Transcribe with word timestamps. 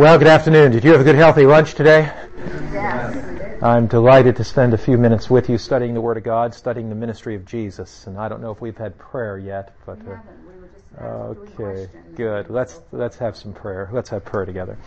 Well, 0.00 0.16
good 0.16 0.28
afternoon. 0.28 0.72
Did 0.72 0.82
you 0.82 0.92
have 0.92 1.02
a 1.02 1.04
good 1.04 1.14
healthy 1.14 1.44
lunch 1.44 1.74
today? 1.74 2.10
Yes. 2.72 3.62
I'm 3.62 3.86
delighted 3.86 4.34
to 4.36 4.44
spend 4.44 4.72
a 4.72 4.78
few 4.78 4.96
minutes 4.96 5.28
with 5.28 5.50
you 5.50 5.58
studying 5.58 5.92
the 5.92 6.00
Word 6.00 6.16
of 6.16 6.22
God, 6.22 6.54
studying 6.54 6.88
the 6.88 6.94
ministry 6.94 7.34
of 7.34 7.44
Jesus. 7.44 8.06
And 8.06 8.16
I 8.16 8.26
don't 8.26 8.40
know 8.40 8.50
if 8.50 8.62
we've 8.62 8.78
had 8.78 8.96
prayer 8.96 9.36
yet, 9.36 9.76
but 9.84 9.98
uh, 10.98 11.04
okay, 11.04 11.86
good. 12.14 12.48
Let's 12.48 12.80
let's 12.92 13.18
have 13.18 13.36
some 13.36 13.52
prayer. 13.52 13.90
Let's 13.92 14.08
have 14.08 14.24
prayer 14.24 14.46
together. 14.46 14.78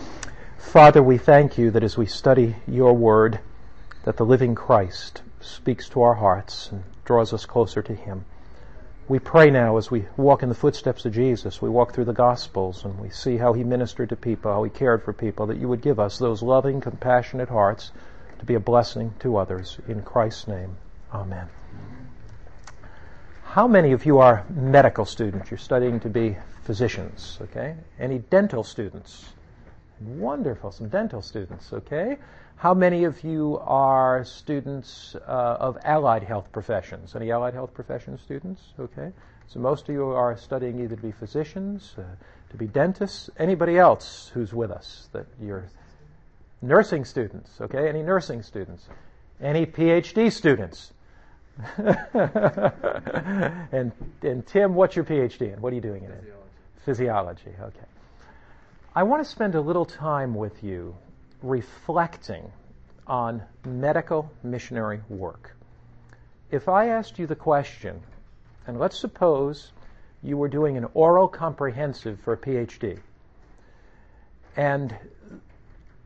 Father, 0.58 1.04
we 1.04 1.20
thank 1.20 1.60
you 1.60 1.70
that 1.70 1.84
as 1.84 1.96
we 1.96 2.08
study 2.08 2.56
your 2.68 2.94
Word, 2.94 3.40
that 4.06 4.18
the 4.18 4.26
living 4.26 4.56
Christ 4.56 5.22
speaks 5.42 5.88
to 5.90 6.02
our 6.02 6.16
hearts 6.16 6.72
and 6.72 6.84
draws 7.06 7.34
us 7.34 7.46
closer 7.46 7.84
to 7.84 7.94
Him. 7.94 8.26
We 9.08 9.20
pray 9.20 9.50
now 9.50 9.78
as 9.78 9.92
we 9.92 10.06
walk 10.16 10.44
in 10.44 10.50
the 10.50 10.56
footsteps 10.56 11.06
of 11.06 11.14
Jesus, 11.14 11.62
we 11.62 11.70
walk 11.70 11.94
through 11.94 12.06
the 12.06 12.14
Gospels 12.14 12.86
and 12.86 12.98
we 13.00 13.10
see 13.10 13.36
how 13.38 13.52
He 13.52 13.64
ministered 13.64 14.10
to 14.10 14.16
people, 14.16 14.52
how 14.52 14.64
He 14.64 14.70
cared 14.70 15.04
for 15.04 15.12
people, 15.12 15.48
that 15.48 15.58
you 15.58 15.68
would 15.68 15.82
give 15.82 16.00
us 16.00 16.18
those 16.18 16.42
loving, 16.42 16.80
compassionate 16.80 17.50
hearts 17.50 17.92
to 18.40 18.46
be 18.46 18.56
a 18.56 18.60
blessing 18.60 19.14
to 19.20 19.38
others. 19.38 19.78
In 19.88 20.04
Christ's 20.04 20.48
name, 20.48 20.78
Amen. 21.14 21.48
How 23.44 23.68
many 23.68 23.92
of 23.92 24.06
you 24.06 24.18
are 24.18 24.46
medical 24.50 25.06
students? 25.06 25.52
You're 25.52 25.60
studying 25.60 26.00
to 26.00 26.10
be 26.10 26.38
physicians, 26.64 27.38
okay? 27.42 27.76
Any 28.00 28.20
dental 28.20 28.64
students? 28.64 29.26
Wonderful, 30.00 30.72
some 30.72 30.90
dental 30.90 31.22
students, 31.22 31.72
okay? 31.72 32.18
How 32.56 32.74
many 32.74 33.04
of 33.04 33.24
you 33.24 33.60
are 33.62 34.24
students 34.24 35.16
uh, 35.16 35.58
of 35.60 35.78
allied 35.84 36.24
health 36.24 36.52
professions? 36.52 37.16
Any 37.16 37.32
allied 37.32 37.54
health 37.54 37.74
profession 37.74 38.18
students? 38.18 38.62
Okay. 38.80 39.12
So 39.48 39.60
most 39.60 39.90
of 39.90 39.96
you 39.96 40.06
are 40.06 40.38
studying 40.38 40.80
either 40.80 40.96
to 40.96 41.02
be 41.02 41.12
physicians, 41.12 41.94
uh, 41.98 42.04
to 42.52 42.58
be 42.58 42.68
dentists. 42.68 43.30
Anybody 43.38 43.78
else 43.78 44.32
who's 44.34 44.54
with 44.54 44.72
us 44.72 45.10
that 45.12 45.26
you're 45.42 45.66
nursing 46.62 47.04
students? 47.06 47.60
Okay. 47.60 47.90
Any 47.90 48.02
nursing 48.02 48.42
students? 48.42 48.88
Any 49.42 49.66
PhD 49.66 50.32
students? 50.32 50.94
and, 53.72 53.92
and 54.22 54.48
Tim, 54.48 54.74
what's 54.74 54.96
your 54.96 55.06
PhD 55.06 55.54
in? 55.54 55.62
What 55.62 55.74
are 55.74 55.76
you 55.76 55.82
doing 55.82 56.04
in 56.04 56.12
it? 56.12 56.24
Physiology. 56.86 57.44
Physiology. 57.44 57.56
Okay. 57.62 57.86
I 58.96 59.04
want 59.04 59.24
to 59.24 59.30
spend 59.30 59.56
a 59.56 59.62
little 59.62 59.86
time 59.86 60.36
with 60.36 60.64
you 60.64 60.96
reflecting 61.44 62.52
on 63.06 63.44
medical 63.66 64.32
missionary 64.44 65.02
work. 65.10 65.56
If 66.50 66.70
I 66.70 66.88
asked 66.88 67.20
you 67.20 67.28
the 67.28 67.36
question, 67.36 68.02
and 68.66 68.80
let's 68.80 68.98
suppose 68.98 69.72
you 70.24 70.38
were 70.38 70.48
doing 70.48 70.78
an 70.78 70.88
oral 70.94 71.28
comprehensive 71.28 72.20
for 72.22 72.34
a 72.34 72.38
PhD, 72.38 73.00
and 74.56 74.96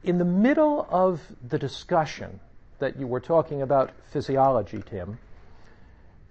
in 0.04 0.18
the 0.18 0.26
middle 0.26 0.88
of 0.90 1.22
the 1.48 1.60
discussion 1.60 2.40
that 2.80 2.98
you 2.98 3.06
were 3.08 3.20
talking 3.20 3.62
about 3.62 3.92
physiology, 4.12 4.82
Tim, 4.90 5.20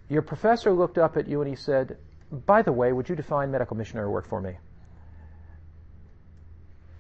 your 0.09 0.23
professor 0.23 0.73
looked 0.73 0.99
up 0.99 1.17
at 1.17 1.29
you 1.29 1.41
and 1.43 1.51
he 1.51 1.57
said, 1.57 1.97
By 2.47 2.63
the 2.63 2.73
way, 2.73 2.93
would 2.93 3.09
you 3.09 3.17
define 3.17 3.51
medical 3.51 3.77
missionary 3.77 4.09
work 4.09 4.27
for 4.27 4.41
me? 4.41 4.57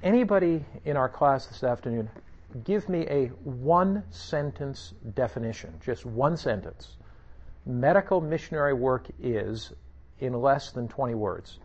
Anybody 0.07 0.65
in 0.85 0.97
our 0.97 1.09
class 1.09 1.47
this 1.47 1.65
afternoon, 1.65 2.09
give 2.63 2.89
me 2.89 3.09
a 3.09 3.27
one 3.43 4.05
sentence 4.11 4.95
definition, 5.17 5.75
just 5.85 6.07
one 6.07 6.37
sentence. 6.37 6.95
Medical 7.67 8.21
missionary 8.21 8.73
work 8.73 9.09
is 9.21 9.73
in 10.21 10.33
less 10.33 10.71
than 10.71 10.87
20 10.87 11.17
words. 11.17 11.59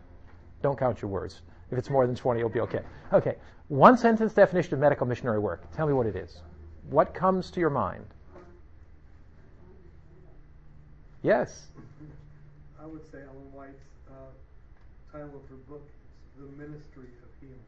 Don't 0.60 0.76
count 0.76 1.00
your 1.00 1.08
words. 1.08 1.42
If 1.70 1.78
it's 1.78 1.88
more 1.88 2.04
than 2.04 2.16
20, 2.16 2.40
it'll 2.40 2.50
be 2.50 2.58
okay. 2.58 2.80
Okay. 3.12 3.36
One 3.68 3.96
sentence 3.96 4.34
definition 4.34 4.74
of 4.74 4.80
medical 4.80 5.06
missionary 5.06 5.38
work. 5.38 5.62
Tell 5.76 5.86
me 5.86 5.92
what 5.92 6.06
it 6.06 6.16
is. 6.16 6.40
What 6.90 7.14
comes 7.14 7.48
to 7.52 7.60
your 7.60 7.70
mind? 7.70 8.06
Yes. 11.22 11.68
I 12.82 12.86
would 12.86 13.08
say 13.12 13.18
Ellen 13.18 13.52
White's 13.52 13.86
uh, 14.10 15.12
title 15.12 15.28
of 15.28 15.48
her 15.48 15.54
book 15.68 15.86
is 16.34 16.42
The 16.42 16.56
Ministry 16.60 17.06
of 17.22 17.28
Healing. 17.40 17.60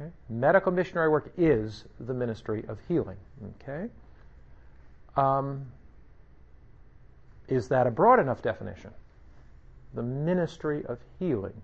Okay. 0.00 0.10
Medical 0.28 0.72
missionary 0.72 1.08
work 1.08 1.32
is 1.36 1.84
the 1.98 2.14
ministry 2.14 2.64
of 2.68 2.78
healing. 2.88 3.16
Okay. 3.62 3.88
Um, 5.16 5.66
is 7.48 7.68
that 7.68 7.86
a 7.86 7.90
broad 7.90 8.20
enough 8.20 8.42
definition? 8.42 8.90
The 9.94 10.02
ministry 10.02 10.84
of 10.86 10.98
healing. 11.18 11.60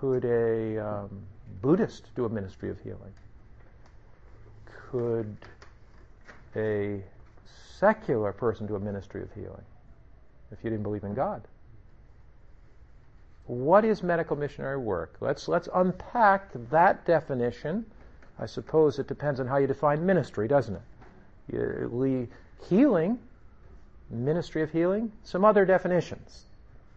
Could 0.00 0.24
a 0.24 0.78
um, 0.78 1.22
Buddhist 1.60 2.14
do 2.14 2.24
a 2.24 2.28
ministry 2.28 2.70
of 2.70 2.80
healing? 2.80 3.12
Could 4.90 5.36
a 6.56 7.02
secular 7.78 8.32
person 8.32 8.66
do 8.66 8.76
a 8.76 8.80
ministry 8.80 9.22
of 9.22 9.32
healing 9.32 9.64
if 10.52 10.58
you 10.62 10.70
didn't 10.70 10.84
believe 10.84 11.04
in 11.04 11.14
God? 11.14 11.42
What 13.48 13.86
is 13.86 14.02
medical 14.02 14.36
missionary 14.36 14.76
work? 14.76 15.16
Let's, 15.20 15.48
let's 15.48 15.70
unpack 15.74 16.50
that 16.70 17.06
definition. 17.06 17.86
I 18.38 18.44
suppose 18.44 18.98
it 18.98 19.08
depends 19.08 19.40
on 19.40 19.46
how 19.46 19.56
you 19.56 19.66
define 19.66 20.04
ministry, 20.04 20.46
doesn't 20.46 20.74
it? 20.74 20.82
You, 21.50 22.28
healing, 22.68 23.18
ministry 24.10 24.62
of 24.62 24.70
healing, 24.70 25.10
some 25.22 25.46
other 25.46 25.64
definitions. 25.64 26.44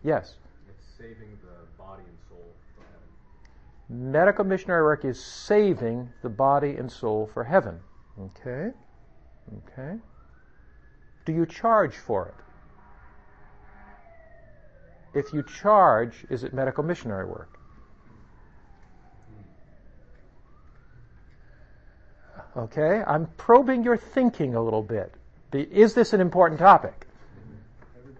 Yes? 0.03 0.35
It's 0.67 0.85
saving 0.97 1.37
the 1.41 1.81
body 1.81 2.03
and 2.05 2.17
soul 2.27 2.53
for 2.75 2.83
heaven. 2.83 4.11
Medical 4.11 4.43
missionary 4.43 4.83
work 4.83 5.05
is 5.05 5.23
saving 5.23 6.09
the 6.21 6.29
body 6.29 6.75
and 6.75 6.91
soul 6.91 7.29
for 7.33 7.45
heaven. 7.45 7.79
Okay? 8.19 8.71
Okay? 9.69 9.97
Do 11.23 11.31
you 11.31 11.45
charge 11.45 11.95
for 11.95 12.27
it? 12.27 12.43
If 15.13 15.33
you 15.33 15.43
charge, 15.43 16.25
is 16.29 16.43
it 16.43 16.53
medical 16.53 16.83
missionary 16.83 17.25
work? 17.25 17.49
Okay, 22.55 23.01
I'm 23.07 23.27
probing 23.37 23.83
your 23.83 23.95
thinking 23.95 24.55
a 24.55 24.61
little 24.61 24.83
bit. 24.83 25.13
Is 25.53 25.93
this 25.93 26.13
an 26.13 26.19
important 26.19 26.59
topic? 26.59 27.07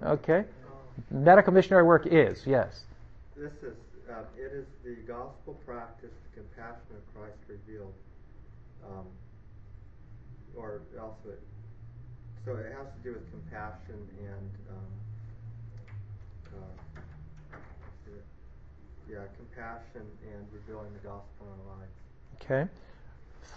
Okay, 0.04 0.46
medical 1.10 1.54
missionary 1.54 1.84
work 1.84 2.08
is 2.08 2.46
yes. 2.46 2.86
This 3.36 3.52
is 3.62 3.76
uh, 4.10 4.24
it 4.38 4.52
is 4.54 4.66
the 4.84 4.96
gospel 5.08 5.60
practice, 5.66 6.12
the 6.34 6.42
compassion 6.42 6.96
of 6.96 7.16
Christ 7.16 7.38
revealed, 7.48 7.94
um, 8.90 9.06
or 10.56 10.82
also, 11.00 11.36
so 12.46 12.52
it 12.56 12.74
has 12.78 12.88
to 12.88 13.04
do 13.04 13.14
with 13.14 13.30
compassion 13.32 14.08
and. 14.20 14.50
Um, 14.70 15.11
uh, 16.54 18.12
yeah, 19.10 19.20
compassion 19.38 20.06
and 20.34 20.46
revealing 20.54 20.92
the 20.94 21.08
gospel 21.08 21.48
in 21.48 21.70
our 21.70 21.78
lives. 21.78 21.92
Okay. 22.42 22.72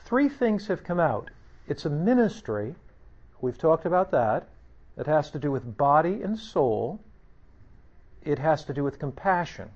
Three 0.04 0.28
things 0.28 0.66
have 0.66 0.84
come 0.84 1.00
out. 1.00 1.30
It's 1.68 1.84
a 1.84 1.90
ministry. 1.90 2.74
We've 3.40 3.58
talked 3.58 3.86
about 3.86 4.10
that. 4.10 4.48
It 4.96 5.06
has 5.06 5.30
to 5.30 5.38
do 5.38 5.50
with 5.50 5.76
body 5.76 6.22
and 6.22 6.38
soul. 6.38 7.00
It 8.22 8.38
has 8.38 8.64
to 8.64 8.74
do 8.74 8.84
with 8.84 8.98
compassion. 8.98 9.70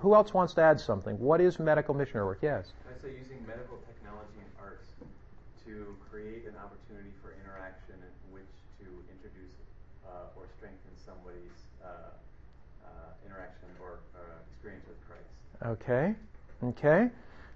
Who 0.00 0.14
else 0.14 0.32
wants 0.32 0.54
to 0.54 0.62
add 0.62 0.80
something? 0.80 1.18
What 1.18 1.40
is 1.40 1.58
medical 1.58 1.94
missionary 1.94 2.26
work? 2.26 2.38
Yes. 2.42 2.72
I 2.88 2.96
say 3.02 3.12
using 3.16 3.44
medical 3.46 3.78
technology 3.86 4.40
and 4.40 4.52
arts 4.60 4.88
to 5.66 5.96
create 6.10 6.46
an 6.48 6.56
opportunity 6.56 7.12
for 7.20 7.36
interaction 7.36 8.00
in 8.00 8.12
which 8.32 8.48
to 8.80 8.88
introduce 9.12 9.52
uh, 10.08 10.36
or 10.36 10.48
strengthen 10.56 10.94
somebody's 10.96 11.58
uh, 11.84 12.16
uh, 12.82 13.26
interaction 13.28 13.68
or 13.80 14.00
uh, 14.16 14.20
experience 14.48 14.84
with 14.88 15.00
Christ. 15.04 15.28
Okay. 15.64 16.14
Okay. 16.62 17.10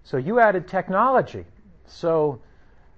So 0.05 0.17
you 0.17 0.41
added 0.41 0.69
technology. 0.69 1.45
So 1.87 2.41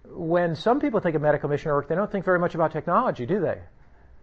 when 0.04 0.56
some 0.56 0.80
people 0.80 1.00
think 1.00 1.16
of 1.16 1.22
medical 1.22 1.48
missionary 1.48 1.78
work, 1.78 1.88
they 1.88 1.94
don't 1.94 2.10
think 2.10 2.24
very 2.24 2.38
much 2.38 2.54
about 2.54 2.72
technology, 2.72 3.26
do 3.26 3.40
they? 3.40 3.58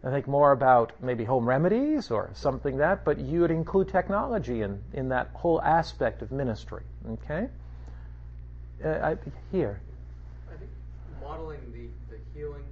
They 0.04 0.12
think 0.12 0.28
more 0.28 0.52
about 0.52 0.92
maybe 1.02 1.24
home 1.24 1.48
remedies 1.48 2.12
or 2.12 2.30
something 2.34 2.78
that, 2.78 3.04
but 3.04 3.20
you 3.20 3.42
would 3.42 3.52
include 3.52 3.90
technology 3.90 4.62
in, 4.62 4.82
in 4.94 5.10
that 5.10 5.30
whole 5.34 5.62
aspect 5.62 6.22
of 6.22 6.32
ministry. 6.32 6.84
Okay? 7.10 7.48
Uh, 8.84 8.90
I, 8.90 9.18
here. 9.52 9.82
I 10.54 10.58
think 10.58 10.70
modeling 11.22 11.60
the, 11.74 12.16
the 12.16 12.22
healing, 12.36 12.64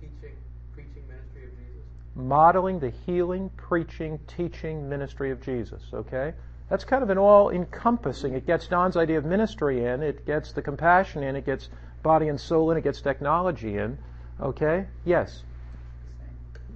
teaching, 0.00 0.34
preaching 0.74 1.04
ministry 1.06 1.44
of 1.44 1.50
Jesus. 1.58 1.84
Modeling 2.16 2.80
the 2.80 2.90
healing, 3.06 3.50
preaching, 3.56 4.18
teaching 4.26 4.88
ministry 4.88 5.30
of 5.30 5.40
Jesus. 5.40 5.82
Okay? 5.92 6.32
That's 6.70 6.84
kind 6.84 7.02
of 7.02 7.10
an 7.10 7.18
all 7.18 7.50
encompassing. 7.50 8.34
It 8.34 8.46
gets 8.46 8.68
Don's 8.68 8.96
idea 8.96 9.18
of 9.18 9.24
ministry 9.24 9.84
in, 9.84 10.02
it 10.02 10.24
gets 10.24 10.52
the 10.52 10.62
compassion 10.62 11.22
in, 11.22 11.36
it 11.36 11.44
gets 11.44 11.68
body 12.02 12.28
and 12.28 12.40
soul 12.40 12.70
in, 12.70 12.78
it 12.78 12.84
gets 12.84 13.00
technology 13.00 13.76
in. 13.76 13.98
Okay? 14.40 14.86
Yes. 15.04 15.42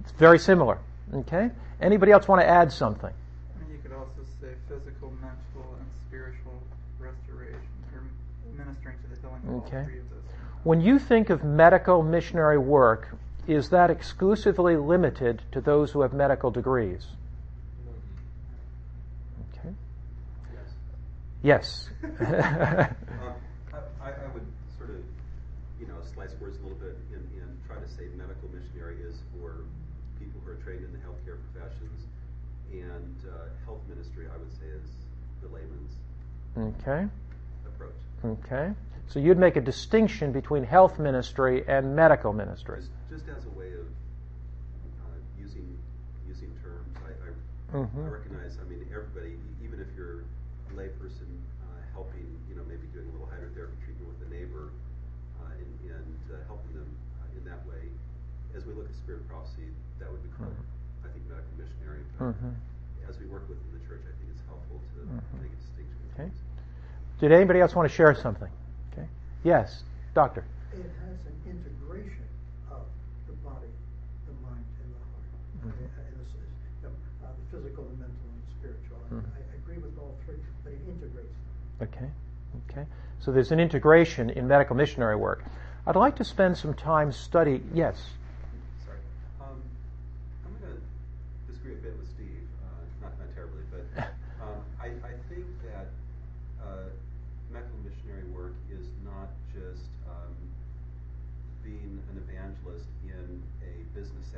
It's 0.01 0.11
very 0.11 0.37
similar. 0.37 0.77
Okay? 1.13 1.49
Anybody 1.81 2.11
else 2.11 2.27
want 2.27 2.41
to 2.41 2.47
add 2.47 2.71
something? 2.71 3.13
And 3.59 3.69
you 3.71 3.79
could 3.81 3.93
also 3.93 4.21
say 4.41 4.49
physical, 4.67 5.11
mental, 5.21 5.75
and 5.79 5.87
spiritual 6.07 6.61
restoration 6.99 7.55
or 7.93 8.03
dealing 9.45 9.55
with 9.55 9.67
Okay. 9.67 9.77
all 9.77 9.85
three 9.85 9.99
of 9.99 10.09
those. 10.09 10.19
When 10.63 10.81
you 10.81 10.99
think 10.99 11.29
of 11.29 11.43
medical 11.43 12.03
missionary 12.03 12.57
work, 12.57 13.15
is 13.47 13.69
that 13.69 13.89
exclusively 13.89 14.75
limited 14.75 15.41
to 15.51 15.61
those 15.61 15.91
who 15.91 16.01
have 16.01 16.13
medical 16.13 16.49
degrees? 16.51 17.07
Okay. 19.53 19.69
Yes. 21.45 21.89
Um, 22.03 22.17
I, 24.01 24.09
I 24.09 24.27
would 24.33 24.47
sort 24.77 24.89
of, 24.89 24.97
you 25.79 25.85
know, 25.85 25.93
slice 26.13 26.33
words 26.41 26.57
a 26.57 26.63
little 26.63 26.77
bit 26.77 26.97
and, 27.13 27.21
and 27.39 27.49
try 27.67 27.77
to 27.77 27.87
say 27.87 28.09
medical 28.17 28.49
missionary 28.49 28.97
is 29.01 29.21
for 29.31 29.61
people 30.17 30.41
who 30.43 30.51
are 30.51 30.55
trained 30.65 30.83
in 30.83 30.91
the 30.91 30.97
healthcare 31.05 31.37
professions, 31.53 32.01
and 32.73 33.15
uh, 33.29 33.45
health 33.65 33.81
ministry, 33.87 34.25
I 34.33 34.37
would 34.37 34.51
say, 34.53 34.65
is 34.73 34.89
the 35.43 35.49
layman's 35.53 35.93
okay. 36.81 37.05
approach. 37.67 37.93
Okay. 38.25 38.73
So 39.07 39.19
you'd 39.19 39.37
make 39.37 39.55
a 39.55 39.61
distinction 39.61 40.31
between 40.31 40.63
health 40.63 40.97
ministry 40.97 41.63
and 41.67 41.95
medical 41.95 42.33
ministry. 42.33 42.79
Just, 42.79 43.25
just 43.25 43.37
as 43.37 43.45
a 43.45 43.53
way 43.53 43.67
of 43.67 43.85
uh, 43.85 45.13
using 45.39 45.77
using 46.27 46.49
terms, 46.63 46.89
I, 47.05 47.13
I, 47.77 47.83
Mhm. 47.85 48.05
I 48.05 48.09
recognize. 48.09 48.57
I 48.57 48.67
mean, 48.67 48.81
everybody, 48.89 49.37
even 49.63 49.79
if 49.79 49.87
you're 49.95 50.21
a 50.21 50.73
layperson 50.73 51.29
uh, 51.61 51.79
helping, 51.93 52.25
you 52.49 52.55
know, 52.55 52.63
maybe 52.67 52.87
doing 52.93 53.07
a 53.07 53.11
little 53.13 53.29
hydrotherapy 53.29 53.77
treatment 53.85 54.09
with 54.09 54.27
a 54.27 54.31
neighbor, 54.33 54.73
uh, 55.39 55.53
and, 55.53 55.71
and 55.93 56.17
uh, 56.33 56.41
helping 56.47 56.73
them 56.73 56.89
uh, 57.21 57.37
in 57.37 57.45
that 57.45 57.61
way. 57.69 57.85
As 58.55 58.65
we 58.65 58.73
look 58.73 58.87
at 58.87 58.95
spirit 58.95 59.27
prophecy, 59.27 59.67
that 59.99 60.09
would 60.11 60.23
be 60.23 60.29
called, 60.37 60.55
I 61.03 61.07
think, 61.11 61.27
medical 61.27 61.51
missionary. 61.59 62.01
But 62.17 62.33
Mhm. 62.35 62.55
As 63.09 63.19
we 63.19 63.25
work 63.27 63.47
within 63.49 63.69
the 63.73 63.83
church, 63.85 64.01
I 64.07 64.13
think 64.17 64.31
it's 64.31 64.41
helpful 64.47 64.79
to 64.95 64.99
Mhm. 65.05 65.41
make 65.41 65.51
a 65.51 65.55
distinction. 65.61 65.97
Okay. 66.13 66.29
between 66.31 67.19
Did 67.19 67.31
anybody 67.31 67.59
else 67.61 67.75
want 67.75 67.87
to 67.87 67.93
share 67.93 68.13
something? 68.15 68.49
Okay. 68.91 69.07
Yes, 69.43 69.83
doctor. 70.13 70.43
it 70.73 70.91
has 71.07 71.19
an 71.27 71.37
integration 71.47 72.23
of 72.71 72.83
the 73.27 73.33
body, 73.43 73.67
the 74.27 74.33
mind, 74.45 74.65
and 74.83 74.91
the 74.91 74.99
heart. 74.99 75.27
Mhm. 75.63 75.85
Uh, 75.85 76.01
and 76.09 76.19
this 76.19 76.27
is, 76.27 76.49
you 76.81 76.89
know, 76.89 76.95
uh, 77.23 77.31
the 77.31 77.45
physical, 77.55 77.83
the 77.85 77.95
mental, 77.97 78.27
and 78.27 78.41
the 78.43 78.51
spiritual. 78.59 78.97
Mhm. 79.11 79.23
I, 79.35 79.39
I 79.39 79.55
agree 79.55 79.77
with 79.77 79.97
all 79.99 80.15
three, 80.25 80.35
but 80.63 80.73
it 80.73 80.81
integrates 80.87 81.31
them. 81.79 81.87
Okay. 81.87 82.09
Okay. 82.69 82.87
So 83.19 83.31
there's 83.31 83.51
an 83.51 83.59
integration 83.59 84.29
in 84.29 84.47
medical 84.47 84.75
missionary 84.75 85.15
work. 85.15 85.43
I'd 85.87 85.95
like 85.95 86.15
to 86.17 86.23
spend 86.25 86.57
some 86.57 86.73
time 86.73 87.11
studying. 87.11 87.69
Yes. 87.73 87.95
Sorry. 88.85 88.97
Um, 89.39 89.61
I'm 90.45 90.51
going 90.59 90.73
to 90.75 90.81
disagree 91.47 91.73
a 91.73 91.77
bit 91.77 91.97
with 91.97 92.09
Steve, 92.09 92.47
uh, 92.65 93.05
not, 93.07 93.17
not 93.19 93.33
terribly, 93.35 93.63
but 93.71 93.85
um, 94.41 94.59
I, 94.81 94.87
I 95.07 95.13
think 95.29 95.45
that 95.63 95.87
uh, 96.61 96.89
medical 97.51 97.77
missionary 97.85 98.25
work 98.35 98.53
is 98.71 98.85
not 99.05 99.29
just 99.53 99.85
um, 100.09 100.33
being 101.63 102.01
an 102.11 102.17
evangelist 102.27 102.85
in 103.05 103.41
a 103.61 103.73
business 103.97 104.33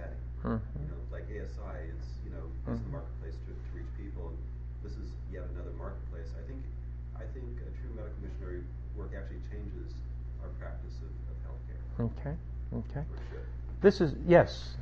setting. 0.47 0.59
Mhm. 0.59 0.81
You 0.81 0.87
know, 0.91 1.01
like 1.11 1.23
ASI, 1.29 1.75
it's 1.91 2.07
you 2.23 2.31
know 2.31 2.43
use 2.71 2.79
the 2.79 2.87
Mhm. 2.87 2.91
marketplace 2.91 3.35
to, 3.45 3.51
to 3.51 3.69
reach 3.75 3.91
people, 3.97 4.29
and 4.29 4.37
this 4.83 4.93
is 4.97 5.11
yet 5.31 5.43
another 5.51 5.71
marketplace. 5.77 6.29
I 6.37 6.43
think 6.47 6.63
I 7.15 7.25
think 7.33 7.45
a 7.61 7.69
true 7.81 7.91
medical 7.95 8.19
missionary 8.21 8.63
work 8.95 9.13
actually 9.15 9.41
changes 9.51 9.93
our 10.41 10.49
practice 10.59 10.93
of, 11.01 11.11
of 11.31 11.37
healthcare, 11.43 11.81
Okay. 11.99 12.35
Okay. 12.73 12.99
or 13.01 13.17
should. 13.29 13.45
This 13.81 14.01
is 14.01 14.15
yes. 14.25 14.75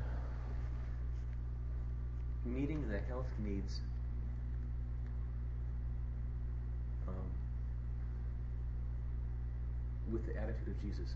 meeting 2.46 2.88
the 2.90 3.00
health 3.00 3.26
needs 3.40 3.82
um, 7.08 7.16
with 10.12 10.26
the 10.28 10.38
attitude 10.38 10.68
of 10.68 10.80
Jesus. 10.82 11.16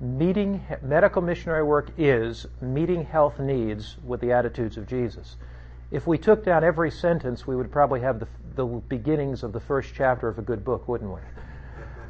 Meeting 0.00 0.62
medical 0.82 1.22
missionary 1.22 1.62
work 1.62 1.90
is 1.96 2.46
meeting 2.60 3.04
health 3.04 3.38
needs 3.38 3.96
with 4.04 4.20
the 4.20 4.32
attitudes 4.32 4.76
of 4.76 4.86
Jesus. 4.86 5.36
If 5.90 6.06
we 6.06 6.18
took 6.18 6.44
down 6.44 6.64
every 6.64 6.90
sentence, 6.90 7.46
we 7.46 7.56
would 7.56 7.70
probably 7.70 8.00
have 8.00 8.20
the, 8.20 8.28
the 8.56 8.66
beginnings 8.66 9.42
of 9.42 9.52
the 9.52 9.60
first 9.60 9.92
chapter 9.94 10.28
of 10.28 10.38
a 10.38 10.42
good 10.42 10.64
book, 10.64 10.86
wouldn't 10.88 11.10
we? 11.10 11.20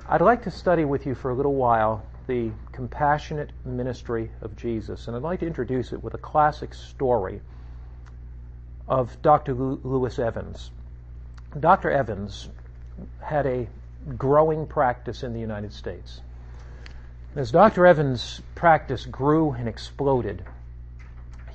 I'd 0.09 0.21
like 0.21 0.43
to 0.45 0.51
study 0.51 0.85
with 0.85 1.07
you 1.07 1.15
for 1.15 1.31
a 1.31 1.35
little 1.35 1.55
while 1.55 2.05
the 2.27 2.51
compassionate 2.73 3.51
ministry 3.65 4.31
of 4.41 4.57
Jesus, 4.57 5.07
and 5.07 5.17
I'd 5.17 5.23
like 5.23 5.41
to 5.41 5.47
introduce 5.47 5.93
it 5.93 6.03
with 6.03 6.15
a 6.15 6.19
classic 6.19 6.75
story 6.75 7.41
of 8.89 9.21
Dr. 9.23 9.55
Lewis 9.55 10.19
Evans. 10.19 10.71
Dr. 11.59 11.91
Evans 11.91 12.49
had 13.21 13.47
a 13.47 13.69
growing 14.17 14.67
practice 14.67 15.23
in 15.23 15.33
the 15.33 15.41
United 15.41 15.73
States. 15.73 16.21
As 17.37 17.51
Dr. 17.51 17.87
Evans' 17.87 18.41
practice 18.55 19.05
grew 19.05 19.53
and 19.53 19.69
exploded, 19.69 20.43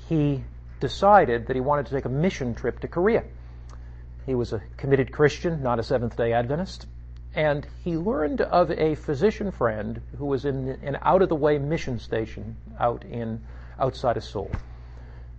he 0.07 0.44
decided 0.80 1.48
that 1.48 1.56
he 1.56 1.60
wanted 1.60 1.88
to 1.88 1.95
take 1.95 2.06
a 2.06 2.10
mission 2.10 2.54
trip 2.54 2.81
to 2.81 2.88
Korea. 2.88 3.24
He 4.28 4.36
was 4.36 4.54
a 4.54 4.62
committed 4.78 5.12
Christian, 5.12 5.63
not 5.63 5.80
a 5.80 5.83
Seventh 5.83 6.16
day 6.16 6.33
Adventist, 6.33 6.86
and 7.33 7.66
he 7.83 7.98
learned 7.98 8.42
of 8.42 8.69
a 8.69 8.94
physician 8.94 9.50
friend 9.50 10.00
who 10.19 10.28
was 10.28 10.45
in 10.45 10.69
an 10.83 11.00
out 11.01 11.24
of 11.24 11.30
the 11.30 11.36
way 11.36 11.57
mission 11.57 11.98
station 11.98 12.57
out 12.80 13.04
in 13.04 13.42
outside 13.80 14.18
of 14.18 14.24
Seoul. 14.24 14.51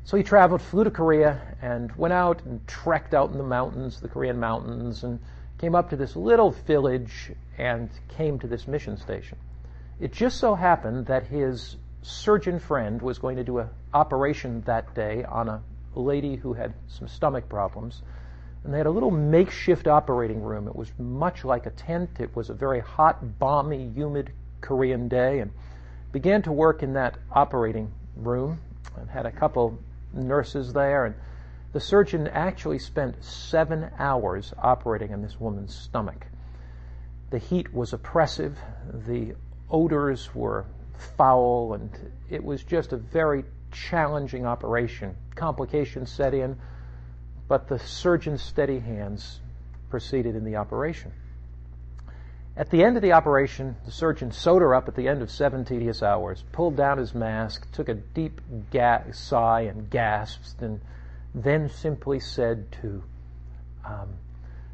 So 0.02 0.16
he 0.16 0.24
traveled, 0.24 0.60
flew 0.60 0.82
to 0.82 0.90
Korea, 0.90 1.40
and 1.62 1.94
went 1.94 2.14
out 2.14 2.42
and 2.42 2.66
trekked 2.66 3.14
out 3.14 3.30
in 3.30 3.38
the 3.38 3.44
mountains, 3.44 4.00
the 4.00 4.08
Korean 4.08 4.40
mountains, 4.40 5.04
and 5.04 5.20
came 5.58 5.76
up 5.76 5.90
to 5.90 5.96
this 5.96 6.16
little 6.16 6.50
village 6.50 7.30
and 7.58 7.88
came 8.08 8.40
to 8.40 8.48
this 8.48 8.66
mission 8.66 8.96
station. 8.96 9.38
It 10.02 10.10
just 10.10 10.38
so 10.38 10.56
happened 10.56 11.06
that 11.06 11.28
his 11.28 11.76
surgeon 12.02 12.58
friend 12.58 13.00
was 13.00 13.20
going 13.20 13.36
to 13.36 13.44
do 13.44 13.58
an 13.58 13.68
operation 13.94 14.60
that 14.62 14.96
day 14.96 15.22
on 15.22 15.48
a 15.48 15.62
lady 15.94 16.34
who 16.34 16.54
had 16.54 16.74
some 16.88 17.06
stomach 17.06 17.48
problems. 17.48 18.02
And 18.64 18.74
they 18.74 18.78
had 18.78 18.88
a 18.88 18.90
little 18.90 19.12
makeshift 19.12 19.86
operating 19.86 20.42
room. 20.42 20.66
It 20.66 20.74
was 20.74 20.90
much 20.98 21.44
like 21.44 21.66
a 21.66 21.70
tent. 21.70 22.18
It 22.18 22.34
was 22.34 22.50
a 22.50 22.54
very 22.54 22.80
hot, 22.80 23.38
balmy, 23.38 23.92
humid 23.94 24.32
Korean 24.60 25.06
day, 25.06 25.38
and 25.38 25.52
began 26.10 26.42
to 26.42 26.52
work 26.52 26.82
in 26.82 26.94
that 26.94 27.16
operating 27.30 27.92
room 28.16 28.58
and 28.96 29.08
had 29.08 29.24
a 29.24 29.30
couple 29.30 29.78
nurses 30.12 30.72
there. 30.72 31.04
And 31.04 31.14
the 31.72 31.80
surgeon 31.80 32.26
actually 32.26 32.80
spent 32.80 33.22
seven 33.22 33.88
hours 34.00 34.52
operating 34.58 35.12
on 35.12 35.22
this 35.22 35.38
woman's 35.38 35.76
stomach. 35.76 36.26
The 37.30 37.38
heat 37.38 37.72
was 37.72 37.92
oppressive. 37.92 38.58
The 39.06 39.36
odors 39.72 40.32
were 40.34 40.66
foul, 41.16 41.74
and 41.74 41.90
it 42.30 42.44
was 42.44 42.62
just 42.62 42.92
a 42.92 42.96
very 42.96 43.44
challenging 43.72 44.46
operation. 44.46 45.16
Complications 45.34 46.12
set 46.12 46.34
in, 46.34 46.56
but 47.48 47.66
the 47.66 47.78
surgeon's 47.78 48.42
steady 48.42 48.78
hands 48.78 49.40
proceeded 49.90 50.36
in 50.36 50.44
the 50.44 50.56
operation. 50.56 51.12
At 52.54 52.68
the 52.68 52.84
end 52.84 52.96
of 52.96 53.02
the 53.02 53.12
operation, 53.12 53.76
the 53.86 53.90
surgeon 53.90 54.30
sewed 54.30 54.60
her 54.60 54.74
up 54.74 54.86
at 54.86 54.94
the 54.94 55.08
end 55.08 55.22
of 55.22 55.30
seven 55.30 55.64
tedious 55.64 56.02
hours, 56.02 56.44
pulled 56.52 56.76
down 56.76 56.98
his 56.98 57.14
mask, 57.14 57.70
took 57.72 57.88
a 57.88 57.94
deep 57.94 58.42
ga- 58.70 59.10
sigh 59.12 59.62
and 59.62 59.88
gasped, 59.88 60.60
and 60.60 60.80
then 61.34 61.70
simply 61.70 62.20
said 62.20 62.70
to 62.82 63.02
um, 63.86 64.10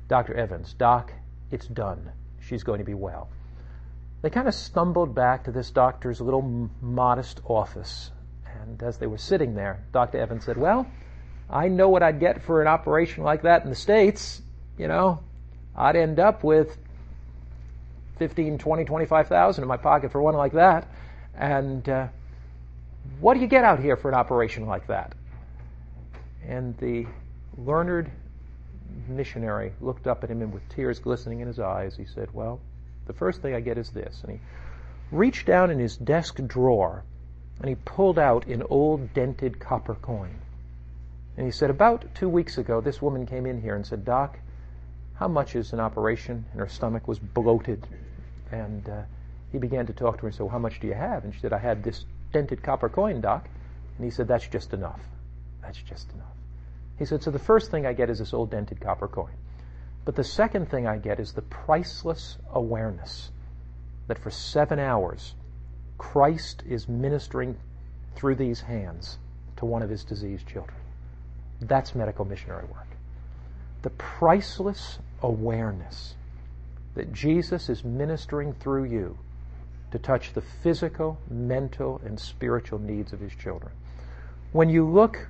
Dr. 0.09 0.35
Evans, 0.35 0.75
Doc, 0.75 1.13
it's 1.53 1.69
done. 1.69 2.11
She's 2.41 2.65
going 2.65 2.79
to 2.79 2.85
be 2.85 2.95
well. 2.95 3.29
They 4.21 4.31
kind 4.31 4.49
of 4.49 4.55
stumbled 4.55 5.15
back 5.15 5.45
to 5.45 5.53
this 5.53 5.71
doctor's 5.71 6.21
little 6.21 6.71
modest 6.81 7.41
office. 7.45 8.11
And 8.61 8.83
as 8.83 8.99
they 8.99 9.07
were 9.07 9.19
sitting 9.19 9.55
there, 9.55 9.85
Dr. 9.93 10.19
Evans 10.19 10.45
said, 10.45 10.57
Well, 10.57 10.87
I 11.49 11.69
know 11.69 11.89
what 11.89 12.03
I'd 12.03 12.21
get 12.21 12.43
for 12.43 12.61
an 12.61 12.67
operation 12.67 13.23
like 13.23 13.43
that 13.43 13.63
in 13.63 13.71
the 13.71 13.77
States. 13.77 14.43
You 14.77 14.89
know, 14.89 15.21
I'd 15.77 15.97
end 15.97 16.19
up 16.19 16.43
with 16.43 16.77
15, 18.19 18.59
20, 18.59 18.85
25,000 18.85 19.63
in 19.63 19.69
my 19.69 19.77
pocket 19.77 20.11
for 20.11 20.21
one 20.21 20.35
like 20.35 20.53
that. 20.53 20.89
And 21.37 21.89
uh, 21.89 22.09
what 23.21 23.35
do 23.35 23.41
you 23.41 23.47
get 23.47 23.65
out 23.65 23.79
here 23.79 23.97
for 23.97 24.09
an 24.09 24.15
operation 24.15 24.67
like 24.67 24.89
that? 24.89 25.15
And 26.45 26.77
the 26.79 27.07
learned 27.57 28.11
missionary 29.07 29.73
looked 29.81 30.07
up 30.07 30.25
at 30.25 30.31
him 30.31 30.43
and 30.43 30.53
with 30.53 30.69
tears 30.69 30.99
glistening 30.99 31.41
in 31.41 31.47
his 31.47 31.61
eyes, 31.61 31.97
he 31.97 32.05
said, 32.05 32.29
Well, 32.33 32.61
the 33.09 33.13
first 33.13 33.43
thing 33.43 33.55
I 33.55 33.61
get 33.61 33.79
is 33.79 33.91
this. 33.91 34.21
And 34.23 34.33
he 34.33 34.41
reached 35.11 35.47
down 35.47 35.71
in 35.71 35.81
his 35.81 35.97
desk 35.97 36.37
drawer 36.47 37.03
and 37.61 37.69
he 37.69 37.75
pulled 37.75 38.19
out 38.19 38.47
an 38.47 38.63
old 38.71 39.13
dented 39.15 39.59
copper 39.59 39.97
coin. 39.97 40.37
And 41.37 41.45
he 41.45 41.51
said, 41.51 41.71
About 41.71 42.05
two 42.15 42.29
weeks 42.29 42.59
ago, 42.59 42.81
this 42.81 43.03
woman 43.03 43.27
came 43.27 43.47
in 43.47 43.61
here 43.61 43.75
and 43.75 43.85
said, 43.85 44.05
Doc, 44.05 44.39
how 45.15 45.27
much 45.27 45.57
is 45.57 45.73
an 45.73 45.81
operation? 45.81 46.45
And 46.53 46.61
her 46.61 46.69
stomach 46.69 47.09
was 47.09 47.19
bloated. 47.19 47.85
And 48.53 48.89
uh, 48.89 49.03
he 49.51 49.59
began 49.59 49.87
to 49.87 49.93
talk 49.93 50.17
to 50.17 50.23
her 50.23 50.29
and 50.29 50.37
said, 50.37 50.49
How 50.49 50.59
much 50.59 50.79
do 50.81 50.87
you 50.87 50.95
have? 50.95 51.25
And 51.25 51.35
she 51.35 51.41
said, 51.41 51.53
I 51.53 51.59
had 51.59 51.83
this 51.83 52.05
dented 52.33 52.63
copper 52.63 52.89
coin, 52.89 53.21
Doc. 53.21 53.49
And 53.97 54.05
he 54.05 54.11
said, 54.11 54.29
That's 54.29 54.47
just 54.47 54.73
enough. 54.73 55.01
That's 55.63 55.83
just 55.83 56.13
enough. 56.13 56.27
He 56.99 57.05
said, 57.05 57.23
So 57.23 57.31
the 57.31 57.39
first 57.39 57.71
thing 57.71 57.87
I 57.87 57.93
get 57.93 58.11
is 58.11 58.19
this 58.19 58.33
old 58.33 58.51
dented 58.51 58.81
copper 58.81 59.09
coin. 59.09 59.35
But 60.09 60.17
the 60.17 60.25
second 60.25 60.71
thing 60.71 60.87
I 60.87 60.97
get 60.97 61.21
is 61.21 61.35
the 61.35 61.43
priceless 61.43 62.39
awareness 62.55 63.31
that 64.07 64.19
for 64.19 64.31
seven 64.31 64.79
hours, 64.79 65.35
Christ 65.99 66.63
is 66.67 66.89
ministering 66.89 67.59
through 68.17 68.37
these 68.37 68.63
hands 68.63 69.19
to 69.59 69.67
one 69.67 69.83
of 69.83 69.91
his 69.91 70.05
diseased 70.05 70.47
children. 70.47 70.79
That's 71.61 71.95
medical 71.95 72.25
missionary 72.25 72.65
work. 72.73 72.87
The 73.83 73.91
priceless 73.91 74.99
awareness 75.21 76.15
that 76.95 77.13
Jesus 77.13 77.69
is 77.69 77.85
ministering 77.85 78.55
through 78.55 78.85
you 78.85 79.19
to 79.91 79.99
touch 79.99 80.33
the 80.33 80.41
physical, 80.41 81.19
mental, 81.29 82.01
and 82.03 82.19
spiritual 82.19 82.79
needs 82.79 83.13
of 83.13 83.21
his 83.21 83.35
children. 83.35 83.73
When 84.53 84.71
you 84.71 84.89
look 84.89 85.29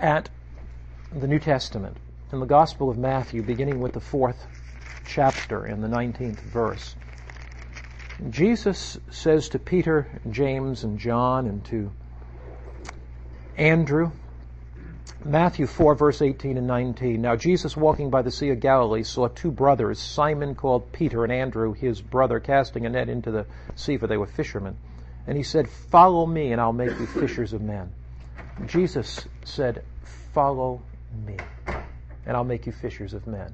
at 0.00 0.30
the 1.12 1.28
New 1.28 1.38
Testament, 1.38 1.96
in 2.32 2.40
the 2.40 2.46
Gospel 2.46 2.90
of 2.90 2.98
Matthew, 2.98 3.42
beginning 3.42 3.80
with 3.80 3.92
the 3.92 4.00
fourth 4.00 4.46
chapter 5.06 5.66
in 5.66 5.80
the 5.80 5.88
19th 5.88 6.40
verse, 6.40 6.94
Jesus 8.30 8.98
says 9.10 9.48
to 9.50 9.58
Peter, 9.58 10.08
James, 10.30 10.84
and 10.84 10.98
John, 10.98 11.46
and 11.46 11.64
to 11.66 11.90
Andrew, 13.56 14.10
Matthew 15.24 15.66
4, 15.66 15.94
verse 15.94 16.22
18 16.22 16.58
and 16.58 16.66
19. 16.66 17.20
Now, 17.20 17.34
Jesus, 17.36 17.76
walking 17.76 18.10
by 18.10 18.22
the 18.22 18.30
Sea 18.30 18.50
of 18.50 18.60
Galilee, 18.60 19.02
saw 19.02 19.28
two 19.28 19.50
brothers, 19.50 19.98
Simon 19.98 20.54
called 20.54 20.92
Peter 20.92 21.24
and 21.24 21.32
Andrew, 21.32 21.72
his 21.72 22.00
brother, 22.00 22.40
casting 22.40 22.86
a 22.86 22.88
net 22.88 23.08
into 23.08 23.30
the 23.30 23.46
sea, 23.74 23.96
for 23.96 24.06
they 24.06 24.16
were 24.16 24.26
fishermen. 24.26 24.76
And 25.26 25.36
he 25.36 25.42
said, 25.42 25.68
Follow 25.68 26.24
me, 26.24 26.52
and 26.52 26.60
I'll 26.60 26.72
make 26.72 26.98
you 26.98 27.06
fishers 27.06 27.52
of 27.52 27.62
men. 27.62 27.92
Jesus 28.66 29.26
said, 29.44 29.82
Follow 30.32 30.82
me, 31.26 31.36
and 32.28 32.36
I'll 32.36 32.44
make 32.44 32.66
you 32.66 32.72
fishers 32.72 33.14
of 33.14 33.26
men. 33.26 33.52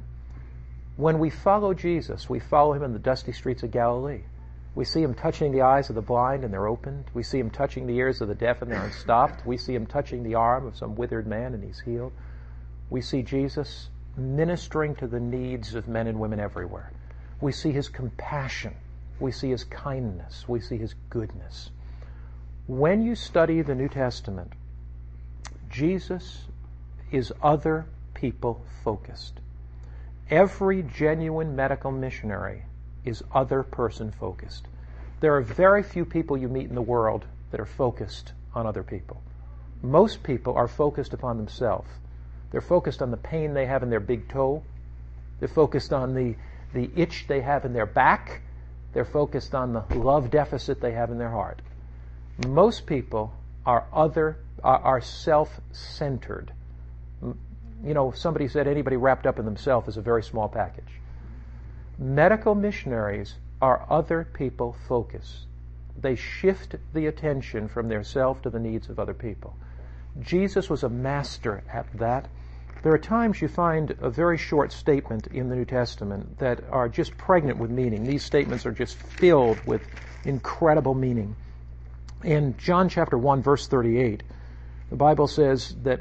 When 0.97 1.21
we 1.21 1.31
follow 1.31 1.73
Jesus, 1.73 2.29
we 2.29 2.41
follow 2.41 2.75
him 2.75 2.83
in 2.83 2.93
the 2.93 2.99
dusty 2.99 3.33
streets 3.33 3.63
of 3.63 3.71
Galilee. 3.71 4.25
We 4.75 4.85
see 4.85 5.01
him 5.01 5.15
touching 5.15 5.53
the 5.53 5.63
eyes 5.63 5.89
of 5.89 5.95
the 5.95 6.03
blind 6.03 6.43
and 6.43 6.53
they're 6.53 6.67
opened. 6.67 7.05
We 7.15 7.23
see 7.23 7.39
him 7.39 7.51
touching 7.51 7.87
the 7.87 7.97
ears 7.97 8.21
of 8.21 8.27
the 8.27 8.35
deaf 8.35 8.61
and 8.61 8.71
they're 8.71 8.85
unstopped. 8.85 9.47
We 9.47 9.57
see 9.57 9.75
him 9.75 9.87
touching 9.87 10.25
the 10.25 10.35
arm 10.35 10.67
of 10.67 10.77
some 10.77 10.97
withered 10.97 11.27
man 11.27 11.55
and 11.55 11.63
he's 11.63 11.79
healed. 11.79 12.13
We 12.91 13.01
see 13.01 13.23
Jesus 13.23 13.89
ministering 14.17 14.97
to 14.97 15.07
the 15.07 15.21
needs 15.21 15.77
of 15.77 15.87
men 15.87 16.09
and 16.09 16.19
women 16.19 16.41
everywhere. 16.41 16.93
We 17.41 17.53
see 17.53 17.71
his 17.71 17.89
compassion. 17.89 18.75
We 19.21 19.31
see 19.31 19.51
his 19.51 19.63
kindness. 19.63 20.49
We 20.49 20.59
see 20.59 20.79
his 20.79 20.95
goodness. 21.11 21.71
When 22.67 23.03
you 23.03 23.15
study 23.15 23.63
the 23.63 23.75
New 23.77 23.89
Testament, 23.89 24.53
Jesus 25.71 26.43
is 27.13 27.33
other 27.41 27.87
people 28.25 28.65
focused. 28.83 29.35
Every 30.31 30.83
genuine 30.83 31.55
medical 31.55 31.91
missionary 31.91 32.63
is 33.05 33.23
other 33.35 33.63
person 33.63 34.11
focused. 34.13 34.67
There 35.21 35.37
are 35.37 35.43
very 35.43 35.83
few 35.83 36.07
people 36.07 36.39
you 36.39 36.49
meet 36.49 36.71
in 36.71 36.75
the 36.75 36.81
world 36.81 37.27
that 37.51 37.61
are 37.61 37.67
focused 37.67 38.33
on 38.55 38.67
other 38.67 38.83
people. 38.83 39.21
Most 39.83 40.23
people 40.23 40.55
are 40.55 40.69
focused 40.69 41.13
upon 41.13 41.37
themselves. 41.37 41.91
They're 42.51 42.63
focused 42.63 43.03
on 43.03 43.11
the 43.11 43.19
pain 43.19 43.53
they 43.53 43.67
have 43.67 43.83
in 43.83 43.91
their 43.91 44.01
big 44.01 44.27
toe. 44.31 44.63
They're 45.39 45.47
focused 45.47 45.93
on 45.93 46.15
the, 46.15 46.35
the 46.73 46.89
itch 46.97 47.27
they 47.29 47.43
have 47.43 47.67
in 47.67 47.75
their 47.75 47.85
back. 47.85 48.41
They're 48.95 49.05
focused 49.05 49.55
on 49.55 49.75
the 49.75 49.85
love 49.99 50.31
deficit 50.31 50.81
they 50.81 50.93
have 50.93 51.11
in 51.11 51.19
their 51.19 51.31
heart. 51.31 51.61
Most 52.49 52.87
people 52.87 53.35
are 53.67 53.85
other, 53.93 54.39
are, 54.63 55.03
self-centered. 55.03 56.53
You 57.85 57.93
know, 57.93 58.13
somebody 58.13 58.49
said 58.49 58.67
anybody 58.67 58.97
wrapped 58.97 59.27
up 59.27 59.39
in 59.39 59.45
themselves 59.45 59.89
is 59.89 59.97
a 59.97 60.03
very 60.03 60.23
small 60.23 60.49
package. 60.49 61.01
Medical 61.99 62.55
missionaries 62.55 63.35
are 63.61 63.87
other 63.91 64.27
people 64.33 64.77
focused. 64.89 65.47
They 66.01 66.17
shift 66.17 66.77
the 66.93 67.07
attention 67.07 67.69
from 67.69 67.89
their 67.89 68.03
self 68.03 68.43
to 68.43 68.51
the 68.51 68.59
needs 68.59 68.89
of 68.89 68.99
other 68.99 69.15
people. 69.15 69.55
Jesus 70.21 70.71
was 70.71 70.83
a 70.83 70.89
master 70.89 71.63
at 71.73 71.87
that. 71.99 72.29
There 72.83 72.93
are 72.93 72.99
times 72.99 73.41
you 73.41 73.49
find 73.49 73.95
a 74.01 74.11
very 74.11 74.39
short 74.39 74.73
statement 74.73 75.29
in 75.29 75.49
the 75.49 75.57
New 75.57 75.65
Testament 75.65 76.39
that 76.39 76.65
are 76.71 76.89
just 76.89 77.17
pregnant 77.17 77.59
with 77.59 77.71
meaning. 77.71 78.05
These 78.05 78.25
statements 78.25 78.67
are 78.67 78.73
just 78.73 78.97
filled 78.97 79.59
with 79.67 79.83
incredible 80.25 80.95
meaning. 80.95 81.37
In 82.23 82.57
John 82.57 82.89
chapter 82.89 83.19
1 83.19 83.43
verse 83.43 83.67
38, 83.69 84.23
the 84.91 84.97
Bible 84.97 85.27
says 85.27 85.75
that 85.83 86.01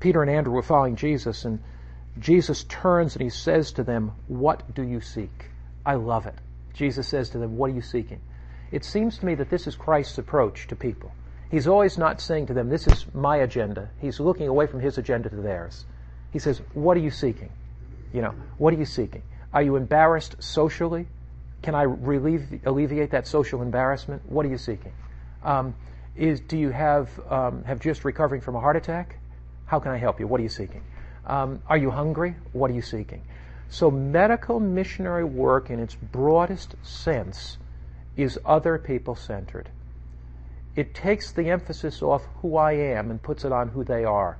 Peter 0.00 0.22
and 0.22 0.30
Andrew 0.30 0.54
were 0.54 0.62
following 0.62 0.96
Jesus 0.96 1.44
and 1.44 1.60
Jesus 2.18 2.64
turns 2.64 3.14
and 3.14 3.22
he 3.22 3.30
says 3.30 3.72
to 3.72 3.84
them, 3.84 4.12
What 4.26 4.74
do 4.74 4.82
you 4.82 5.00
seek? 5.00 5.50
I 5.86 5.94
love 5.94 6.26
it. 6.26 6.34
Jesus 6.74 7.08
says 7.08 7.30
to 7.30 7.38
them, 7.38 7.56
What 7.56 7.70
are 7.70 7.74
you 7.74 7.82
seeking? 7.82 8.20
It 8.72 8.84
seems 8.84 9.18
to 9.18 9.26
me 9.26 9.34
that 9.36 9.50
this 9.50 9.66
is 9.66 9.76
Christ's 9.76 10.18
approach 10.18 10.66
to 10.68 10.76
people. 10.76 11.12
He's 11.50 11.66
always 11.66 11.98
not 11.98 12.20
saying 12.20 12.46
to 12.46 12.54
them, 12.54 12.68
This 12.68 12.86
is 12.86 13.06
my 13.14 13.36
agenda. 13.38 13.90
He's 13.98 14.20
looking 14.20 14.48
away 14.48 14.66
from 14.66 14.80
his 14.80 14.98
agenda 14.98 15.28
to 15.28 15.36
theirs. 15.36 15.84
He 16.32 16.38
says, 16.38 16.62
What 16.74 16.96
are 16.96 17.00
you 17.00 17.10
seeking? 17.10 17.50
You 18.12 18.22
know, 18.22 18.34
what 18.58 18.74
are 18.74 18.78
you 18.78 18.86
seeking? 18.86 19.22
Are 19.52 19.62
you 19.62 19.76
embarrassed 19.76 20.42
socially? 20.42 21.06
Can 21.62 21.74
I 21.74 21.82
relieve, 21.82 22.60
alleviate 22.64 23.10
that 23.10 23.26
social 23.26 23.62
embarrassment? 23.62 24.22
What 24.30 24.46
are 24.46 24.48
you 24.48 24.58
seeking? 24.58 24.92
Um, 25.42 25.74
is 26.16 26.40
do 26.40 26.56
you 26.56 26.70
have 26.70 27.08
um, 27.30 27.64
have 27.64 27.80
just 27.80 28.04
recovering 28.04 28.40
from 28.40 28.56
a 28.56 28.60
heart 28.60 28.76
attack? 28.76 29.16
How 29.70 29.78
can 29.78 29.92
I 29.92 29.98
help 29.98 30.18
you? 30.18 30.26
What 30.26 30.40
are 30.40 30.42
you 30.42 30.48
seeking? 30.48 30.82
Um, 31.24 31.62
are 31.68 31.76
you 31.76 31.92
hungry? 31.92 32.34
What 32.52 32.72
are 32.72 32.74
you 32.74 32.82
seeking? 32.82 33.22
So, 33.68 33.88
medical 33.88 34.58
missionary 34.58 35.22
work 35.22 35.70
in 35.70 35.78
its 35.78 35.94
broadest 35.94 36.74
sense 36.82 37.56
is 38.16 38.36
other 38.44 38.78
people 38.78 39.14
centered. 39.14 39.68
It 40.74 40.92
takes 40.92 41.30
the 41.30 41.50
emphasis 41.50 42.02
off 42.02 42.26
who 42.42 42.56
I 42.56 42.72
am 42.72 43.12
and 43.12 43.22
puts 43.22 43.44
it 43.44 43.52
on 43.52 43.68
who 43.68 43.84
they 43.84 44.04
are. 44.04 44.38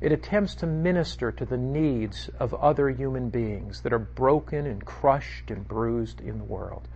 It 0.00 0.10
attempts 0.10 0.56
to 0.56 0.66
minister 0.66 1.30
to 1.30 1.44
the 1.44 1.56
needs 1.56 2.28
of 2.40 2.52
other 2.52 2.90
human 2.90 3.30
beings 3.30 3.82
that 3.82 3.92
are 3.92 4.00
broken 4.00 4.66
and 4.66 4.84
crushed 4.84 5.52
and 5.52 5.66
bruised 5.68 6.20
in 6.20 6.38
the 6.38 6.44
world. 6.44 6.88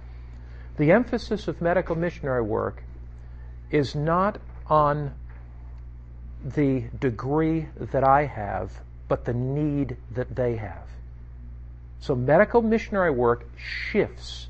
The 0.77 0.91
emphasis 0.91 1.47
of 1.47 1.61
medical 1.61 1.95
missionary 1.95 2.43
work 2.43 2.83
is 3.71 3.95
not 3.95 4.41
on 4.67 5.15
the 6.45 6.85
degree 6.99 7.67
that 7.77 8.05
I 8.05 8.25
have, 8.25 8.73
but 9.09 9.25
the 9.25 9.35
need 9.35 9.97
that 10.15 10.35
they 10.35 10.57
have. 10.57 10.87
So 12.01 12.15
medical 12.15 12.63
missionary 12.63 13.11
work 13.11 13.45
shifts 13.57 14.49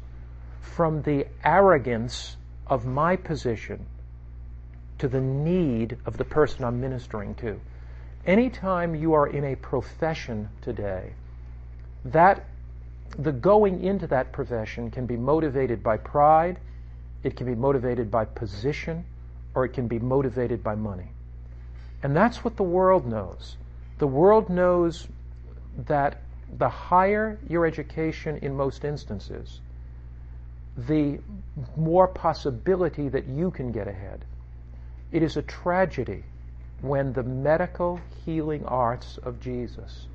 from 0.61 1.03
the 1.03 1.27
arrogance 1.45 2.37
of 2.67 2.87
my 2.87 3.17
position 3.17 3.87
to 4.99 5.09
the 5.09 5.21
need 5.21 5.97
of 6.07 6.17
the 6.17 6.25
person 6.25 6.65
I'm 6.65 6.81
ministering 6.81 7.35
to. 7.37 7.59
Anytime 8.27 8.95
you 8.95 9.15
are 9.15 9.27
in 9.27 9.45
a 9.45 9.57
profession 9.57 10.49
today, 10.63 11.15
that 12.05 12.45
the 13.19 13.33
going 13.33 13.83
into 13.83 14.07
that 14.09 14.31
profession 14.31 14.91
can 14.91 15.07
be 15.07 15.17
motivated 15.17 15.83
by 15.83 15.97
pride, 15.97 16.59
it 17.25 17.37
can 17.37 17.47
be 17.47 17.55
motivated 17.55 18.11
by 18.11 18.25
position, 18.25 19.05
or 19.55 19.65
it 19.65 19.71
can 19.71 19.89
be 19.89 19.99
motivated 19.99 20.63
by 20.63 20.75
money. 20.75 21.09
And 22.03 22.17
that's 22.17 22.45
what 22.45 22.57
the 22.57 22.63
world 22.63 23.07
knows. 23.07 23.57
The 23.99 24.07
world 24.07 24.49
knows 24.49 25.09
that 25.87 26.23
the 26.57 26.69
higher 26.69 27.39
your 27.49 27.67
education 27.67 28.39
in 28.39 28.57
most 28.57 28.85
instances, 28.85 29.61
the 30.77 31.19
more 31.77 32.09
possibility 32.09 33.09
that 33.09 33.27
you 33.27 33.51
can 33.51 33.73
get 33.73 33.87
ahead. 33.87 34.25
It 35.13 35.23
is 35.23 35.37
a 35.37 35.43
tragedy 35.43 36.25
when 36.81 37.13
the 37.13 37.23
medical 37.23 38.01
healing 38.25 38.65
arts 38.65 39.19
of 39.19 39.41
Jesus 39.41 40.07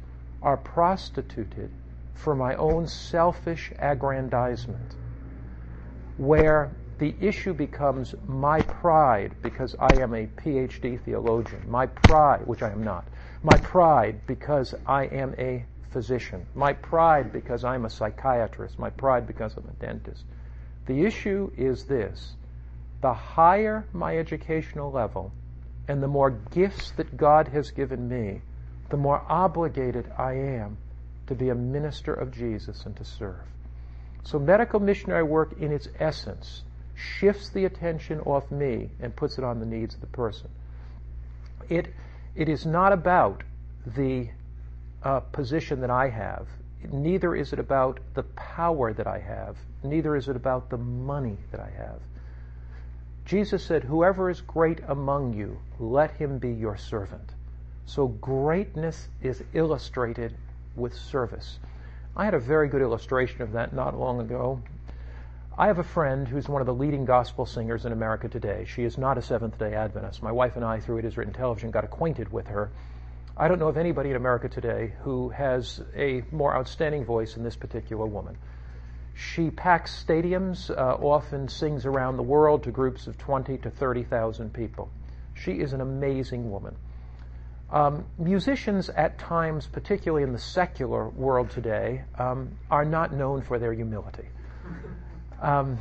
are 0.41 0.57
prostituted 0.57 1.69
for 2.13 2.35
my 2.35 2.55
own 2.55 2.87
selfish 2.87 3.71
aggrandizement, 3.77 4.95
where 6.17 6.71
the 6.97 7.15
issue 7.19 7.53
becomes 7.53 8.15
my 8.27 8.61
pride 8.61 9.35
because 9.41 9.75
I 9.79 9.95
am 9.95 10.13
a 10.13 10.27
PhD 10.27 10.99
theologian, 11.03 11.69
my 11.69 11.87
pride, 11.87 12.47
which 12.47 12.63
I 12.63 12.71
am 12.71 12.83
not, 12.83 13.05
my 13.43 13.57
pride 13.57 14.25
because 14.25 14.73
I 14.85 15.05
am 15.05 15.35
a 15.37 15.65
physician. 15.95 16.45
My 16.53 16.73
pride 16.73 17.31
because 17.31 17.63
I'm 17.63 17.85
a 17.85 17.89
psychiatrist. 17.89 18.77
My 18.77 18.89
pride 18.89 19.25
because 19.25 19.55
I'm 19.55 19.69
a 19.69 19.79
dentist. 19.79 20.25
The 20.87 21.05
issue 21.05 21.51
is 21.55 21.85
this. 21.85 22.35
The 22.99 23.13
higher 23.13 23.85
my 23.93 24.17
educational 24.17 24.91
level 24.91 25.31
and 25.87 26.03
the 26.03 26.09
more 26.09 26.31
gifts 26.31 26.91
that 26.97 27.15
God 27.15 27.47
has 27.47 27.71
given 27.71 28.09
me, 28.09 28.41
the 28.89 28.97
more 28.97 29.23
obligated 29.29 30.11
I 30.17 30.33
am 30.33 30.77
to 31.27 31.33
be 31.33 31.47
a 31.47 31.55
minister 31.55 32.13
of 32.13 32.31
Jesus 32.31 32.85
and 32.85 32.97
to 32.97 33.05
serve. 33.05 33.47
So 34.23 34.37
medical 34.37 34.81
missionary 34.81 35.23
work 35.23 35.53
in 35.61 35.71
its 35.71 35.87
essence 35.97 36.63
shifts 36.95 37.49
the 37.49 37.65
attention 37.65 38.19
off 38.21 38.49
me 38.51 38.89
and 38.99 39.15
puts 39.15 39.37
it 39.37 39.43
on 39.43 39.59
the 39.59 39.65
needs 39.65 39.95
of 39.95 40.01
the 40.01 40.07
person. 40.07 40.49
It 41.69 41.93
it 42.35 42.49
is 42.49 42.65
not 42.65 42.91
about 42.91 43.43
the 43.85 44.29
uh, 45.03 45.19
position 45.21 45.81
that 45.81 45.89
I 45.89 46.09
have. 46.09 46.47
neither 46.91 47.35
is 47.35 47.53
it 47.53 47.59
about 47.59 47.99
the 48.13 48.23
power 48.35 48.93
that 48.93 49.07
I 49.07 49.19
have, 49.19 49.57
neither 49.83 50.15
is 50.15 50.27
it 50.27 50.35
about 50.35 50.69
the 50.69 50.77
money 50.77 51.37
that 51.51 51.59
I 51.59 51.69
have. 51.69 51.99
Jesus 53.25 53.63
said, 53.63 53.83
Whoever 53.83 54.29
is 54.29 54.41
great 54.41 54.81
among 54.87 55.33
you, 55.33 55.59
let 55.79 56.11
him 56.11 56.37
be 56.37 56.51
your 56.51 56.77
servant. 56.77 57.31
So 57.85 58.07
greatness 58.07 59.07
is 59.21 59.43
illustrated 59.53 60.35
with 60.75 60.93
service. 60.93 61.59
I 62.15 62.25
had 62.25 62.33
a 62.33 62.39
very 62.39 62.67
good 62.67 62.81
illustration 62.81 63.41
of 63.41 63.53
that 63.53 63.73
not 63.73 63.97
long 63.97 64.19
ago. 64.19 64.61
I 65.57 65.67
have 65.67 65.79
a 65.79 65.83
friend 65.83 66.27
who's 66.27 66.49
one 66.49 66.61
of 66.61 66.65
the 66.65 66.73
leading 66.73 67.05
gospel 67.05 67.45
singers 67.45 67.85
in 67.85 67.93
America 67.93 68.27
today. 68.27 68.65
She 68.67 68.83
is 68.83 68.97
not 68.97 69.17
a 69.17 69.21
Seventh 69.21 69.57
day 69.57 69.73
Adventist. 69.73 70.21
My 70.21 70.33
wife 70.33 70.57
and 70.57 70.65
I, 70.65 70.81
through 70.81 70.97
It 70.97 71.05
Is 71.05 71.15
Written 71.15 71.33
Television, 71.33 71.71
got 71.71 71.85
acquainted 71.85 72.29
with 72.29 72.47
her. 72.47 72.71
I 73.37 73.47
don't 73.47 73.59
know 73.59 73.69
of 73.69 73.77
anybody 73.77 74.09
in 74.09 74.17
America 74.17 74.49
today 74.49 74.91
who 75.03 75.29
has 75.29 75.81
a 75.95 76.23
more 76.29 76.53
outstanding 76.53 77.05
voice 77.05 77.35
than 77.35 77.43
this 77.43 77.55
particular 77.55 78.05
woman. 78.05 78.37
She 79.13 79.49
packs 79.49 80.03
stadiums, 80.03 80.69
uh, 80.69 80.97
often 81.01 81.47
sings 81.47 81.85
around 81.85 82.17
the 82.17 82.23
world 82.23 82.63
to 82.63 82.71
groups 82.71 83.07
of 83.07 83.17
20 83.17 83.57
to 83.59 83.69
30,000 83.69 84.53
people. 84.53 84.89
She 85.35 85.53
is 85.53 85.71
an 85.71 85.79
amazing 85.79 86.51
woman. 86.51 86.75
Um, 87.71 88.03
musicians, 88.17 88.89
at 88.89 89.17
times, 89.19 89.67
particularly 89.67 90.23
in 90.23 90.33
the 90.33 90.37
secular 90.37 91.07
world 91.07 91.49
today, 91.49 92.03
um, 92.19 92.57
are 92.69 92.83
not 92.83 93.13
known 93.13 93.41
for 93.41 93.57
their 93.57 93.71
humility. 93.71 94.27
Um, 95.41 95.77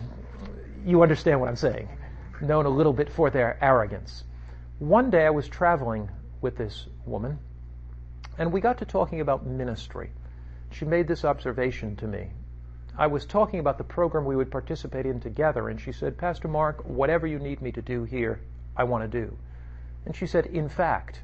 you 0.84 1.02
understand 1.02 1.40
what 1.40 1.48
I'm 1.48 1.56
saying. 1.56 1.88
Known 2.40 2.66
a 2.66 2.70
little 2.70 2.92
bit 2.92 3.10
for 3.10 3.30
their 3.30 3.58
arrogance. 3.62 4.24
One 4.78 5.10
day 5.10 5.24
I 5.24 5.30
was 5.30 5.48
traveling 5.48 6.10
with 6.40 6.56
this 6.56 6.86
woman, 7.06 7.38
and 8.38 8.52
we 8.52 8.60
got 8.60 8.78
to 8.78 8.84
talking 8.84 9.20
about 9.20 9.46
ministry. 9.46 10.10
She 10.70 10.84
made 10.84 11.06
this 11.06 11.24
observation 11.24 11.96
to 11.96 12.06
me. 12.06 12.30
I 12.98 13.06
was 13.06 13.24
talking 13.24 13.60
about 13.60 13.78
the 13.78 13.84
program 13.84 14.24
we 14.24 14.36
would 14.36 14.50
participate 14.50 15.06
in 15.06 15.20
together, 15.20 15.68
and 15.68 15.80
she 15.80 15.92
said, 15.92 16.18
Pastor 16.18 16.48
Mark, 16.48 16.84
whatever 16.84 17.26
you 17.26 17.38
need 17.38 17.62
me 17.62 17.72
to 17.72 17.82
do 17.82 18.04
here, 18.04 18.40
I 18.76 18.84
want 18.84 19.10
to 19.10 19.20
do. 19.20 19.36
And 20.04 20.14
she 20.14 20.26
said, 20.26 20.46
In 20.46 20.68
fact, 20.68 21.22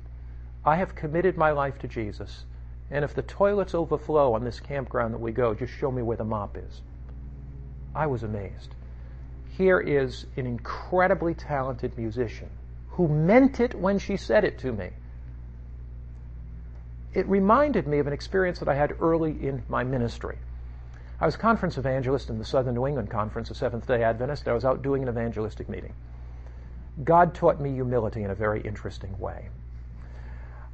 I 0.64 0.76
have 0.76 0.94
committed 0.94 1.36
my 1.36 1.50
life 1.50 1.78
to 1.80 1.88
Jesus, 1.88 2.44
and 2.90 3.04
if 3.04 3.14
the 3.14 3.22
toilets 3.22 3.74
overflow 3.74 4.34
on 4.34 4.44
this 4.44 4.60
campground 4.60 5.14
that 5.14 5.20
we 5.20 5.32
go, 5.32 5.54
just 5.54 5.72
show 5.72 5.90
me 5.90 6.02
where 6.02 6.16
the 6.16 6.24
mop 6.24 6.56
is. 6.56 6.80
I 7.94 8.06
was 8.06 8.22
amazed. 8.22 8.74
Here 9.56 9.80
is 9.80 10.26
an 10.36 10.46
incredibly 10.46 11.34
talented 11.34 11.96
musician 11.98 12.48
who 12.90 13.08
meant 13.08 13.60
it 13.60 13.74
when 13.74 13.98
she 13.98 14.16
said 14.16 14.44
it 14.44 14.58
to 14.60 14.72
me. 14.72 14.90
It 17.12 17.26
reminded 17.28 17.86
me 17.86 17.98
of 17.98 18.06
an 18.06 18.12
experience 18.12 18.60
that 18.60 18.68
I 18.68 18.74
had 18.74 18.94
early 19.00 19.32
in 19.32 19.62
my 19.68 19.82
ministry. 19.82 20.38
I 21.20 21.26
was 21.26 21.36
conference 21.36 21.76
evangelist 21.76 22.30
in 22.30 22.38
the 22.38 22.44
Southern 22.44 22.74
New 22.74 22.86
England 22.86 23.10
Conference 23.10 23.50
of 23.50 23.56
Seventh 23.56 23.86
day 23.86 24.02
Adventists. 24.02 24.46
I 24.46 24.52
was 24.52 24.64
out 24.64 24.82
doing 24.82 25.02
an 25.02 25.08
evangelistic 25.08 25.68
meeting. 25.68 25.92
God 27.04 27.34
taught 27.34 27.60
me 27.60 27.72
humility 27.72 28.22
in 28.22 28.30
a 28.30 28.34
very 28.34 28.60
interesting 28.60 29.18
way. 29.18 29.48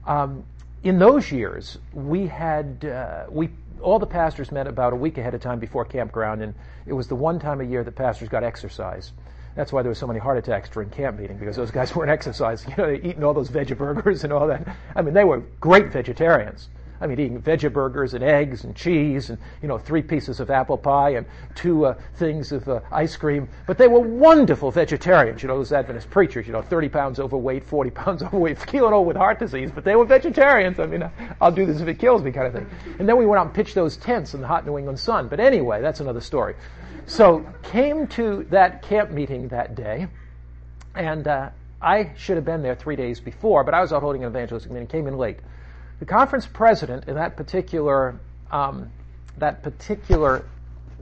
Um, 0.07 0.45
in 0.83 0.99
those 0.99 1.33
years, 1.33 1.79
we 1.93 2.27
had 2.27 2.85
uh, 2.85 3.25
we 3.29 3.51
all 3.81 3.99
the 3.99 4.07
pastors 4.07 4.51
met 4.51 4.67
about 4.67 4.93
a 4.93 4.97
week 4.97 5.19
ahead 5.19 5.35
of 5.35 5.41
time 5.41 5.59
before 5.59 5.85
campground, 5.85 6.43
and 6.43 6.55
it 6.87 6.93
was 6.93 7.09
the 7.09 7.15
one 7.15 7.39
time 7.39 7.61
a 7.61 7.65
year 7.65 7.85
that 7.85 7.95
pastors 7.95 8.29
got 8.29 8.43
exercise. 8.43 9.13
That's 9.55 9.73
why 9.73 9.83
there 9.83 9.91
were 9.91 9.95
so 9.97 10.07
many 10.07 10.19
heart 10.19 10.39
attacks 10.39 10.69
during 10.69 10.91
camp 10.91 11.19
meeting 11.19 11.39
because 11.39 11.57
those 11.57 11.71
guys 11.71 11.95
weren't 11.97 12.11
exercising. 12.11 12.71
You 12.71 12.77
know, 12.77 12.87
they're 12.87 12.95
eating 12.95 13.25
all 13.25 13.35
those 13.35 13.51
veggie 13.51 13.77
burgers 13.77 14.25
and 14.25 14.33
all 14.33 14.47
that. 14.49 14.77
I 14.95 15.03
mean, 15.03 15.15
they 15.15 15.25
were 15.25 15.39
great 15.61 15.93
vegetarians. 15.93 16.69
I 17.01 17.07
mean, 17.07 17.21
eating 17.21 17.43
veggie 17.43 17.73
burgers 17.73 18.15
and 18.15 18.25
eggs 18.25 18.65
and 18.65 18.75
cheese 18.75 19.31
and, 19.31 19.39
you 19.63 19.69
know, 19.69 19.79
three 19.79 20.03
pieces 20.03 20.41
of 20.41 20.51
apple 20.51 20.79
pie 20.79 21.11
and 21.11 21.27
two 21.55 21.87
uh, 21.87 21.95
things 22.15 22.53
of 22.53 22.69
uh, 22.69 22.81
ice 22.91 23.17
cream. 23.17 23.49
But 23.67 23.79
they 23.79 23.89
were 23.89 24.01
wonderful 24.01 24.71
vegetarians, 24.71 25.43
you 25.43 25.49
know, 25.49 25.57
those 25.57 25.73
Adventist 25.73 26.11
preachers, 26.11 26.47
you 26.47 26.53
know, 26.53 26.63
30 26.63 26.89
pounds 26.89 27.21
overweight, 27.21 27.65
40 27.65 27.91
pounds 27.91 28.23
overweight, 28.25 28.65
killing 28.67 28.93
old 28.93 29.07
with 29.07 29.17
heart 29.17 29.39
disease, 29.39 29.71
but 29.75 29.85
they 29.85 29.97
were 29.97 30.05
vegetarians. 30.05 30.79
I 30.79 30.87
mean, 30.87 31.09
I'll 31.41 31.53
do 31.53 31.67
this 31.67 31.81
if 31.81 31.89
it 31.89 31.99
kills 31.99 32.23
me 32.23 32.33
kind 32.33 32.47
of 32.47 32.53
thing. 32.53 32.69
And 32.99 33.09
then 33.09 33.17
we 33.17 33.27
went 33.27 33.41
out 33.41 33.47
and 33.47 33.55
pitched 33.55 33.75
those 33.75 33.97
tents 33.97 34.35
in 34.35 34.41
the 34.41 34.47
hot 34.47 34.67
New 34.67 34.79
England 34.79 34.99
sun. 34.99 35.29
But 35.29 35.41
anyway, 35.41 35.81
that's 35.81 36.01
another 36.01 36.21
story. 36.21 36.55
So 37.07 37.47
came 37.63 38.09
to 38.09 38.45
that 38.51 38.83
camp 38.83 39.11
meeting 39.11 39.49
that 39.49 39.77
day, 39.77 40.09
and 40.95 41.29
uh, 41.29 41.51
I 41.81 42.13
should 42.17 42.37
have 42.37 42.45
been 42.45 42.63
there 42.63 42.75
three 42.75 42.97
days 42.97 43.21
before, 43.21 43.63
but 43.63 43.75
I 43.75 43.81
was 43.81 43.93
out 43.93 44.03
holding 44.03 44.25
an 44.25 44.31
evangelistic 44.31 44.73
meeting, 44.73 44.89
came 44.89 45.07
in 45.07 45.17
late. 45.17 45.39
The 45.99 46.07
conference 46.07 46.47
president 46.47 47.09
in 47.09 47.15
that 47.15 47.37
particular 47.37 48.19
um, 48.51 48.91
that 49.39 49.63
particular 49.63 50.45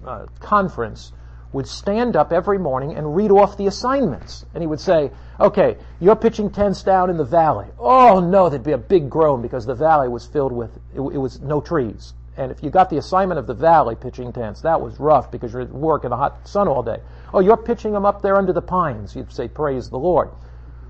uh, 0.06 0.26
conference 0.40 1.12
would 1.52 1.68
stand 1.68 2.16
up 2.16 2.32
every 2.32 2.58
morning 2.58 2.96
and 2.96 3.14
read 3.14 3.30
off 3.30 3.56
the 3.56 3.66
assignments, 3.66 4.44
and 4.54 4.62
he 4.62 4.66
would 4.66 4.80
say, 4.80 5.10
"Okay, 5.38 5.76
you're 6.00 6.16
pitching 6.16 6.50
tents 6.50 6.82
down 6.82 7.10
in 7.10 7.16
the 7.16 7.24
valley." 7.24 7.66
Oh 7.78 8.20
no, 8.20 8.48
there'd 8.48 8.64
be 8.64 8.72
a 8.72 8.78
big 8.78 9.08
groan 9.08 9.40
because 9.40 9.66
the 9.66 9.74
valley 9.74 10.08
was 10.08 10.26
filled 10.26 10.52
with 10.52 10.76
it, 10.94 11.00
it 11.00 11.18
was 11.18 11.40
no 11.40 11.60
trees. 11.60 12.12
And 12.36 12.50
if 12.50 12.62
you 12.62 12.70
got 12.70 12.90
the 12.90 12.96
assignment 12.96 13.38
of 13.38 13.46
the 13.46 13.54
valley 13.54 13.94
pitching 13.94 14.32
tents, 14.32 14.62
that 14.62 14.80
was 14.80 14.98
rough 14.98 15.30
because 15.30 15.52
you're 15.52 15.62
at 15.62 15.70
work 15.70 16.02
in 16.04 16.10
the 16.10 16.16
hot 16.16 16.48
sun 16.48 16.66
all 16.66 16.82
day. 16.82 16.98
Oh, 17.32 17.38
you're 17.38 17.56
pitching 17.56 17.92
them 17.92 18.04
up 18.04 18.22
there 18.22 18.36
under 18.36 18.52
the 18.52 18.62
pines. 18.62 19.14
You'd 19.14 19.32
say, 19.32 19.46
Praise 19.46 19.88
the 19.88 19.98
Lord. 19.98 20.30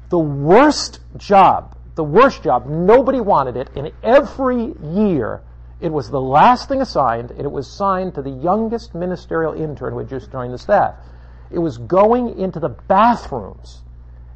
The 0.09 0.19
worst 0.19 1.01
job 1.19 1.77
the 1.95 2.05
worst 2.05 2.43
job. 2.43 2.67
Nobody 2.67 3.21
wanted 3.21 3.57
it. 3.57 3.69
And 3.77 3.93
every 4.03 4.75
year, 4.83 5.43
it 5.81 5.93
was 5.93 6.11
the 6.11 6.21
last 6.21 6.69
thing 6.69 6.81
assigned, 6.81 7.31
and 7.31 7.43
it 7.43 7.51
was 7.51 7.71
signed 7.71 8.15
to 8.15 8.23
the 8.23 8.31
youngest 8.31 8.95
ministerial 8.95 9.55
intern 9.55 9.93
who 9.93 9.99
had 9.99 10.09
just 10.09 10.31
joined 10.33 10.53
the 10.53 10.59
staff. 10.59 10.95
It 11.51 11.59
was 11.59 11.79
going 11.79 12.39
into 12.39 12.59
the 12.59 12.71
bathrooms 12.71 13.83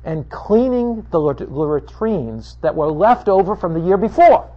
and 0.05 0.29
cleaning 0.31 1.07
the 1.11 1.21
latrines 1.21 2.57
that 2.63 2.75
were 2.75 2.91
left 2.91 3.29
over 3.29 3.57
from 3.57 3.75
the 3.75 3.81
year 3.81 3.97
before. 3.97 4.51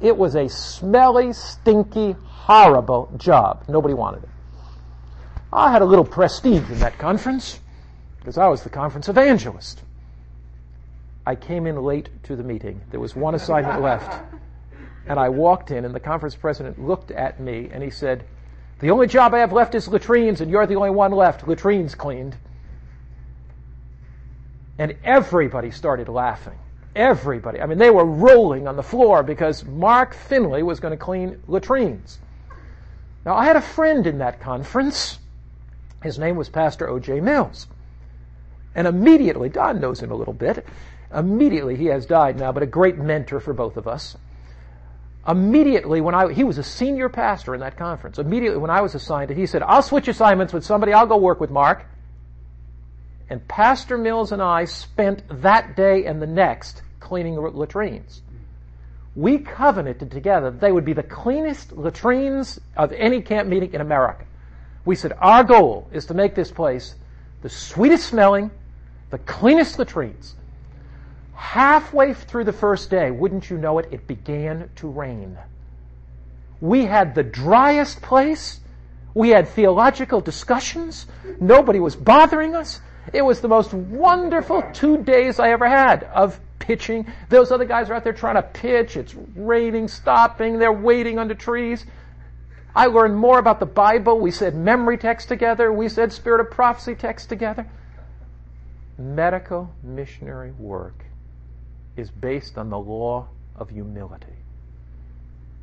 It 0.00 0.16
was 0.16 0.34
a 0.34 0.48
smelly, 0.48 1.32
stinky, 1.32 2.16
horrible 2.26 3.10
job. 3.16 3.64
Nobody 3.68 3.94
wanted 3.94 4.24
it. 4.24 4.28
I 5.52 5.70
had 5.70 5.82
a 5.82 5.84
little 5.84 6.04
prestige 6.04 6.68
in 6.68 6.80
that 6.80 6.98
conference 6.98 7.60
because 8.18 8.36
I 8.36 8.48
was 8.48 8.62
the 8.62 8.70
conference 8.70 9.08
evangelist. 9.08 9.80
I 11.26 11.34
came 11.34 11.66
in 11.66 11.82
late 11.82 12.10
to 12.24 12.36
the 12.36 12.42
meeting. 12.42 12.80
There 12.90 13.00
was 13.00 13.16
one 13.16 13.34
assignment 13.34 13.80
left. 13.80 14.22
And 15.06 15.18
I 15.18 15.28
walked 15.28 15.70
in, 15.70 15.84
and 15.84 15.94
the 15.94 16.00
conference 16.00 16.34
president 16.34 16.78
looked 16.78 17.10
at 17.10 17.40
me 17.40 17.68
and 17.72 17.82
he 17.82 17.90
said, 17.90 18.24
The 18.80 18.90
only 18.90 19.06
job 19.06 19.34
I 19.34 19.38
have 19.38 19.52
left 19.52 19.74
is 19.74 19.88
latrines, 19.88 20.40
and 20.40 20.50
you're 20.50 20.66
the 20.66 20.76
only 20.76 20.90
one 20.90 21.12
left. 21.12 21.46
Latrines 21.46 21.94
cleaned. 21.94 22.36
And 24.78 24.96
everybody 25.04 25.70
started 25.70 26.08
laughing. 26.08 26.58
Everybody. 26.96 27.60
I 27.60 27.66
mean, 27.66 27.78
they 27.78 27.90
were 27.90 28.04
rolling 28.04 28.68
on 28.68 28.76
the 28.76 28.82
floor 28.82 29.22
because 29.22 29.64
Mark 29.64 30.14
Finley 30.14 30.62
was 30.62 30.80
going 30.80 30.92
to 30.92 31.02
clean 31.02 31.42
latrines. 31.48 32.18
Now, 33.24 33.34
I 33.34 33.44
had 33.44 33.56
a 33.56 33.62
friend 33.62 34.06
in 34.06 34.18
that 34.18 34.40
conference. 34.40 35.18
His 36.02 36.18
name 36.18 36.36
was 36.36 36.48
Pastor 36.48 36.88
O.J. 36.88 37.20
Mills. 37.20 37.66
And 38.74 38.86
immediately, 38.86 39.48
Don 39.48 39.80
knows 39.80 40.00
him 40.00 40.10
a 40.10 40.14
little 40.14 40.34
bit. 40.34 40.66
Immediately, 41.14 41.76
he 41.76 41.86
has 41.86 42.06
died 42.06 42.38
now, 42.38 42.52
but 42.52 42.62
a 42.62 42.66
great 42.66 42.98
mentor 42.98 43.40
for 43.40 43.52
both 43.52 43.76
of 43.76 43.86
us. 43.86 44.16
Immediately, 45.26 46.00
when 46.00 46.14
I, 46.14 46.32
he 46.32 46.44
was 46.44 46.58
a 46.58 46.62
senior 46.62 47.08
pastor 47.08 47.54
in 47.54 47.60
that 47.60 47.76
conference. 47.76 48.18
Immediately, 48.18 48.58
when 48.58 48.70
I 48.70 48.82
was 48.82 48.94
assigned 48.94 49.30
it, 49.30 49.36
he 49.36 49.46
said, 49.46 49.62
I'll 49.62 49.82
switch 49.82 50.08
assignments 50.08 50.52
with 50.52 50.64
somebody, 50.64 50.92
I'll 50.92 51.06
go 51.06 51.16
work 51.16 51.40
with 51.40 51.50
Mark. 51.50 51.86
And 53.30 53.46
Pastor 53.48 53.96
Mills 53.96 54.32
and 54.32 54.42
I 54.42 54.66
spent 54.66 55.22
that 55.42 55.76
day 55.76 56.04
and 56.04 56.20
the 56.20 56.26
next 56.26 56.82
cleaning 57.00 57.36
latrines. 57.36 58.20
We 59.16 59.38
covenanted 59.38 60.10
together 60.10 60.50
that 60.50 60.60
they 60.60 60.72
would 60.72 60.84
be 60.84 60.92
the 60.92 61.02
cleanest 61.02 61.72
latrines 61.72 62.60
of 62.76 62.92
any 62.92 63.22
camp 63.22 63.48
meeting 63.48 63.72
in 63.72 63.80
America. 63.80 64.26
We 64.84 64.96
said, 64.96 65.12
our 65.18 65.44
goal 65.44 65.88
is 65.92 66.06
to 66.06 66.14
make 66.14 66.34
this 66.34 66.50
place 66.50 66.96
the 67.40 67.48
sweetest 67.48 68.08
smelling, 68.08 68.50
the 69.10 69.18
cleanest 69.18 69.78
latrines. 69.78 70.34
Halfway 71.34 72.14
through 72.14 72.44
the 72.44 72.52
first 72.52 72.90
day, 72.90 73.10
wouldn't 73.10 73.50
you 73.50 73.58
know 73.58 73.78
it, 73.78 73.88
it 73.92 74.06
began 74.06 74.70
to 74.76 74.88
rain. 74.88 75.36
We 76.60 76.84
had 76.84 77.14
the 77.14 77.22
driest 77.22 78.00
place. 78.02 78.60
We 79.14 79.30
had 79.30 79.48
theological 79.48 80.20
discussions. 80.20 81.06
Nobody 81.40 81.80
was 81.80 81.94
bothering 81.96 82.54
us. 82.54 82.80
It 83.12 83.22
was 83.22 83.40
the 83.40 83.48
most 83.48 83.74
wonderful 83.74 84.62
two 84.72 85.02
days 85.04 85.38
I 85.38 85.50
ever 85.50 85.68
had 85.68 86.04
of 86.04 86.40
pitching. 86.58 87.12
Those 87.28 87.52
other 87.52 87.64
guys 87.64 87.90
are 87.90 87.94
out 87.94 88.04
there 88.04 88.12
trying 88.12 88.36
to 88.36 88.42
pitch. 88.42 88.96
It's 88.96 89.14
raining, 89.36 89.88
stopping. 89.88 90.58
They're 90.58 90.72
waiting 90.72 91.18
under 91.18 91.34
trees. 91.34 91.84
I 92.74 92.86
learned 92.86 93.16
more 93.16 93.38
about 93.38 93.60
the 93.60 93.66
Bible. 93.66 94.18
We 94.18 94.30
said 94.30 94.54
memory 94.56 94.98
text 94.98 95.28
together. 95.28 95.72
We 95.72 95.88
said 95.88 96.12
spirit 96.12 96.40
of 96.40 96.50
prophecy 96.50 96.94
text 96.94 97.28
together. 97.28 97.66
Medical 98.98 99.72
missionary 99.82 100.52
work 100.52 101.04
is 101.96 102.10
based 102.10 102.58
on 102.58 102.70
the 102.70 102.78
law 102.78 103.28
of 103.56 103.70
humility. 103.70 104.26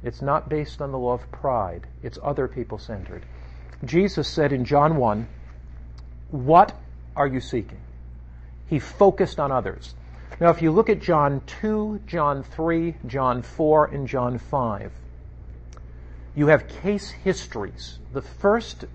It's 0.04 0.22
not 0.22 0.50
based 0.50 0.82
on 0.82 0.92
the 0.92 0.98
law 0.98 1.14
of 1.14 1.32
pride. 1.32 1.86
It's 2.02 2.18
other 2.24 2.48
people 2.48 2.78
centered. 2.78 3.24
Jesus 3.86 4.28
said 4.28 4.52
in 4.52 4.66
John 4.66 4.98
1, 4.98 5.28
What 6.32 6.76
are 7.16 7.28
you 7.28 7.40
seeking? 7.40 7.80
He 8.68 8.80
focused 8.80 9.40
on 9.40 9.52
others. 9.52 9.94
Now, 10.40 10.50
if 10.50 10.62
you 10.62 10.72
look 10.72 10.90
at 10.90 11.02
John 11.02 11.42
2, 11.62 12.02
John 12.08 12.44
3, 12.44 12.96
John 13.06 13.42
4, 13.42 13.86
and 13.88 14.08
John 14.08 14.40
5, 14.40 14.92
you 16.36 16.48
have 16.48 16.68
case 16.68 17.12
histories. 17.12 18.00
The 18.14 18.22
first 18.22 18.86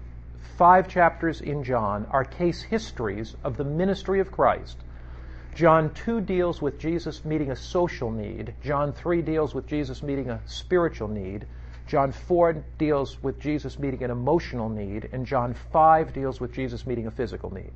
five 0.57 0.89
chapters 0.89 1.41
in 1.41 1.63
John 1.63 2.07
are 2.11 2.25
case 2.25 2.63
histories 2.63 3.37
of 3.45 3.57
the 3.57 3.65
ministry 3.65 4.21
of 4.21 4.33
Christ. 4.33 4.79
John 5.57 5.95
2 5.95 6.21
deals 6.21 6.61
with 6.61 6.79
Jesus 6.79 7.25
meeting 7.25 7.51
a 7.51 7.57
social 7.57 8.11
need. 8.11 8.53
John 8.63 8.93
3 8.93 9.23
deals 9.23 9.55
with 9.55 9.67
Jesus 9.67 10.03
meeting 10.03 10.29
a 10.29 10.39
spiritual 10.45 11.09
need. 11.09 11.47
John 11.87 12.13
4 12.13 12.63
deals 12.77 13.23
with 13.23 13.41
Jesus 13.41 13.79
meeting 13.79 14.03
an 14.03 14.11
emotional 14.11 14.69
need. 14.69 15.09
And 15.13 15.25
John 15.25 15.55
5 15.55 16.13
deals 16.13 16.43
with 16.43 16.53
Jesus 16.53 16.87
meeting 16.87 17.07
a 17.07 17.11
physical 17.11 17.51
need. 17.55 17.73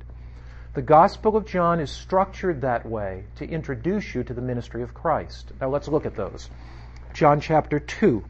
The 0.75 0.83
Gospel 0.83 1.35
of 1.35 1.47
John 1.47 1.79
is 1.79 1.89
structured 1.89 2.61
that 2.61 2.85
way 2.85 3.23
to 3.37 3.49
introduce 3.49 4.13
you 4.13 4.23
to 4.25 4.33
the 4.35 4.43
ministry 4.43 4.83
of 4.83 4.93
Christ. 4.93 5.51
Now 5.59 5.69
let's 5.69 5.87
look 5.87 6.05
at 6.05 6.15
those. 6.15 6.51
John 7.15 7.41
chapter 7.41 7.79
2. 7.79 8.23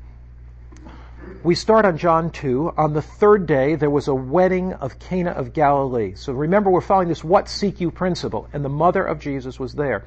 We 1.43 1.55
start 1.55 1.85
on 1.85 1.97
John 1.97 2.29
2. 2.29 2.73
On 2.77 2.93
the 2.93 3.01
third 3.01 3.47
day, 3.47 3.73
there 3.73 3.89
was 3.89 4.07
a 4.07 4.13
wedding 4.13 4.73
of 4.73 4.99
Cana 4.99 5.31
of 5.31 5.53
Galilee. 5.53 6.13
So 6.13 6.33
remember, 6.33 6.69
we're 6.69 6.81
following 6.81 7.07
this 7.07 7.23
what 7.23 7.49
seek 7.49 7.81
you 7.81 7.89
principle, 7.89 8.47
and 8.53 8.63
the 8.63 8.69
mother 8.69 9.03
of 9.03 9.19
Jesus 9.19 9.59
was 9.59 9.73
there. 9.73 10.05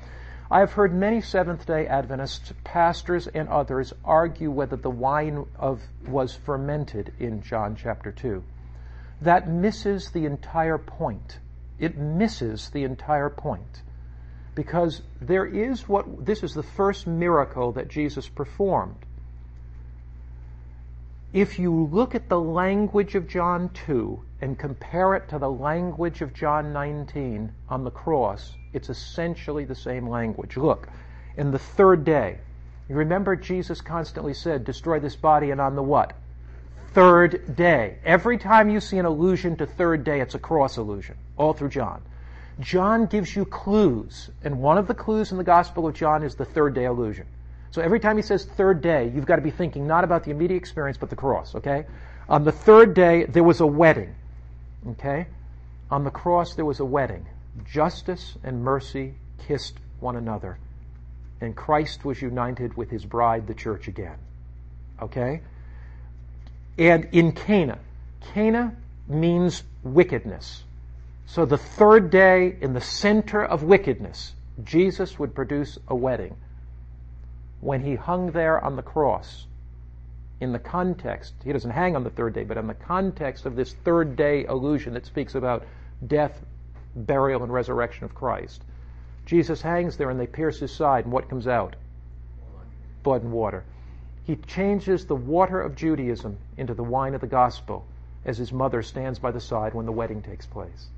I 0.49 0.61
have 0.61 0.73
heard 0.73 0.95
many 0.95 1.21
Seventh 1.21 1.67
day 1.67 1.89
Adventists, 1.89 2.53
pastors, 2.63 3.27
and 3.27 3.49
others 3.49 3.93
argue 4.05 4.51
whether 4.51 4.77
the 4.77 4.91
wine 4.91 5.47
of, 5.59 5.83
was 6.07 6.35
fermented 6.35 7.13
in 7.19 7.43
John 7.43 7.75
chapter 7.75 8.13
2. 8.13 8.45
That 9.23 9.49
misses 9.49 10.11
the 10.11 10.27
entire 10.27 10.79
point. 10.79 11.39
It 11.81 11.97
misses 11.97 12.71
the 12.71 12.85
entire 12.85 13.31
point. 13.31 13.83
Because 14.55 15.03
there 15.21 15.47
is 15.47 15.89
what, 15.89 16.25
this 16.25 16.45
is 16.45 16.55
the 16.55 16.63
first 16.63 17.09
miracle 17.09 17.73
that 17.73 17.89
Jesus 17.89 18.29
performed 18.29 19.05
if 21.35 21.59
you 21.59 21.89
look 21.91 22.15
at 22.15 22.29
the 22.29 22.41
language 22.41 23.17
of 23.17 23.27
John 23.27 23.69
2 23.87 24.23
and 24.41 24.57
compare 24.57 25.17
it 25.17 25.29
to 25.31 25.39
the 25.41 25.51
language 25.51 26.23
of 26.23 26.33
John 26.33 26.73
19 26.73 27.53
on 27.69 27.83
the 27.83 27.91
cross, 27.91 28.55
it's 28.73 28.89
essentially 28.89 29.65
the 29.65 29.75
same 29.75 30.09
language. 30.09 30.57
Look, 30.57 30.89
in 31.37 31.51
the 31.51 31.59
third 31.59 32.05
day, 32.05 32.39
you 32.89 32.95
remember 32.95 33.35
Jesus 33.35 33.81
constantly 33.81 34.33
said, 34.33 34.65
destroy 34.65 35.01
this 35.01 35.17
body 35.17 35.51
and 35.51 35.61
on 35.61 35.75
the 35.75 35.83
what? 35.83 36.13
Third 36.93 37.57
day. 37.57 37.99
Every 38.05 38.39
time 38.39 38.71
you 38.71 38.79
see 38.79 38.99
an 38.99 39.05
allusion 39.05 39.57
to 39.57 39.67
third 39.67 40.05
day, 40.05 40.21
it's 40.21 40.37
a 40.37 40.39
cross 40.39 40.77
allusion, 40.77 41.17
all 41.37 41.53
through 41.53 41.71
John. 41.71 42.01
John 42.61 43.07
gives 43.07 43.35
you 43.35 43.45
clues, 43.45 44.31
and 44.45 44.61
one 44.61 44.79
of 44.79 44.87
the 44.87 44.95
clues 44.95 45.33
in 45.33 45.39
the 45.39 45.43
Gospel 45.43 45.89
of 45.89 45.95
John 45.95 46.23
is 46.23 46.37
the 46.37 46.45
third 46.45 46.75
day 46.75 46.85
allusion. 46.85 47.27
So 47.75 47.83
every 47.83 47.99
time 47.99 48.15
he 48.17 48.23
says 48.23 48.45
third 48.45 48.83
day, 48.83 49.11
you've 49.13 49.27
got 49.27 49.35
to 49.35 49.43
be 49.43 49.51
thinking 49.51 49.85
not 49.85 50.05
about 50.05 50.23
the 50.23 50.31
immediate 50.31 50.59
experience, 50.59 50.97
but 50.97 51.11
the 51.11 51.17
cross, 51.17 51.57
okay? 51.57 51.87
On 52.29 52.45
the 52.45 52.53
third 52.53 52.95
day, 52.95 53.25
there 53.25 53.43
was 53.43 53.59
a 53.59 53.67
wedding, 53.67 54.15
okay? 54.91 55.27
On 55.91 56.05
the 56.05 56.11
cross, 56.13 56.55
there 56.55 56.65
was 56.65 56.79
a 56.79 56.85
wedding. 56.85 57.27
Justice 57.65 58.37
and 58.45 58.63
mercy 58.63 59.15
kissed 59.49 59.77
one 59.99 60.15
another. 60.15 60.57
And 61.41 61.57
Christ 61.57 62.05
was 62.05 62.23
united 62.23 62.77
with 62.77 62.91
his 62.91 63.05
bride, 63.05 63.49
the 63.49 63.55
church, 63.55 63.89
again. 63.89 64.19
Okay? 65.03 65.41
And 66.79 67.09
in 67.11 67.33
Cana, 67.33 67.81
Cana 68.35 68.77
means 69.09 69.65
wickedness. 69.83 70.63
So 71.27 71.45
the 71.45 71.59
third 71.59 72.11
day, 72.11 72.57
in 72.61 72.73
the 72.73 72.81
center 72.81 73.45
of 73.45 73.65
wickedness, 73.65 74.33
Jesus 74.63 75.19
would 75.19 75.35
produce 75.35 75.77
a 75.89 75.97
wedding 75.97 76.37
when 77.65 77.81
he 77.81 77.95
hung 77.95 78.31
there 78.31 78.63
on 78.63 78.77
the 78.77 78.83
cross, 78.83 79.47
in 80.39 80.53
the 80.53 80.59
context, 80.59 81.33
he 81.43 81.51
doesn't 81.51 81.71
hang 81.71 81.97
on 81.97 82.05
the 82.05 82.11
third 82.11 82.35
day, 82.35 82.45
but 82.45 82.59
in 82.59 82.67
the 82.67 82.75
context 82.75 83.47
of 83.47 83.57
this 83.57 83.73
third 83.85 84.17
day 84.17 84.45
allusion 84.45 84.93
that 84.93 85.07
speaks 85.07 85.35
about 85.35 85.65
death, 86.07 86.45
burial, 86.95 87.43
and 87.43 87.51
resurrection 87.51 88.05
of 88.05 88.15
Christ, 88.15 88.63
Jesus 89.25 89.63
hangs 89.63 89.97
there 89.97 90.11
and 90.11 90.21
they 90.21 90.27
pierce 90.27 90.61
his 90.61 90.75
side, 90.77 91.05
and 91.05 91.13
what 91.13 91.31
comes 91.31 91.47
out? 91.47 91.75
Blood 93.03 93.23
and 93.23 93.33
water. 93.33 93.65
He 94.25 94.37
changes 94.37 95.07
the 95.07 95.17
water 95.17 95.59
of 95.59 95.75
Judaism 95.75 96.37
into 96.59 96.75
the 96.75 96.85
wine 96.85 97.15
of 97.15 97.23
the 97.23 97.27
gospel 97.27 97.87
as 98.27 98.37
his 98.37 98.53
mother 98.53 98.83
stands 98.83 99.19
by 99.19 99.31
the 99.31 99.41
side 99.41 99.73
when 99.73 99.87
the 99.87 99.93
wedding 99.93 100.21
takes 100.21 100.45
place. 100.45 100.89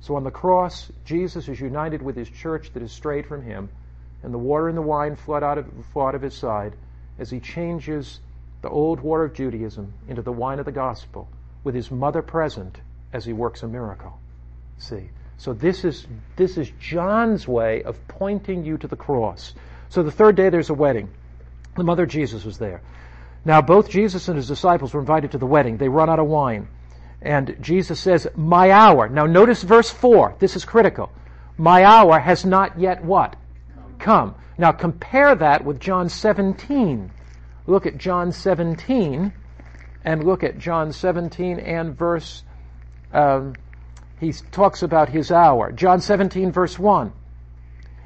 So 0.00 0.16
on 0.16 0.24
the 0.24 0.32
cross, 0.32 0.90
Jesus 1.04 1.48
is 1.48 1.60
united 1.60 2.02
with 2.02 2.16
his 2.16 2.28
church 2.28 2.72
that 2.72 2.82
is 2.82 2.90
strayed 2.90 3.26
from 3.26 3.42
him 3.42 3.68
and 4.22 4.32
the 4.32 4.38
water 4.38 4.68
and 4.68 4.76
the 4.76 4.82
wine 4.82 5.16
flood 5.16 5.42
out 5.42 5.58
of, 5.58 5.66
flow 5.92 6.08
out 6.08 6.14
of 6.14 6.22
his 6.22 6.34
side 6.34 6.74
as 7.18 7.30
he 7.30 7.40
changes 7.40 8.20
the 8.62 8.68
old 8.68 9.00
water 9.00 9.24
of 9.24 9.34
Judaism 9.34 9.92
into 10.08 10.22
the 10.22 10.32
wine 10.32 10.58
of 10.58 10.64
the 10.64 10.72
gospel 10.72 11.28
with 11.64 11.74
his 11.74 11.90
mother 11.90 12.22
present 12.22 12.80
as 13.12 13.24
he 13.24 13.32
works 13.32 13.62
a 13.62 13.68
miracle. 13.68 14.18
See? 14.78 15.10
So 15.36 15.52
this 15.52 15.84
is, 15.84 16.06
this 16.36 16.56
is 16.56 16.70
John's 16.80 17.46
way 17.46 17.82
of 17.84 17.96
pointing 18.08 18.64
you 18.64 18.76
to 18.78 18.88
the 18.88 18.96
cross. 18.96 19.54
So 19.88 20.02
the 20.02 20.10
third 20.10 20.36
day 20.36 20.50
there's 20.50 20.70
a 20.70 20.74
wedding. 20.74 21.08
The 21.76 21.84
mother 21.84 22.02
of 22.02 22.08
Jesus 22.08 22.44
was 22.44 22.58
there. 22.58 22.82
Now 23.44 23.62
both 23.62 23.88
Jesus 23.88 24.28
and 24.28 24.36
his 24.36 24.48
disciples 24.48 24.92
were 24.92 25.00
invited 25.00 25.30
to 25.32 25.38
the 25.38 25.46
wedding. 25.46 25.76
They 25.76 25.88
run 25.88 26.10
out 26.10 26.18
of 26.18 26.26
wine. 26.26 26.68
And 27.22 27.56
Jesus 27.60 28.00
says, 28.00 28.26
my 28.36 28.70
hour. 28.70 29.08
Now 29.08 29.26
notice 29.26 29.62
verse 29.62 29.90
4. 29.90 30.36
This 30.38 30.56
is 30.56 30.64
critical. 30.64 31.10
My 31.56 31.84
hour 31.84 32.18
has 32.18 32.44
not 32.44 32.78
yet 32.78 33.04
what? 33.04 33.36
Come. 33.98 34.34
Now 34.56 34.72
compare 34.72 35.34
that 35.34 35.64
with 35.64 35.80
John 35.80 36.08
17. 36.08 37.10
Look 37.66 37.86
at 37.86 37.98
John 37.98 38.32
17 38.32 39.32
and 40.04 40.24
look 40.24 40.42
at 40.42 40.58
John 40.58 40.92
17 40.92 41.58
and 41.58 41.96
verse, 41.96 42.42
um, 43.12 43.54
he 44.20 44.32
talks 44.32 44.82
about 44.82 45.08
his 45.08 45.30
hour. 45.30 45.72
John 45.72 46.00
17 46.00 46.52
verse 46.52 46.78
1. 46.78 47.12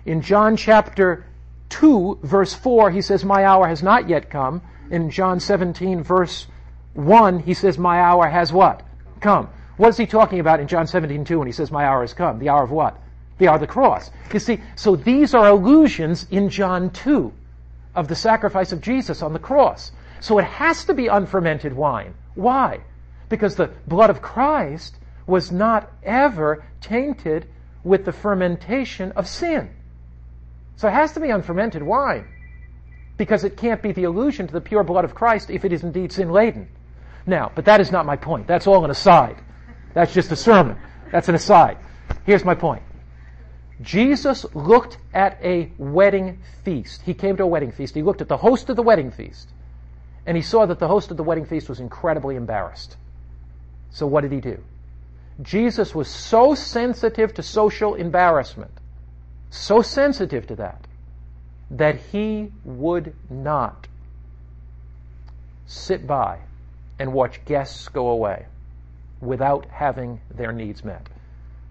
In 0.05 0.21
John 0.21 0.57
chapter 0.57 1.25
2 1.69 2.21
verse 2.23 2.55
4, 2.55 2.91
he 2.91 3.03
says, 3.03 3.25
my 3.25 3.45
hour 3.45 3.67
has 3.69 3.83
not 3.83 4.09
yet 4.09 4.31
come. 4.31 4.63
In 4.91 5.11
John 5.11 5.41
17 5.41 6.03
verse 6.03 6.47
1, 6.95 7.41
he 7.41 7.55
says, 7.55 7.79
my 7.79 8.01
hour 8.01 8.29
has 8.29 8.53
what? 8.53 8.83
Come. 9.21 9.49
What 9.77 9.89
is 9.89 9.97
he 9.97 10.07
talking 10.07 10.41
about 10.41 10.61
in 10.61 10.69
John 10.69 10.87
17 10.87 11.25
2 11.25 11.39
when 11.39 11.47
he 11.47 11.53
says, 11.53 11.71
my 11.71 11.85
hour 11.87 12.03
has 12.03 12.15
come? 12.15 12.39
The 12.39 12.51
hour 12.51 12.63
of 12.63 12.71
what? 12.71 13.02
They 13.43 13.49
are 13.49 13.59
the 13.59 13.67
cross. 13.67 14.09
You 14.33 14.39
see, 14.39 14.61
so 14.77 14.95
these 14.95 15.35
are 15.35 15.49
allusions 15.49 16.29
in 16.31 16.49
John 16.49 16.91
2 16.91 17.33
of 17.93 18.07
the 18.07 18.15
sacrifice 18.15 18.71
of 18.71 18.81
Jesus 18.81 19.21
on 19.21 19.33
the 19.33 19.41
cross. 19.41 19.91
So 20.21 20.39
it 20.39 20.45
has 20.45 20.85
to 20.85 20.95
be 20.95 21.09
unfermented 21.09 21.73
wine. 21.73 22.15
Why? 22.37 22.83
Because 23.29 23.57
the 23.57 23.73
blood 23.89 24.11
of 24.11 24.23
Christ 24.23 24.95
was 25.27 25.51
not 25.51 25.91
ever 26.05 26.63
tainted 26.81 27.49
with 27.83 28.05
the 28.05 28.13
fermentation 28.13 29.11
of 29.17 29.27
sin. 29.27 29.71
So 30.77 30.87
it 30.87 30.93
has 30.93 31.13
to 31.15 31.19
be 31.19 31.31
unfermented 31.31 31.83
wine. 31.83 32.29
Because 33.17 33.43
it 33.43 33.57
can't 33.57 33.83
be 33.83 33.91
the 33.91 34.05
allusion 34.05 34.47
to 34.47 34.53
the 34.53 34.61
pure 34.61 34.85
blood 34.85 35.05
of 35.05 35.17
Christ 35.17 35.51
if 35.51 35.65
it 35.65 35.73
is 35.73 35.83
indeed 35.83 36.13
sin 36.13 36.31
laden. 36.31 36.69
Now, 37.27 37.51
but 37.57 37.65
that 37.65 37.81
is 37.81 37.91
not 37.91 38.07
my 38.07 38.15
point. 38.15 38.47
That's 38.47 38.69
all 38.69 38.85
an 38.85 38.93
aside. 38.93 39.43
That's 39.95 40.15
just 40.15 40.31
a 40.31 40.37
sermon. 40.37 40.77
That's 41.11 41.29
an 41.29 41.35
aside. 41.35 41.79
Here's 42.25 42.45
my 42.45 42.55
point. 42.55 42.85
Jesus 43.83 44.47
looked 44.55 44.97
at 45.13 45.39
a 45.43 45.71
wedding 45.77 46.39
feast. 46.65 47.03
He 47.03 47.15
came 47.15 47.37
to 47.37 47.43
a 47.43 47.47
wedding 47.47 47.73
feast. 47.73 47.95
He 47.95 48.03
looked 48.03 48.21
at 48.21 48.29
the 48.29 48.37
host 48.37 48.71
of 48.71 48.77
the 48.77 48.83
wedding 48.83 49.11
feast. 49.11 49.49
And 50.25 50.37
he 50.37 50.43
saw 50.43 50.67
that 50.67 50.79
the 50.79 50.89
host 50.89 51.11
of 51.11 51.17
the 51.17 51.23
wedding 51.23 51.47
feast 51.47 51.69
was 51.69 51.81
incredibly 51.81 52.37
embarrassed. 52.37 52.97
So 53.91 54.07
what 54.07 54.23
did 54.23 54.33
he 54.33 54.41
do? 54.41 54.63
Jesus 55.41 55.95
was 55.95 56.09
so 56.09 56.55
sensitive 56.55 57.35
to 57.35 57.43
social 57.43 57.95
embarrassment, 57.95 58.71
so 59.51 59.83
sensitive 59.83 60.47
to 60.47 60.57
that, 60.57 60.87
that 61.71 61.97
he 61.97 62.53
would 62.65 63.15
not 63.29 63.89
sit 65.67 66.07
by 66.07 66.39
and 66.99 67.13
watch 67.13 67.45
guests 67.45 67.89
go 67.89 68.11
away 68.11 68.47
without 69.21 69.67
having 69.67 70.21
their 70.31 70.53
needs 70.53 70.85
met. 70.85 71.09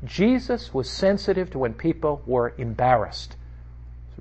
Jesus 0.04 0.74
was 0.74 0.90
sensitive 0.90 1.52
to 1.52 1.60
when 1.60 1.74
people 1.74 2.22
were 2.26 2.54
embarrassed. 2.58 3.36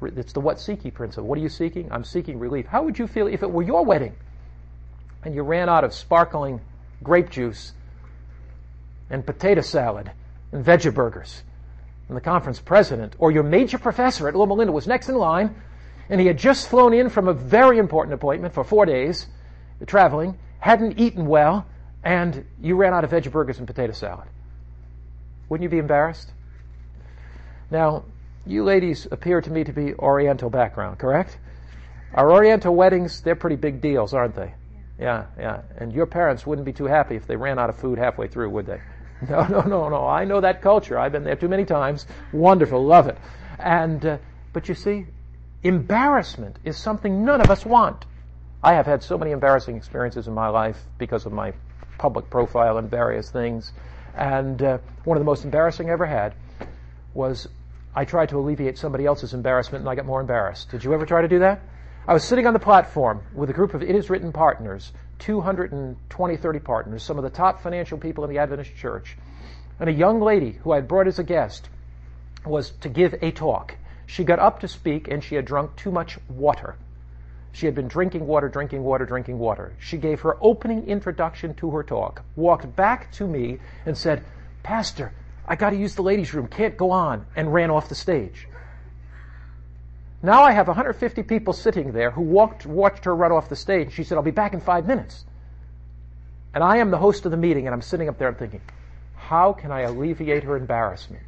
It's 0.02 0.32
the 0.32 0.40
what 0.40 0.60
seek 0.60 0.84
ye 0.84 0.90
principle. 0.90 1.28
What 1.28 1.38
are 1.38 1.42
you 1.42 1.48
seeking? 1.48 1.90
I'm 1.90 2.04
seeking 2.04 2.38
relief. 2.38 2.66
How 2.66 2.82
would 2.82 2.98
you 2.98 3.06
feel 3.06 3.26
if 3.26 3.42
it 3.42 3.50
were 3.50 3.62
your 3.62 3.84
wedding 3.84 4.14
and 5.24 5.34
you 5.34 5.42
ran 5.42 5.68
out 5.68 5.84
of 5.84 5.92
sparkling 5.92 6.60
grape 7.02 7.30
juice 7.30 7.72
and 9.10 9.24
potato 9.24 9.60
salad 9.60 10.10
and 10.52 10.64
veggie 10.64 10.94
burgers? 10.94 11.42
And 12.08 12.16
the 12.16 12.20
conference 12.20 12.60
president 12.60 13.14
or 13.18 13.30
your 13.30 13.42
major 13.42 13.78
professor 13.78 14.28
at 14.28 14.34
Loma 14.34 14.54
Linda 14.54 14.72
was 14.72 14.86
next 14.86 15.08
in 15.08 15.14
line 15.14 15.54
And 16.10 16.20
he 16.20 16.26
had 16.26 16.36
just 16.36 16.68
flown 16.68 16.92
in 16.92 17.08
from 17.08 17.28
a 17.28 17.32
very 17.32 17.78
important 17.78 18.14
appointment 18.14 18.52
for 18.52 18.64
four 18.64 18.84
days, 18.84 19.28
traveling, 19.86 20.36
hadn't 20.58 20.98
eaten 20.98 21.24
well, 21.24 21.66
and 22.02 22.44
you 22.60 22.74
ran 22.74 22.92
out 22.92 23.04
of 23.04 23.10
veggie 23.10 23.30
burgers 23.30 23.58
and 23.58 23.66
potato 23.66 23.92
salad. 23.92 24.26
Wouldn't 25.50 25.64
you 25.64 25.68
be 25.68 25.78
embarrassed? 25.78 26.32
Now, 27.70 28.04
you 28.46 28.64
ladies 28.64 29.06
appear 29.10 29.40
to 29.42 29.50
me 29.50 29.64
to 29.64 29.72
be 29.72 29.94
Oriental 29.94 30.48
background, 30.48 30.98
correct? 30.98 31.36
Our 32.14 32.32
Oriental 32.32 32.74
weddings, 32.74 33.20
they're 33.20 33.36
pretty 33.36 33.56
big 33.56 33.80
deals, 33.80 34.14
aren't 34.14 34.36
they? 34.36 34.54
Yeah, 34.98 35.26
yeah. 35.38 35.62
And 35.76 35.92
your 35.92 36.06
parents 36.06 36.46
wouldn't 36.46 36.64
be 36.64 36.72
too 36.72 36.86
happy 36.86 37.16
if 37.16 37.26
they 37.26 37.36
ran 37.36 37.58
out 37.58 37.68
of 37.68 37.76
food 37.76 37.98
halfway 37.98 38.28
through, 38.28 38.50
would 38.50 38.66
they? 38.66 38.80
No, 39.28 39.46
no, 39.46 39.60
no, 39.60 39.88
no. 39.90 40.06
I 40.06 40.24
know 40.24 40.40
that 40.40 40.62
culture. 40.62 40.98
I've 40.98 41.12
been 41.12 41.24
there 41.24 41.36
too 41.36 41.48
many 41.48 41.66
times. 41.66 42.06
Wonderful, 42.32 42.82
love 42.82 43.06
it. 43.06 43.18
And, 43.58 44.06
uh, 44.06 44.18
but 44.54 44.66
you 44.66 44.74
see, 44.74 45.08
embarrassment 45.62 46.58
is 46.64 46.78
something 46.78 47.22
none 47.22 47.42
of 47.42 47.50
us 47.50 47.66
want. 47.66 48.06
I 48.62 48.72
have 48.72 48.86
had 48.86 49.02
so 49.02 49.18
many 49.18 49.32
embarrassing 49.32 49.76
experiences 49.76 50.26
in 50.26 50.32
my 50.32 50.48
life 50.48 50.78
because 50.96 51.26
of 51.26 51.32
my 51.32 51.52
public 51.98 52.30
profile 52.30 52.78
and 52.78 52.90
various 52.90 53.30
things. 53.30 53.74
And 54.16 54.62
uh, 54.62 54.78
one 55.04 55.16
of 55.16 55.20
the 55.20 55.26
most 55.26 55.44
embarrassing 55.44 55.88
I 55.88 55.92
ever 55.92 56.06
had 56.06 56.34
was 57.14 57.48
I 57.94 58.04
tried 58.04 58.28
to 58.30 58.38
alleviate 58.38 58.78
somebody 58.78 59.06
else's 59.06 59.34
embarrassment 59.34 59.82
and 59.82 59.88
I 59.88 59.94
got 59.94 60.06
more 60.06 60.20
embarrassed. 60.20 60.70
Did 60.70 60.84
you 60.84 60.94
ever 60.94 61.06
try 61.06 61.22
to 61.22 61.28
do 61.28 61.40
that? 61.40 61.60
I 62.06 62.14
was 62.14 62.24
sitting 62.24 62.46
on 62.46 62.52
the 62.52 62.60
platform 62.60 63.22
with 63.34 63.50
a 63.50 63.52
group 63.52 63.74
of 63.74 63.82
It 63.82 63.94
Is 63.94 64.10
Written 64.10 64.32
partners, 64.32 64.92
220, 65.18 66.36
30 66.36 66.58
partners, 66.60 67.02
some 67.02 67.18
of 67.18 67.24
the 67.24 67.30
top 67.30 67.62
financial 67.62 67.98
people 67.98 68.24
in 68.24 68.30
the 68.30 68.38
Adventist 68.38 68.74
church. 68.76 69.16
And 69.78 69.88
a 69.88 69.92
young 69.92 70.20
lady 70.20 70.52
who 70.62 70.72
I 70.72 70.76
had 70.76 70.88
brought 70.88 71.08
as 71.08 71.18
a 71.18 71.24
guest 71.24 71.68
was 72.44 72.70
to 72.80 72.88
give 72.88 73.14
a 73.22 73.30
talk. 73.30 73.76
She 74.06 74.24
got 74.24 74.38
up 74.38 74.60
to 74.60 74.68
speak 74.68 75.08
and 75.08 75.22
she 75.22 75.34
had 75.34 75.44
drunk 75.44 75.76
too 75.76 75.90
much 75.90 76.18
water. 76.28 76.76
She 77.52 77.66
had 77.66 77.74
been 77.74 77.88
drinking 77.88 78.26
water, 78.26 78.48
drinking 78.48 78.84
water, 78.84 79.04
drinking 79.04 79.38
water. 79.38 79.72
She 79.78 79.98
gave 79.98 80.20
her 80.20 80.36
opening 80.40 80.86
introduction 80.86 81.54
to 81.54 81.70
her 81.70 81.82
talk, 81.82 82.22
walked 82.36 82.74
back 82.76 83.10
to 83.12 83.26
me 83.26 83.58
and 83.84 83.96
said, 83.96 84.24
Pastor, 84.62 85.12
I 85.46 85.56
got 85.56 85.70
to 85.70 85.76
use 85.76 85.94
the 85.94 86.02
ladies' 86.02 86.32
room, 86.32 86.46
can't 86.46 86.76
go 86.76 86.90
on, 86.90 87.26
and 87.34 87.52
ran 87.52 87.70
off 87.70 87.88
the 87.88 87.94
stage. 87.94 88.46
Now 90.22 90.42
I 90.42 90.52
have 90.52 90.68
150 90.68 91.22
people 91.22 91.52
sitting 91.52 91.92
there 91.92 92.10
who 92.10 92.22
walked, 92.22 92.66
watched 92.66 93.04
her 93.04 93.16
run 93.16 93.32
off 93.32 93.48
the 93.48 93.56
stage. 93.56 93.92
She 93.92 94.04
said, 94.04 94.16
I'll 94.16 94.22
be 94.22 94.30
back 94.30 94.52
in 94.52 94.60
five 94.60 94.86
minutes. 94.86 95.24
And 96.54 96.62
I 96.62 96.76
am 96.76 96.90
the 96.90 96.98
host 96.98 97.24
of 97.24 97.30
the 97.30 97.36
meeting, 97.36 97.66
and 97.66 97.74
I'm 97.74 97.82
sitting 97.82 98.08
up 98.08 98.18
there 98.18 98.28
and 98.28 98.38
thinking, 98.38 98.60
how 99.16 99.52
can 99.52 99.72
I 99.72 99.82
alleviate 99.82 100.44
her 100.44 100.56
embarrassment? 100.56 101.22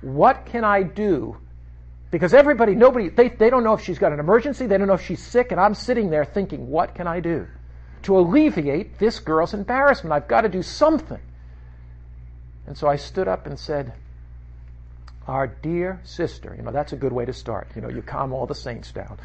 What 0.00 0.46
can 0.46 0.64
I 0.64 0.82
do? 0.82 1.36
Because 2.12 2.34
everybody, 2.34 2.74
nobody, 2.74 3.08
they, 3.08 3.30
they 3.30 3.48
don't 3.48 3.64
know 3.64 3.72
if 3.72 3.82
she's 3.82 3.98
got 3.98 4.12
an 4.12 4.20
emergency, 4.20 4.66
they 4.66 4.76
don't 4.76 4.86
know 4.86 4.94
if 4.94 5.04
she's 5.04 5.22
sick, 5.22 5.50
and 5.50 5.58
I'm 5.58 5.74
sitting 5.74 6.10
there 6.10 6.26
thinking, 6.26 6.68
what 6.68 6.94
can 6.94 7.06
I 7.06 7.20
do? 7.20 7.48
To 8.02 8.18
alleviate 8.18 8.98
this 8.98 9.18
girl's 9.18 9.54
embarrassment, 9.54 10.12
I've 10.12 10.28
got 10.28 10.42
to 10.42 10.50
do 10.50 10.62
something. 10.62 11.20
And 12.66 12.76
so 12.76 12.86
I 12.86 12.96
stood 12.96 13.28
up 13.28 13.46
and 13.46 13.58
said, 13.58 13.94
our 15.26 15.46
dear 15.46 16.00
sister, 16.04 16.54
you 16.54 16.62
know, 16.62 16.70
that's 16.70 16.92
a 16.92 16.96
good 16.96 17.12
way 17.12 17.24
to 17.24 17.32
start. 17.32 17.68
You 17.74 17.80
know, 17.80 17.88
you 17.88 18.02
calm 18.02 18.34
all 18.34 18.46
the 18.46 18.54
saints 18.54 18.92
down. 18.92 19.18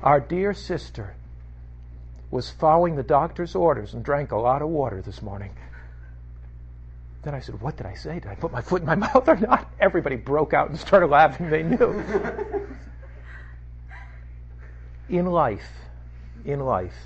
Our 0.00 0.20
dear 0.20 0.54
sister 0.54 1.16
was 2.30 2.50
following 2.50 2.94
the 2.94 3.02
doctor's 3.02 3.56
orders 3.56 3.94
and 3.94 4.04
drank 4.04 4.30
a 4.30 4.36
lot 4.36 4.62
of 4.62 4.68
water 4.68 5.02
this 5.02 5.22
morning. 5.22 5.50
Then 7.22 7.34
I 7.34 7.40
said, 7.40 7.60
What 7.60 7.76
did 7.76 7.86
I 7.86 7.94
say? 7.94 8.14
Did 8.14 8.26
I 8.26 8.34
put 8.34 8.52
my 8.52 8.60
foot 8.60 8.82
in 8.82 8.86
my 8.86 8.94
mouth 9.06 9.28
or 9.28 9.36
not? 9.36 9.70
Everybody 9.80 10.16
broke 10.16 10.52
out 10.52 10.68
and 10.70 10.78
started 10.78 11.06
laughing. 11.06 11.50
They 11.50 11.62
knew. 11.62 12.02
in 15.08 15.26
life, 15.26 15.68
in 16.44 16.60
life, 16.60 16.96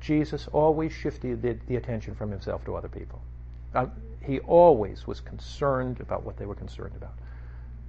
Jesus 0.00 0.48
always 0.52 0.92
shifted 0.92 1.42
the, 1.42 1.58
the 1.66 1.76
attention 1.76 2.14
from 2.14 2.30
himself 2.30 2.64
to 2.64 2.76
other 2.76 2.88
people. 2.88 3.20
Uh, 3.74 3.86
he 4.22 4.38
always 4.40 5.06
was 5.06 5.20
concerned 5.20 6.00
about 6.00 6.24
what 6.24 6.36
they 6.36 6.46
were 6.46 6.54
concerned 6.54 6.94
about. 6.96 7.14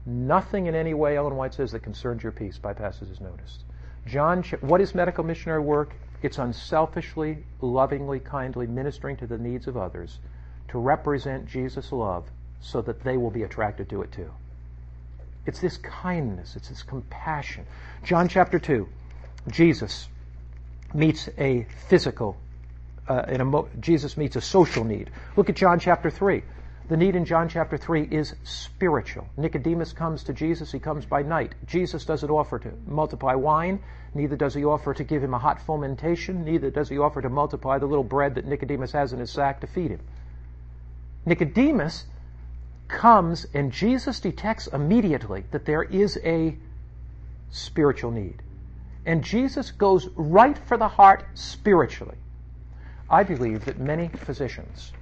Nothing 0.06 0.66
in 0.66 0.74
any 0.74 0.94
way, 0.94 1.16
Ellen 1.16 1.36
White 1.36 1.54
says, 1.54 1.72
that 1.72 1.84
concerns 1.84 2.24
your 2.24 2.32
peace 2.32 2.58
bypasses 2.58 3.10
his 3.10 3.22
notice. 3.22 3.60
John, 4.08 4.44
what 4.62 4.82
is 4.82 4.96
medical 4.96 5.24
missionary 5.24 5.62
work? 5.62 5.94
It's 6.24 6.40
unselfishly, 6.40 7.44
lovingly, 7.62 8.20
kindly 8.20 8.66
ministering 8.66 9.18
to 9.18 9.28
the 9.28 9.38
needs 9.38 9.68
of 9.68 9.78
others 9.78 10.20
to 10.72 10.80
represent 10.80 11.48
Jesus' 11.48 11.92
love 11.92 12.26
so 12.62 12.82
that 12.82 13.04
they 13.04 13.18
will 13.18 13.32
be 13.32 13.44
attracted 13.44 13.90
to 13.90 14.02
it 14.02 14.12
too. 14.12 14.32
It's 15.46 15.60
this 15.60 15.78
kindness, 15.78 16.56
it's 16.56 16.70
this 16.70 16.84
compassion. 16.84 17.66
John 18.04 18.28
chapter 18.28 18.60
2, 18.60 18.88
Jesus 19.50 20.08
meets 20.94 21.30
a 21.38 21.66
physical 21.88 22.38
uh, 23.08 23.26
emo- 23.30 23.68
Jesus 23.80 24.16
meets 24.16 24.36
a 24.36 24.42
social 24.42 24.84
need. 24.84 25.10
Look 25.36 25.50
at 25.50 25.56
John 25.56 25.80
chapter 25.80 26.10
3. 26.10 26.44
The 26.88 26.98
need 26.98 27.16
in 27.16 27.26
John 27.26 27.50
chapter 27.50 27.78
3 27.78 28.04
is 28.04 28.36
spiritual. 28.44 29.28
Nicodemus 29.38 29.94
comes 29.94 30.24
to 30.26 30.34
Jesus. 30.34 30.72
He 30.72 30.80
comes 30.80 31.06
by 31.06 31.22
night. 31.24 31.56
Jesus 31.66 32.06
doesn't 32.06 32.30
offer 32.30 32.60
to 32.60 32.72
multiply 32.86 33.34
wine. 33.34 33.82
Neither 34.14 34.36
does 34.36 34.54
he 34.54 34.66
offer 34.66 34.94
to 34.94 35.04
give 35.04 35.24
him 35.24 35.34
a 35.34 35.40
hot 35.40 35.62
fomentation. 35.62 36.44
Neither 36.44 36.70
does 36.70 36.90
he 36.90 36.98
offer 36.98 37.22
to 37.22 37.30
multiply 37.30 37.78
the 37.78 37.86
little 37.86 38.04
bread 38.04 38.36
that 38.36 38.46
Nicodemus 38.46 38.92
has 38.92 39.14
in 39.14 39.20
his 39.20 39.32
sack 39.32 39.62
to 39.62 39.68
feed 39.68 39.92
him. 39.92 40.02
Nicodemus 41.26 42.06
comes 42.88 43.46
and 43.54 43.72
Jesus 43.72 44.20
detects 44.20 44.68
immediately 44.68 45.46
that 45.52 45.66
there 45.66 45.84
is 45.84 46.20
a 46.24 46.58
spiritual 47.50 48.12
need. 48.12 48.42
And 49.06 49.24
Jesus 49.24 49.72
goes 49.72 50.10
right 50.16 50.58
for 50.58 50.78
the 50.78 50.88
heart 50.88 51.26
spiritually. 51.34 52.18
I 53.10 53.24
believe 53.24 53.66
that 53.66 53.80
many 53.80 54.08
physicians 54.08 54.94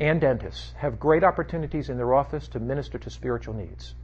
and 0.00 0.20
dentists 0.20 0.72
have 0.76 1.00
great 1.00 1.24
opportunities 1.24 1.88
in 1.88 1.96
their 1.96 2.14
office 2.14 2.48
to 2.48 2.60
minister 2.60 2.98
to 2.98 3.10
spiritual 3.10 3.54
needs, 3.54 3.94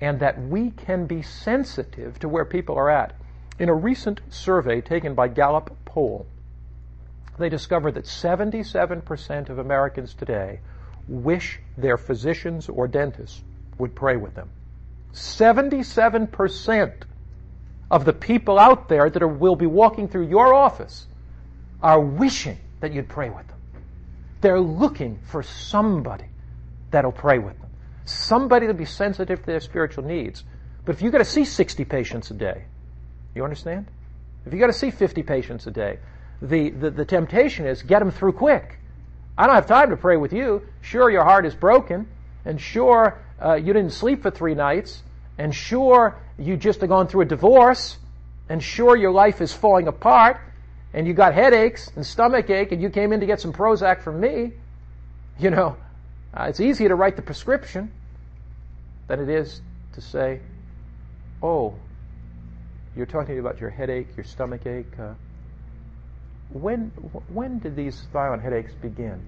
and 0.00 0.20
that 0.20 0.40
we 0.40 0.70
can 0.70 1.06
be 1.06 1.22
sensitive 1.22 2.18
to 2.20 2.28
where 2.28 2.44
people 2.44 2.76
are 2.76 2.90
at. 2.90 3.14
In 3.58 3.68
a 3.68 3.74
recent 3.74 4.20
survey 4.30 4.80
taken 4.80 5.14
by 5.14 5.28
Gallup 5.28 5.76
Poll, 5.84 6.26
they 7.38 7.48
discovered 7.48 7.94
that 7.94 8.04
77% 8.04 9.48
of 9.48 9.58
Americans 9.58 10.14
today 10.14 10.60
wish 11.08 11.60
their 11.76 11.96
physicians 11.96 12.68
or 12.68 12.88
dentists 12.88 13.42
would 13.78 13.94
pray 13.94 14.16
with 14.16 14.34
them. 14.34 14.50
77% 15.12 16.92
of 17.90 18.04
the 18.04 18.12
people 18.12 18.58
out 18.58 18.88
there 18.88 19.08
that 19.08 19.22
are, 19.22 19.28
will 19.28 19.56
be 19.56 19.66
walking 19.66 20.08
through 20.08 20.28
your 20.28 20.52
office 20.52 21.06
are 21.82 22.00
wishing 22.00 22.58
that 22.80 22.92
you'd 22.92 23.08
pray 23.08 23.30
with 23.30 23.46
them. 23.48 23.56
They're 24.40 24.60
looking 24.60 25.18
for 25.26 25.42
somebody 25.42 26.26
that'll 26.90 27.12
pray 27.12 27.38
with 27.38 27.58
them. 27.60 27.70
Somebody 28.04 28.66
that'll 28.66 28.78
be 28.78 28.84
sensitive 28.84 29.40
to 29.40 29.46
their 29.46 29.60
spiritual 29.60 30.04
needs. 30.04 30.44
But 30.84 30.94
if 30.94 31.02
you've 31.02 31.12
got 31.12 31.18
to 31.18 31.24
see 31.24 31.44
60 31.44 31.84
patients 31.84 32.30
a 32.30 32.34
day, 32.34 32.64
you 33.34 33.44
understand? 33.44 33.86
If 34.44 34.52
you've 34.52 34.60
got 34.60 34.68
to 34.68 34.72
see 34.72 34.90
50 34.90 35.22
patients 35.22 35.66
a 35.66 35.70
day, 35.70 35.98
the, 36.42 36.70
the, 36.70 36.90
the 36.90 37.04
temptation 37.04 37.66
is 37.66 37.82
get 37.82 38.00
them 38.00 38.10
through 38.10 38.32
quick. 38.32 38.78
I 39.38 39.46
don't 39.46 39.54
have 39.54 39.66
time 39.66 39.90
to 39.90 39.96
pray 39.96 40.16
with 40.16 40.32
you. 40.32 40.62
Sure, 40.80 41.10
your 41.10 41.24
heart 41.24 41.46
is 41.46 41.54
broken, 41.54 42.08
and 42.44 42.60
sure, 42.60 43.18
uh, 43.42 43.54
you 43.54 43.72
didn't 43.72 43.90
sleep 43.92 44.22
for 44.22 44.30
three 44.30 44.54
nights, 44.54 45.02
and 45.38 45.54
sure, 45.54 46.16
you 46.38 46.56
just 46.56 46.80
have 46.80 46.88
gone 46.88 47.08
through 47.08 47.22
a 47.22 47.26
divorce, 47.26 47.98
and 48.48 48.62
sure, 48.62 48.96
your 48.96 49.12
life 49.12 49.40
is 49.40 49.52
falling 49.52 49.88
apart, 49.88 50.40
and 50.96 51.06
you 51.06 51.12
got 51.12 51.34
headaches 51.34 51.90
and 51.94 52.06
stomach 52.06 52.48
ache 52.48 52.72
and 52.72 52.80
you 52.80 52.88
came 52.88 53.12
in 53.12 53.20
to 53.20 53.26
get 53.26 53.40
some 53.40 53.52
Prozac 53.52 54.00
from 54.00 54.18
me, 54.18 54.52
you 55.38 55.50
know, 55.50 55.76
uh, 56.32 56.44
it's 56.48 56.60
easier 56.60 56.88
to 56.88 56.94
write 56.94 57.16
the 57.16 57.22
prescription 57.22 57.92
than 59.06 59.20
it 59.20 59.28
is 59.28 59.60
to 59.92 60.00
say, 60.00 60.40
oh, 61.42 61.74
you're 62.96 63.06
talking 63.06 63.38
about 63.38 63.60
your 63.60 63.68
headache, 63.68 64.08
your 64.16 64.24
stomach 64.24 64.64
ache. 64.66 64.98
Uh, 64.98 65.12
when 66.50 66.88
when 67.28 67.58
did 67.58 67.76
these 67.76 68.06
violent 68.12 68.42
headaches 68.42 68.72
begin? 68.74 69.20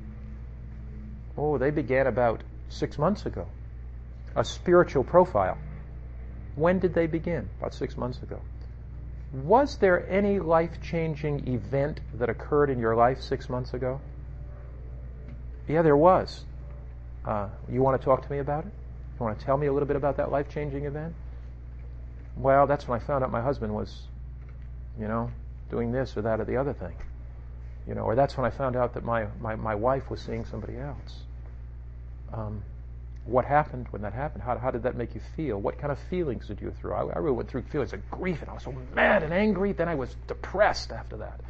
Oh, 1.36 1.58
they 1.58 1.70
began 1.70 2.06
about 2.06 2.42
six 2.68 2.98
months 2.98 3.26
ago. 3.26 3.46
A 4.36 4.44
spiritual 4.44 5.04
profile. 5.04 5.58
When 6.54 6.78
did 6.78 6.94
they 6.94 7.06
begin? 7.06 7.48
About 7.58 7.74
six 7.74 7.96
months 7.96 8.22
ago. 8.22 8.40
Was 9.32 9.76
there 9.76 10.08
any 10.08 10.40
life 10.40 10.80
changing 10.82 11.46
event 11.48 12.00
that 12.14 12.28
occurred 12.28 12.70
in 12.70 12.78
your 12.78 12.96
life 12.96 13.20
six 13.20 13.48
months 13.48 13.74
ago? 13.74 14.00
Yeah, 15.68 15.82
there 15.82 15.96
was. 15.96 16.44
Uh, 17.24 17.48
you 17.70 17.82
want 17.82 18.00
to 18.00 18.04
talk 18.04 18.22
to 18.22 18.32
me 18.32 18.38
about 18.38 18.64
it? 18.64 18.72
You 19.18 19.26
want 19.26 19.38
to 19.38 19.44
tell 19.44 19.56
me 19.56 19.66
a 19.66 19.72
little 19.72 19.86
bit 19.86 19.96
about 19.96 20.16
that 20.16 20.32
life 20.32 20.48
changing 20.48 20.86
event? 20.86 21.14
Well, 22.36 22.66
that's 22.66 22.88
when 22.88 23.00
I 23.00 23.04
found 23.04 23.22
out 23.22 23.30
my 23.30 23.42
husband 23.42 23.74
was, 23.74 24.06
you 24.98 25.08
know, 25.08 25.30
doing 25.70 25.92
this 25.92 26.16
or 26.16 26.22
that 26.22 26.40
or 26.40 26.44
the 26.44 26.56
other 26.56 26.72
thing. 26.72 26.94
You 27.88 27.94
know, 27.94 28.02
or 28.02 28.14
that's 28.14 28.36
when 28.36 28.44
I 28.44 28.50
found 28.50 28.76
out 28.76 28.94
that 28.94 29.04
my, 29.04 29.26
my, 29.40 29.56
my 29.56 29.74
wife 29.74 30.10
was 30.10 30.20
seeing 30.20 30.44
somebody 30.44 30.76
else. 30.76 31.22
Um, 32.32 32.62
What 33.24 33.44
happened 33.44 33.86
when 33.90 34.02
that 34.02 34.12
happened? 34.12 34.42
How, 34.42 34.58
how 34.58 34.70
did 34.70 34.82
that 34.82 34.94
make 34.94 35.14
you 35.14 35.22
feel? 35.36 35.58
What 35.58 35.78
kind 35.78 35.90
of 35.90 35.98
feelings 36.10 36.46
did 36.46 36.60
you 36.60 36.68
go 36.68 36.74
through? 36.78 36.92
I, 36.94 37.02
I 37.14 37.18
really 37.18 37.36
went 37.36 37.50
through 37.50 37.62
feelings 37.62 37.92
of 37.92 38.10
grief 38.10 38.40
and 38.42 38.50
I 38.50 38.54
was 38.54 38.62
so 38.62 38.74
mad 38.94 39.22
and 39.22 39.32
angry. 39.32 39.72
Then 39.72 39.88
I 39.88 39.94
was 39.94 40.14
depressed 40.26 40.92
after 40.92 41.18
that. 41.18 41.40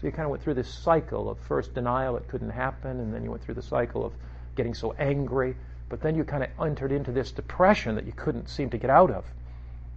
So 0.00 0.06
you 0.06 0.12
kind 0.12 0.24
of 0.24 0.30
went 0.30 0.42
through 0.44 0.54
this 0.54 0.72
cycle 0.72 1.28
of 1.28 1.38
first 1.48 1.74
denial 1.74 2.16
it 2.16 2.28
couldn't 2.28 2.50
happen, 2.50 3.00
and 3.00 3.12
then 3.12 3.24
you 3.24 3.30
went 3.30 3.42
through 3.42 3.56
the 3.56 3.62
cycle 3.62 4.04
of 4.04 4.12
getting 4.54 4.74
so 4.74 4.92
angry, 4.92 5.56
but 5.88 6.00
then 6.00 6.14
you 6.14 6.24
kind 6.24 6.44
of 6.44 6.50
entered 6.64 6.92
into 6.92 7.10
this 7.10 7.32
depression 7.32 7.96
that 7.96 8.06
you 8.06 8.12
couldn't 8.12 8.48
seem 8.48 8.70
to 8.70 8.78
get 8.78 8.90
out 8.90 9.10
of. 9.10 9.24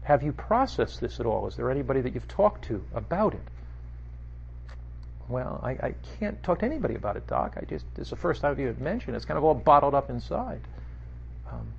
Have 0.04 0.24
you 0.24 0.32
processed 0.32 1.00
this 1.00 1.20
at 1.20 1.28
all? 1.28 1.48
Is 1.48 1.56
there 1.56 1.70
anybody 1.70 2.02
that 2.02 2.14
you've 2.16 2.28
talked 2.28 2.66
to 2.66 2.84
about 2.96 3.36
it? 3.36 3.48
Well, 5.32 5.62
I, 5.64 5.72
I 5.72 5.96
can't 6.20 6.44
talk 6.44 6.60
to 6.60 6.66
anybody 6.66 6.96
about 6.96 7.16
it, 7.16 7.26
Doc. 7.26 7.54
I 7.56 7.64
just 7.64 7.86
it's 7.98 8.10
the 8.10 8.18
first 8.18 8.42
time 8.42 8.60
you 8.60 8.68
have 8.68 8.82
mentioned. 8.82 9.16
It. 9.16 9.18
It's 9.18 9.26
kind 9.26 9.38
of 9.38 9.46
all 9.46 9.54
bottled 9.54 9.96
up 9.96 10.10
inside. 10.10 10.60
Um, 11.50 11.72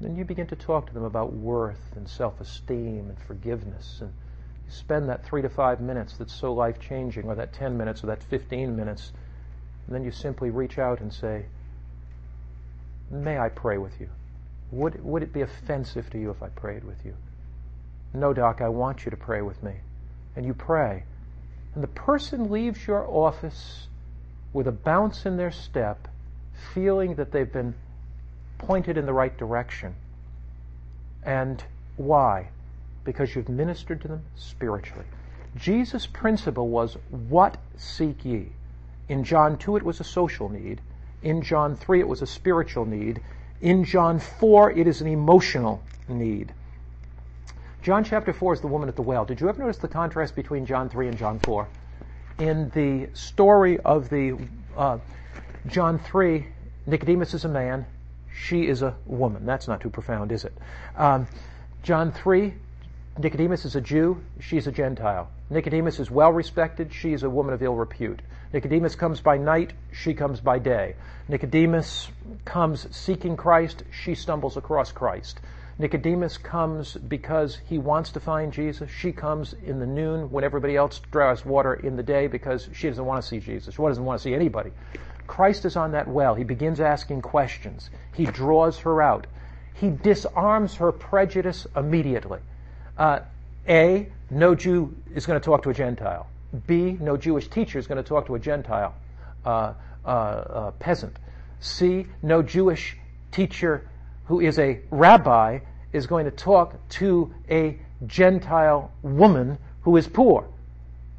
then 0.00 0.14
you 0.14 0.24
begin 0.24 0.46
to 0.46 0.56
talk 0.56 0.86
to 0.86 0.94
them 0.94 1.02
about 1.02 1.32
worth 1.32 1.96
and 1.96 2.08
self-esteem 2.08 3.08
and 3.08 3.18
forgiveness, 3.26 3.98
and 4.00 4.12
you 4.64 4.70
spend 4.70 5.08
that 5.08 5.24
three 5.24 5.42
to 5.42 5.48
five 5.48 5.80
minutes 5.80 6.16
that's 6.16 6.32
so 6.32 6.52
life-changing, 6.52 7.24
or 7.24 7.34
that 7.34 7.52
ten 7.52 7.76
minutes, 7.76 8.04
or 8.04 8.06
that 8.06 8.22
fifteen 8.22 8.76
minutes, 8.76 9.12
and 9.86 9.94
then 9.96 10.04
you 10.04 10.12
simply 10.12 10.50
reach 10.50 10.78
out 10.78 11.00
and 11.00 11.12
say, 11.12 11.46
"May 13.10 13.38
I 13.38 13.48
pray 13.48 13.76
with 13.76 14.00
you? 14.00 14.08
Would 14.70 15.04
would 15.04 15.24
it 15.24 15.32
be 15.32 15.40
offensive 15.40 16.10
to 16.10 16.18
you 16.18 16.30
if 16.30 16.44
I 16.44 16.48
prayed 16.48 16.84
with 16.84 17.04
you?" 17.04 17.16
No, 18.12 18.32
Doc. 18.32 18.60
I 18.60 18.68
want 18.68 19.04
you 19.04 19.10
to 19.10 19.16
pray 19.16 19.42
with 19.42 19.60
me, 19.64 19.74
and 20.36 20.46
you 20.46 20.54
pray 20.54 21.02
and 21.74 21.82
the 21.82 21.88
person 21.88 22.50
leaves 22.50 22.86
your 22.86 23.06
office 23.08 23.86
with 24.52 24.68
a 24.68 24.72
bounce 24.72 25.26
in 25.26 25.36
their 25.36 25.50
step, 25.50 26.06
feeling 26.72 27.16
that 27.16 27.32
they've 27.32 27.52
been 27.52 27.74
pointed 28.58 28.96
in 28.96 29.06
the 29.06 29.12
right 29.12 29.36
direction. 29.36 29.94
And 31.24 31.62
why? 31.96 32.48
Because 33.04 33.34
you've 33.34 33.48
ministered 33.48 34.00
to 34.02 34.08
them 34.08 34.22
spiritually. 34.36 35.06
Jesus' 35.56 36.06
principle 36.06 36.68
was, 36.68 36.96
What 37.10 37.58
seek 37.76 38.24
ye? 38.24 38.48
In 39.08 39.24
John 39.24 39.58
2, 39.58 39.76
it 39.76 39.82
was 39.82 40.00
a 40.00 40.04
social 40.04 40.48
need. 40.48 40.80
In 41.22 41.42
John 41.42 41.76
3, 41.76 42.00
it 42.00 42.08
was 42.08 42.22
a 42.22 42.26
spiritual 42.26 42.84
need. 42.84 43.20
In 43.60 43.84
John 43.84 44.18
4, 44.18 44.72
it 44.72 44.86
is 44.86 45.00
an 45.00 45.06
emotional 45.06 45.82
need. 46.08 46.52
John 47.84 48.02
chapter 48.02 48.32
4 48.32 48.54
is 48.54 48.60
the 48.62 48.66
woman 48.66 48.88
at 48.88 48.96
the 48.96 49.02
well. 49.02 49.26
Did 49.26 49.42
you 49.42 49.48
ever 49.50 49.60
notice 49.60 49.76
the 49.76 49.88
contrast 49.88 50.34
between 50.34 50.64
John 50.64 50.88
3 50.88 51.08
and 51.08 51.18
John 51.18 51.38
4? 51.40 51.68
In 52.38 52.70
the 52.70 53.10
story 53.12 53.78
of 53.78 54.08
the 54.08 54.38
uh, 54.74 54.96
John 55.66 55.98
3, 55.98 56.46
Nicodemus 56.86 57.34
is 57.34 57.44
a 57.44 57.48
man, 57.48 57.84
she 58.34 58.66
is 58.68 58.80
a 58.80 58.96
woman. 59.04 59.44
That's 59.44 59.68
not 59.68 59.82
too 59.82 59.90
profound, 59.90 60.32
is 60.32 60.46
it? 60.46 60.54
Um, 60.96 61.26
John 61.82 62.10
3, 62.10 62.54
Nicodemus 63.18 63.66
is 63.66 63.76
a 63.76 63.82
Jew, 63.82 64.18
she's 64.40 64.66
a 64.66 64.72
Gentile. 64.72 65.28
Nicodemus 65.50 66.00
is 66.00 66.10
well 66.10 66.32
respected, 66.32 66.90
she 66.90 67.12
is 67.12 67.22
a 67.22 67.28
woman 67.28 67.52
of 67.52 67.62
ill 67.62 67.74
repute. 67.74 68.22
Nicodemus 68.54 68.94
comes 68.94 69.20
by 69.20 69.36
night, 69.36 69.74
she 69.92 70.14
comes 70.14 70.40
by 70.40 70.58
day. 70.58 70.96
Nicodemus 71.28 72.08
comes 72.46 72.86
seeking 72.96 73.36
Christ, 73.36 73.82
she 73.90 74.14
stumbles 74.14 74.56
across 74.56 74.90
Christ. 74.90 75.38
Nicodemus 75.78 76.38
comes 76.38 76.94
because 76.94 77.58
he 77.66 77.78
wants 77.78 78.12
to 78.12 78.20
find 78.20 78.52
Jesus. 78.52 78.90
She 78.90 79.10
comes 79.10 79.54
in 79.64 79.80
the 79.80 79.86
noon 79.86 80.30
when 80.30 80.44
everybody 80.44 80.76
else 80.76 81.00
draws 81.10 81.44
water 81.44 81.74
in 81.74 81.96
the 81.96 82.02
day 82.02 82.28
because 82.28 82.68
she 82.72 82.88
doesn't 82.88 83.04
want 83.04 83.22
to 83.22 83.28
see 83.28 83.40
Jesus. 83.40 83.74
She 83.74 83.82
doesn't 83.82 84.04
want 84.04 84.20
to 84.20 84.22
see 84.22 84.34
anybody. 84.34 84.70
Christ 85.26 85.64
is 85.64 85.76
on 85.76 85.92
that 85.92 86.06
well. 86.06 86.34
He 86.34 86.44
begins 86.44 86.80
asking 86.80 87.22
questions. 87.22 87.90
He 88.14 88.24
draws 88.24 88.78
her 88.80 89.02
out. 89.02 89.26
He 89.74 89.90
disarms 89.90 90.76
her 90.76 90.92
prejudice 90.92 91.66
immediately. 91.74 92.38
Uh, 92.96 93.20
a, 93.66 94.08
no 94.30 94.54
Jew 94.54 94.94
is 95.14 95.26
going 95.26 95.40
to 95.40 95.44
talk 95.44 95.64
to 95.64 95.70
a 95.70 95.74
Gentile. 95.74 96.28
B, 96.66 96.96
no 97.00 97.16
Jewish 97.16 97.48
teacher 97.48 97.80
is 97.80 97.88
going 97.88 98.02
to 98.02 98.08
talk 98.08 98.26
to 98.26 98.36
a 98.36 98.38
Gentile 98.38 98.94
uh, 99.44 99.74
uh, 100.04 100.08
uh 100.08 100.70
peasant. 100.72 101.16
C, 101.58 102.06
no 102.22 102.42
Jewish 102.42 102.96
teacher 103.32 103.88
who 104.26 104.40
is 104.40 104.58
a 104.58 104.80
rabbi, 104.90 105.60
is 105.92 106.06
going 106.06 106.24
to 106.24 106.30
talk 106.30 106.76
to 106.88 107.32
a 107.50 107.78
Gentile 108.06 108.90
woman 109.02 109.58
who 109.82 109.96
is 109.96 110.08
poor. 110.08 110.48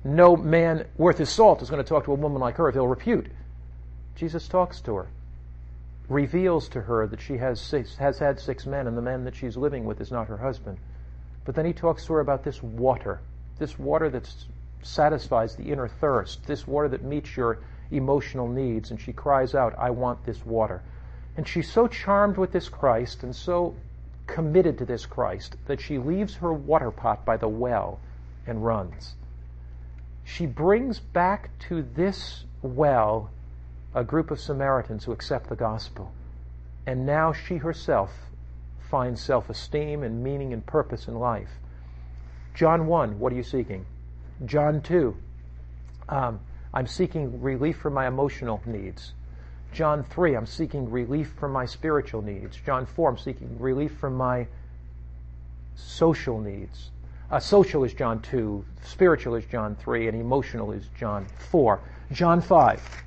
No 0.03 0.35
man 0.35 0.85
worth 0.97 1.17
his 1.17 1.29
salt 1.29 1.61
is 1.61 1.69
going 1.69 1.83
to 1.83 1.87
talk 1.87 2.05
to 2.05 2.11
a 2.11 2.15
woman 2.15 2.39
like 2.39 2.57
her 2.57 2.67
of 2.67 2.75
ill 2.75 2.87
repute. 2.87 3.27
Jesus 4.15 4.47
talks 4.47 4.81
to 4.81 4.95
her, 4.95 5.07
reveals 6.09 6.67
to 6.69 6.81
her 6.81 7.07
that 7.07 7.21
she 7.21 7.37
has, 7.37 7.59
six, 7.59 7.95
has 7.95 8.19
had 8.19 8.39
six 8.39 8.65
men 8.65 8.87
and 8.87 8.97
the 8.97 9.01
man 9.01 9.23
that 9.25 9.35
she's 9.35 9.57
living 9.57 9.85
with 9.85 9.99
is 10.01 10.11
not 10.11 10.27
her 10.27 10.37
husband. 10.37 10.77
But 11.43 11.55
then 11.55 11.65
he 11.65 11.73
talks 11.73 12.05
to 12.05 12.13
her 12.13 12.19
about 12.19 12.43
this 12.43 12.61
water, 12.61 13.19
this 13.59 13.77
water 13.77 14.09
that 14.09 14.29
satisfies 14.81 15.55
the 15.55 15.71
inner 15.71 15.87
thirst, 15.87 16.45
this 16.45 16.67
water 16.67 16.87
that 16.89 17.03
meets 17.03 17.35
your 17.35 17.59
emotional 17.91 18.47
needs. 18.47 18.91
And 18.91 18.99
she 18.99 19.13
cries 19.13 19.55
out, 19.55 19.73
I 19.77 19.89
want 19.89 20.25
this 20.25 20.45
water. 20.45 20.81
And 21.37 21.47
she's 21.47 21.71
so 21.71 21.87
charmed 21.87 22.37
with 22.37 22.51
this 22.51 22.69
Christ 22.69 23.23
and 23.23 23.35
so 23.35 23.75
committed 24.27 24.77
to 24.77 24.85
this 24.85 25.05
Christ 25.05 25.55
that 25.67 25.81
she 25.81 25.97
leaves 25.97 26.35
her 26.35 26.53
water 26.53 26.91
pot 26.91 27.25
by 27.25 27.37
the 27.37 27.47
well 27.47 27.99
and 28.47 28.65
runs. 28.65 29.15
She 30.23 30.45
brings 30.45 30.99
back 30.99 31.51
to 31.67 31.81
this 31.81 32.45
well 32.61 33.29
a 33.93 34.03
group 34.03 34.31
of 34.31 34.39
Samaritans 34.39 35.05
who 35.05 35.11
accept 35.11 35.49
the 35.49 35.55
gospel. 35.55 36.11
And 36.85 37.05
now 37.05 37.33
she 37.33 37.57
herself 37.57 38.11
finds 38.89 39.21
self 39.21 39.49
esteem 39.49 40.03
and 40.03 40.23
meaning 40.23 40.53
and 40.53 40.65
purpose 40.65 41.07
in 41.07 41.15
life. 41.15 41.49
John 42.53 42.87
1, 42.87 43.19
what 43.19 43.33
are 43.33 43.35
you 43.35 43.43
seeking? 43.43 43.85
John 44.45 44.81
2, 44.81 45.15
um, 46.09 46.39
I'm 46.73 46.87
seeking 46.87 47.41
relief 47.41 47.77
from 47.77 47.93
my 47.93 48.07
emotional 48.07 48.61
needs. 48.65 49.13
John 49.75 50.05
3, 50.05 50.35
I'm 50.35 50.45
seeking 50.45 50.89
relief 50.89 51.33
from 51.37 51.51
my 51.51 51.65
spiritual 51.65 52.21
needs. 52.21 52.55
John 52.65 52.85
4, 52.85 53.09
I'm 53.09 53.17
seeking 53.17 53.59
relief 53.59 53.91
from 53.97 54.15
my 54.15 54.47
social 55.75 56.39
needs. 56.39 56.91
Uh, 57.29 57.39
social 57.39 57.83
is 57.83 57.93
John 57.93 58.21
2, 58.21 58.63
spiritual 58.83 59.35
is 59.35 59.43
John 59.45 59.75
3, 59.75 60.07
and 60.07 60.19
emotional 60.19 60.71
is 60.71 60.87
John 60.97 61.25
4. 61.51 61.81
John 62.13 62.39
5. 62.39 63.03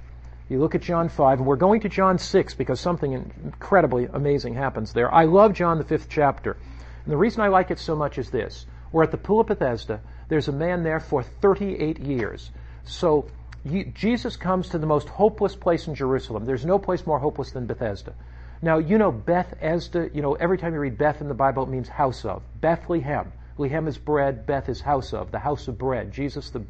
You 0.50 0.58
look 0.60 0.74
at 0.74 0.82
John 0.82 1.08
5, 1.08 1.38
and 1.38 1.46
we're 1.46 1.56
going 1.56 1.80
to 1.80 1.88
John 1.88 2.18
6 2.18 2.52
because 2.54 2.80
something 2.80 3.14
incredibly 3.14 4.04
amazing 4.04 4.52
happens 4.52 4.92
there. 4.92 5.12
I 5.12 5.24
love 5.24 5.54
John, 5.54 5.78
the 5.78 5.84
fifth 5.84 6.08
chapter. 6.10 6.58
And 7.04 7.10
the 7.10 7.16
reason 7.16 7.40
I 7.40 7.48
like 7.48 7.70
it 7.70 7.78
so 7.78 7.96
much 7.96 8.18
is 8.18 8.30
this. 8.30 8.66
We're 8.92 9.04
at 9.04 9.10
the 9.10 9.16
Pool 9.16 9.40
of 9.40 9.46
Bethesda. 9.46 10.00
There's 10.28 10.48
a 10.48 10.52
man 10.52 10.82
there 10.82 11.00
for 11.00 11.22
38 11.22 11.98
years. 12.00 12.50
So 12.84 13.26
Jesus 13.66 14.36
comes 14.36 14.68
to 14.70 14.78
the 14.78 14.86
most 14.86 15.08
hopeless 15.08 15.56
place 15.56 15.86
in 15.88 15.94
Jerusalem. 15.94 16.46
There's 16.46 16.64
no 16.64 16.78
place 16.78 17.06
more 17.06 17.18
hopeless 17.18 17.50
than 17.50 17.66
Bethesda. 17.66 18.14
Now, 18.60 18.78
you 18.78 18.98
know, 18.98 19.12
Bethesda, 19.12 20.10
you 20.12 20.22
know, 20.22 20.34
every 20.34 20.58
time 20.58 20.74
you 20.74 20.80
read 20.80 20.98
Beth 20.98 21.20
in 21.20 21.28
the 21.28 21.34
Bible, 21.34 21.62
it 21.64 21.68
means 21.68 21.88
house 21.88 22.24
of. 22.24 22.42
Bethlehem. 22.60 23.32
Lehem 23.56 23.88
is 23.88 23.98
bread, 23.98 24.46
Beth 24.46 24.68
is 24.68 24.80
house 24.80 25.12
of, 25.12 25.32
the 25.32 25.38
house 25.38 25.66
of 25.68 25.78
bread. 25.78 26.12
Jesus, 26.12 26.50
the 26.50 26.64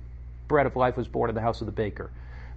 bread 0.48 0.66
of 0.66 0.76
life, 0.76 0.96
was 0.96 1.06
born 1.06 1.28
in 1.28 1.34
the 1.34 1.42
house 1.42 1.60
of 1.60 1.66
the 1.66 1.72
baker. 1.72 2.10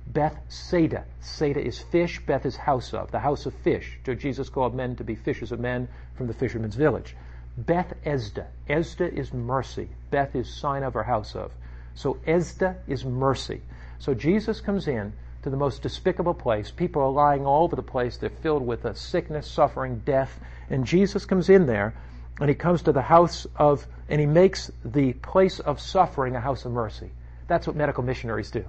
Beth 0.08 0.38
Saida. 0.50 1.06
Saida 1.20 1.62
is 1.62 1.80
fish, 1.80 2.26
Beth 2.26 2.46
is 2.46 2.56
house 2.56 2.94
of, 2.94 3.12
the 3.12 3.20
house 3.20 3.46
of 3.46 3.54
fish. 3.54 4.00
So 4.06 4.16
Jesus 4.16 4.50
called 4.50 4.74
men 4.74 4.96
to 4.98 5.04
be 5.04 5.16
fishers 5.16 5.52
of 5.52 5.60
men 5.60 5.88
from 6.16 6.28
the 6.28 6.34
fisherman's 6.34 6.76
village. 6.76 7.16
Beth 7.58 7.94
Esda. 8.06 8.48
Esda 8.70 9.12
is 9.12 9.34
mercy. 9.34 9.90
Beth 10.10 10.36
is 10.36 10.50
sign 10.50 10.84
of 10.84 10.96
or 10.96 11.04
house 11.04 11.36
of. 11.36 11.52
So 11.96 12.16
Esda 12.26 12.78
is 12.88 13.06
mercy. 13.06 13.62
So 14.02 14.16
Jesus 14.16 14.60
comes 14.60 14.88
in 14.88 15.14
to 15.44 15.52
the 15.52 15.58
most 15.58 15.84
despicable 15.84 16.34
place. 16.34 16.72
People 16.72 17.04
are 17.04 17.12
lying 17.12 17.46
all 17.46 17.64
over 17.66 17.76
the 17.76 17.84
place. 17.84 18.18
They're 18.18 18.32
filled 18.32 18.66
with 18.66 18.86
a 18.86 18.96
sickness, 18.96 19.46
suffering, 19.48 20.02
death. 20.04 20.40
And 20.72 20.86
Jesus 20.86 21.24
comes 21.24 21.50
in 21.50 21.68
there 21.68 21.94
and 22.40 22.50
he 22.50 22.56
comes 22.56 22.82
to 22.84 22.92
the 22.92 23.04
house 23.04 23.46
of, 23.56 23.86
and 24.10 24.20
he 24.20 24.26
makes 24.26 24.72
the 24.84 25.14
place 25.14 25.60
of 25.60 25.80
suffering 25.80 26.36
a 26.36 26.42
house 26.42 26.66
of 26.66 26.72
mercy. 26.72 27.12
That's 27.48 27.68
what 27.68 27.76
medical 27.76 28.04
missionaries 28.04 28.50
do. 28.50 28.66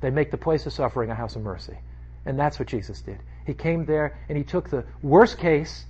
They 0.00 0.10
make 0.10 0.32
the 0.32 0.38
place 0.38 0.66
of 0.66 0.72
suffering 0.72 1.08
a 1.08 1.14
house 1.14 1.36
of 1.36 1.42
mercy. 1.42 1.78
And 2.26 2.36
that's 2.36 2.58
what 2.58 2.66
Jesus 2.66 3.00
did. 3.00 3.20
He 3.46 3.54
came 3.54 3.84
there 3.84 4.18
and 4.28 4.36
he 4.36 4.42
took 4.42 4.70
the 4.70 4.84
worst 5.02 5.38
case 5.38 5.84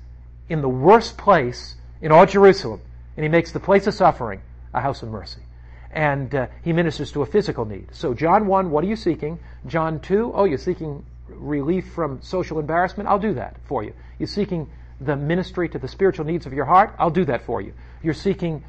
in 0.51 0.61
the 0.61 0.69
worst 0.69 1.17
place 1.17 1.77
in 2.03 2.13
all 2.13 2.27
Jerusalem 2.27 2.83
and 3.17 3.25
he 3.25 3.31
makes 3.31 3.51
the 3.51 3.61
place 3.61 3.87
of 3.87 3.95
suffering 3.95 4.43
a 4.75 4.83
house 4.83 5.03
of 5.03 5.09
mercy 5.09 5.41
and 5.95 6.35
uh, 6.35 6.47
he 6.63 6.73
ministers 6.73 7.13
to 7.13 7.23
a 7.23 7.27
physical 7.27 7.65
need. 7.65 7.89
So, 7.93 8.13
John 8.13 8.47
1, 8.47 8.71
what 8.71 8.85
are 8.85 8.87
you 8.87 8.97
seeking? 8.97 9.39
John 9.67 10.01
2, 10.01 10.33
oh, 10.35 10.45
you're 10.45 10.59
seeking 10.59 11.07
relief 11.29 11.93
from 11.93 12.21
social 12.21 12.59
embarrassment? 12.59 13.09
I'll 13.09 13.19
do 13.19 13.35
that 13.35 13.57
for 13.65 13.83
you. 13.83 13.95
You're 14.19 14.27
seeking 14.27 14.69
the 15.01 15.17
ministry 15.17 15.69
to 15.69 15.79
the 15.79 15.89
spiritual 15.89 16.27
needs 16.27 16.47
of 16.47 16.53
your 16.53 16.65
heart? 16.65 16.95
I'll 16.99 17.11
do 17.11 17.25
that 17.27 17.47
for 17.47 17.61
you. 17.61 17.73
You're 18.03 18.15
seeking 18.15 18.65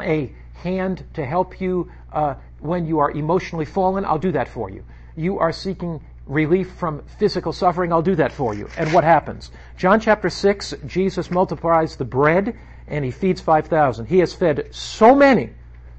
a 0.00 0.32
hand 0.54 1.04
to 1.14 1.24
help 1.24 1.60
you 1.60 1.90
uh, 2.12 2.34
when 2.60 2.86
you 2.86 2.98
are 2.98 3.10
emotionally 3.10 3.64
fallen? 3.64 4.04
I'll 4.04 4.18
do 4.18 4.32
that 4.32 4.48
for 4.48 4.68
you. 4.68 4.84
You 5.16 5.38
are 5.38 5.52
seeking 5.52 6.00
relief 6.26 6.72
from 6.72 7.02
physical 7.18 7.52
suffering, 7.52 7.92
I'll 7.92 8.02
do 8.02 8.14
that 8.16 8.32
for 8.32 8.54
you. 8.54 8.68
And 8.76 8.92
what 8.92 9.04
happens? 9.04 9.50
John 9.76 10.00
chapter 10.00 10.30
6, 10.30 10.74
Jesus 10.86 11.30
multiplies 11.30 11.96
the 11.96 12.04
bread 12.04 12.56
and 12.86 13.04
he 13.04 13.10
feeds 13.10 13.40
5,000. 13.40 14.06
He 14.06 14.18
has 14.18 14.32
fed 14.32 14.68
so 14.70 15.14
many, 15.14 15.50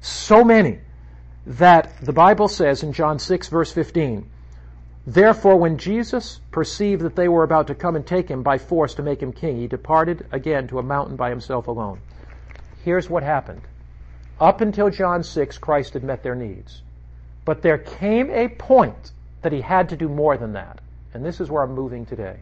so 0.04 0.44
many, 0.44 0.80
that 1.46 2.00
the 2.02 2.12
Bible 2.12 2.48
says 2.48 2.82
in 2.82 2.92
John 2.92 3.18
6 3.18 3.48
verse 3.48 3.72
15, 3.72 4.30
Therefore, 5.06 5.56
when 5.56 5.76
Jesus 5.76 6.40
perceived 6.50 7.02
that 7.02 7.14
they 7.14 7.28
were 7.28 7.42
about 7.42 7.66
to 7.66 7.74
come 7.74 7.94
and 7.94 8.06
take 8.06 8.28
him 8.28 8.42
by 8.42 8.56
force 8.56 8.94
to 8.94 9.02
make 9.02 9.22
him 9.22 9.32
king, 9.32 9.58
he 9.58 9.66
departed 9.66 10.26
again 10.32 10.66
to 10.68 10.78
a 10.78 10.82
mountain 10.82 11.16
by 11.16 11.28
himself 11.28 11.68
alone. 11.68 12.00
Here's 12.84 13.10
what 13.10 13.22
happened. 13.22 13.60
Up 14.40 14.60
until 14.60 14.90
John 14.90 15.22
6, 15.22 15.58
Christ 15.58 15.92
had 15.92 16.04
met 16.04 16.22
their 16.22 16.34
needs. 16.34 16.82
But 17.44 17.60
there 17.60 17.78
came 17.78 18.30
a 18.30 18.48
point 18.48 19.12
that 19.42 19.52
he 19.52 19.60
had 19.60 19.90
to 19.90 19.96
do 19.96 20.08
more 20.08 20.38
than 20.38 20.54
that. 20.54 20.80
And 21.12 21.24
this 21.24 21.40
is 21.40 21.50
where 21.50 21.62
I'm 21.62 21.74
moving 21.74 22.06
today. 22.06 22.38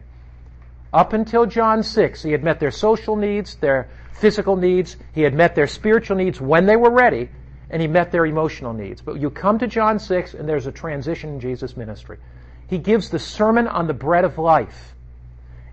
Up 0.93 1.13
until 1.13 1.45
John 1.45 1.83
6, 1.83 2.23
he 2.23 2.31
had 2.31 2.43
met 2.43 2.59
their 2.59 2.71
social 2.71 3.15
needs, 3.15 3.55
their 3.55 3.89
physical 4.13 4.55
needs, 4.55 4.95
he 5.13 5.21
had 5.21 5.33
met 5.33 5.55
their 5.55 5.67
spiritual 5.67 6.17
needs 6.17 6.39
when 6.39 6.65
they 6.65 6.75
were 6.77 6.91
ready, 6.91 7.29
and 7.73 7.81
he 7.81 7.87
met 7.87 8.11
their 8.11 8.27
emotional 8.27 8.71
needs. 8.71 9.01
But 9.01 9.19
you 9.19 9.31
come 9.31 9.57
to 9.57 9.65
John 9.65 9.97
6, 9.97 10.35
and 10.35 10.47
there's 10.47 10.67
a 10.67 10.71
transition 10.71 11.31
in 11.31 11.39
Jesus' 11.39 11.75
ministry. 11.75 12.19
He 12.67 12.77
gives 12.77 13.09
the 13.09 13.17
Sermon 13.17 13.67
on 13.67 13.87
the 13.87 13.95
Bread 13.95 14.25
of 14.25 14.37
Life. 14.37 14.93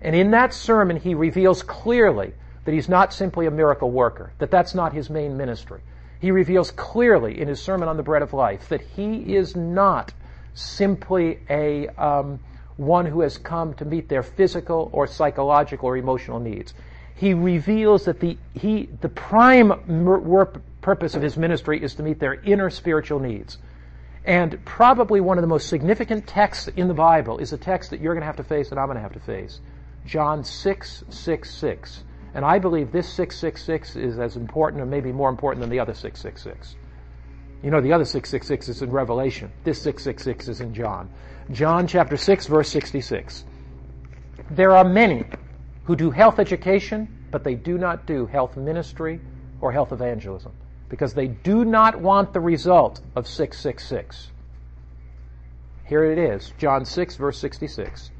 And 0.01 0.15
in 0.15 0.31
that 0.31 0.51
sermon, 0.51 0.97
he 0.97 1.13
reveals 1.13 1.61
clearly 1.61 2.33
that 2.65 2.73
he's 2.73 2.89
not 2.89 3.13
simply 3.13 3.45
a 3.45 3.51
miracle 3.51 3.91
worker, 3.91 4.31
that 4.39 4.49
that's 4.49 4.73
not 4.73 4.93
his 4.93 5.11
main 5.11 5.37
ministry. 5.37 5.81
He 6.19 6.31
reveals 6.31 6.71
clearly 6.71 7.39
in 7.39 7.47
his 7.47 7.61
Sermon 7.61 7.87
on 7.87 7.97
the 7.97 8.03
Bread 8.03 8.23
of 8.23 8.33
Life 8.33 8.69
that 8.69 8.81
he 8.81 9.35
is 9.35 9.55
not 9.55 10.11
simply 10.55 11.37
a 11.51 11.87
um, 11.89 12.39
one 12.77 13.05
who 13.05 13.21
has 13.21 13.37
come 13.37 13.75
to 13.75 13.85
meet 13.85 14.09
their 14.09 14.23
physical 14.23 14.89
or 14.91 15.05
psychological 15.05 15.89
or 15.89 15.97
emotional 15.97 16.39
needs. 16.39 16.73
He 17.13 17.35
reveals 17.35 18.05
that 18.05 18.19
the 18.19 18.39
he 18.55 18.89
the 19.01 19.09
prime 19.09 19.71
purpose 20.81 21.15
of 21.15 21.21
his 21.21 21.37
ministry 21.37 21.81
is 21.81 21.95
to 21.95 22.03
meet 22.03 22.19
their 22.19 22.33
inner 22.33 22.69
spiritual 22.69 23.19
needs. 23.19 23.57
And 24.25 24.63
probably 24.65 25.19
one 25.19 25.37
of 25.37 25.41
the 25.41 25.47
most 25.47 25.67
significant 25.67 26.27
texts 26.27 26.67
in 26.75 26.87
the 26.87 26.93
Bible 26.93 27.39
is 27.39 27.53
a 27.53 27.57
text 27.57 27.89
that 27.89 28.01
you're 28.01 28.13
going 28.13 28.21
to 28.21 28.27
have 28.27 28.37
to 28.37 28.43
face 28.43 28.69
and 28.69 28.79
I'm 28.79 28.87
going 28.87 28.97
to 28.97 29.01
have 29.01 29.13
to 29.13 29.19
face. 29.19 29.61
John 30.05 30.43
6, 30.43 31.03
6, 31.09 31.53
6. 31.53 32.03
And 32.33 32.45
I 32.45 32.59
believe 32.59 32.91
this 32.91 33.09
666 33.09 33.95
is 33.95 34.19
as 34.19 34.37
important 34.37 34.81
or 34.81 34.85
maybe 34.85 35.11
more 35.11 35.29
important 35.29 35.61
than 35.61 35.69
the 35.69 35.79
other 35.79 35.93
666. 35.93 36.75
You 37.63 37.71
know, 37.71 37.81
the 37.81 37.93
other 37.93 38.05
666 38.05 38.69
is 38.69 38.81
in 38.81 38.91
Revelation. 38.91 39.51
This 39.63 39.81
666 39.81 40.47
is 40.47 40.61
in 40.61 40.73
John. 40.73 41.09
John 41.51 41.87
chapter 41.87 42.15
6 42.15 42.47
verse 42.47 42.69
66. 42.69 43.43
There 44.51 44.71
are 44.71 44.83
many 44.83 45.25
who 45.83 45.95
do 45.95 46.11
health 46.11 46.39
education, 46.39 47.25
but 47.31 47.43
they 47.43 47.55
do 47.55 47.77
not 47.77 48.05
do 48.05 48.25
health 48.25 48.55
ministry 48.55 49.19
or 49.59 49.71
health 49.71 49.91
evangelism 49.91 50.51
because 50.91 51.13
they 51.13 51.27
do 51.27 51.63
not 51.63 51.95
want 52.01 52.33
the 52.33 52.39
result 52.41 52.99
of 53.15 53.25
666. 53.25 54.29
Here 55.85 56.03
it 56.03 56.17
is, 56.17 56.51
John 56.57 56.83
6 56.83 57.15
verse 57.15 57.39
66. 57.39 58.11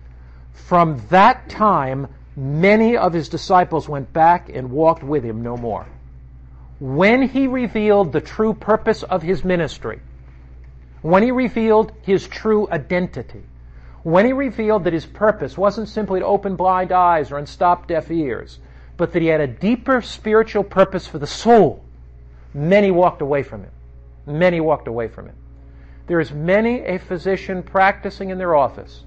From 0.53 1.01
that 1.09 1.49
time, 1.49 2.07
many 2.38 2.95
of 2.95 3.11
his 3.11 3.28
disciples 3.28 3.89
went 3.89 4.13
back 4.13 4.49
and 4.53 4.72
walked 4.72 5.03
with 5.03 5.22
him 5.22 5.43
no 5.43 5.57
more. 5.57 5.86
When 6.80 7.24
he 7.24 7.47
revealed 7.47 8.13
the 8.13 8.22
true 8.22 8.53
purpose 8.53 9.03
of 9.03 9.22
his 9.22 9.43
ministry, 9.43 9.99
when 11.01 11.24
he 11.24 11.32
revealed 11.32 11.91
his 12.03 12.26
true 12.26 12.69
identity, 12.72 13.43
when 14.03 14.26
he 14.26 14.32
revealed 14.32 14.86
that 14.86 14.93
his 14.93 15.05
purpose 15.05 15.57
wasn't 15.57 15.89
simply 15.89 16.22
to 16.22 16.26
open 16.26 16.55
blind 16.55 16.93
eyes 16.93 17.34
or 17.34 17.38
unstop 17.38 17.88
deaf 17.88 18.09
ears, 18.09 18.59
but 18.95 19.11
that 19.11 19.22
he 19.22 19.28
had 19.28 19.41
a 19.41 19.47
deeper 19.47 20.01
spiritual 20.01 20.63
purpose 20.63 21.05
for 21.05 21.19
the 21.19 21.28
soul, 21.28 21.84
Many 22.53 22.91
walked 22.91 23.21
away 23.21 23.43
from 23.43 23.63
him. 23.63 23.71
Many 24.25 24.59
walked 24.59 24.87
away 24.87 25.07
from 25.07 25.27
him. 25.27 25.35
There 26.07 26.19
is 26.19 26.31
many 26.31 26.81
a 26.81 26.99
physician 26.99 27.63
practicing 27.63 28.29
in 28.29 28.37
their 28.37 28.55
office 28.55 29.03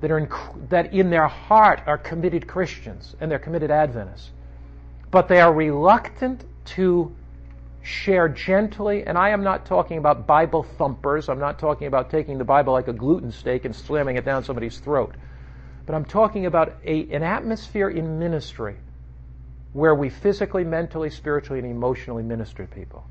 that 0.00 0.10
are 0.10 0.18
in, 0.18 0.28
that 0.68 0.92
in 0.92 1.10
their 1.10 1.28
heart 1.28 1.82
are 1.86 1.98
committed 1.98 2.46
Christians 2.46 3.14
and 3.20 3.30
they're 3.30 3.38
committed 3.38 3.70
Adventists, 3.70 4.30
but 5.10 5.28
they 5.28 5.40
are 5.40 5.52
reluctant 5.52 6.44
to 6.64 7.14
share 7.82 8.28
gently. 8.28 9.04
And 9.04 9.16
I 9.16 9.30
am 9.30 9.44
not 9.44 9.66
talking 9.66 9.98
about 9.98 10.26
Bible 10.26 10.62
thumpers. 10.62 11.28
I'm 11.28 11.38
not 11.38 11.58
talking 11.58 11.86
about 11.86 12.10
taking 12.10 12.38
the 12.38 12.44
Bible 12.44 12.72
like 12.72 12.88
a 12.88 12.92
gluten 12.92 13.30
steak 13.30 13.64
and 13.64 13.74
slamming 13.74 14.16
it 14.16 14.24
down 14.24 14.42
somebody's 14.42 14.78
throat. 14.78 15.14
But 15.86 15.94
I'm 15.94 16.04
talking 16.04 16.46
about 16.46 16.76
a, 16.84 17.02
an 17.12 17.22
atmosphere 17.22 17.90
in 17.90 18.18
ministry 18.18 18.76
where 19.74 19.94
we 19.94 20.08
physically, 20.08 20.64
mentally, 20.64 21.10
spiritually, 21.10 21.58
and 21.58 21.68
emotionally 21.68 22.22
minister 22.22 22.64
to 22.64 22.74
people 22.74 23.04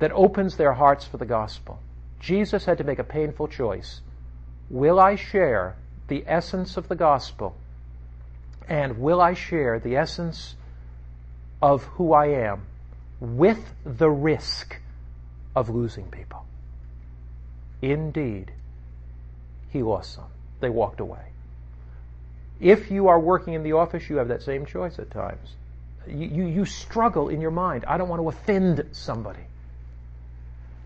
that 0.00 0.10
opens 0.12 0.56
their 0.56 0.72
hearts 0.72 1.04
for 1.04 1.18
the 1.18 1.26
gospel. 1.26 1.78
Jesus 2.18 2.64
had 2.64 2.78
to 2.78 2.84
make 2.84 2.98
a 2.98 3.04
painful 3.04 3.46
choice. 3.46 4.00
Will 4.70 4.98
I 4.98 5.14
share 5.14 5.76
the 6.08 6.24
essence 6.26 6.76
of 6.76 6.88
the 6.88 6.96
gospel? 6.96 7.54
And 8.66 8.98
will 8.98 9.20
I 9.20 9.34
share 9.34 9.78
the 9.78 9.96
essence 9.96 10.56
of 11.60 11.84
who 11.84 12.12
I 12.12 12.28
am 12.28 12.62
with 13.20 13.74
the 13.84 14.10
risk 14.10 14.80
of 15.54 15.68
losing 15.68 16.06
people? 16.06 16.46
Indeed, 17.82 18.50
he 19.70 19.82
lost 19.82 20.14
some. 20.14 20.30
They 20.60 20.70
walked 20.70 21.00
away. 21.00 21.26
If 22.60 22.90
you 22.90 23.08
are 23.08 23.20
working 23.20 23.52
in 23.54 23.62
the 23.62 23.72
office, 23.72 24.08
you 24.08 24.16
have 24.16 24.28
that 24.28 24.42
same 24.42 24.64
choice 24.64 24.98
at 24.98 25.10
times 25.10 25.54
you, 26.06 26.46
you, 26.46 26.64
struggle 26.64 27.28
in 27.28 27.40
your 27.40 27.50
mind. 27.50 27.84
I 27.86 27.96
don't 27.96 28.08
want 28.08 28.22
to 28.22 28.28
offend 28.28 28.84
somebody. 28.92 29.40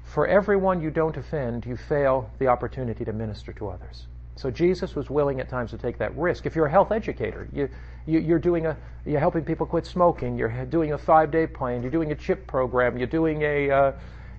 For 0.04 0.26
everyone 0.26 0.80
you 0.80 0.90
don't 0.90 1.16
offend, 1.16 1.66
you 1.66 1.76
fail 1.76 2.30
the 2.38 2.48
opportunity 2.48 3.04
to 3.04 3.12
minister 3.12 3.52
to 3.54 3.68
others. 3.68 4.06
So 4.36 4.50
Jesus 4.50 4.94
was 4.94 5.08
willing 5.08 5.40
at 5.40 5.48
times 5.48 5.70
to 5.70 5.78
take 5.78 5.98
that 5.98 6.16
risk. 6.16 6.46
If 6.46 6.54
you're 6.54 6.66
a 6.66 6.70
health 6.70 6.92
educator, 6.92 7.48
you, 7.52 7.68
you, 8.06 8.34
are 8.34 8.38
doing 8.38 8.66
a, 8.66 8.76
you're 9.06 9.20
helping 9.20 9.44
people 9.44 9.66
quit 9.66 9.86
smoking, 9.86 10.36
you're 10.36 10.64
doing 10.66 10.92
a 10.92 10.98
five-day 10.98 11.46
plan, 11.48 11.82
you're 11.82 11.90
doing 11.90 12.12
a 12.12 12.14
CHIP 12.14 12.46
program, 12.46 12.98
you're 12.98 13.06
doing 13.06 13.42
a, 13.42 13.70
uh, 13.70 13.92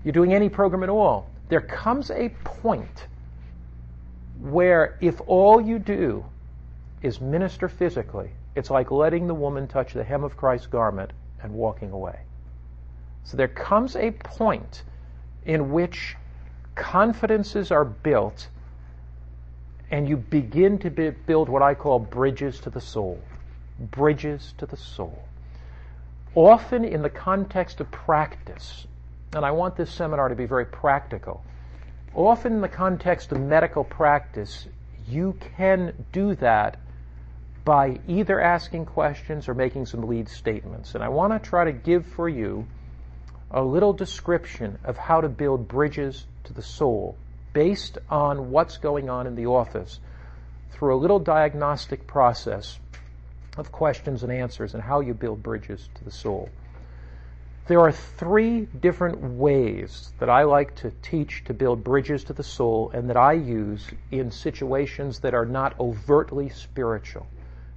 you're 0.03 0.13
doing 0.13 0.33
any 0.33 0.49
program 0.49 0.83
at 0.83 0.89
all. 0.89 1.29
There 1.49 1.61
comes 1.61 2.11
a 2.11 2.29
point 2.43 3.07
where 4.39 4.97
if 5.01 5.19
all 5.25 5.59
you 5.59 5.79
do 5.79 6.25
is 7.01 7.19
minister 7.19 7.67
physically, 7.67 8.29
it's 8.57 8.71
like 8.71 8.89
letting 8.89 9.27
the 9.27 9.35
woman 9.35 9.67
touch 9.67 9.93
the 9.93 10.03
hem 10.03 10.23
of 10.23 10.35
Christ's 10.35 10.65
garment 10.65 11.11
and 11.43 11.53
walking 11.53 11.91
away. 11.91 12.19
So 13.23 13.37
there 13.37 13.47
comes 13.47 13.95
a 13.95 14.09
point 14.09 14.81
in 15.45 15.71
which 15.71 16.15
confidences 16.73 17.71
are 17.71 17.85
built 17.85 18.47
and 19.91 20.09
you 20.09 20.17
begin 20.17 20.79
to 20.79 20.89
build 20.89 21.49
what 21.49 21.61
I 21.61 21.75
call 21.75 21.99
bridges 21.99 22.59
to 22.61 22.71
the 22.71 22.81
soul. 22.81 23.21
Bridges 23.79 24.55
to 24.57 24.65
the 24.65 24.75
soul. 24.75 25.23
Often 26.33 26.83
in 26.83 27.03
the 27.03 27.11
context 27.11 27.79
of 27.79 27.91
practice, 27.91 28.87
and 29.33 29.45
I 29.45 29.51
want 29.51 29.75
this 29.75 29.91
seminar 29.91 30.29
to 30.29 30.35
be 30.35 30.45
very 30.45 30.65
practical, 30.65 31.43
often 32.15 32.53
in 32.53 32.61
the 32.61 32.67
context 32.67 33.31
of 33.31 33.39
medical 33.39 33.83
practice, 33.83 34.67
you 35.07 35.37
can 35.55 35.93
do 36.11 36.33
that 36.35 36.79
by 37.67 37.99
either 38.07 38.39
asking 38.39 38.85
questions 38.85 39.49
or 39.49 39.53
making 39.53 39.85
some 39.85 40.07
lead 40.07 40.29
statements. 40.29 40.95
And 40.95 41.03
I 41.03 41.09
want 41.09 41.33
to 41.33 41.49
try 41.49 41.65
to 41.65 41.73
give 41.73 42.05
for 42.05 42.29
you 42.29 42.65
a 43.51 43.61
little 43.61 43.91
description 43.91 44.79
of 44.85 44.95
how 44.95 45.19
to 45.19 45.27
build 45.27 45.67
bridges 45.67 46.25
to 46.45 46.53
the 46.53 46.61
soul 46.61 47.17
based 47.51 47.97
on 48.09 48.51
what's 48.51 48.77
going 48.77 49.09
on 49.09 49.27
in 49.27 49.35
the 49.35 49.47
office 49.47 49.99
through 50.71 50.95
a 50.95 51.01
little 51.01 51.19
diagnostic 51.19 52.07
process 52.07 52.79
of 53.57 53.69
questions 53.69 54.23
and 54.23 54.31
answers 54.31 54.73
and 54.73 54.81
how 54.81 55.01
you 55.01 55.13
build 55.13 55.43
bridges 55.43 55.89
to 55.95 56.05
the 56.05 56.11
soul. 56.11 56.47
There 57.67 57.81
are 57.81 57.91
three 57.91 58.61
different 58.61 59.19
ways 59.19 60.13
that 60.19 60.29
I 60.29 60.43
like 60.43 60.73
to 60.75 60.93
teach 61.01 61.43
to 61.47 61.53
build 61.53 61.83
bridges 61.83 62.23
to 62.25 62.33
the 62.33 62.43
soul 62.43 62.91
and 62.93 63.09
that 63.09 63.17
I 63.17 63.33
use 63.33 63.85
in 64.09 64.31
situations 64.31 65.19
that 65.19 65.33
are 65.33 65.45
not 65.45 65.77
overtly 65.81 66.47
spiritual. 66.47 67.27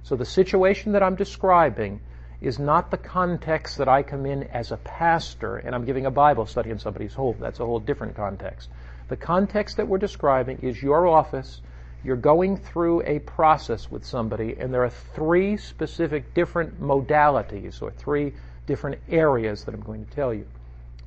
So 0.03 0.15
the 0.15 0.25
situation 0.25 0.93
that 0.93 1.03
I'm 1.03 1.15
describing 1.15 2.01
is 2.41 2.57
not 2.57 2.89
the 2.89 2.97
context 2.97 3.77
that 3.77 3.87
I 3.87 4.01
come 4.01 4.25
in 4.25 4.43
as 4.43 4.71
a 4.71 4.77
pastor 4.77 5.57
and 5.57 5.75
I'm 5.75 5.85
giving 5.85 6.07
a 6.07 6.11
Bible 6.11 6.47
study 6.47 6.71
in 6.71 6.79
somebody's 6.79 7.13
home. 7.13 7.37
That's 7.39 7.59
a 7.59 7.65
whole 7.65 7.79
different 7.79 8.15
context. 8.15 8.69
The 9.09 9.17
context 9.17 9.77
that 9.77 9.87
we're 9.87 9.99
describing 9.99 10.59
is 10.61 10.81
your 10.81 11.07
office. 11.07 11.61
You're 12.03 12.15
going 12.15 12.57
through 12.57 13.03
a 13.03 13.19
process 13.19 13.91
with 13.91 14.03
somebody, 14.03 14.55
and 14.59 14.73
there 14.73 14.83
are 14.83 14.89
three 14.89 15.57
specific 15.57 16.33
different 16.33 16.81
modalities 16.81 17.81
or 17.81 17.91
three 17.91 18.33
different 18.65 18.99
areas 19.09 19.65
that 19.65 19.75
I'm 19.75 19.81
going 19.81 20.05
to 20.05 20.11
tell 20.11 20.33
you 20.33 20.47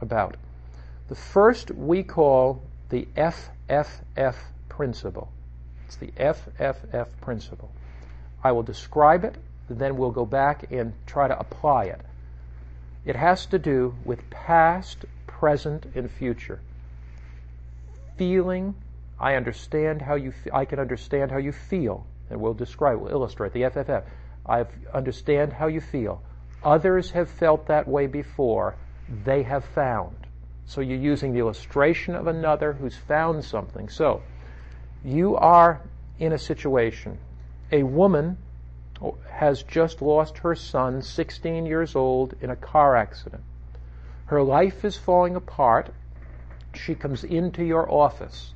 about. 0.00 0.36
The 1.08 1.14
first 1.16 1.70
we 1.72 2.02
call 2.04 2.62
the 2.90 3.08
FFF 3.16 4.36
principle 4.68 5.32
It's 5.86 5.96
the 5.96 6.12
FFF 6.12 7.08
principle. 7.20 7.70
I 8.44 8.52
will 8.52 8.62
describe 8.62 9.24
it, 9.24 9.36
then 9.70 9.96
we'll 9.96 10.10
go 10.10 10.26
back 10.26 10.70
and 10.70 10.92
try 11.06 11.26
to 11.26 11.38
apply 11.38 11.84
it. 11.84 12.00
It 13.06 13.16
has 13.16 13.46
to 13.46 13.58
do 13.58 13.94
with 14.04 14.28
past, 14.28 15.06
present, 15.26 15.86
and 15.94 16.10
future. 16.10 16.60
Feeling, 18.18 18.74
I 19.18 19.34
understand 19.34 20.02
how 20.02 20.16
you, 20.16 20.34
I 20.52 20.66
can 20.66 20.78
understand 20.78 21.30
how 21.30 21.38
you 21.38 21.52
feel, 21.52 22.06
and 22.28 22.40
we'll 22.40 22.54
describe, 22.54 23.00
we'll 23.00 23.10
illustrate 23.10 23.54
the 23.54 23.62
FFF. 23.62 24.04
I 24.46 24.66
understand 24.92 25.54
how 25.54 25.66
you 25.68 25.80
feel. 25.80 26.22
Others 26.62 27.10
have 27.12 27.30
felt 27.30 27.66
that 27.66 27.88
way 27.88 28.06
before. 28.06 28.76
They 29.24 29.42
have 29.42 29.64
found. 29.64 30.16
So 30.66 30.80
you're 30.80 30.98
using 30.98 31.32
the 31.32 31.40
illustration 31.40 32.14
of 32.14 32.26
another 32.26 32.72
who's 32.74 32.96
found 32.96 33.44
something. 33.44 33.88
So 33.88 34.22
you 35.04 35.36
are 35.36 35.80
in 36.18 36.32
a 36.32 36.38
situation. 36.38 37.18
A 37.72 37.82
woman 37.82 38.38
has 39.30 39.62
just 39.62 40.00
lost 40.00 40.38
her 40.38 40.54
son, 40.54 41.02
16 41.02 41.66
years 41.66 41.96
old, 41.96 42.34
in 42.40 42.50
a 42.50 42.56
car 42.56 42.96
accident. 42.96 43.42
Her 44.26 44.42
life 44.42 44.84
is 44.84 44.96
falling 44.96 45.36
apart. 45.36 45.90
She 46.74 46.94
comes 46.94 47.24
into 47.24 47.64
your 47.64 47.90
office. 47.90 48.54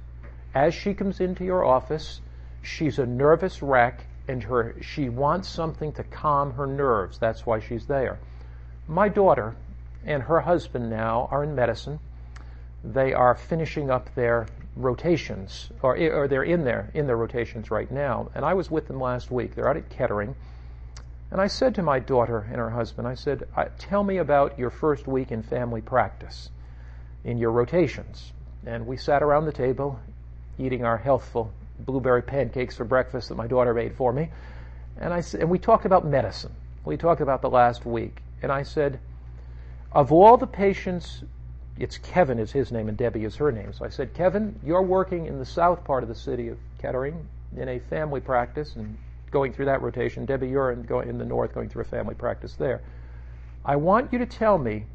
As 0.54 0.74
she 0.74 0.94
comes 0.94 1.20
into 1.20 1.44
your 1.44 1.64
office, 1.64 2.20
she's 2.62 2.98
a 2.98 3.06
nervous 3.06 3.62
wreck 3.62 4.06
and 4.28 4.42
her, 4.44 4.76
she 4.82 5.09
wants 5.09 5.48
something 5.48 5.92
to 5.92 6.04
calm 6.04 6.52
her 6.52 6.66
nerves. 6.66 7.18
That's 7.18 7.46
why 7.46 7.61
she's 7.61 7.86
there. 7.86 8.18
My 8.86 9.09
daughter 9.09 9.56
and 10.04 10.22
her 10.22 10.40
husband 10.40 10.90
now 10.90 11.28
are 11.30 11.42
in 11.42 11.54
medicine. 11.54 11.98
They 12.84 13.12
are 13.12 13.34
finishing 13.34 13.90
up 13.90 14.14
their 14.14 14.46
rotations, 14.78 15.70
or, 15.82 15.96
or 15.96 16.28
they're 16.28 16.44
in 16.44 16.64
there 16.64 16.90
in 16.94 17.06
their 17.06 17.16
rotations 17.16 17.70
right 17.70 17.90
now. 17.90 18.30
And 18.34 18.44
I 18.44 18.54
was 18.54 18.70
with 18.70 18.86
them 18.86 19.00
last 19.00 19.30
week. 19.30 19.54
They're 19.54 19.68
out 19.68 19.76
at 19.76 19.90
Kettering. 19.90 20.34
And 21.30 21.40
I 21.40 21.46
said 21.46 21.74
to 21.74 21.82
my 21.82 21.98
daughter 21.98 22.46
and 22.48 22.56
her 22.56 22.70
husband, 22.70 23.06
I 23.06 23.14
said, 23.14 23.46
Tell 23.78 24.02
me 24.02 24.16
about 24.16 24.58
your 24.58 24.70
first 24.70 25.06
week 25.06 25.30
in 25.30 25.42
family 25.42 25.82
practice, 25.82 26.50
in 27.24 27.36
your 27.36 27.50
rotations. 27.50 28.32
And 28.64 28.86
we 28.86 28.96
sat 28.96 29.22
around 29.22 29.44
the 29.44 29.52
table 29.52 30.00
eating 30.58 30.84
our 30.84 30.96
healthful 30.96 31.52
blueberry 31.80 32.22
pancakes 32.22 32.76
for 32.76 32.84
breakfast 32.84 33.28
that 33.28 33.34
my 33.36 33.46
daughter 33.46 33.74
made 33.74 33.94
for 33.94 34.12
me. 34.12 34.30
And, 35.00 35.12
I, 35.12 35.22
and 35.38 35.50
we 35.50 35.58
talked 35.58 35.84
about 35.84 36.06
medicine. 36.06 36.54
We 36.84 36.96
talked 36.96 37.20
about 37.20 37.42
the 37.42 37.50
last 37.50 37.84
week. 37.84 38.22
And 38.42 38.50
I 38.50 38.62
said, 38.62 38.98
Of 39.92 40.12
all 40.12 40.36
the 40.36 40.46
patients 40.46 41.22
it's 41.78 41.98
Kevin 41.98 42.38
is 42.38 42.52
his 42.52 42.72
name 42.72 42.88
and 42.88 42.96
Debbie 42.96 43.24
is 43.24 43.36
her 43.36 43.52
name. 43.52 43.72
So 43.72 43.84
I 43.84 43.88
said, 43.88 44.14
Kevin, 44.14 44.58
you're 44.64 44.82
working 44.82 45.26
in 45.26 45.38
the 45.38 45.44
south 45.44 45.84
part 45.84 46.02
of 46.02 46.08
the 46.08 46.14
city 46.14 46.48
of 46.48 46.58
Kettering 46.78 47.28
in 47.56 47.68
a 47.68 47.78
family 47.78 48.20
practice 48.20 48.76
and 48.76 48.96
going 49.30 49.52
through 49.52 49.66
that 49.66 49.82
rotation. 49.82 50.24
Debbie, 50.24 50.48
you're 50.48 50.72
in, 50.72 50.86
in 51.08 51.18
the 51.18 51.24
north 51.24 51.54
going 51.54 51.68
through 51.68 51.82
a 51.82 51.86
family 51.86 52.14
practice 52.14 52.54
there. 52.54 52.82
I 53.64 53.76
want 53.76 54.12
you 54.12 54.18
to 54.18 54.26
tell 54.26 54.58
me 54.58 54.86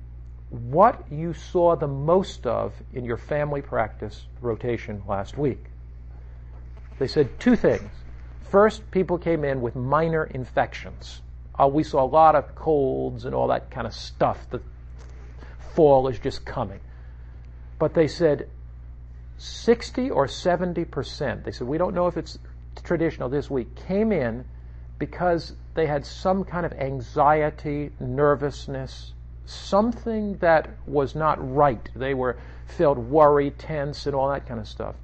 what 0.50 1.12
you 1.12 1.34
saw 1.34 1.76
the 1.76 1.88
most 1.88 2.46
of 2.46 2.74
in 2.94 3.06
your 3.06 3.18
family 3.18 3.62
practice 3.62 4.26
rotation 4.42 5.02
last 5.08 5.38
week. 5.38 5.64
They 7.00 7.08
said 7.08 7.40
two 7.40 7.56
things. 7.56 7.90
First, 8.50 8.90
people 8.92 9.18
came 9.18 9.44
in 9.44 9.62
with 9.62 9.76
minor 9.76 10.26
infections. 10.26 11.22
Uh, 11.60 11.68
we 11.68 11.84
saw 11.84 12.04
a 12.04 12.06
lot 12.06 12.36
of 12.36 12.56
colds 12.56 13.26
and 13.26 13.34
all 13.34 13.48
that 13.48 13.72
kind 13.72 13.88
of 13.88 13.94
stuff. 13.94 14.48
The 14.50 14.62
fall 15.76 16.08
is 16.08 16.20
just 16.20 16.46
coming. 16.46 16.80
But 17.80 17.94
they 17.94 18.08
said 18.08 18.50
60 19.38 20.10
or 20.10 20.28
70 20.28 20.86
percent, 20.86 21.44
they 21.44 21.52
said, 21.52 21.68
we 21.68 21.78
don't 21.78 21.94
know 21.94 22.08
if 22.08 22.18
it's 22.18 22.38
traditional 22.84 23.30
this 23.30 23.50
week, 23.50 23.76
came 23.88 24.12
in 24.12 24.46
because 25.00 25.54
they 25.74 25.86
had 25.86 26.06
some 26.06 26.44
kind 26.44 26.66
of 26.66 26.74
anxiety, 26.74 27.92
nervousness, 28.00 29.14
something 29.46 30.38
that 30.38 30.70
was 30.86 31.16
not 31.16 31.38
right. 31.54 31.90
They 31.96 32.14
were 32.14 32.38
felt 32.68 32.98
worried, 32.98 33.60
tense, 33.60 34.06
and 34.06 34.16
all 34.16 34.30
that 34.30 34.48
kind 34.48 34.60
of 34.60 34.68
stuff. 34.68 34.96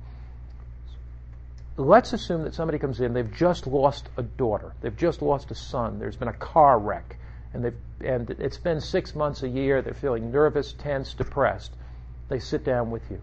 Let's 1.77 2.13
assume 2.13 2.43
that 2.43 2.53
somebody 2.53 2.77
comes 2.77 2.99
in, 2.99 3.13
they've 3.13 3.33
just 3.33 3.65
lost 3.65 4.09
a 4.17 4.23
daughter, 4.23 4.73
they've 4.81 4.95
just 4.95 5.21
lost 5.21 5.49
a 5.51 5.55
son, 5.55 5.99
there's 5.99 6.17
been 6.17 6.27
a 6.27 6.33
car 6.33 6.77
wreck, 6.77 7.17
and 7.53 7.63
they've 7.63 7.77
and 8.01 8.29
it's 8.29 8.57
been 8.57 8.79
six 8.79 9.15
months 9.15 9.43
a 9.43 9.49
year. 9.49 9.81
They're 9.81 9.93
feeling 9.93 10.31
nervous, 10.31 10.73
tense, 10.73 11.13
depressed. 11.13 11.71
They 12.29 12.39
sit 12.39 12.63
down 12.63 12.91
with 12.91 13.03
you, 13.09 13.19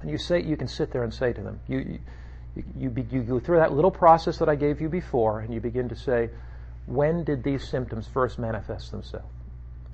and 0.00 0.10
you 0.10 0.18
say 0.18 0.42
you 0.42 0.56
can 0.56 0.68
sit 0.68 0.90
there 0.90 1.02
and 1.02 1.14
say 1.14 1.32
to 1.32 1.40
them, 1.40 1.60
you 1.68 1.98
you, 2.56 2.64
you, 2.76 3.06
you 3.10 3.22
go 3.22 3.38
through 3.38 3.58
that 3.58 3.72
little 3.72 3.90
process 3.90 4.38
that 4.38 4.48
I 4.48 4.56
gave 4.56 4.80
you 4.80 4.88
before, 4.88 5.40
and 5.40 5.54
you 5.54 5.60
begin 5.60 5.88
to 5.88 5.96
say, 5.96 6.30
when 6.86 7.24
did 7.24 7.44
these 7.44 7.66
symptoms 7.68 8.08
first 8.12 8.38
manifest 8.38 8.90
themselves? 8.90 9.28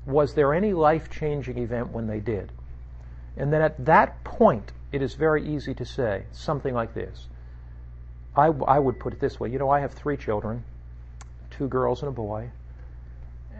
Was 0.07 0.35
there 0.35 0.55
any 0.55 0.73
life 0.73 1.11
changing 1.11 1.59
event 1.59 1.91
when 1.91 2.07
they 2.07 2.21
did? 2.21 2.51
And 3.37 3.53
then 3.53 3.61
at 3.61 3.85
that 3.85 4.25
point, 4.25 4.73
it 4.93 5.03
is 5.03 5.15
very 5.15 5.47
easy 5.47 5.75
to 5.75 5.85
say 5.85 6.25
something 6.33 6.73
like 6.73 6.95
this. 6.95 7.27
I, 8.35 8.47
I 8.47 8.79
would 8.79 8.99
put 8.99 9.13
it 9.13 9.21
this 9.21 9.39
way 9.39 9.51
you 9.51 9.59
know, 9.59 9.69
I 9.71 9.81
have 9.81 9.93
three 9.93 10.17
children, 10.17 10.65
two 11.51 11.69
girls 11.69 12.01
and 12.01 12.09
a 12.09 12.13
boy 12.13 12.51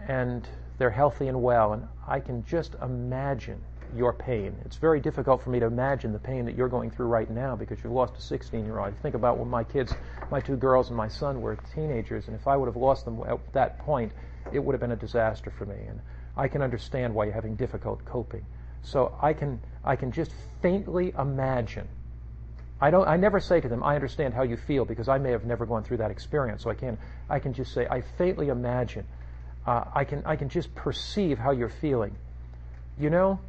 and 0.07 0.47
they're 0.77 0.89
healthy 0.89 1.27
and 1.27 1.41
well. 1.41 1.73
And 1.73 1.87
I 2.07 2.19
can 2.19 2.43
just 2.45 2.75
imagine 2.81 3.61
your 3.95 4.13
pain. 4.13 4.55
It's 4.65 4.77
very 4.77 4.99
difficult 4.99 5.41
for 5.41 5.49
me 5.49 5.59
to 5.59 5.65
imagine 5.65 6.11
the 6.11 6.19
pain 6.19 6.45
that 6.45 6.55
you're 6.55 6.67
going 6.67 6.91
through 6.91 7.07
right 7.07 7.29
now 7.29 7.55
because 7.55 7.83
you've 7.83 7.93
lost 7.93 8.17
a 8.17 8.21
16 8.21 8.65
year 8.65 8.79
old. 8.79 8.93
Think 9.01 9.15
about 9.15 9.37
when 9.37 9.49
my 9.49 9.63
kids, 9.63 9.93
my 10.29 10.39
two 10.39 10.57
girls 10.57 10.89
and 10.89 10.97
my 10.97 11.07
son 11.07 11.41
were 11.41 11.57
teenagers, 11.73 12.27
and 12.27 12.35
if 12.35 12.47
I 12.47 12.57
would 12.57 12.67
have 12.67 12.75
lost 12.75 13.05
them 13.05 13.21
at 13.27 13.39
that 13.53 13.79
point, 13.79 14.11
it 14.51 14.59
would 14.59 14.73
have 14.73 14.81
been 14.81 14.91
a 14.91 14.97
disaster 14.97 15.51
for 15.51 15.65
me. 15.65 15.77
And 15.87 16.01
I 16.35 16.47
can 16.47 16.61
understand 16.61 17.13
why 17.13 17.25
you're 17.25 17.33
having 17.33 17.55
difficult 17.55 18.03
coping. 18.05 18.45
So 18.83 19.17
I 19.21 19.33
can, 19.33 19.59
I 19.83 19.95
can 19.95 20.11
just 20.11 20.31
faintly 20.61 21.13
imagine. 21.17 21.87
I 22.79 22.91
don't. 22.91 23.07
I 23.07 23.17
never 23.17 23.39
say 23.39 23.59
to 23.59 23.67
them, 23.67 23.83
"I 23.83 23.95
understand 23.95 24.35
how 24.35 24.43
you 24.43 24.55
feel," 24.55 24.85
because 24.85 25.07
I 25.07 25.17
may 25.17 25.31
have 25.31 25.45
never 25.45 25.65
gone 25.65 25.83
through 25.83 25.97
that 25.97 26.11
experience. 26.11 26.61
So 26.61 26.69
I 26.69 26.75
can. 26.75 26.99
I 27.27 27.39
can 27.39 27.51
just 27.51 27.73
say, 27.73 27.87
"I 27.89 28.01
faintly 28.01 28.49
imagine 28.49 29.03
uh, 29.67 29.83
I 29.93 30.05
can 30.05 30.23
I 30.25 30.37
can 30.37 30.47
just 30.47 30.73
perceive 30.73 31.37
how 31.37 31.51
you're 31.51 31.69
feeling. 31.69 32.15
You 32.97 33.09
know, 33.09 33.39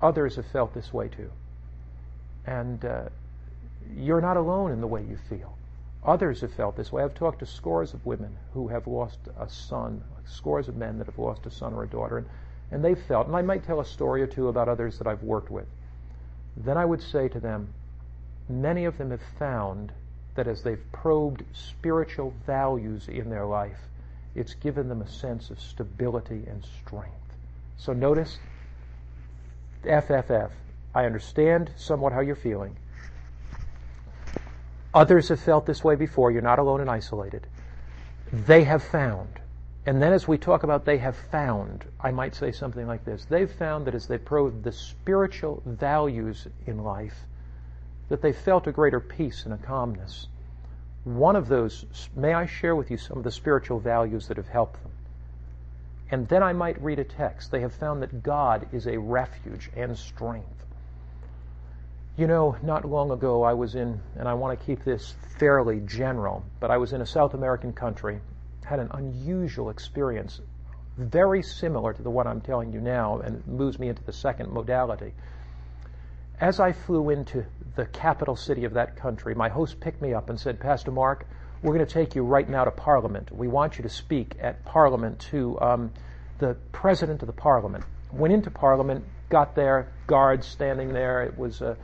others 0.00 0.36
have 0.36 0.46
felt 0.46 0.72
this 0.72 0.92
way 0.92 1.08
too, 1.08 1.30
and 2.46 2.82
uh, 2.84 3.02
you're 3.96 4.20
not 4.20 4.36
alone 4.36 4.70
in 4.70 4.80
the 4.80 4.86
way 4.86 5.02
you 5.02 5.18
feel. 5.28 5.56
Others 6.04 6.40
have 6.40 6.54
felt 6.54 6.76
this 6.76 6.92
way. 6.92 7.02
I've 7.02 7.14
talked 7.14 7.40
to 7.40 7.46
scores 7.46 7.92
of 7.92 8.06
women 8.06 8.36
who 8.54 8.68
have 8.68 8.86
lost 8.86 9.18
a 9.38 9.48
son, 9.48 10.02
scores 10.26 10.68
of 10.68 10.76
men 10.76 10.98
that 10.98 11.06
have 11.06 11.18
lost 11.18 11.44
a 11.46 11.50
son 11.50 11.74
or 11.74 11.82
a 11.82 11.88
daughter, 11.88 12.18
and, 12.18 12.26
and 12.70 12.84
they've 12.84 13.00
felt. 13.06 13.26
And 13.26 13.36
I 13.36 13.42
might 13.42 13.64
tell 13.64 13.80
a 13.80 13.84
story 13.84 14.22
or 14.22 14.26
two 14.26 14.48
about 14.48 14.68
others 14.68 14.98
that 14.98 15.06
I've 15.06 15.22
worked 15.22 15.50
with. 15.50 15.66
Then 16.56 16.76
I 16.76 16.84
would 16.84 17.02
say 17.02 17.28
to 17.28 17.40
them, 17.40 17.72
many 18.48 18.84
of 18.84 18.98
them 18.98 19.10
have 19.10 19.22
found 19.38 19.92
that 20.34 20.46
as 20.46 20.62
they've 20.62 20.82
probed 20.92 21.44
spiritual 21.52 22.32
values 22.46 23.08
in 23.08 23.30
their 23.30 23.44
life, 23.44 23.78
it's 24.34 24.54
given 24.54 24.88
them 24.88 25.02
a 25.02 25.08
sense 25.08 25.50
of 25.50 25.60
stability 25.60 26.44
and 26.46 26.64
strength. 26.84 27.36
So 27.76 27.92
notice 27.92 28.38
FFF. 29.84 30.50
I 30.94 31.04
understand 31.04 31.70
somewhat 31.76 32.12
how 32.12 32.20
you're 32.20 32.36
feeling. 32.36 32.76
Others 34.94 35.28
have 35.28 35.40
felt 35.40 35.66
this 35.66 35.82
way 35.82 35.94
before. 35.94 36.30
You're 36.30 36.42
not 36.42 36.58
alone 36.58 36.80
and 36.80 36.90
isolated. 36.90 37.46
They 38.32 38.64
have 38.64 38.82
found. 38.82 39.40
And 39.84 40.00
then 40.00 40.12
as 40.12 40.28
we 40.28 40.38
talk 40.38 40.62
about 40.62 40.84
they 40.84 40.98
have 40.98 41.16
found, 41.16 41.84
I 42.00 42.10
might 42.10 42.34
say 42.34 42.52
something 42.52 42.86
like 42.86 43.04
this. 43.04 43.24
They've 43.24 43.50
found 43.50 43.86
that 43.86 43.94
as 43.94 44.06
they 44.06 44.18
probed 44.18 44.62
the 44.62 44.72
spiritual 44.72 45.62
values 45.66 46.46
in 46.66 46.84
life, 46.84 47.16
that 48.08 48.22
they 48.22 48.32
felt 48.32 48.66
a 48.66 48.72
greater 48.72 49.00
peace 49.00 49.44
and 49.44 49.54
a 49.54 49.56
calmness. 49.56 50.28
One 51.04 51.34
of 51.34 51.48
those, 51.48 51.84
may 52.14 52.32
I 52.32 52.46
share 52.46 52.76
with 52.76 52.90
you 52.90 52.96
some 52.96 53.18
of 53.18 53.24
the 53.24 53.32
spiritual 53.32 53.80
values 53.80 54.28
that 54.28 54.36
have 54.36 54.48
helped 54.48 54.80
them? 54.82 54.92
And 56.10 56.28
then 56.28 56.42
I 56.42 56.52
might 56.52 56.80
read 56.80 56.98
a 56.98 57.04
text. 57.04 57.50
They 57.50 57.60
have 57.60 57.74
found 57.74 58.02
that 58.02 58.22
God 58.22 58.68
is 58.72 58.86
a 58.86 58.98
refuge 58.98 59.70
and 59.74 59.96
strength. 59.98 60.66
You 62.16 62.26
know, 62.26 62.56
not 62.62 62.84
long 62.84 63.10
ago 63.10 63.42
I 63.42 63.54
was 63.54 63.74
in, 63.74 64.00
and 64.16 64.28
I 64.28 64.34
want 64.34 64.58
to 64.58 64.66
keep 64.66 64.84
this 64.84 65.14
fairly 65.38 65.80
general, 65.80 66.44
but 66.60 66.70
I 66.70 66.76
was 66.76 66.92
in 66.92 67.00
a 67.00 67.06
South 67.06 67.32
American 67.32 67.72
country, 67.72 68.20
had 68.64 68.78
an 68.78 68.90
unusual 68.92 69.70
experience, 69.70 70.40
very 70.98 71.42
similar 71.42 71.94
to 71.94 72.02
the 72.02 72.10
one 72.10 72.26
I'm 72.26 72.42
telling 72.42 72.72
you 72.72 72.80
now, 72.80 73.20
and 73.20 73.44
moves 73.46 73.78
me 73.78 73.88
into 73.88 74.04
the 74.04 74.12
second 74.12 74.52
modality. 74.52 75.14
As 76.38 76.60
I 76.60 76.72
flew 76.72 77.10
into 77.10 77.46
the 77.74 77.86
capital 77.86 78.36
city 78.36 78.64
of 78.64 78.74
that 78.74 78.96
country, 78.96 79.34
my 79.34 79.48
host 79.48 79.80
picked 79.80 80.02
me 80.02 80.12
up 80.12 80.30
and 80.30 80.38
said, 80.38 80.60
Pastor 80.60 80.90
Mark, 80.90 81.26
we're 81.62 81.74
going 81.74 81.86
to 81.86 81.92
take 81.92 82.14
you 82.14 82.22
right 82.24 82.48
now 82.48 82.64
to 82.64 82.70
Parliament. 82.70 83.30
We 83.30 83.48
want 83.48 83.78
you 83.78 83.82
to 83.82 83.88
speak 83.88 84.36
at 84.40 84.64
Parliament 84.64 85.20
to 85.30 85.60
um, 85.60 85.92
the 86.38 86.56
President 86.72 87.22
of 87.22 87.28
the 87.28 87.32
Parliament. 87.32 87.84
Went 88.12 88.34
into 88.34 88.50
Parliament, 88.50 89.04
got 89.28 89.54
there, 89.54 89.88
guards 90.06 90.46
standing 90.46 90.92
there. 90.92 91.22
It 91.22 91.38
was 91.38 91.60
a 91.60 91.76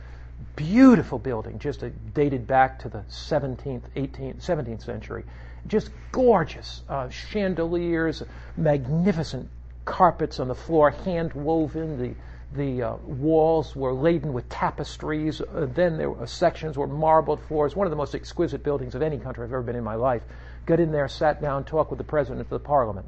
beautiful 0.55 1.17
building, 1.17 1.59
just 1.59 1.81
a, 1.83 1.89
dated 1.89 2.45
back 2.45 2.79
to 2.79 2.89
the 2.89 3.03
17th, 3.09 3.83
18th, 3.95 4.45
17th 4.45 4.83
century. 4.83 5.23
Just 5.67 5.89
gorgeous 6.11 6.83
uh, 6.89 7.09
chandeliers, 7.09 8.23
magnificent 8.57 9.49
carpets 9.85 10.39
on 10.39 10.47
the 10.47 10.55
floor, 10.55 10.91
hand 10.91 11.33
woven. 11.33 11.97
The 11.97 12.15
the 12.53 12.81
uh, 12.81 12.95
walls 13.05 13.75
were 13.75 13.93
laden 13.93 14.33
with 14.33 14.49
tapestries. 14.49 15.41
Uh, 15.41 15.67
then 15.73 15.97
there 15.97 16.09
were 16.09 16.25
sections 16.25 16.77
were 16.77 16.87
marbled 16.87 17.41
floors. 17.41 17.75
One 17.75 17.85
of 17.85 17.91
the 17.91 17.97
most 17.97 18.15
exquisite 18.15 18.63
buildings 18.63 18.95
of 18.95 19.01
any 19.01 19.17
country 19.17 19.43
I've 19.43 19.51
ever 19.51 19.61
been 19.61 19.75
in 19.75 19.83
my 19.83 19.95
life. 19.95 20.23
Got 20.65 20.79
in 20.79 20.91
there, 20.91 21.07
sat 21.07 21.41
down, 21.41 21.63
talked 21.63 21.91
with 21.91 21.99
the 21.99 22.03
president 22.03 22.41
of 22.41 22.49
the 22.49 22.59
parliament. 22.59 23.05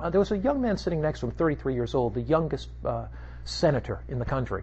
Uh, 0.00 0.10
there 0.10 0.20
was 0.20 0.30
a 0.30 0.38
young 0.38 0.60
man 0.60 0.76
sitting 0.76 1.00
next 1.00 1.20
to 1.20 1.26
him, 1.26 1.32
33 1.32 1.74
years 1.74 1.94
old, 1.94 2.14
the 2.14 2.22
youngest 2.22 2.68
uh, 2.84 3.06
senator 3.44 4.00
in 4.08 4.18
the 4.18 4.24
country. 4.24 4.62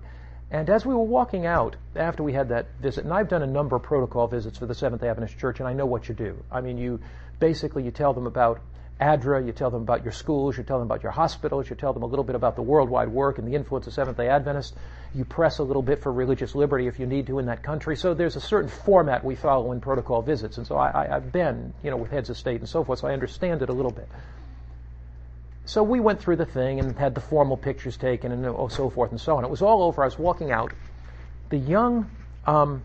And 0.52 0.70
as 0.70 0.86
we 0.86 0.94
were 0.94 1.04
walking 1.04 1.46
out 1.48 1.76
after 1.96 2.22
we 2.22 2.34
had 2.34 2.50
that 2.50 2.68
visit, 2.80 3.06
and 3.06 3.14
I've 3.14 3.30
done 3.30 3.42
a 3.42 3.48
number 3.48 3.76
of 3.76 3.82
protocol 3.82 4.28
visits 4.28 4.60
for 4.60 4.68
the 4.68 4.76
Seventh 4.76 5.02
Adventist 5.02 5.40
Church, 5.40 5.60
and 5.60 5.68
I 5.68 5.74
know 5.74 5.88
what 5.88 6.08
you 6.08 6.14
do. 6.14 6.44
I 6.52 6.62
mean, 6.62 6.78
you 6.78 7.00
basically 7.40 7.84
you 7.84 7.92
tell 7.92 8.14
them 8.14 8.28
about 8.28 8.60
ADRA, 9.02 9.46
you 9.46 9.52
tell 9.52 9.72
them 9.72 9.82
about 9.82 10.04
your 10.04 10.12
schools, 10.12 10.58
you 10.58 10.64
tell 10.64 10.78
them 10.78 10.88
about 10.88 11.04
your 11.04 11.12
hospitals, 11.12 11.70
you 11.70 11.76
tell 11.76 11.94
them 11.94 12.04
a 12.04 12.06
little 12.06 12.24
bit 12.24 12.36
about 12.36 12.56
the 12.56 12.62
worldwide 12.62 13.10
work 13.10 13.38
and 13.38 13.48
the 13.48 13.56
influence 13.56 13.88
of 13.88 13.94
Seventh 13.94 14.18
day 14.18 14.30
Adventists. 14.30 14.74
You 15.16 15.26
press 15.26 15.60
a 15.60 15.64
little 15.64 15.82
bit 15.82 16.02
for 16.02 16.12
religious 16.12 16.56
liberty 16.56 16.88
if 16.88 17.00
you 17.00 17.06
need 17.06 17.28
to 17.28 17.40
in 17.40 17.48
that 17.48 17.64
country. 17.64 17.96
So 17.96 18.14
there's 18.14 18.36
a 18.36 18.42
certain 18.42 18.70
format 18.70 19.24
we 19.24 19.36
follow 19.36 19.72
in 19.72 19.82
protocol 19.82 20.22
visits. 20.22 20.58
And 20.58 20.66
so 20.66 20.78
I, 20.78 21.08
have 21.08 21.32
been, 21.32 21.74
you 21.84 21.90
know, 21.90 21.98
with 21.98 22.12
heads 22.12 22.30
of 22.30 22.38
state 22.38 22.60
and 22.60 22.70
so 22.70 22.84
forth, 22.84 23.00
so 23.00 23.08
I 23.08 23.14
understand 23.14 23.62
it 23.62 23.70
a 23.70 23.74
little 23.74 23.92
bit. 23.92 24.08
So 25.66 25.82
we 25.82 26.00
went 26.00 26.22
through 26.22 26.36
the 26.36 26.46
thing 26.46 26.80
and 26.80 26.98
had 26.98 27.16
the 27.16 27.22
formal 27.22 27.58
pictures 27.58 27.98
taken 27.98 28.32
and 28.32 28.46
oh, 28.46 28.68
so 28.68 28.90
forth 28.90 29.12
and 29.12 29.20
so 29.20 29.38
on. 29.38 29.44
It 29.44 29.50
was 29.50 29.62
all 29.62 29.84
over. 29.84 30.04
I 30.04 30.06
was 30.06 30.20
walking 30.20 30.52
out. 30.52 30.74
The 31.50 31.58
young, 31.58 32.10
um, 32.46 32.84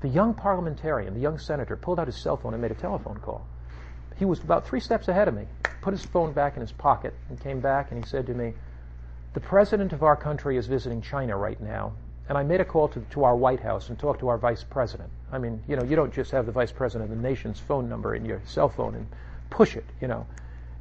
the 0.00 0.08
young 0.08 0.34
parliamentarian, 0.34 1.14
the 1.14 1.20
young 1.20 1.38
senator, 1.38 1.76
pulled 1.76 2.00
out 2.00 2.08
his 2.08 2.16
cell 2.16 2.36
phone 2.36 2.52
and 2.52 2.62
made 2.62 2.72
a 2.72 2.76
telephone 2.76 3.18
call. 3.18 3.46
He 4.18 4.24
was 4.24 4.42
about 4.42 4.66
three 4.66 4.80
steps 4.80 5.08
ahead 5.08 5.28
of 5.28 5.34
me, 5.34 5.46
put 5.80 5.92
his 5.92 6.04
phone 6.04 6.32
back 6.32 6.56
in 6.56 6.60
his 6.60 6.72
pocket, 6.72 7.14
and 7.28 7.40
came 7.40 7.60
back 7.60 7.90
and 7.90 8.02
he 8.02 8.08
said 8.08 8.26
to 8.26 8.34
me, 8.34 8.54
The 9.34 9.40
president 9.40 9.92
of 9.92 10.02
our 10.02 10.16
country 10.16 10.56
is 10.56 10.66
visiting 10.66 11.02
China 11.02 11.36
right 11.36 11.60
now, 11.60 11.92
and 12.28 12.38
I 12.38 12.42
made 12.42 12.60
a 12.60 12.64
call 12.64 12.88
to, 12.88 13.00
to 13.00 13.24
our 13.24 13.36
White 13.36 13.60
House 13.60 13.88
and 13.88 13.98
talked 13.98 14.20
to 14.20 14.28
our 14.28 14.38
vice 14.38 14.64
president. 14.64 15.10
I 15.32 15.38
mean, 15.38 15.62
you 15.68 15.76
know, 15.76 15.84
you 15.84 15.96
don't 15.96 16.12
just 16.12 16.30
have 16.30 16.46
the 16.46 16.52
vice 16.52 16.72
president 16.72 17.10
of 17.10 17.16
the 17.16 17.22
nation's 17.22 17.60
phone 17.60 17.88
number 17.88 18.14
in 18.14 18.24
your 18.24 18.40
cell 18.46 18.68
phone 18.68 18.94
and 18.94 19.06
push 19.50 19.76
it, 19.76 19.84
you 20.00 20.08
know 20.08 20.26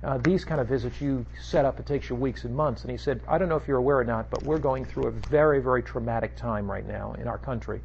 uh, 0.03 0.17
these 0.17 0.43
kind 0.43 0.59
of 0.59 0.67
visits 0.67 0.99
you 0.99 1.25
set 1.41 1.65
up, 1.65 1.79
it 1.79 1.85
takes 1.85 2.09
you 2.09 2.15
weeks 2.15 2.43
and 2.43 2.53
months. 2.53 2.81
And 2.81 2.91
he 2.91 2.97
said, 2.97 3.21
I 3.27 3.37
don't 3.37 3.47
know 3.47 3.55
if 3.55 3.67
you're 3.67 3.77
aware 3.77 3.97
or 3.97 4.03
not, 4.03 4.29
but 4.29 4.43
we're 4.43 4.59
going 4.59 4.83
through 4.83 5.07
a 5.07 5.11
very, 5.11 5.61
very 5.61 5.81
traumatic 5.81 6.35
time 6.35 6.69
right 6.69 6.85
now 6.85 7.13
in 7.13 7.27
our 7.27 7.37
country. 7.37 7.79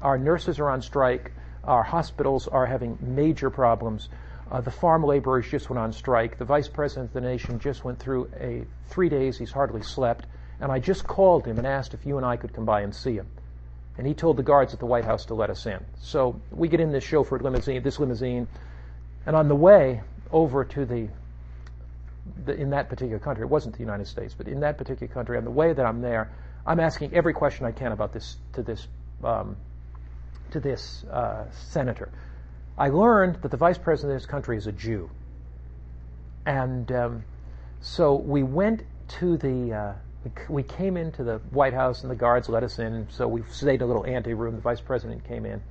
Our 0.00 0.16
nurses 0.16 0.60
are 0.60 0.70
on 0.70 0.80
strike. 0.80 1.32
Our 1.64 1.82
hospitals 1.82 2.46
are 2.46 2.66
having 2.66 2.96
major 3.00 3.50
problems. 3.50 4.08
Uh, 4.50 4.60
the 4.60 4.70
farm 4.70 5.02
laborers 5.04 5.48
just 5.48 5.68
went 5.68 5.78
on 5.78 5.92
strike. 5.92 6.38
The 6.38 6.44
vice 6.44 6.68
president 6.68 7.08
of 7.08 7.14
the 7.14 7.20
nation 7.20 7.58
just 7.58 7.84
went 7.84 7.98
through 7.98 8.30
a 8.38 8.64
three 8.88 9.08
days. 9.08 9.36
He's 9.36 9.50
hardly 9.50 9.82
slept. 9.82 10.26
And 10.60 10.70
I 10.70 10.78
just 10.78 11.06
called 11.06 11.44
him 11.44 11.58
and 11.58 11.66
asked 11.66 11.94
if 11.94 12.06
you 12.06 12.16
and 12.16 12.24
I 12.24 12.36
could 12.36 12.52
come 12.52 12.64
by 12.64 12.82
and 12.82 12.94
see 12.94 13.14
him. 13.14 13.26
And 13.98 14.06
he 14.06 14.14
told 14.14 14.36
the 14.36 14.42
guards 14.42 14.72
at 14.72 14.78
the 14.78 14.86
White 14.86 15.04
House 15.04 15.26
to 15.26 15.34
let 15.34 15.50
us 15.50 15.66
in. 15.66 15.84
So 16.00 16.40
we 16.50 16.68
get 16.68 16.80
in 16.80 16.92
this 16.92 17.04
chauffeured 17.04 17.42
limousine, 17.42 17.82
this 17.82 17.98
limousine, 17.98 18.46
and 19.26 19.34
on 19.34 19.48
the 19.48 19.56
way 19.56 20.02
over 20.30 20.64
to 20.64 20.84
the 20.84 21.08
the, 22.44 22.54
in 22.54 22.70
that 22.70 22.88
particular 22.88 23.18
country, 23.18 23.44
it 23.44 23.48
wasn't 23.48 23.74
the 23.74 23.80
United 23.80 24.06
States, 24.06 24.34
but 24.36 24.48
in 24.48 24.60
that 24.60 24.78
particular 24.78 25.12
country, 25.12 25.38
on 25.38 25.44
the 25.44 25.50
way 25.50 25.72
that 25.72 25.86
I'm 25.86 26.00
there, 26.00 26.30
I'm 26.66 26.80
asking 26.80 27.14
every 27.14 27.32
question 27.32 27.66
I 27.66 27.72
can 27.72 27.92
about 27.92 28.12
this 28.12 28.36
to 28.54 28.62
this 28.62 28.86
um, 29.22 29.56
to 30.50 30.60
this 30.60 31.04
uh, 31.04 31.44
senator. 31.68 32.10
I 32.78 32.88
learned 32.88 33.36
that 33.42 33.50
the 33.50 33.56
vice 33.56 33.78
president 33.78 34.14
of 34.14 34.20
this 34.20 34.26
country 34.26 34.56
is 34.56 34.66
a 34.66 34.72
Jew, 34.72 35.10
and 36.44 36.90
um, 36.92 37.24
so 37.80 38.14
we 38.14 38.42
went 38.42 38.82
to 39.20 39.36
the. 39.36 39.72
Uh, 39.72 39.92
we 40.48 40.64
came 40.64 40.96
into 40.96 41.22
the 41.22 41.38
White 41.50 41.72
House 41.72 42.02
and 42.02 42.10
the 42.10 42.16
guards 42.16 42.48
let 42.48 42.64
us 42.64 42.80
in. 42.80 43.06
So 43.10 43.28
we 43.28 43.44
stayed 43.48 43.76
in 43.76 43.82
a 43.82 43.86
little 43.86 44.04
ante 44.04 44.34
room. 44.34 44.56
The 44.56 44.60
vice 44.60 44.80
president 44.80 45.22
came 45.24 45.46
in, 45.46 45.62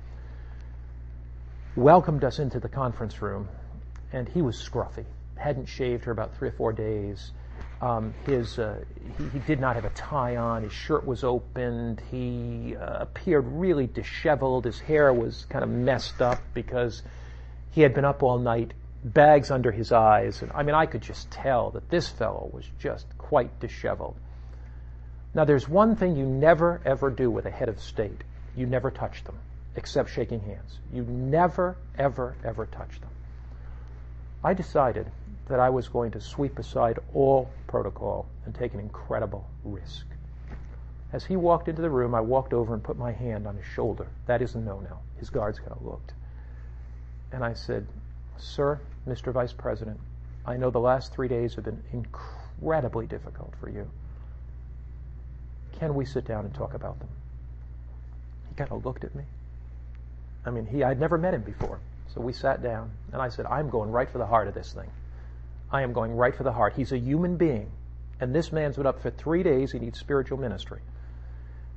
welcomed 1.76 2.24
us 2.24 2.38
into 2.38 2.58
the 2.58 2.68
conference 2.68 3.20
room, 3.20 3.48
and 4.12 4.26
he 4.28 4.40
was 4.40 4.56
scruffy 4.56 5.04
hadn't 5.36 5.66
shaved 5.66 6.04
for 6.04 6.10
about 6.10 6.36
three 6.36 6.48
or 6.48 6.52
four 6.52 6.72
days. 6.72 7.32
Um, 7.80 8.14
his 8.24 8.58
uh, 8.58 8.82
he, 9.18 9.28
he, 9.28 9.38
did 9.40 9.60
not 9.60 9.74
have 9.74 9.84
a 9.84 9.90
tie 9.90 10.36
on. 10.36 10.62
His 10.62 10.72
shirt 10.72 11.06
was 11.06 11.24
opened. 11.24 12.02
He 12.10 12.74
uh, 12.74 13.02
appeared 13.02 13.44
really 13.46 13.86
disheveled. 13.86 14.64
His 14.64 14.80
hair 14.80 15.12
was 15.12 15.44
kind 15.50 15.62
of 15.62 15.68
messed 15.68 16.22
up 16.22 16.40
because 16.54 17.02
he 17.72 17.82
had 17.82 17.92
been 17.92 18.06
up 18.06 18.22
all 18.22 18.38
night, 18.38 18.72
bags 19.04 19.50
under 19.50 19.70
his 19.70 19.92
eyes, 19.92 20.40
and 20.40 20.50
I 20.52 20.62
mean 20.62 20.74
I 20.74 20.86
could 20.86 21.02
just 21.02 21.30
tell 21.30 21.70
that 21.72 21.90
this 21.90 22.08
fellow 22.08 22.48
was 22.50 22.64
just 22.78 23.06
quite 23.18 23.60
disheveled. 23.60 24.16
Now 25.34 25.44
there's 25.44 25.68
one 25.68 25.96
thing 25.96 26.16
you 26.16 26.24
never 26.24 26.80
ever 26.86 27.10
do 27.10 27.30
with 27.30 27.44
a 27.44 27.50
head 27.50 27.68
of 27.68 27.78
state. 27.78 28.24
You 28.56 28.64
never 28.64 28.90
touch 28.90 29.22
them, 29.24 29.38
except 29.74 30.08
shaking 30.08 30.40
hands. 30.40 30.78
You 30.94 31.02
never 31.02 31.76
ever 31.98 32.36
ever 32.42 32.64
touch 32.64 32.98
them. 33.02 33.10
I 34.42 34.54
decided 34.54 35.10
that 35.48 35.60
I 35.60 35.70
was 35.70 35.88
going 35.88 36.10
to 36.12 36.20
sweep 36.20 36.58
aside 36.58 36.98
all 37.14 37.48
protocol 37.66 38.26
and 38.44 38.54
take 38.54 38.74
an 38.74 38.80
incredible 38.80 39.48
risk. 39.64 40.06
As 41.12 41.24
he 41.24 41.36
walked 41.36 41.68
into 41.68 41.82
the 41.82 41.90
room, 41.90 42.14
I 42.14 42.20
walked 42.20 42.52
over 42.52 42.74
and 42.74 42.82
put 42.82 42.98
my 42.98 43.12
hand 43.12 43.46
on 43.46 43.56
his 43.56 43.66
shoulder. 43.66 44.08
That 44.26 44.42
is 44.42 44.54
a 44.54 44.58
no 44.58 44.80
no. 44.80 44.98
His 45.18 45.30
guards 45.30 45.58
kind 45.58 45.72
of 45.72 45.82
looked. 45.82 46.12
And 47.32 47.44
I 47.44 47.54
said, 47.54 47.86
Sir, 48.38 48.80
Mr. 49.06 49.32
Vice 49.32 49.52
President, 49.52 49.98
I 50.44 50.56
know 50.56 50.70
the 50.70 50.80
last 50.80 51.12
three 51.12 51.28
days 51.28 51.54
have 51.54 51.64
been 51.64 51.82
incredibly 51.92 53.06
difficult 53.06 53.54
for 53.60 53.68
you. 53.68 53.88
Can 55.78 55.94
we 55.94 56.04
sit 56.04 56.24
down 56.24 56.44
and 56.44 56.54
talk 56.54 56.74
about 56.74 56.98
them? 56.98 57.08
He 58.48 58.54
kind 58.54 58.70
of 58.72 58.84
looked 58.84 59.04
at 59.04 59.14
me. 59.14 59.24
I 60.44 60.50
mean, 60.50 60.66
he 60.66 60.82
I'd 60.82 61.00
never 61.00 61.18
met 61.18 61.34
him 61.34 61.42
before. 61.42 61.80
So 62.14 62.20
we 62.20 62.32
sat 62.32 62.62
down, 62.62 62.90
and 63.12 63.20
I 63.20 63.28
said, 63.28 63.46
I'm 63.46 63.68
going 63.68 63.90
right 63.90 64.08
for 64.08 64.18
the 64.18 64.26
heart 64.26 64.48
of 64.48 64.54
this 64.54 64.72
thing. 64.72 64.88
I 65.70 65.82
am 65.82 65.92
going 65.92 66.12
right 66.12 66.34
for 66.34 66.44
the 66.44 66.52
heart. 66.52 66.74
He's 66.74 66.92
a 66.92 66.98
human 66.98 67.36
being. 67.36 67.70
And 68.20 68.34
this 68.34 68.52
man's 68.52 68.76
been 68.76 68.86
up 68.86 69.00
for 69.00 69.10
three 69.10 69.42
days. 69.42 69.72
He 69.72 69.78
needs 69.78 69.98
spiritual 69.98 70.38
ministry. 70.38 70.80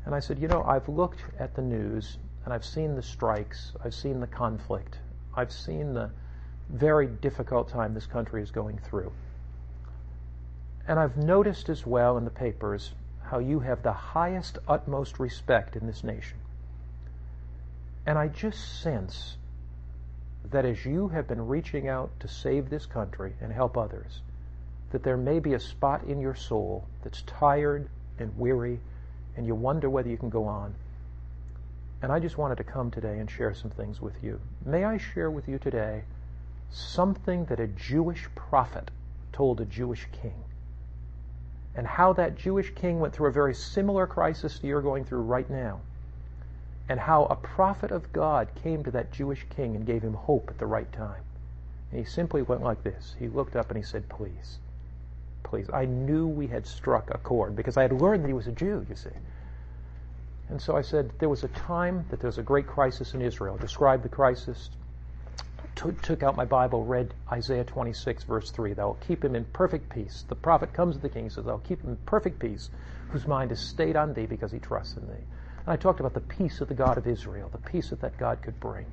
And 0.05 0.15
I 0.15 0.19
said, 0.19 0.39
You 0.39 0.47
know, 0.47 0.63
I've 0.63 0.87
looked 0.87 1.23
at 1.37 1.55
the 1.55 1.61
news 1.61 2.17
and 2.45 2.53
I've 2.53 2.65
seen 2.65 2.95
the 2.95 3.03
strikes, 3.03 3.73
I've 3.83 3.93
seen 3.93 4.19
the 4.19 4.27
conflict, 4.27 4.97
I've 5.35 5.51
seen 5.51 5.93
the 5.93 6.09
very 6.69 7.07
difficult 7.07 7.69
time 7.69 7.93
this 7.93 8.05
country 8.05 8.41
is 8.41 8.51
going 8.51 8.77
through. 8.77 9.11
And 10.87 10.99
I've 10.99 11.17
noticed 11.17 11.69
as 11.69 11.85
well 11.85 12.17
in 12.17 12.25
the 12.25 12.31
papers 12.31 12.93
how 13.23 13.39
you 13.39 13.59
have 13.59 13.83
the 13.83 13.93
highest, 13.93 14.57
utmost 14.67 15.19
respect 15.19 15.75
in 15.75 15.85
this 15.85 16.03
nation. 16.03 16.37
And 18.05 18.17
I 18.17 18.27
just 18.27 18.81
sense 18.81 19.37
that 20.51 20.65
as 20.65 20.85
you 20.85 21.09
have 21.09 21.27
been 21.27 21.47
reaching 21.47 21.87
out 21.87 22.09
to 22.19 22.27
save 22.27 22.69
this 22.69 22.85
country 22.85 23.33
and 23.41 23.51
help 23.51 23.77
others, 23.77 24.21
that 24.91 25.03
there 25.03 25.17
may 25.17 25.39
be 25.39 25.53
a 25.53 25.59
spot 25.59 26.03
in 26.05 26.19
your 26.19 26.35
soul 26.35 26.85
that's 27.03 27.21
tired 27.23 27.87
and 28.17 28.37
weary 28.37 28.79
and 29.37 29.45
you 29.45 29.55
wonder 29.55 29.89
whether 29.89 30.09
you 30.09 30.17
can 30.17 30.29
go 30.29 30.45
on. 30.45 30.73
And 32.01 32.11
I 32.11 32.19
just 32.19 32.37
wanted 32.37 32.57
to 32.57 32.63
come 32.63 32.89
today 32.89 33.19
and 33.19 33.29
share 33.29 33.53
some 33.53 33.69
things 33.71 34.01
with 34.01 34.23
you. 34.23 34.39
May 34.65 34.85
I 34.85 34.97
share 34.97 35.29
with 35.29 35.47
you 35.47 35.59
today 35.59 36.03
something 36.71 37.45
that 37.45 37.59
a 37.59 37.67
Jewish 37.67 38.27
prophet 38.35 38.89
told 39.31 39.61
a 39.61 39.65
Jewish 39.65 40.07
king? 40.11 40.43
And 41.75 41.85
how 41.85 42.13
that 42.13 42.35
Jewish 42.35 42.73
king 42.73 42.99
went 42.99 43.13
through 43.13 43.29
a 43.29 43.33
very 43.33 43.53
similar 43.53 44.07
crisis 44.07 44.59
to 44.59 44.67
you're 44.67 44.81
going 44.81 45.05
through 45.05 45.21
right 45.21 45.49
now 45.49 45.81
and 46.89 46.99
how 46.99 47.25
a 47.25 47.35
prophet 47.35 47.91
of 47.91 48.11
God 48.11 48.49
came 48.63 48.83
to 48.83 48.91
that 48.91 49.11
Jewish 49.11 49.45
king 49.55 49.75
and 49.75 49.85
gave 49.85 50.01
him 50.01 50.15
hope 50.15 50.49
at 50.49 50.57
the 50.57 50.65
right 50.65 50.91
time. 50.91 51.21
And 51.91 51.99
he 51.99 52.05
simply 52.05 52.41
went 52.41 52.63
like 52.63 52.83
this. 52.83 53.15
He 53.19 53.27
looked 53.27 53.55
up 53.55 53.69
and 53.69 53.77
he 53.77 53.83
said, 53.83 54.09
Please, 54.09 54.57
please. 55.43 55.69
I 55.71 55.85
knew 55.85 56.27
we 56.27 56.47
had 56.47 56.65
struck 56.65 57.13
a 57.13 57.19
chord 57.19 57.55
because 57.55 57.77
I 57.77 57.83
had 57.83 57.93
learned 57.93 58.23
that 58.23 58.27
he 58.27 58.33
was 58.33 58.47
a 58.47 58.51
Jew, 58.51 58.85
you 58.89 58.95
see. 58.95 59.09
And 60.49 60.59
so 60.59 60.75
I 60.75 60.81
said, 60.81 61.11
There 61.19 61.29
was 61.29 61.43
a 61.43 61.49
time 61.49 62.05
that 62.09 62.19
there 62.19 62.27
was 62.27 62.39
a 62.39 62.43
great 62.43 62.65
crisis 62.65 63.13
in 63.13 63.21
Israel. 63.21 63.55
Described 63.57 64.03
the 64.03 64.09
crisis, 64.09 64.71
took 65.75 66.23
out 66.23 66.35
my 66.35 66.45
Bible, 66.45 66.83
read 66.83 67.13
Isaiah 67.31 67.63
26, 67.63 68.23
verse 68.23 68.49
3. 68.49 68.73
Thou 68.73 68.87
wilt 68.87 69.01
keep 69.07 69.23
him 69.23 69.35
in 69.35 69.45
perfect 69.45 69.89
peace. 69.89 70.25
The 70.27 70.35
prophet 70.35 70.73
comes 70.73 70.95
to 70.95 71.01
the 71.01 71.09
king 71.09 71.23
and 71.23 71.31
says, 71.31 71.45
Thou 71.45 71.53
wilt 71.53 71.65
keep 71.65 71.83
him 71.83 71.91
in 71.91 71.97
perfect 72.05 72.39
peace, 72.39 72.69
whose 73.09 73.27
mind 73.27 73.51
is 73.51 73.59
stayed 73.59 73.95
on 73.95 74.13
thee 74.13 74.25
because 74.25 74.51
he 74.51 74.59
trusts 74.59 74.97
in 74.97 75.07
thee. 75.07 75.23
And 75.69 75.77
I 75.77 75.79
talked 75.79 75.99
about 75.99 76.15
the 76.15 76.21
peace 76.21 76.61
of 76.61 76.67
the 76.67 76.73
God 76.73 76.97
of 76.97 77.05
Israel, 77.05 77.47
the 77.51 77.59
peace 77.59 77.91
that 77.91 78.01
that 78.01 78.17
God 78.17 78.41
could 78.41 78.59
bring. 78.59 78.87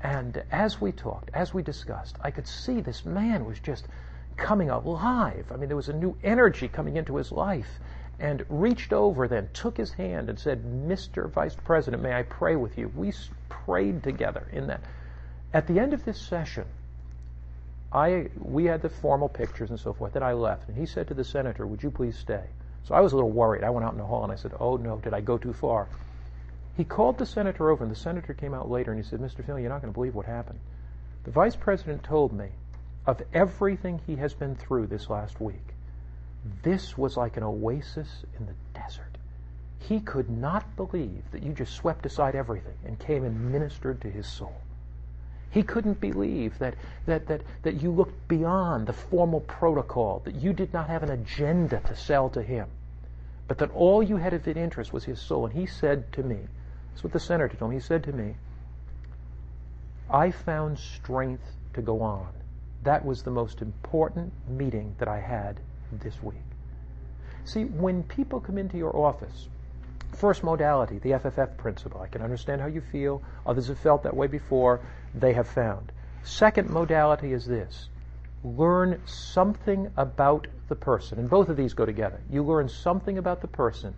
And 0.00 0.44
as 0.52 0.80
we 0.80 0.92
talked, 0.92 1.28
as 1.34 1.52
we 1.52 1.60
discussed, 1.60 2.14
I 2.20 2.30
could 2.30 2.46
see 2.46 2.80
this 2.80 3.04
man 3.04 3.44
was 3.44 3.58
just 3.58 3.88
coming 4.36 4.70
alive. 4.70 5.50
I 5.52 5.56
mean, 5.56 5.66
there 5.66 5.76
was 5.76 5.88
a 5.88 5.92
new 5.92 6.16
energy 6.22 6.68
coming 6.68 6.96
into 6.96 7.16
his 7.16 7.32
life. 7.32 7.80
and 8.20 8.46
reached 8.48 8.92
over 8.92 9.26
then, 9.26 9.48
took 9.54 9.76
his 9.76 9.90
hand 9.90 10.30
and 10.30 10.38
said, 10.38 10.62
Mr. 10.62 11.28
Vice 11.28 11.56
President, 11.56 12.00
may 12.00 12.14
I 12.14 12.22
pray 12.22 12.54
with 12.54 12.78
you? 12.78 12.92
We 12.94 13.12
prayed 13.48 14.04
together 14.04 14.46
in 14.52 14.68
that. 14.68 14.82
At 15.52 15.66
the 15.66 15.80
end 15.80 15.92
of 15.92 16.04
this 16.04 16.20
session, 16.20 16.66
I, 17.92 18.28
we 18.38 18.66
had 18.66 18.82
the 18.82 18.88
formal 18.88 19.28
pictures 19.28 19.70
and 19.70 19.80
so 19.80 19.92
forth. 19.92 20.12
Then 20.12 20.22
I 20.22 20.32
left, 20.32 20.68
and 20.68 20.78
he 20.78 20.86
said 20.86 21.08
to 21.08 21.14
the 21.14 21.24
senator, 21.24 21.66
Would 21.66 21.82
you 21.82 21.90
please 21.90 22.16
stay? 22.16 22.44
So 22.84 22.94
I 22.94 23.00
was 23.00 23.12
a 23.12 23.16
little 23.16 23.30
worried. 23.30 23.64
I 23.64 23.70
went 23.70 23.86
out 23.86 23.92
in 23.92 23.98
the 23.98 24.04
hall 24.04 24.24
and 24.24 24.32
I 24.32 24.36
said, 24.36 24.52
Oh 24.60 24.76
no, 24.76 24.98
did 24.98 25.14
I 25.14 25.20
go 25.20 25.38
too 25.38 25.52
far? 25.52 25.88
He 26.76 26.84
called 26.84 27.18
the 27.18 27.26
senator 27.26 27.70
over, 27.70 27.84
and 27.84 27.90
the 27.90 27.96
senator 27.96 28.34
came 28.34 28.52
out 28.52 28.70
later 28.70 28.92
and 28.92 29.02
he 29.02 29.08
said, 29.08 29.20
Mr. 29.20 29.44
Phil, 29.44 29.58
you're 29.58 29.70
not 29.70 29.80
going 29.80 29.92
to 29.92 29.96
believe 29.96 30.14
what 30.14 30.26
happened. 30.26 30.58
The 31.24 31.30
vice 31.30 31.56
president 31.56 32.02
told 32.02 32.32
me 32.32 32.48
of 33.06 33.22
everything 33.32 34.00
he 34.06 34.16
has 34.16 34.34
been 34.34 34.54
through 34.54 34.88
this 34.88 35.08
last 35.08 35.40
week. 35.40 35.74
This 36.62 36.98
was 36.98 37.16
like 37.16 37.36
an 37.36 37.42
oasis 37.42 38.24
in 38.38 38.46
the 38.46 38.54
desert. 38.78 39.16
He 39.78 40.00
could 40.00 40.28
not 40.28 40.76
believe 40.76 41.22
that 41.30 41.42
you 41.42 41.52
just 41.52 41.74
swept 41.74 42.04
aside 42.06 42.34
everything 42.34 42.76
and 42.84 42.98
came 42.98 43.24
and 43.24 43.52
ministered 43.52 44.00
to 44.02 44.10
his 44.10 44.26
soul. 44.26 44.60
He 45.54 45.62
couldn't 45.62 46.00
believe 46.00 46.58
that, 46.58 46.74
that, 47.06 47.28
that, 47.28 47.42
that 47.62 47.80
you 47.80 47.92
looked 47.92 48.26
beyond 48.26 48.88
the 48.88 48.92
formal 48.92 49.38
protocol, 49.38 50.20
that 50.24 50.34
you 50.34 50.52
did 50.52 50.72
not 50.72 50.88
have 50.88 51.04
an 51.04 51.10
agenda 51.10 51.80
to 51.86 51.94
sell 51.94 52.28
to 52.30 52.42
him, 52.42 52.66
but 53.46 53.58
that 53.58 53.70
all 53.70 54.02
you 54.02 54.16
had 54.16 54.34
of 54.34 54.48
interest 54.48 54.92
was 54.92 55.04
his 55.04 55.20
soul. 55.20 55.46
And 55.46 55.54
he 55.54 55.66
said 55.66 56.12
to 56.14 56.24
me, 56.24 56.38
that's 56.90 57.04
what 57.04 57.12
the 57.12 57.20
senator 57.20 57.56
told 57.56 57.70
me, 57.70 57.76
he 57.76 57.80
said 57.80 58.02
to 58.02 58.12
me, 58.12 58.34
I 60.10 60.32
found 60.32 60.76
strength 60.76 61.46
to 61.74 61.82
go 61.82 62.02
on. 62.02 62.32
That 62.82 63.04
was 63.04 63.22
the 63.22 63.30
most 63.30 63.62
important 63.62 64.32
meeting 64.48 64.96
that 64.98 65.06
I 65.06 65.20
had 65.20 65.60
this 65.92 66.20
week. 66.20 66.34
See, 67.44 67.64
when 67.64 68.02
people 68.02 68.40
come 68.40 68.58
into 68.58 68.76
your 68.76 68.96
office, 68.96 69.46
first 70.16 70.42
modality, 70.42 70.98
the 70.98 71.10
FFF 71.10 71.56
principle, 71.56 72.00
I 72.00 72.08
can 72.08 72.22
understand 72.22 72.60
how 72.60 72.66
you 72.66 72.80
feel. 72.80 73.22
Others 73.46 73.68
have 73.68 73.78
felt 73.78 74.02
that 74.04 74.16
way 74.16 74.26
before. 74.26 74.80
They 75.14 75.32
have 75.32 75.48
found. 75.48 75.92
Second 76.22 76.70
modality 76.70 77.32
is 77.32 77.46
this 77.46 77.88
learn 78.42 79.00
something 79.06 79.90
about 79.96 80.46
the 80.68 80.76
person. 80.76 81.18
And 81.18 81.30
both 81.30 81.48
of 81.48 81.56
these 81.56 81.74
go 81.74 81.86
together. 81.86 82.20
You 82.30 82.42
learn 82.42 82.68
something 82.68 83.18
about 83.18 83.40
the 83.40 83.48
person, 83.48 83.94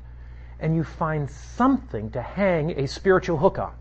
and 0.60 0.74
you 0.74 0.84
find 0.84 1.30
something 1.30 2.10
to 2.10 2.22
hang 2.22 2.78
a 2.78 2.86
spiritual 2.86 3.38
hook 3.38 3.58
on. 3.58 3.74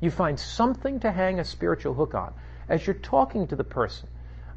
You 0.00 0.10
find 0.10 0.38
something 0.38 1.00
to 1.00 1.12
hang 1.12 1.38
a 1.38 1.44
spiritual 1.44 1.94
hook 1.94 2.14
on. 2.14 2.34
As 2.68 2.86
you're 2.86 2.94
talking 2.94 3.46
to 3.48 3.56
the 3.56 3.64
person, 3.64 4.08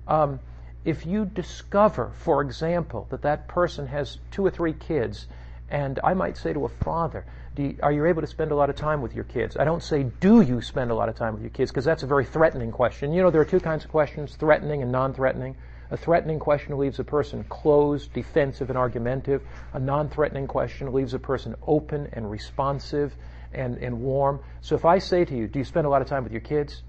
um, 0.08 0.40
if 0.86 1.06
you 1.06 1.26
discover, 1.26 2.12
for 2.20 2.42
example, 2.42 3.08
that 3.10 3.22
that 3.24 3.48
person 3.48 3.88
has 3.88 4.18
two 4.32 4.46
or 4.46 4.50
three 4.50 4.74
kids, 4.74 5.28
and 5.70 6.00
I 6.04 6.14
might 6.14 6.38
say 6.38 6.54
to 6.54 6.66
a 6.66 6.70
father, 6.70 7.26
you, 7.58 7.78
are 7.82 7.92
you 7.92 8.06
able 8.06 8.22
to 8.22 8.28
spend 8.28 8.52
a 8.52 8.56
lot 8.56 8.70
of 8.70 8.76
time 8.76 9.02
with 9.02 9.14
your 9.14 9.24
kids? 9.26 9.58
I 9.58 9.66
don't 9.66 9.84
say, 9.84 10.04
do 10.04 10.42
you 10.42 10.62
spend 10.62 10.92
a 10.92 10.96
lot 10.96 11.10
of 11.10 11.16
time 11.16 11.34
with 11.34 11.42
your 11.42 11.50
kids? 11.50 11.72
Because 11.72 11.86
that's 11.86 12.04
a 12.04 12.08
very 12.08 12.26
threatening 12.26 12.72
question. 12.72 13.14
You 13.14 13.24
know, 13.24 13.32
there 13.32 13.42
are 13.42 13.46
two 13.46 13.60
kinds 13.60 13.84
of 13.84 13.92
questions, 13.92 14.36
threatening 14.36 14.82
and 14.82 14.92
non-threatening. 14.92 15.56
A 15.90 15.98
threatening 15.98 16.40
question 16.40 16.78
leaves 16.78 17.00
a 17.00 17.04
person 17.04 17.46
closed, 17.46 18.14
defensive, 18.14 18.70
and 18.70 18.78
argumentative. 18.78 19.42
A 19.74 19.80
non-threatening 19.80 20.48
question 20.48 20.94
leaves 20.94 21.14
a 21.14 21.20
person 21.20 21.56
open 21.66 22.10
and 22.14 22.30
responsive 22.30 23.16
and, 23.54 23.78
and 23.78 24.02
warm. 24.02 24.42
So 24.62 24.76
if 24.76 24.86
I 24.86 25.00
say 25.00 25.26
to 25.26 25.36
you, 25.36 25.48
do 25.48 25.60
you 25.60 25.66
spend 25.66 25.88
a 25.88 25.90
lot 25.90 26.02
of 26.02 26.08
time 26.08 26.24
with 26.24 26.34
your 26.34 26.42
kids? 26.42 26.84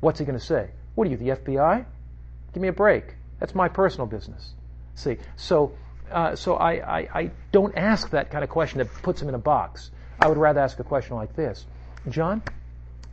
What's 0.00 0.18
he 0.18 0.24
going 0.24 0.38
to 0.38 0.44
say? 0.44 0.70
What 0.94 1.06
are 1.08 1.10
you, 1.10 1.16
the 1.16 1.30
FBI? 1.30 1.84
Give 2.52 2.62
me 2.62 2.68
a 2.68 2.72
break. 2.72 3.14
That's 3.40 3.54
my 3.54 3.68
personal 3.68 4.06
business. 4.06 4.54
See, 4.94 5.18
so 5.36 5.72
uh, 6.10 6.36
so 6.36 6.54
I, 6.54 6.72
I, 6.72 7.08
I, 7.14 7.30
don't 7.52 7.76
ask 7.76 8.10
that 8.10 8.30
kind 8.30 8.44
of 8.44 8.50
question 8.50 8.78
that 8.78 8.92
puts 9.02 9.20
him 9.20 9.28
in 9.28 9.34
a 9.34 9.38
box. 9.38 9.90
I 10.20 10.28
would 10.28 10.38
rather 10.38 10.60
ask 10.60 10.78
a 10.78 10.84
question 10.84 11.16
like 11.16 11.34
this, 11.34 11.66
John. 12.08 12.42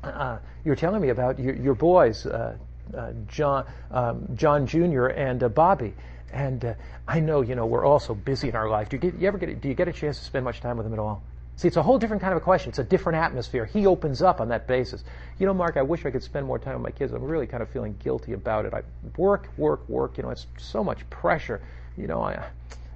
Uh, 0.04 0.38
you're 0.66 0.76
telling 0.76 1.02
me 1.02 1.10
about 1.10 1.40
your, 1.40 1.56
your 1.56 1.76
boys, 1.76 2.26
uh, 2.26 2.56
uh 2.96 3.12
John, 3.28 3.66
um, 3.92 4.28
John 4.36 4.68
Jr. 4.68 5.08
and 5.08 5.44
uh, 5.44 5.50
Bobby, 5.50 5.94
and 6.32 6.76
I 7.08 7.20
know 7.20 7.42
you 7.42 7.56
know 7.56 7.66
we're 7.66 7.86
all 7.86 8.00
so 8.00 8.14
busy 8.14 8.50
in 8.50 8.56
our 8.56 8.70
life. 8.70 8.90
Do 8.90 8.98
you, 8.98 9.02
get, 9.02 9.16
you 9.20 9.28
ever 9.28 9.38
get 9.38 9.62
do 9.62 9.70
you 9.70 9.76
get 9.76 9.88
a 9.88 9.94
chance 9.94 10.20
to 10.20 10.26
spend 10.26 10.46
much 10.46 10.62
time 10.62 10.78
with 10.78 10.86
them 10.86 10.94
at 10.94 11.00
all? 11.00 11.24
See, 11.56 11.68
it's 11.68 11.78
a 11.78 11.84
whole 11.84 12.00
different 12.00 12.22
kind 12.22 12.34
of 12.34 12.38
a 12.38 12.44
question. 12.44 12.70
It's 12.70 12.80
a 12.80 12.84
different 12.84 13.20
atmosphere. 13.20 13.66
He 13.66 13.86
opens 13.86 14.22
up 14.22 14.42
on 14.42 14.50
that 14.50 14.68
basis. 14.68 15.04
You 15.38 15.46
know, 15.46 15.54
Mark, 15.54 15.78
I 15.78 15.84
wish 15.84 16.06
I 16.06 16.10
could 16.10 16.24
spend 16.24 16.48
more 16.48 16.58
time 16.58 16.74
with 16.74 16.84
my 16.84 16.92
kids. 16.92 17.14
I'm 17.14 17.24
really 17.24 17.46
kind 17.46 17.62
of 17.62 17.70
feeling 17.70 17.96
guilty 18.04 18.34
about 18.34 18.66
it. 18.66 18.74
I 18.74 18.82
work, 19.18 19.50
work, 19.58 19.88
work. 19.88 20.18
You 20.18 20.24
know, 20.24 20.32
it's 20.32 20.48
so 20.58 20.84
much 20.84 21.08
pressure. 21.12 21.62
You 21.96 22.08
know, 22.08 22.22
I, 22.22 22.44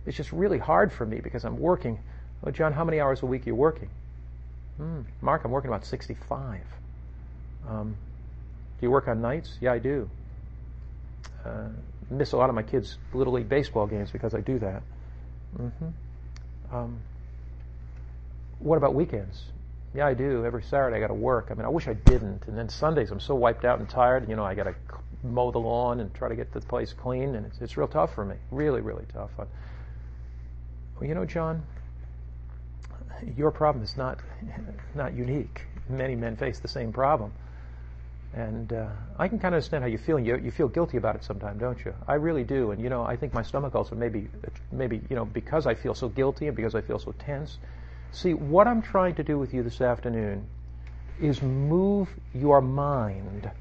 it's 0.08 0.16
just 0.16 0.32
really 0.32 0.58
hard 0.58 0.92
for 0.92 1.06
me 1.06 1.20
because 1.20 1.44
I'm 1.44 1.60
working. 1.60 2.00
Oh, 2.44 2.50
John, 2.50 2.72
how 2.72 2.86
many 2.86 3.00
hours 3.00 3.22
a 3.22 3.26
week 3.26 3.46
are 3.46 3.50
you 3.50 3.56
working? 3.56 3.90
Hmm, 4.78 5.02
Mark, 5.22 5.44
I'm 5.44 5.52
working 5.52 5.70
about 5.70 5.86
65. 5.86 6.62
Um, 7.68 7.98
do 8.80 8.86
you 8.86 8.90
work 8.90 9.10
on 9.10 9.22
nights? 9.22 9.58
Yeah, 9.60 9.74
I 9.74 9.80
do. 9.80 10.10
Uh, 11.46 11.68
miss 12.10 12.32
a 12.32 12.38
lot 12.38 12.48
of 12.48 12.56
my 12.56 12.64
kids' 12.64 12.98
little 13.14 13.34
league 13.34 13.50
baseball 13.50 13.86
games 13.86 14.10
because 14.10 14.34
I 14.34 14.40
do 14.40 14.60
that. 14.60 14.82
Mm-hmm. 15.60 16.76
Um, 16.76 17.00
what 18.60 18.78
about 18.78 18.96
weekends? 18.96 19.44
Yeah, 19.94 20.08
I 20.08 20.14
do. 20.14 20.46
Every 20.46 20.64
Saturday 20.64 20.98
I 20.98 21.00
got 21.02 21.08
to 21.08 21.16
work. 21.16 21.48
I 21.50 21.54
mean, 21.54 21.66
I 21.66 21.70
wish 21.70 21.88
I 21.88 21.94
didn't. 21.94 22.48
And 22.48 22.58
then 22.58 22.70
Sundays 22.70 23.12
I'm 23.12 23.20
so 23.20 23.36
wiped 23.36 23.66
out 23.66 23.80
and 23.80 23.90
tired. 23.90 24.30
You 24.30 24.38
know, 24.38 24.46
I 24.46 24.56
got 24.56 24.66
to 24.66 24.76
mow 25.24 25.52
the 25.52 25.60
lawn 25.60 26.00
and 26.00 26.14
try 26.14 26.30
to 26.30 26.36
get 26.36 26.54
the 26.54 26.62
place 26.62 26.94
clean, 26.94 27.36
and 27.36 27.46
it's, 27.46 27.60
it's 27.60 27.76
real 27.76 27.88
tough 27.88 28.14
for 28.16 28.24
me. 28.24 28.36
Really, 28.52 28.80
really 28.80 29.06
tough. 29.12 29.32
Well, 31.00 31.08
you 31.08 31.16
know, 31.16 31.26
John, 31.26 31.64
your 33.36 33.52
problem 33.52 33.84
is 33.84 33.98
not 33.98 34.20
not 34.96 35.14
unique. 35.14 35.62
Many 35.90 36.16
men 36.16 36.36
face 36.36 36.60
the 36.60 36.68
same 36.68 36.92
problem. 36.92 37.32
And 38.34 38.74
uh, 38.74 38.90
I 39.18 39.30
can 39.30 39.40
kind 39.40 39.56
of 39.56 39.60
understand 39.60 39.84
how 39.84 39.90
you 39.90 39.98
feel. 39.98 40.20
You, 40.20 40.38
you 40.38 40.52
feel 40.52 40.68
guilty 40.68 40.98
about 40.98 41.16
it 41.16 41.24
sometimes, 41.24 41.60
don't 41.60 41.84
you? 41.84 41.94
I 42.08 42.16
really 42.16 42.44
do. 42.44 42.72
And 42.72 42.82
you 42.82 42.90
know, 42.90 43.04
I 43.04 43.16
think 43.16 43.34
my 43.34 43.42
stomach 43.42 43.74
ulcer 43.74 43.96
maybe 43.96 44.28
maybe 44.72 45.02
you 45.10 45.16
know 45.16 45.26
because 45.26 45.66
I 45.66 45.76
feel 45.76 45.96
so 45.96 46.10
guilty 46.10 46.48
and 46.48 46.56
because 46.56 46.76
I 46.76 46.82
feel 46.82 47.00
so 47.00 47.14
tense 47.14 47.58
See, 48.12 48.34
what 48.34 48.68
I'm 48.68 48.82
trying 48.82 49.16
to 49.16 49.24
do 49.24 49.38
with 49.38 49.54
you 49.54 49.64
this 49.64 49.82
afternoon 49.82 50.48
is 51.22 51.42
move 51.42 52.10
your 52.34 52.62
mind 52.62 53.52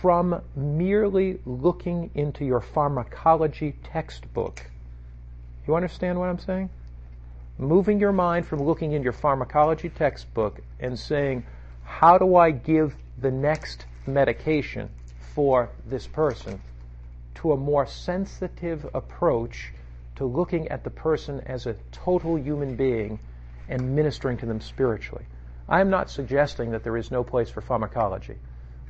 from 0.00 0.42
merely 0.54 1.38
looking 1.46 2.10
into 2.14 2.44
your 2.44 2.60
pharmacology 2.60 3.76
textbook. 3.84 4.66
You 5.66 5.74
understand 5.74 6.18
what 6.18 6.28
I'm 6.28 6.38
saying? 6.38 6.70
Moving 7.58 8.00
your 8.00 8.12
mind 8.12 8.46
from 8.46 8.62
looking 8.62 8.92
in 8.92 9.02
your 9.02 9.12
pharmacology 9.12 9.88
textbook 9.88 10.60
and 10.80 10.98
saying, 10.98 11.44
how 11.84 12.18
do 12.18 12.36
I 12.36 12.50
give 12.50 12.96
the 13.18 13.30
next 13.30 13.86
medication 14.06 14.90
for 15.34 15.70
this 15.86 16.06
person 16.06 16.60
to 17.36 17.52
a 17.52 17.56
more 17.56 17.86
sensitive 17.86 18.86
approach 18.94 19.72
to 20.16 20.24
looking 20.24 20.68
at 20.68 20.84
the 20.84 20.90
person 20.90 21.40
as 21.46 21.66
a 21.66 21.74
total 21.90 22.38
human 22.38 22.76
being 22.76 23.18
and 23.68 23.94
ministering 23.94 24.36
to 24.38 24.46
them 24.46 24.60
spiritually. 24.60 25.24
I 25.68 25.80
am 25.80 25.90
not 25.90 26.10
suggesting 26.10 26.70
that 26.70 26.84
there 26.84 26.96
is 26.96 27.10
no 27.10 27.24
place 27.24 27.50
for 27.50 27.60
pharmacology. 27.60 28.36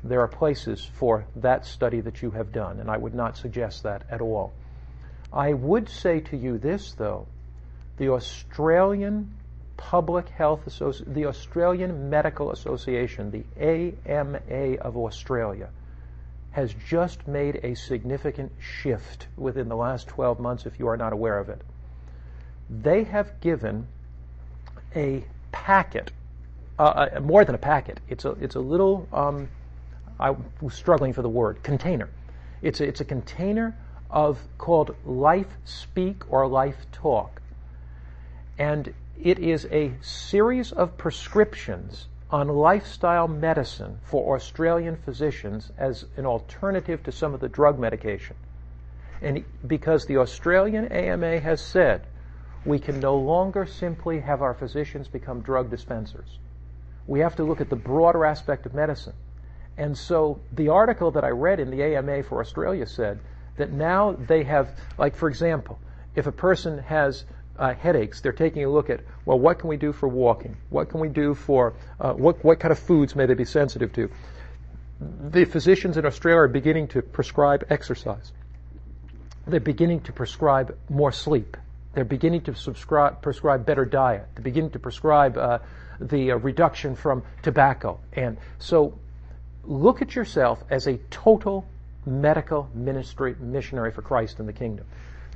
There 0.03 0.21
are 0.21 0.29
places 0.29 0.85
for 0.85 1.25
that 1.37 1.65
study 1.65 2.01
that 2.01 2.21
you 2.21 2.31
have 2.33 2.53
done, 2.53 2.81
and 2.81 2.91
I 2.91 2.99
would 2.99 3.15
not 3.15 3.39
suggest 3.39 3.85
that 3.85 4.03
at 4.11 4.21
all. 4.21 4.53
I 5.35 5.53
would 5.53 5.89
say 5.89 6.21
to 6.21 6.37
you 6.37 6.59
this, 6.59 6.93
though. 6.93 7.27
The 7.97 8.11
Australian 8.11 9.35
Public 9.77 10.29
Health 10.29 10.65
the 11.07 11.27
Australian 11.27 12.09
Medical 12.09 12.53
Association, 12.53 13.33
the 13.33 13.45
AMA 14.07 14.77
of 14.81 14.97
Australia, 14.97 15.71
has 16.53 16.73
just 16.89 17.27
made 17.27 17.61
a 17.65 17.75
significant 17.75 18.53
shift 18.61 19.27
within 19.37 19.69
the 19.69 19.75
last 19.75 20.07
12 20.07 20.39
months 20.39 20.67
if 20.67 20.79
you 20.79 20.87
are 20.87 20.97
not 20.97 21.13
aware 21.13 21.39
of 21.39 21.49
it. 21.49 21.61
They 22.71 23.03
have 23.03 23.41
given 23.41 23.89
a 24.95 25.25
packet, 25.51 26.13
uh, 26.79 26.83
uh, 27.17 27.21
more 27.21 27.45
than 27.45 27.57
a 27.57 27.59
packet, 27.59 27.99
it's 28.09 28.25
a, 28.25 28.31
it's 28.41 28.55
a 28.55 28.61
little, 28.61 29.09
um, 29.13 29.49
I'm 30.21 30.45
struggling 30.71 31.13
for 31.13 31.23
the 31.23 31.29
word, 31.29 31.65
container. 31.65 32.09
It's 32.63 32.81
a, 32.81 32.85
it's 32.85 33.01
a 33.01 33.05
container 33.05 33.77
of 34.15 34.39
called 34.59 34.95
Life 35.05 35.59
Speak 35.65 36.23
or 36.33 36.47
Life 36.47 36.87
Talk. 36.93 37.43
And 38.57 38.95
it 39.21 39.41
is 39.41 39.67
a 39.73 39.93
series 40.01 40.71
of 40.71 40.97
prescriptions 40.97 42.07
on 42.31 42.49
lifestyle 42.49 43.27
medicine 43.27 43.99
for 44.05 44.37
Australian 44.37 44.97
physicians 44.97 45.73
as 45.77 46.07
an 46.17 46.27
alternative 46.27 47.03
to 47.03 47.13
some 47.13 47.35
of 47.35 47.41
the 47.41 47.49
drug 47.49 47.79
medication. 47.79 48.37
And 49.21 49.45
because 49.67 50.07
the 50.07 50.19
Australian 50.19 50.87
AMA 50.87 51.41
has 51.41 51.61
said 51.61 52.07
we 52.65 52.79
can 52.79 53.01
no 53.01 53.17
longer 53.17 53.67
simply 53.67 54.21
have 54.21 54.43
our 54.43 54.55
physicians 54.55 55.09
become 55.09 55.41
drug 55.41 55.71
dispensers. 55.71 56.39
We 57.07 57.21
have 57.21 57.37
to 57.37 57.45
look 57.45 57.61
at 57.61 57.69
the 57.69 57.77
broader 57.77 58.25
aspect 58.25 58.65
of 58.65 58.75
medicine. 58.75 59.15
And 59.77 59.99
so 59.99 60.41
the 60.53 60.69
article 60.69 61.11
that 61.11 61.25
I 61.25 61.31
read 61.31 61.59
in 61.59 61.71
the 61.71 61.83
AMA 61.83 62.23
for 62.23 62.41
Australia 62.41 62.87
said 62.87 63.19
that 63.57 63.73
now 63.73 64.13
they 64.13 64.43
have, 64.45 64.69
like 64.99 65.17
for 65.17 65.29
example, 65.29 65.79
If 66.15 66.27
a 66.27 66.33
person 66.33 66.79
has 66.79 67.25
uh, 67.59 67.75
headaches, 67.75 68.21
they're 68.21 68.33
taking 68.33 68.65
a 68.65 68.71
look 68.71 68.91
at, 68.91 69.01
well, 69.25 69.39
what 69.39 69.59
can 69.59 69.69
we 69.69 69.77
do 69.77 69.93
for 69.93 70.09
walking? 70.09 70.57
What 70.71 70.89
can 70.91 71.01
we 71.01 71.09
do 71.09 71.35
for, 71.35 71.75
uh, 72.01 72.13
what, 72.13 72.45
what 72.45 72.61
kind 72.61 72.73
of 72.73 72.79
foods 72.79 73.17
may 73.17 73.27
they 73.27 73.35
be 73.35 73.45
sensitive 73.45 73.93
to? 73.95 74.11
The 75.31 75.45
physicians 75.45 75.97
in 75.97 76.07
Australia 76.07 76.43
are 76.43 76.49
beginning 76.49 76.89
to 76.89 77.03
prescribe 77.03 77.67
exercise. 77.71 78.33
They're 79.47 79.61
beginning 79.61 80.03
to 80.03 80.13
prescribe 80.13 80.77
more 80.89 81.13
sleep. 81.13 81.57
They're 81.95 82.05
beginning 82.05 82.43
to 82.43 82.55
subscribe, 82.55 83.23
prescribe 83.23 83.67
better 83.67 83.85
diet. 83.85 84.27
They're 84.35 84.43
beginning 84.43 84.71
to 84.71 84.79
prescribe 84.79 85.37
uh, 85.37 85.59
the 86.01 86.33
uh, 86.33 86.37
reduction 86.37 86.97
from 86.97 87.23
tobacco. 87.43 88.01
And 88.13 88.39
so 88.59 88.99
look 89.65 90.01
at 90.01 90.15
yourself 90.15 90.63
as 90.71 90.87
a 90.87 90.97
total 91.11 91.67
medical 92.07 92.69
ministry 92.75 93.35
missionary 93.41 93.91
for 93.91 94.03
Christ 94.03 94.41
in 94.41 94.47
the 94.47 94.53
kingdom. 94.53 94.87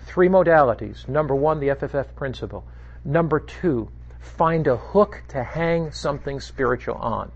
Three 0.06 0.28
modalities. 0.28 1.08
Number 1.08 1.34
one, 1.34 1.60
the 1.60 1.68
FFF 1.68 2.14
principle. 2.14 2.64
Number 3.04 3.40
two, 3.40 3.88
find 4.20 4.66
a 4.66 4.76
hook 4.76 5.22
to 5.28 5.42
hang 5.42 5.92
something 5.92 6.40
spiritual 6.40 6.96
on. 6.96 7.30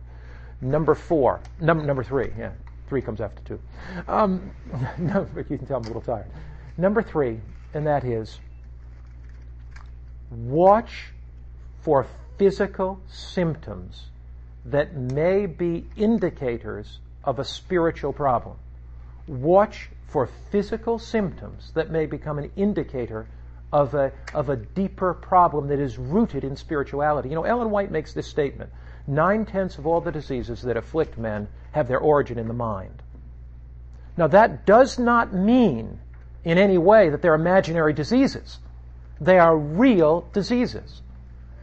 Number 0.61 0.95
four, 0.95 1.41
num- 1.61 1.87
number 1.87 2.05
three, 2.05 2.33
yeah, 2.39 2.53
three 2.89 3.03
comes 3.03 3.21
after 3.21 3.43
two. 3.43 3.61
Um, 4.07 4.51
no, 4.99 5.27
you 5.37 5.59
can 5.59 5.67
tell 5.67 5.79
I'm 5.79 5.85
a 5.85 5.87
little 5.87 6.03
tired. 6.03 6.31
Number 6.77 7.03
three, 7.03 7.41
and 7.75 7.87
that 7.87 8.05
is 8.05 8.39
watch 10.31 11.13
for 11.83 12.07
physical 12.39 13.01
symptoms 13.09 14.07
that 14.65 14.95
may 14.95 15.47
be 15.47 15.87
indicators 15.97 17.01
of 17.25 17.39
a 17.39 17.45
spiritual 17.45 18.13
problem. 18.13 18.57
Watch 19.27 19.89
for 20.09 20.29
physical 20.51 20.99
symptoms 20.99 21.73
that 21.75 21.91
may 21.91 22.07
become 22.07 22.39
an 22.39 22.51
indicator 22.57 23.27
of 23.73 23.95
a, 23.95 24.13
of 24.35 24.51
a 24.51 24.57
deeper 24.57 25.15
problem 25.15 25.69
that 25.69 25.79
is 25.79 25.99
rooted 25.99 26.45
in 26.45 26.57
spirituality. 26.57 27.31
You 27.31 27.35
know, 27.35 27.45
Ellen 27.45 27.71
White 27.71 27.91
makes 27.91 28.13
this 28.13 28.27
statement 28.27 28.71
nine 29.07 29.47
tenths 29.47 29.79
of 29.79 29.87
all 29.87 30.01
the 30.01 30.13
diseases 30.13 30.63
that 30.63 30.77
afflict 30.77 31.17
men 31.17 31.49
have 31.73 31.89
their 31.89 31.99
origin 31.99 32.39
in 32.39 32.49
the 32.49 32.55
mind. 32.55 33.03
Now, 34.17 34.27
that 34.29 34.67
does 34.67 34.99
not 34.99 35.33
mean 35.33 35.99
in 36.45 36.59
any 36.59 36.77
way 36.77 37.09
that 37.09 37.23
they're 37.23 37.35
imaginary 37.35 37.95
diseases. 37.95 38.59
They 39.21 39.39
are 39.39 39.57
real 39.57 40.29
diseases. 40.33 41.01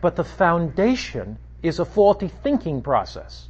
But 0.02 0.16
the 0.16 0.24
foundation 0.24 1.38
is 1.62 1.80
a 1.80 1.86
faulty 1.86 2.30
thinking 2.30 2.82
process. 2.82 3.48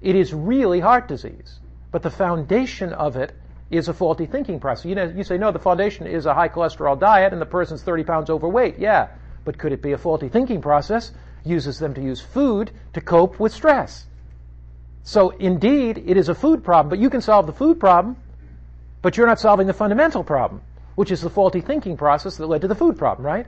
It 0.00 0.16
is 0.16 0.34
really 0.34 0.80
heart 0.80 1.08
disease, 1.08 1.60
but 1.92 2.02
the 2.02 2.10
foundation 2.10 2.92
of 2.92 3.16
it 3.16 3.32
is 3.70 3.88
a 3.88 3.94
faulty 3.94 4.26
thinking 4.26 4.58
process. 4.58 4.86
You 4.86 4.96
know, 4.96 5.04
you 5.04 5.22
say, 5.22 5.38
no, 5.38 5.52
the 5.52 5.58
foundation 5.60 6.06
is 6.06 6.26
a 6.26 6.34
high 6.34 6.48
cholesterol 6.48 6.98
diet 6.98 7.32
and 7.32 7.40
the 7.40 7.46
person's 7.46 7.82
30 7.82 8.02
pounds 8.02 8.30
overweight. 8.30 8.78
Yeah, 8.78 9.08
but 9.44 9.56
could 9.56 9.72
it 9.72 9.80
be 9.80 9.92
a 9.92 9.98
faulty 9.98 10.28
thinking 10.28 10.60
process? 10.60 11.12
Uses 11.44 11.78
them 11.78 11.94
to 11.94 12.02
use 12.02 12.20
food 12.20 12.72
to 12.94 13.00
cope 13.00 13.38
with 13.38 13.52
stress. 13.52 14.06
So 15.04 15.30
indeed, 15.30 16.02
it 16.04 16.16
is 16.16 16.28
a 16.28 16.34
food 16.34 16.64
problem, 16.64 16.90
but 16.90 16.98
you 16.98 17.10
can 17.10 17.20
solve 17.20 17.46
the 17.46 17.52
food 17.52 17.78
problem 17.78 18.16
but 19.02 19.16
you're 19.16 19.26
not 19.26 19.40
solving 19.40 19.66
the 19.66 19.74
fundamental 19.74 20.22
problem, 20.22 20.62
which 20.94 21.10
is 21.10 21.20
the 21.20 21.28
faulty 21.28 21.60
thinking 21.60 21.96
process 21.96 22.36
that 22.36 22.46
led 22.46 22.62
to 22.62 22.68
the 22.68 22.74
food 22.74 22.96
problem, 22.96 23.26
right? 23.26 23.46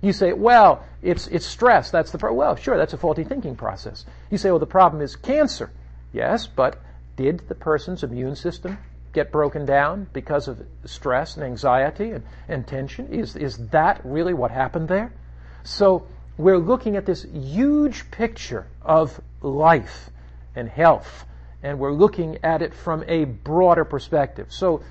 You 0.00 0.14
say, 0.14 0.32
well, 0.32 0.82
it's, 1.02 1.26
it's 1.28 1.44
stress. 1.44 1.90
That's 1.90 2.10
the 2.10 2.18
problem. 2.18 2.38
Well, 2.38 2.56
sure, 2.56 2.78
that's 2.78 2.94
a 2.94 2.98
faulty 2.98 3.22
thinking 3.22 3.54
process. 3.54 4.06
You 4.30 4.38
say, 4.38 4.50
well, 4.50 4.58
the 4.58 4.66
problem 4.66 5.02
is 5.02 5.14
cancer. 5.14 5.70
Yes, 6.12 6.46
but 6.46 6.80
did 7.20 7.40
the 7.48 7.54
person's 7.54 8.02
immune 8.02 8.34
system 8.34 8.78
get 9.12 9.30
broken 9.30 9.66
down 9.66 10.06
because 10.12 10.48
of 10.48 10.64
stress 10.84 11.36
and 11.36 11.44
anxiety 11.44 12.12
and, 12.12 12.24
and 12.48 12.66
tension? 12.66 13.12
Is, 13.12 13.36
is 13.36 13.58
that 13.68 14.00
really 14.04 14.32
what 14.32 14.50
happened 14.50 14.88
there? 14.88 15.12
So 15.64 16.06
we're 16.38 16.58
looking 16.58 16.96
at 16.96 17.04
this 17.04 17.24
huge 17.24 18.10
picture 18.10 18.66
of 18.80 19.20
life 19.42 20.08
and 20.54 20.68
health 20.68 21.26
and 21.62 21.78
we're 21.78 21.92
looking 21.92 22.38
at 22.42 22.62
it 22.62 22.72
from 22.72 23.04
a 23.06 23.24
broader 23.24 23.84
perspective. 23.84 24.46
So, 24.50 24.82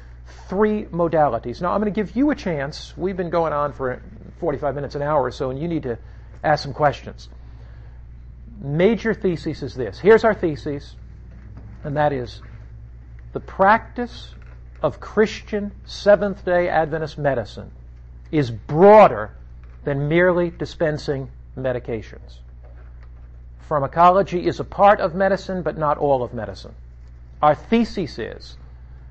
three 0.48 0.84
modalities. 0.86 1.62
Now, 1.62 1.72
I'm 1.72 1.82
going 1.82 1.92
to 1.92 2.00
give 2.04 2.16
you 2.16 2.30
a 2.30 2.36
chance. 2.36 2.96
We've 2.96 3.18
been 3.18 3.32
going 3.32 3.54
on 3.54 3.74
for 3.74 4.02
45 4.40 4.76
minutes, 4.76 4.94
an 4.94 5.02
hour 5.02 5.24
or 5.24 5.32
so, 5.32 5.50
and 5.50 5.60
you 5.60 5.68
need 5.68 5.84
to 5.84 5.98
ask 6.44 6.62
some 6.62 6.74
questions. 6.74 7.28
Major 8.62 9.16
thesis 9.16 9.64
is 9.64 9.74
this. 9.74 9.98
Here's 9.98 10.24
our 10.24 10.36
thesis, 10.36 10.96
and 11.84 11.96
that 11.98 12.14
is 12.14 12.42
the 13.34 13.40
practice 13.40 14.34
of 14.82 15.00
Christian 15.00 15.72
Seventh 15.86 16.46
day 16.46 16.70
Adventist 16.70 17.18
medicine 17.18 17.72
is 18.32 18.52
broader 18.52 19.32
than 19.84 20.08
merely 20.08 20.50
dispensing 20.50 21.30
medications. 21.58 22.40
Pharmacology 23.68 24.46
is 24.48 24.60
a 24.60 24.64
part 24.64 25.00
of 25.00 25.14
medicine, 25.14 25.62
but 25.62 25.78
not 25.78 25.98
all 25.98 26.24
of 26.24 26.34
medicine. 26.34 26.74
Our 27.42 27.56
thesis 27.56 28.18
is 28.18 28.58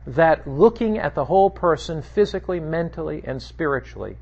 that 0.07 0.47
looking 0.49 0.99
at 0.99 1.15
the 1.15 1.25
whole 1.25 1.51
person 1.51 2.03
physically, 2.03 2.61
mentally, 2.61 3.23
and 3.25 3.43
spiritually 3.43 4.17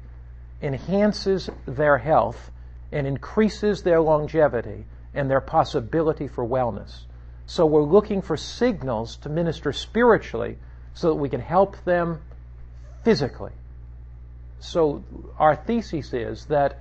enhances 0.60 1.48
their 1.66 1.98
health 1.98 2.50
and 2.92 3.06
increases 3.06 3.82
their 3.82 4.00
longevity 4.00 4.84
and 5.14 5.30
their 5.30 5.40
possibility 5.40 6.28
for 6.28 6.46
wellness. 6.46 7.04
So 7.46 7.64
we're 7.64 7.82
looking 7.82 8.22
for 8.22 8.36
signals 8.36 9.16
to 9.18 9.28
minister 9.28 9.72
spiritually 9.72 10.58
so 10.94 11.08
that 11.08 11.14
we 11.14 11.28
can 11.28 11.40
help 11.40 11.76
them 11.84 12.20
physically. 13.04 13.52
So 14.58 15.04
our 15.38 15.54
thesis 15.54 16.12
is 16.12 16.46
that 16.46 16.80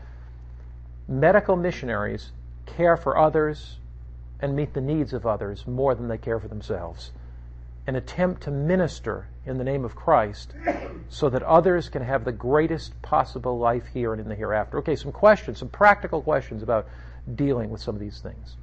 medical 1.07 1.55
missionaries 1.55 2.31
care 2.65 2.97
for 2.97 3.17
others 3.17 3.77
and 4.41 4.55
meet 4.55 4.73
the 4.73 4.81
needs 4.81 5.13
of 5.13 5.25
others 5.25 5.67
more 5.67 5.93
than 5.93 6.07
they 6.07 6.17
care 6.17 6.39
for 6.39 6.47
themselves. 6.47 7.11
and 7.87 7.95
attempt 7.95 8.43
to 8.43 8.51
minister 8.51 9.27
in 9.45 9.57
the 9.57 9.63
name 9.63 9.85
of 9.85 9.95
Christ 9.95 10.53
so 11.09 11.29
that 11.29 11.43
others 11.43 11.89
can 11.89 12.01
have 12.01 12.25
the 12.25 12.31
greatest 12.31 12.99
possible 13.01 13.59
life 13.59 13.85
here 13.93 14.11
and 14.11 14.21
in 14.21 14.27
the 14.27 14.35
hereafter. 14.35 14.79
Okay, 14.79 14.95
some 14.95 15.11
questions, 15.11 15.59
some 15.59 15.69
practical 15.69 16.21
questions 16.21 16.63
about 16.63 16.87
dealing 17.35 17.69
with 17.69 17.81
some 17.81 17.93
of 17.95 18.01
these 18.01 18.19
things. 18.19 18.57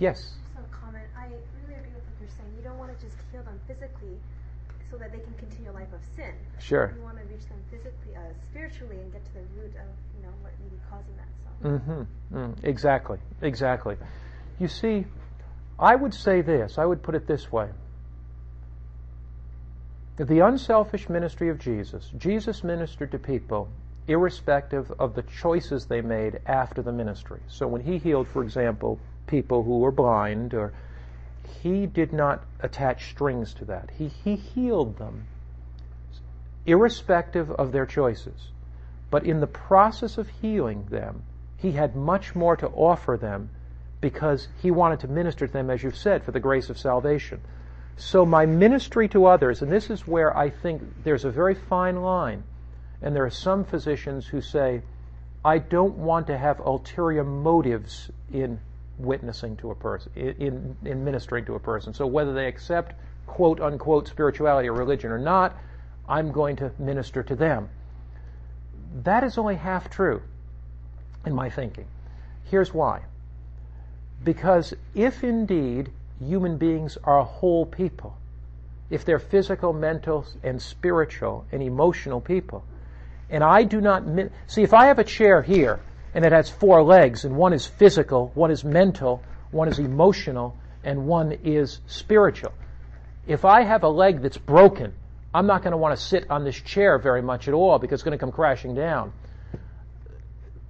Yes? 0.00 0.32
Just 0.56 0.66
a 0.66 0.76
comment. 0.76 1.04
I 1.16 1.26
really 1.60 1.78
agree 1.78 1.92
with 1.94 2.02
what 2.08 2.16
you're 2.20 2.34
saying. 2.36 2.50
You 2.56 2.64
don't 2.64 2.78
want 2.78 2.90
to 2.90 3.04
just 3.04 3.16
heal 3.30 3.42
them 3.44 3.60
physically 3.68 4.16
so 4.90 4.96
that 4.96 5.12
they 5.12 5.18
can 5.18 5.34
continue 5.34 5.70
a 5.70 5.76
life 5.76 5.92
of 5.92 6.00
sin. 6.16 6.32
Sure. 6.58 6.92
You 6.96 7.02
want 7.04 7.18
to 7.18 7.24
reach 7.24 7.46
them 7.46 7.62
physically, 7.70 8.16
uh, 8.16 8.32
spiritually, 8.50 8.96
and 8.96 9.12
get 9.12 9.24
to 9.26 9.34
the 9.34 9.44
root 9.60 9.76
of 9.76 9.92
you 10.16 10.22
know 10.24 10.32
what 10.40 10.52
may 10.58 10.68
be 10.68 10.80
causing 10.90 11.14
that. 11.16 11.28
So. 11.44 11.68
Mm-hmm. 11.68 12.36
Mm, 12.36 12.64
exactly. 12.64 13.18
Exactly. 13.42 13.96
You 14.58 14.68
see, 14.68 15.04
I 15.78 15.94
would 15.94 16.14
say 16.14 16.40
this. 16.40 16.78
I 16.78 16.84
would 16.84 17.02
put 17.02 17.14
it 17.14 17.26
this 17.26 17.52
way. 17.52 17.68
The 20.16 20.40
unselfish 20.40 21.08
ministry 21.08 21.48
of 21.48 21.58
Jesus. 21.58 22.10
Jesus 22.18 22.64
ministered 22.64 23.12
to 23.12 23.18
people 23.18 23.68
irrespective 24.10 24.90
of 24.98 25.14
the 25.14 25.22
choices 25.22 25.86
they 25.86 26.00
made 26.00 26.40
after 26.46 26.82
the 26.82 26.92
ministry. 26.92 27.40
So 27.48 27.66
when 27.66 27.80
he 27.80 27.96
healed, 27.98 28.28
for 28.28 28.42
example, 28.42 28.98
people 29.30 29.62
who 29.62 29.78
were 29.78 29.92
blind 29.92 30.52
or 30.52 30.72
he 31.62 31.86
did 31.86 32.12
not 32.12 32.44
attach 32.60 33.10
strings 33.10 33.54
to 33.54 33.64
that. 33.66 33.90
He, 33.96 34.08
he 34.08 34.36
healed 34.36 34.98
them 34.98 35.26
irrespective 36.66 37.50
of 37.50 37.72
their 37.72 37.86
choices. 37.86 38.48
But 39.10 39.24
in 39.24 39.40
the 39.40 39.46
process 39.46 40.18
of 40.18 40.28
healing 40.28 40.86
them, 40.90 41.22
he 41.56 41.72
had 41.72 41.96
much 41.96 42.34
more 42.34 42.56
to 42.56 42.68
offer 42.68 43.16
them 43.16 43.50
because 44.00 44.48
he 44.62 44.70
wanted 44.70 45.00
to 45.00 45.08
minister 45.08 45.46
to 45.46 45.52
them, 45.52 45.70
as 45.70 45.82
you've 45.82 45.96
said, 45.96 46.24
for 46.24 46.32
the 46.32 46.40
grace 46.40 46.70
of 46.70 46.78
salvation. 46.78 47.40
So 47.96 48.24
my 48.24 48.46
ministry 48.46 49.08
to 49.08 49.26
others, 49.26 49.60
and 49.60 49.70
this 49.70 49.90
is 49.90 50.06
where 50.06 50.34
I 50.34 50.48
think 50.48 50.82
there's 51.04 51.24
a 51.24 51.30
very 51.30 51.54
fine 51.54 51.96
line, 51.96 52.44
and 53.02 53.14
there 53.14 53.24
are 53.24 53.30
some 53.30 53.64
physicians 53.64 54.26
who 54.26 54.40
say, 54.40 54.82
I 55.44 55.58
don't 55.58 55.96
want 55.96 56.28
to 56.28 56.38
have 56.38 56.60
ulterior 56.60 57.24
motives 57.24 58.10
in 58.32 58.60
witnessing 59.04 59.56
to 59.58 59.70
a 59.70 59.74
person, 59.74 60.12
in, 60.14 60.76
in 60.84 61.04
ministering 61.04 61.44
to 61.46 61.54
a 61.54 61.60
person. 61.60 61.94
So 61.94 62.06
whether 62.06 62.32
they 62.32 62.46
accept 62.46 62.94
quote 63.26 63.60
unquote 63.60 64.08
spirituality 64.08 64.68
or 64.68 64.74
religion 64.74 65.10
or 65.10 65.18
not, 65.18 65.56
I'm 66.08 66.32
going 66.32 66.56
to 66.56 66.72
minister 66.78 67.22
to 67.22 67.36
them. 67.36 67.68
That 69.04 69.22
is 69.24 69.38
only 69.38 69.54
half 69.54 69.90
true 69.90 70.22
in 71.24 71.34
my 71.34 71.48
thinking. 71.50 71.86
Here's 72.44 72.74
why. 72.74 73.02
Because 74.24 74.74
if 74.94 75.22
indeed 75.22 75.90
human 76.18 76.56
beings 76.56 76.98
are 77.04 77.24
whole 77.24 77.64
people, 77.64 78.16
if 78.90 79.04
they're 79.04 79.20
physical, 79.20 79.72
mental, 79.72 80.26
and 80.42 80.60
spiritual 80.60 81.46
and 81.52 81.62
emotional 81.62 82.20
people, 82.20 82.64
and 83.30 83.44
I 83.44 83.62
do 83.62 83.80
not 83.80 84.02
see 84.48 84.62
if 84.62 84.74
I 84.74 84.86
have 84.86 84.98
a 84.98 85.04
chair 85.04 85.40
here 85.40 85.80
and 86.14 86.24
it 86.24 86.32
has 86.32 86.50
four 86.50 86.82
legs, 86.82 87.24
and 87.24 87.36
one 87.36 87.52
is 87.52 87.66
physical, 87.66 88.30
one 88.34 88.50
is 88.50 88.64
mental, 88.64 89.22
one 89.50 89.68
is 89.68 89.78
emotional, 89.78 90.56
and 90.82 91.06
one 91.06 91.32
is 91.44 91.80
spiritual. 91.86 92.52
If 93.26 93.44
I 93.44 93.62
have 93.62 93.82
a 93.82 93.88
leg 93.88 94.22
that's 94.22 94.38
broken, 94.38 94.94
I'm 95.32 95.46
not 95.46 95.62
going 95.62 95.72
to 95.72 95.76
want 95.76 95.96
to 95.96 96.04
sit 96.04 96.28
on 96.30 96.44
this 96.44 96.56
chair 96.56 96.98
very 96.98 97.22
much 97.22 97.46
at 97.46 97.54
all 97.54 97.78
because 97.78 97.98
it's 97.98 98.02
going 98.02 98.18
to 98.18 98.18
come 98.18 98.32
crashing 98.32 98.74
down. 98.74 99.12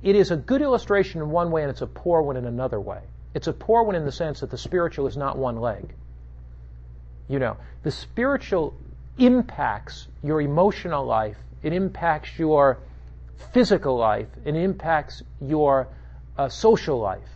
It 0.02 0.16
is 0.16 0.30
a 0.30 0.36
good 0.36 0.62
illustration 0.62 1.20
in 1.20 1.30
one 1.30 1.50
way 1.50 1.62
and 1.62 1.70
it's 1.70 1.82
a 1.82 1.86
poor 1.86 2.22
one 2.22 2.36
in 2.36 2.46
another 2.46 2.80
way. 2.80 3.00
It's 3.34 3.46
a 3.46 3.52
poor 3.52 3.82
one 3.82 3.94
in 3.94 4.04
the 4.04 4.12
sense 4.12 4.40
that 4.40 4.50
the 4.50 4.58
spiritual 4.58 5.06
is 5.06 5.16
not 5.16 5.38
one 5.38 5.56
leg. 5.56 5.94
You 7.28 7.38
know, 7.38 7.56
the 7.82 7.90
spiritual 7.90 8.74
impacts 9.18 10.08
your 10.22 10.40
emotional 10.40 11.04
life, 11.04 11.36
it 11.62 11.72
impacts 11.72 12.38
your 12.38 12.78
physical 13.52 13.96
life, 13.96 14.28
it 14.44 14.54
impacts 14.54 15.22
your 15.40 15.88
uh, 16.36 16.48
social 16.48 16.98
life. 16.98 17.28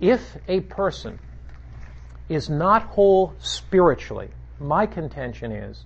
If 0.00 0.36
a 0.46 0.60
person 0.60 1.18
is 2.28 2.48
not 2.48 2.82
whole 2.82 3.34
spiritually, 3.38 4.28
my 4.60 4.86
contention 4.86 5.52
is 5.52 5.84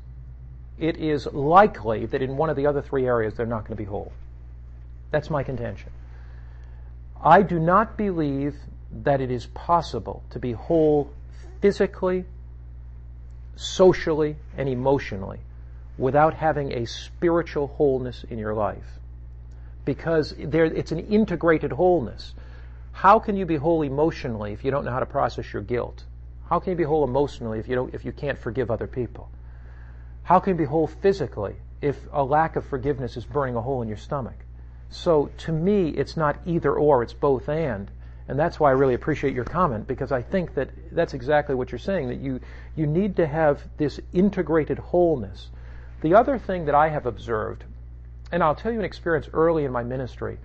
it 0.79 0.97
is 0.97 1.27
likely 1.27 2.07
that 2.07 2.23
in 2.23 2.37
one 2.37 2.51
of 2.51 2.57
the 2.57 2.67
other 2.67 2.83
three 2.83 3.07
areas 3.07 3.35
they're 3.35 3.47
not 3.47 3.61
going 3.61 3.77
to 3.77 3.83
be 3.83 3.85
whole. 3.85 4.13
That's 5.11 5.31
my 5.31 5.43
contention. 5.43 5.91
I 7.23 7.43
do 7.43 7.59
not 7.59 7.97
believe 7.97 8.57
that 9.05 9.21
it 9.21 9.31
is 9.31 9.47
possible 9.47 10.23
to 10.31 10.39
be 10.39 10.53
whole 10.53 11.11
physically, 11.61 12.25
socially, 13.57 14.37
and 14.57 14.69
emotionally 14.69 15.39
without 15.97 16.35
having 16.35 16.73
a 16.73 16.87
spiritual 16.87 17.69
wholeness 17.69 18.25
in 18.29 18.39
your 18.39 18.55
life. 18.55 18.99
Because 19.85 20.35
there, 20.39 20.65
it's 20.65 20.93
an 20.93 21.01
integrated 21.01 21.73
wholeness. 21.73 22.35
How 22.93 23.19
can 23.19 23.37
you 23.37 23.47
be 23.47 23.57
whole 23.57 23.83
emotionally 23.83 24.53
if 24.53 24.65
you 24.65 24.71
don't 24.71 24.85
know 24.85 24.93
how 24.93 25.01
to 25.01 25.07
process 25.07 25.53
your 25.53 25.63
guilt? 25.63 26.05
How 26.49 26.61
can 26.61 26.71
you 26.71 26.77
be 26.77 26.85
whole 26.85 27.05
emotionally 27.05 27.59
if 27.59 27.69
you 27.69 27.75
don't, 27.75 27.95
if 27.95 28.05
you 28.05 28.13
can't 28.13 28.39
forgive 28.39 28.71
other 28.71 28.87
people? 28.87 29.31
How 30.23 30.39
can 30.39 30.53
you 30.53 30.59
be 30.59 30.65
whole 30.65 30.87
physically 30.87 31.57
if 31.81 31.99
a 32.13 32.23
lack 32.23 32.57
of 32.57 32.65
forgiveness 32.67 33.17
is 33.17 33.25
burning 33.25 33.57
a 33.57 33.61
hole 33.61 33.83
in 33.83 33.89
your 33.89 33.97
stomach? 33.97 34.37
So 34.91 35.31
to 35.39 35.53
me, 35.53 35.89
it's 35.89 36.17
not 36.17 36.39
either 36.47 36.75
or, 36.75 37.03
it's 37.03 37.15
both 37.15 37.49
and. 37.49 37.91
And 38.29 38.39
that's 38.39 38.61
why 38.61 38.69
I 38.69 38.73
really 38.73 38.95
appreciate 38.95 39.35
your 39.35 39.45
comment 39.45 39.87
because 39.87 40.13
I 40.13 40.23
think 40.23 40.55
that 40.55 40.71
that's 40.93 41.15
exactly 41.15 41.55
what 41.55 41.73
you're 41.73 41.79
saying, 41.79 42.09
that 42.09 42.21
you, 42.21 42.41
you 42.77 42.87
need 42.87 43.17
to 43.17 43.27
have 43.27 43.63
this 43.79 43.99
integrated 44.13 44.79
wholeness. 44.79 45.51
The 46.03 46.15
other 46.15 46.39
thing 46.39 46.67
that 46.67 46.75
I 46.75 46.89
have 46.89 47.07
observed, 47.07 47.65
and 48.33 48.43
I'll 48.43 48.55
tell 48.55 48.73
you 48.73 48.79
an 48.79 48.85
experience 48.85 49.29
early 49.33 49.65
in 49.65 49.73
my 49.73 49.85
ministry. 49.85 50.39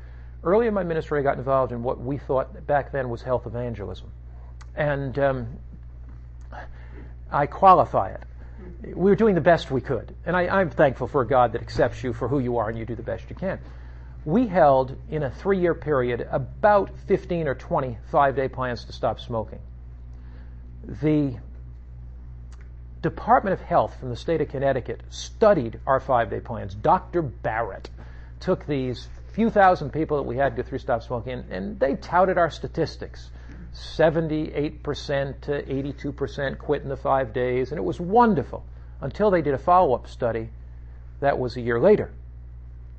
Early 0.43 0.67
in 0.67 0.73
my 0.73 0.83
ministry, 0.83 1.19
I 1.19 1.23
got 1.23 1.37
involved 1.37 1.71
in 1.71 1.81
what 1.81 1.99
we 1.99 2.17
thought 2.17 2.67
back 2.67 2.91
then 2.91 3.09
was 3.09 3.21
health 3.21 3.47
evangelism. 3.47 4.11
And 4.75 5.17
um, 5.17 5.47
I 7.31 7.47
qualify 7.47 8.11
it. 8.11 8.23
We 8.83 9.09
were 9.09 9.15
doing 9.15 9.33
the 9.33 9.41
best 9.41 9.71
we 9.71 9.81
could. 9.81 10.15
And 10.25 10.35
I, 10.35 10.47
I'm 10.47 10.69
thankful 10.69 11.07
for 11.07 11.21
a 11.21 11.27
God 11.27 11.53
that 11.53 11.61
accepts 11.61 12.03
you 12.03 12.13
for 12.13 12.27
who 12.27 12.39
you 12.39 12.57
are 12.57 12.69
and 12.69 12.77
you 12.77 12.85
do 12.85 12.95
the 12.95 13.03
best 13.03 13.29
you 13.29 13.35
can 13.35 13.59
we 14.27 14.45
held 14.45 14.93
in 15.09 15.23
a 15.23 15.31
three 15.31 15.57
year 15.57 15.73
period 15.73 16.27
about 16.29 16.91
15 17.07 17.47
or 17.47 17.55
20 17.55 17.97
five 18.11 18.35
day 18.35 18.49
plans 18.49 18.83
to 18.83 18.91
stop 18.91 19.21
smoking. 19.21 19.59
The 21.01 21.37
Department 23.09 23.53
of 23.53 23.61
Health 23.61 23.97
from 23.99 24.09
the 24.09 24.15
state 24.15 24.41
of 24.41 24.49
Connecticut 24.49 25.01
studied 25.09 25.79
our 25.87 25.99
five 25.99 26.29
day 26.29 26.41
plans. 26.41 26.75
Dr. 26.75 27.21
Barrett 27.21 27.89
took 28.41 28.65
these 28.65 29.07
few 29.31 29.49
thousand 29.49 29.91
people 29.91 30.17
that 30.17 30.23
we 30.23 30.35
had 30.35 30.57
go 30.57 30.63
through 30.63 30.79
stop 30.79 31.03
smoking 31.03 31.33
and, 31.33 31.51
and 31.51 31.79
they 31.79 31.95
touted 31.95 32.37
our 32.37 32.49
statistics. 32.49 33.29
78% 33.73 35.41
to 35.41 35.63
82% 35.63 36.57
quit 36.57 36.81
in 36.81 36.89
the 36.89 36.97
five 36.97 37.31
days, 37.31 37.71
and 37.71 37.77
it 37.77 37.83
was 37.83 37.99
wonderful 37.99 38.65
until 39.01 39.29
they 39.29 39.41
did 39.41 39.53
a 39.53 39.57
follow 39.57 39.93
up 39.93 40.07
study 40.07 40.49
that 41.19 41.37
was 41.37 41.55
a 41.55 41.61
year 41.61 41.79
later. 41.79 42.11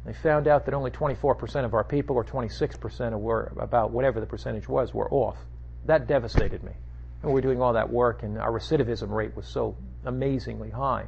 They 0.05 0.13
found 0.13 0.47
out 0.47 0.65
that 0.65 0.75
only 0.75 0.91
24% 0.91 1.65
of 1.65 1.75
our 1.75 1.85
people, 1.85 2.17
or 2.17 2.25
26%, 2.25 3.19
were 3.19 3.53
about 3.59 3.91
whatever 3.91 4.21
the 4.21 4.27
percentage 4.27 4.69
was, 4.69 4.95
were 4.95 5.11
off. 5.11 5.37
That 5.87 6.07
devastated 6.07 6.63
me. 6.63 6.73
And 7.23 7.33
we 7.33 7.35
were 7.35 7.41
doing 7.41 7.61
all 7.61 7.73
that 7.73 7.91
work, 7.91 8.23
and 8.23 8.39
our 8.39 8.53
recidivism 8.53 9.11
rate 9.11 9.35
was 9.35 9.47
so 9.47 9.77
amazingly 10.05 10.71
high. 10.71 11.07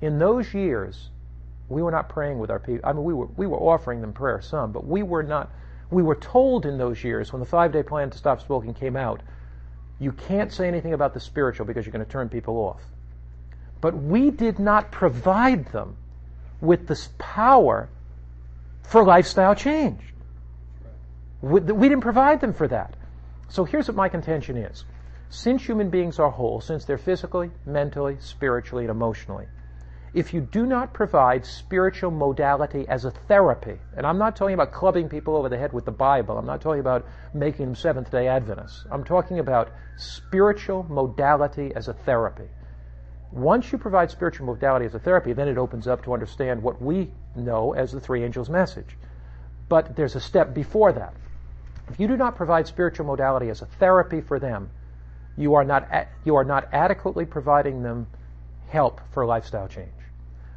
In 0.00 0.18
those 0.18 0.52
years, 0.54 1.10
we 1.68 1.82
were 1.82 1.90
not 1.90 2.08
praying 2.08 2.38
with 2.38 2.50
our 2.50 2.58
people. 2.58 2.88
I 2.88 2.92
mean, 2.92 3.04
we 3.04 3.14
were, 3.14 3.26
we 3.26 3.46
were 3.46 3.58
offering 3.58 4.00
them 4.00 4.12
prayer 4.12 4.40
some, 4.40 4.72
but 4.72 4.86
we 4.86 5.02
were 5.02 5.22
not. 5.22 5.50
We 5.90 6.02
were 6.02 6.14
told 6.14 6.64
in 6.64 6.78
those 6.78 7.04
years, 7.04 7.32
when 7.32 7.40
the 7.40 7.46
five 7.46 7.72
day 7.72 7.82
plan 7.82 8.10
to 8.10 8.18
stop 8.18 8.40
smoking 8.40 8.72
came 8.72 8.96
out, 8.96 9.20
you 9.98 10.12
can't 10.12 10.52
say 10.52 10.66
anything 10.66 10.94
about 10.94 11.14
the 11.14 11.20
spiritual 11.20 11.66
because 11.66 11.84
you're 11.84 11.92
going 11.92 12.04
to 12.04 12.10
turn 12.10 12.28
people 12.28 12.56
off. 12.56 12.80
But 13.80 13.94
we 13.94 14.30
did 14.30 14.58
not 14.58 14.90
provide 14.90 15.66
them 15.66 15.96
with 16.60 16.86
this 16.86 17.10
power 17.18 17.88
for 18.82 19.04
lifestyle 19.04 19.54
change. 19.54 20.00
We, 21.40 21.60
we 21.60 21.88
didn't 21.88 22.02
provide 22.02 22.40
them 22.40 22.54
for 22.54 22.68
that. 22.68 22.94
So 23.48 23.64
here's 23.64 23.88
what 23.88 23.96
my 23.96 24.08
contention 24.08 24.56
is. 24.56 24.84
Since 25.34 25.64
human 25.64 25.88
beings 25.88 26.18
are 26.18 26.28
whole, 26.28 26.60
since 26.60 26.84
they're 26.84 26.98
physically, 26.98 27.50
mentally, 27.64 28.18
spiritually, 28.20 28.84
and 28.84 28.90
emotionally, 28.90 29.46
if 30.12 30.34
you 30.34 30.42
do 30.42 30.66
not 30.66 30.92
provide 30.92 31.46
spiritual 31.46 32.10
modality 32.10 32.86
as 32.86 33.06
a 33.06 33.10
therapy, 33.10 33.78
and 33.96 34.06
I'm 34.06 34.18
not 34.18 34.36
talking 34.36 34.52
about 34.52 34.72
clubbing 34.72 35.08
people 35.08 35.34
over 35.34 35.48
the 35.48 35.56
head 35.56 35.72
with 35.72 35.86
the 35.86 35.90
Bible, 35.90 36.36
I'm 36.36 36.44
not 36.44 36.60
talking 36.60 36.80
about 36.80 37.06
making 37.32 37.64
them 37.64 37.74
Seventh 37.74 38.10
day 38.10 38.28
Adventists, 38.28 38.84
I'm 38.90 39.04
talking 39.04 39.38
about 39.38 39.72
spiritual 39.96 40.82
modality 40.90 41.72
as 41.74 41.88
a 41.88 41.94
therapy. 41.94 42.50
Once 43.30 43.72
you 43.72 43.78
provide 43.78 44.10
spiritual 44.10 44.44
modality 44.44 44.84
as 44.84 44.94
a 44.94 44.98
therapy, 44.98 45.32
then 45.32 45.48
it 45.48 45.56
opens 45.56 45.88
up 45.88 46.04
to 46.04 46.12
understand 46.12 46.62
what 46.62 46.82
we 46.82 47.10
know 47.34 47.72
as 47.72 47.90
the 47.90 48.00
three 48.00 48.22
angels' 48.22 48.50
message. 48.50 48.98
But 49.70 49.96
there's 49.96 50.14
a 50.14 50.20
step 50.20 50.52
before 50.52 50.92
that. 50.92 51.14
If 51.88 51.98
you 51.98 52.06
do 52.06 52.18
not 52.18 52.36
provide 52.36 52.66
spiritual 52.66 53.06
modality 53.06 53.48
as 53.48 53.62
a 53.62 53.66
therapy 53.66 54.20
for 54.20 54.38
them, 54.38 54.68
you 55.36 55.54
are 55.54 55.64
not, 55.64 55.88
you 56.24 56.36
are 56.36 56.44
not 56.44 56.68
adequately 56.72 57.24
providing 57.24 57.82
them 57.82 58.06
help 58.68 59.00
for 59.12 59.24
lifestyle 59.24 59.68
change. 59.68 59.88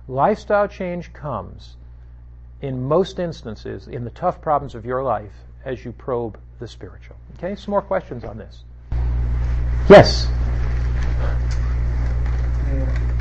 Lifestyle 0.07 0.67
change 0.67 1.11
comes, 1.13 1.75
in 2.61 2.87
most 2.87 3.19
instances, 3.19 3.87
in 3.87 4.03
the 4.03 4.11
tough 4.11 4.41
problems 4.41 4.75
of 4.75 4.85
your 4.85 5.03
life 5.03 5.33
as 5.65 5.83
you 5.83 5.91
probe 5.91 6.39
the 6.59 6.67
spiritual. 6.67 7.15
Okay, 7.37 7.55
some 7.55 7.71
more 7.71 7.81
questions 7.81 8.23
on 8.23 8.37
this. 8.37 8.63
Yes? 9.89 10.27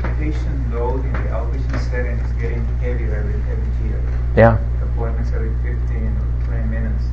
The 0.01 0.15
patient 0.17 0.73
load 0.73 1.03
in 1.03 1.13
the 1.13 1.29
outpatient 1.29 1.89
setting 1.89 2.17
is 2.17 2.31
getting 2.41 2.65
heavier 2.77 3.15
every, 3.15 3.33
every 3.51 3.87
year. 3.87 4.01
Yeah. 4.35 4.57
Appointments 4.83 5.31
every 5.33 5.53
15 5.63 6.07
or 6.07 6.45
20 6.45 6.67
minutes. 6.69 7.03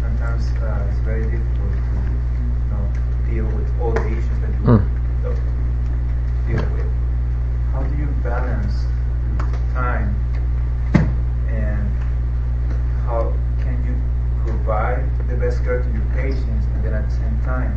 Sometimes 0.00 0.44
uh, 0.62 0.86
it's 0.90 0.98
very 1.00 1.24
difficult 1.24 1.54
to 1.54 1.54
you 1.56 1.70
know, 1.70 1.73
deal 3.34 3.46
with 3.46 3.80
all 3.80 3.90
the 3.90 4.06
issues 4.06 4.38
that 4.40 4.50
you 4.50 4.62
mm. 4.62 4.88
deal 6.46 6.62
with. 6.72 6.86
How 7.72 7.82
do 7.82 7.96
you 7.96 8.06
balance 8.22 8.84
time 9.72 10.14
and 11.48 11.90
how 13.06 13.34
can 13.58 13.84
you 13.84 13.94
provide 14.46 15.02
the 15.28 15.34
best 15.34 15.64
care 15.64 15.82
to 15.82 15.90
your 15.90 16.06
patients 16.14 16.66
and 16.74 16.84
then 16.84 16.94
at 16.94 17.10
the 17.10 17.16
same 17.16 17.40
time 17.42 17.74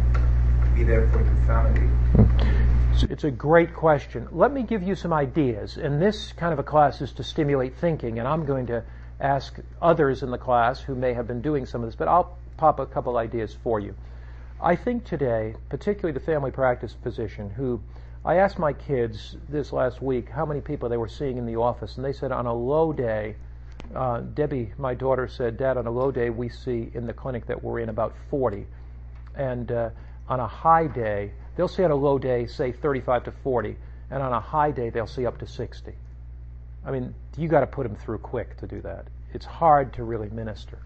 be 0.76 0.84
there 0.84 1.10
for 1.10 1.24
your 1.24 1.36
family? 1.48 1.90
Mm. 2.14 3.12
It's 3.12 3.24
a 3.24 3.32
great 3.32 3.74
question. 3.74 4.28
Let 4.32 4.52
me 4.52 4.62
give 4.62 4.84
you 4.84 4.94
some 4.94 5.12
ideas. 5.12 5.78
And 5.78 6.00
this 6.00 6.34
kind 6.34 6.54
of 6.54 6.60
a 6.60 6.64
class 6.64 7.02
is 7.02 7.12
to 7.14 7.24
stimulate 7.24 7.76
thinking, 7.78 8.20
and 8.20 8.28
I'm 8.28 8.46
going 8.46 8.68
to 8.68 8.84
ask 9.20 9.60
others 9.82 10.22
in 10.22 10.30
the 10.30 10.38
class 10.38 10.82
who 10.82 10.94
may 10.94 11.14
have 11.14 11.28
been 11.28 11.42
doing 11.42 11.66
some 11.66 11.82
of 11.82 11.88
this, 11.88 11.96
but 11.96 12.08
I'll 12.08 12.38
pop 12.58 12.80
a 12.80 12.86
couple 12.86 13.18
ideas 13.18 13.56
for 13.64 13.80
you. 13.80 13.96
I 14.62 14.76
think 14.76 15.06
today, 15.06 15.56
particularly 15.70 16.14
the 16.14 16.26
family 16.26 16.52
practice 16.52 16.96
physician, 17.04 17.50
who 17.50 17.80
I 18.26 18.36
asked 18.36 18.60
my 18.60 18.74
kids 18.74 19.38
this 19.48 19.72
last 19.72 20.02
week 20.02 20.30
how 20.30 20.46
many 20.46 20.62
people 20.62 20.90
they 20.90 20.98
were 20.98 21.08
seeing 21.08 21.38
in 21.38 21.46
the 21.46 21.58
office, 21.58 21.96
and 21.96 22.06
they 22.06 22.14
said 22.14 22.32
on 22.32 22.46
a 22.46 22.54
low 22.54 22.92
day, 22.92 23.36
uh, 23.96 24.22
Debbie, 24.22 24.74
my 24.78 24.94
daughter, 24.94 25.28
said, 25.28 25.58
Dad, 25.58 25.78
on 25.78 25.88
a 25.88 25.92
low 25.92 26.12
day, 26.12 26.30
we 26.30 26.50
see 26.50 26.90
in 26.94 27.06
the 27.06 27.14
clinic 27.14 27.46
that 27.46 27.64
we're 27.64 27.80
in 27.80 27.90
about 27.90 28.16
40. 28.30 28.66
And 29.36 29.72
uh, 29.72 29.90
on 30.28 30.40
a 30.40 30.48
high 30.48 30.88
day, 30.88 31.32
They'll 31.58 31.68
see 31.68 31.84
on 31.84 31.90
a 31.90 31.96
low 31.96 32.20
day, 32.20 32.46
say 32.46 32.72
35 32.72 33.24
to 33.26 33.32
40, 33.32 33.76
and 34.12 34.22
on 34.22 34.32
a 34.32 34.40
high 34.40 34.70
day, 34.70 34.92
they'll 34.92 35.08
see 35.08 35.26
up 35.26 35.40
to 35.40 35.48
60. 35.48 35.92
I 36.86 36.92
mean, 36.92 37.14
you 37.36 37.48
got 37.48 37.62
to 37.62 37.68
put 37.68 37.84
them 37.84 37.96
through 37.96 38.20
quick 38.20 38.56
to 38.58 38.68
do 38.68 38.80
that. 38.82 39.08
It's 39.34 39.46
hard 39.46 39.92
to 39.94 40.04
really 40.04 40.30
minister. 40.30 40.78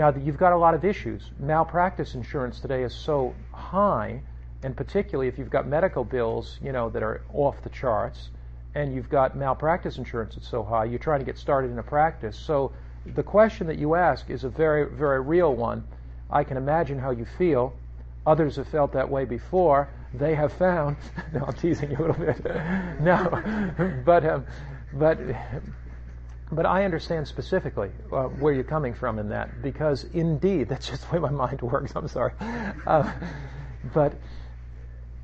Now, 0.00 0.14
you've 0.16 0.38
got 0.38 0.54
a 0.54 0.56
lot 0.56 0.72
of 0.72 0.82
issues. 0.82 1.30
Malpractice 1.38 2.14
insurance 2.14 2.58
today 2.58 2.84
is 2.84 2.94
so 2.94 3.34
high, 3.52 4.22
and 4.62 4.74
particularly 4.74 5.28
if 5.28 5.36
you've 5.36 5.50
got 5.50 5.68
medical 5.68 6.04
bills, 6.04 6.58
you 6.62 6.72
know, 6.72 6.88
that 6.88 7.02
are 7.02 7.20
off 7.34 7.60
the 7.62 7.68
charts, 7.68 8.30
and 8.74 8.94
you've 8.94 9.10
got 9.10 9.36
malpractice 9.36 9.98
insurance 9.98 10.36
that's 10.36 10.48
so 10.48 10.62
high, 10.62 10.86
you're 10.86 10.98
trying 10.98 11.18
to 11.18 11.26
get 11.26 11.36
started 11.36 11.70
in 11.70 11.78
a 11.78 11.82
practice. 11.82 12.34
So 12.34 12.72
the 13.04 13.22
question 13.22 13.66
that 13.66 13.76
you 13.76 13.94
ask 13.94 14.30
is 14.30 14.44
a 14.44 14.48
very, 14.48 14.86
very 14.86 15.20
real 15.20 15.54
one. 15.54 15.84
I 16.30 16.44
can 16.44 16.56
imagine 16.56 16.98
how 16.98 17.10
you 17.10 17.26
feel. 17.36 17.74
Others 18.26 18.56
have 18.56 18.68
felt 18.68 18.94
that 18.94 19.10
way 19.10 19.26
before. 19.26 19.90
They 20.14 20.34
have 20.34 20.54
found. 20.54 20.96
No, 21.34 21.44
I'm 21.44 21.52
teasing 21.52 21.90
you 21.90 21.98
a 21.98 22.04
little 22.06 22.24
bit. 22.24 22.42
no, 23.02 24.00
but 24.06 24.24
um, 24.24 24.46
but 24.94 25.18
but 26.52 26.66
I 26.66 26.84
understand 26.84 27.28
specifically 27.28 27.90
uh, 28.12 28.24
where 28.24 28.52
you're 28.52 28.64
coming 28.64 28.94
from 28.94 29.18
in 29.18 29.28
that 29.28 29.62
because 29.62 30.04
indeed 30.12 30.68
that's 30.70 30.88
just 30.88 31.08
the 31.08 31.14
way 31.14 31.20
my 31.20 31.30
mind 31.30 31.62
works. 31.62 31.92
I'm 31.94 32.08
sorry, 32.08 32.32
uh, 32.86 33.10
but 33.94 34.14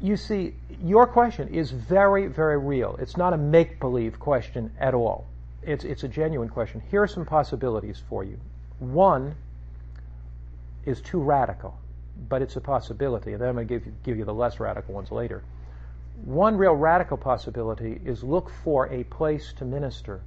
you 0.00 0.16
see, 0.16 0.54
your 0.82 1.06
question 1.06 1.48
is 1.48 1.70
very, 1.70 2.26
very 2.26 2.58
real. 2.58 2.96
It's 3.00 3.16
not 3.16 3.32
a 3.32 3.36
make 3.36 3.80
believe 3.80 4.18
question 4.18 4.70
at 4.78 4.94
all. 4.94 5.26
It's, 5.62 5.84
it's 5.84 6.04
a 6.04 6.08
genuine 6.08 6.48
question. 6.48 6.82
Here 6.90 7.02
are 7.02 7.08
some 7.08 7.24
possibilities 7.24 8.02
for 8.08 8.22
you. 8.22 8.38
One 8.78 9.34
is 10.84 11.00
too 11.00 11.18
radical, 11.18 11.78
but 12.28 12.42
it's 12.42 12.56
a 12.56 12.60
possibility, 12.60 13.32
and 13.32 13.40
then 13.40 13.48
I'm 13.48 13.54
going 13.54 13.66
to 13.66 13.74
give 13.74 13.86
you, 13.86 13.94
give 14.04 14.18
you 14.18 14.24
the 14.24 14.34
less 14.34 14.60
radical 14.60 14.94
ones 14.94 15.10
later. 15.10 15.42
One 16.24 16.56
real 16.56 16.74
radical 16.74 17.16
possibility 17.16 18.00
is 18.04 18.22
look 18.22 18.50
for 18.64 18.86
a 18.92 19.04
place 19.04 19.52
to 19.58 19.64
minister 19.64 20.20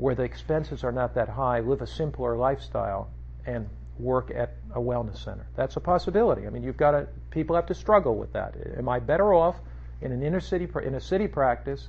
where 0.00 0.14
the 0.14 0.22
expenses 0.22 0.82
are 0.82 0.92
not 0.92 1.14
that 1.14 1.28
high, 1.28 1.60
live 1.60 1.82
a 1.82 1.86
simpler 1.86 2.34
lifestyle, 2.34 3.10
and 3.44 3.68
work 3.98 4.32
at 4.34 4.54
a 4.74 4.80
wellness 4.80 5.22
center. 5.22 5.46
That's 5.56 5.76
a 5.76 5.80
possibility. 5.80 6.46
I 6.46 6.50
mean, 6.50 6.62
you've 6.62 6.78
got 6.78 6.92
to, 6.92 7.06
people 7.30 7.54
have 7.54 7.66
to 7.66 7.74
struggle 7.74 8.16
with 8.16 8.32
that. 8.32 8.54
Am 8.78 8.88
I 8.88 8.98
better 8.98 9.34
off 9.34 9.56
in 10.00 10.10
an 10.10 10.22
inner 10.22 10.40
city, 10.40 10.66
in 10.82 10.94
a 10.94 11.00
city 11.00 11.28
practice, 11.28 11.88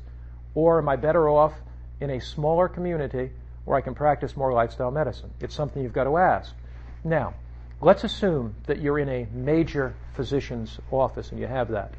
or 0.56 0.80
am 0.80 0.90
I 0.90 0.98
better 0.98 1.30
off 1.30 1.54
in 2.02 2.10
a 2.10 2.20
smaller 2.20 2.68
community 2.68 3.32
where 3.64 3.78
I 3.78 3.82
can 3.82 3.96
practice 3.96 4.36
more 4.36 4.52
lifestyle 4.52 4.92
medicine? 4.92 5.32
It's 5.40 5.56
something 5.56 5.82
you've 5.82 5.94
got 5.94 6.04
to 6.04 6.18
ask. 6.18 6.54
Now, 7.06 7.34
let's 7.80 8.04
assume 8.04 8.56
that 8.66 8.82
you're 8.82 9.00
in 9.00 9.08
a 9.08 9.26
major 9.32 9.96
physician's 10.16 10.78
office 10.92 11.32
and 11.32 11.40
you 11.40 11.48
have 11.48 11.70
that. 11.70 11.94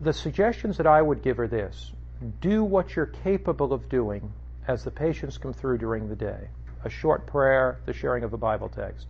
The 0.00 0.12
suggestions 0.12 0.78
that 0.78 0.88
I 0.88 1.00
would 1.00 1.22
give 1.22 1.38
are 1.38 1.46
this 1.46 1.92
do 2.22 2.64
what 2.64 2.94
you're 2.94 3.06
capable 3.06 3.72
of 3.72 3.88
doing 3.88 4.32
as 4.68 4.84
the 4.84 4.90
patients 4.90 5.38
come 5.38 5.52
through 5.52 5.78
during 5.78 6.08
the 6.08 6.16
day 6.16 6.48
a 6.84 6.90
short 6.90 7.26
prayer, 7.26 7.78
the 7.86 7.92
sharing 7.92 8.24
of 8.24 8.32
a 8.32 8.36
Bible 8.36 8.68
text. 8.68 9.06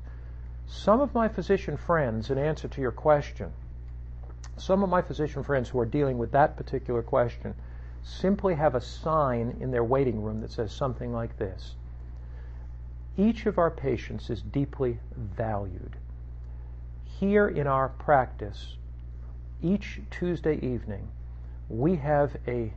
Some 0.66 1.00
of 1.00 1.14
my 1.14 1.28
physician 1.28 1.76
friends, 1.76 2.30
in 2.30 2.38
answer 2.38 2.68
to 2.68 2.80
your 2.80 2.92
question, 2.92 3.52
some 4.56 4.82
of 4.82 4.90
my 4.90 5.00
physician 5.00 5.42
friends 5.42 5.68
who 5.68 5.80
are 5.80 5.86
dealing 5.86 6.18
with 6.18 6.32
that 6.32 6.56
particular 6.56 7.02
question 7.02 7.54
simply 8.02 8.54
have 8.54 8.74
a 8.74 8.80
sign 8.80 9.56
in 9.60 9.70
their 9.70 9.84
waiting 9.84 10.22
room 10.22 10.40
that 10.40 10.50
says 10.50 10.72
something 10.72 11.12
like 11.12 11.36
this 11.38 11.74
Each 13.16 13.46
of 13.46 13.58
our 13.58 13.70
patients 13.70 14.28
is 14.28 14.42
deeply 14.42 14.98
valued. 15.16 15.96
Here 17.04 17.48
in 17.48 17.66
our 17.66 17.88
practice, 17.88 18.76
each 19.62 20.00
Tuesday 20.10 20.56
evening, 20.56 21.08
we 21.68 21.96
have 21.96 22.36
a 22.46 22.72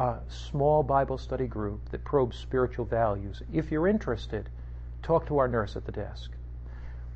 a 0.00 0.18
small 0.28 0.82
Bible 0.82 1.18
study 1.18 1.46
group 1.46 1.90
that 1.90 2.02
probes 2.04 2.38
spiritual 2.38 2.86
values. 2.86 3.42
If 3.52 3.70
you're 3.70 3.86
interested, 3.86 4.48
talk 5.02 5.26
to 5.26 5.36
our 5.36 5.46
nurse 5.46 5.76
at 5.76 5.84
the 5.84 5.92
desk. 5.92 6.30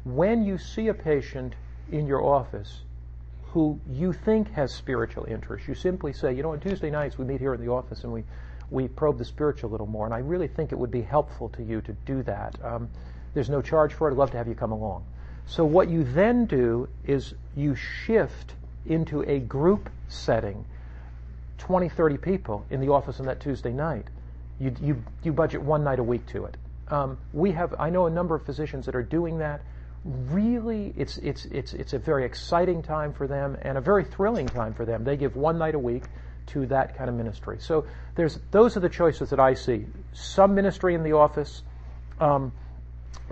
When 0.05 0.45
you 0.45 0.59
see 0.59 0.89
a 0.89 0.95
patient 0.95 1.55
in 1.91 2.07
your 2.07 2.23
office 2.23 2.83
who 3.53 3.81
you 3.91 4.13
think 4.13 4.53
has 4.53 4.71
spiritual 4.71 5.25
interest, 5.25 5.67
you 5.67 5.75
simply 5.75 6.13
say, 6.13 6.35
you 6.35 6.43
know, 6.43 6.53
on 6.53 6.61
Tuesday 6.61 6.91
nights 6.91 7.17
we 7.17 7.25
meet 7.25 7.41
here 7.41 7.55
in 7.55 7.65
the 7.65 7.73
office 7.73 8.05
and 8.05 8.13
we, 8.13 8.23
we 8.71 8.87
probe 8.87 9.17
the 9.17 9.25
spiritual 9.25 9.71
a 9.71 9.73
little 9.73 9.87
more, 9.87 10.05
and 10.05 10.15
I 10.15 10.19
really 10.19 10.49
think 10.49 10.71
it 10.71 10.79
would 10.79 10.91
be 10.91 11.01
helpful 11.01 11.49
to 11.51 11.63
you 11.63 11.81
to 11.81 11.93
do 12.05 12.23
that. 12.25 12.63
Um, 12.63 12.91
there's 13.33 13.49
no 13.49 13.63
charge 13.63 13.95
for 13.95 14.09
it. 14.09 14.13
I'd 14.13 14.19
love 14.19 14.33
to 14.33 14.37
have 14.37 14.49
you 14.49 14.55
come 14.55 14.73
along. 14.73 15.07
So 15.47 15.65
what 15.65 15.89
you 15.89 16.05
then 16.05 16.45
do 16.45 16.89
is 17.07 17.33
you 17.57 17.77
shift 17.77 18.53
into 18.85 19.23
a 19.23 19.39
group 19.39 19.89
setting 20.09 20.67
20, 21.59 21.89
30 21.89 22.17
people 22.19 22.65
in 22.71 22.81
the 22.81 22.89
office 22.89 23.21
on 23.21 23.27
that 23.27 23.41
Tuesday 23.41 23.73
night. 23.73 24.07
You, 24.59 24.75
you, 24.81 25.03
you 25.23 25.33
budget 25.33 25.63
one 25.63 25.85
night 25.85 25.99
a 25.99 26.03
week 26.03 26.27
to 26.27 26.45
it. 26.45 26.57
Um, 26.89 27.19
we 27.33 27.53
have, 27.53 27.75
I 27.79 27.91
know 27.91 28.07
a 28.07 28.11
number 28.11 28.35
of 28.35 28.45
physicians 28.45 28.87
that 28.87 28.95
are 28.95 29.03
doing 29.03 29.39
that. 29.39 29.63
Really, 30.05 30.93
it's, 30.97 31.17
it's, 31.19 31.47
it's, 31.47 31.73
it's 31.73 31.93
a 31.93 31.99
very 31.99 32.25
exciting 32.25 32.83
time 32.83 33.13
for 33.13 33.27
them 33.27 33.57
and 33.63 33.79
a 33.79 33.81
very 33.81 34.05
thrilling 34.05 34.47
time 34.47 34.75
for 34.75 34.85
them. 34.85 35.05
They 35.05 35.17
give 35.17 35.35
one 35.35 35.59
night 35.59 35.75
a 35.75 35.79
week 35.79 36.05
to 36.49 36.67
that 36.67 36.97
kind 36.97 37.09
of 37.09 37.17
ministry. 37.17 37.57
So 37.61 37.87
there's, 38.15 38.39
those 38.51 38.77
are 38.77 38.81
the 38.81 38.89
choices 38.89 39.31
that 39.31 39.41
I 39.41 39.55
see. 39.55 39.87
Some 40.13 40.55
ministry 40.55 40.95
in 40.95 41.03
the 41.03 41.13
office, 41.13 41.63
um, 42.21 42.53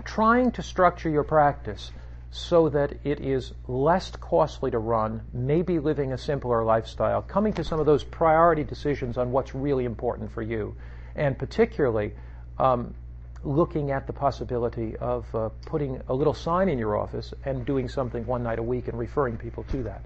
trying 0.03 0.51
to 0.53 0.63
structure 0.63 1.09
your 1.09 1.23
practice 1.23 1.91
so 2.33 2.67
that 2.67 2.91
it 3.03 3.19
is 3.19 3.53
less 3.67 4.09
costly 4.09 4.71
to 4.71 4.79
run, 4.79 5.21
maybe 5.33 5.77
living 5.77 6.13
a 6.13 6.17
simpler 6.17 6.63
lifestyle, 6.63 7.21
coming 7.21 7.53
to 7.53 7.63
some 7.63 7.79
of 7.79 7.85
those 7.85 8.03
priority 8.03 8.63
decisions 8.63 9.19
on 9.19 9.31
what's 9.31 9.53
really 9.53 9.85
important 9.85 10.31
for 10.31 10.41
you, 10.41 10.75
and 11.15 11.37
particularly 11.37 12.11
um, 12.57 12.95
looking 13.43 13.91
at 13.91 14.07
the 14.07 14.13
possibility 14.13 14.97
of 14.97 15.27
uh, 15.35 15.49
putting 15.67 16.01
a 16.07 16.13
little 16.13 16.33
sign 16.33 16.69
in 16.69 16.79
your 16.79 16.97
office 16.97 17.35
and 17.45 17.67
doing 17.67 17.87
something 17.87 18.25
one 18.25 18.41
night 18.41 18.57
a 18.57 18.63
week 18.63 18.87
and 18.87 18.97
referring 18.97 19.37
people 19.37 19.63
to 19.65 19.83
that. 19.83 20.03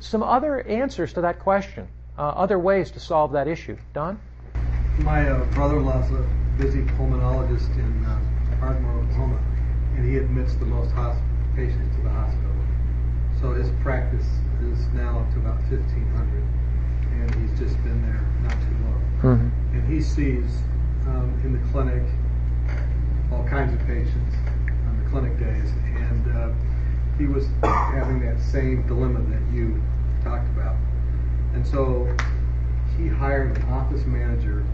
Some 0.00 0.24
other 0.24 0.66
answers 0.66 1.12
to 1.12 1.20
that 1.20 1.38
question, 1.38 1.86
uh, 2.18 2.22
other 2.22 2.58
ways 2.58 2.90
to 2.90 3.00
solve 3.00 3.30
that 3.32 3.46
issue. 3.46 3.76
Don? 3.94 4.18
My 4.98 5.30
uh, 5.30 5.44
brother-in-law 5.52 6.02
is 6.02 6.10
a 6.10 6.26
busy 6.58 6.82
pulmonologist 6.82 7.72
in 7.78 8.04
uh, 8.04 8.18
Ardmore, 8.60 8.98
Oklahoma, 9.04 9.40
and 9.96 10.10
he 10.10 10.16
admits 10.16 10.54
the 10.54 10.66
most 10.66 10.90
hospitals 10.90 11.31
patients 11.54 11.94
to 11.96 12.02
the 12.02 12.10
hospital. 12.10 12.52
So 13.40 13.52
his 13.52 13.68
practice 13.82 14.26
is 14.70 14.86
now 14.94 15.20
up 15.20 15.32
to 15.34 15.38
about 15.40 15.60
1,500, 15.68 15.82
and 17.12 17.34
he's 17.34 17.58
just 17.58 17.76
been 17.82 18.00
there 18.02 18.24
not 18.42 18.52
too 18.52 18.76
long. 18.86 19.02
Mm-hmm. 19.22 19.76
And 19.76 19.92
he 19.92 20.00
sees 20.00 20.46
um, 21.08 21.38
in 21.44 21.52
the 21.52 21.62
clinic 21.70 22.02
all 23.32 23.44
kinds 23.48 23.74
of 23.74 23.80
patients 23.86 24.34
on 24.86 25.02
the 25.02 25.10
clinic 25.10 25.38
days, 25.38 25.70
and 25.98 26.24
uh, 26.36 26.52
he 27.18 27.26
was 27.26 27.46
having 27.62 28.20
that 28.20 28.40
same 28.40 28.86
dilemma 28.86 29.20
that 29.28 29.42
you 29.52 29.82
talked 30.22 30.48
about. 30.50 30.76
And 31.54 31.66
so 31.66 32.08
he 32.96 33.08
hired 33.08 33.56
an 33.56 33.64
office 33.72 34.04
manager 34.06 34.64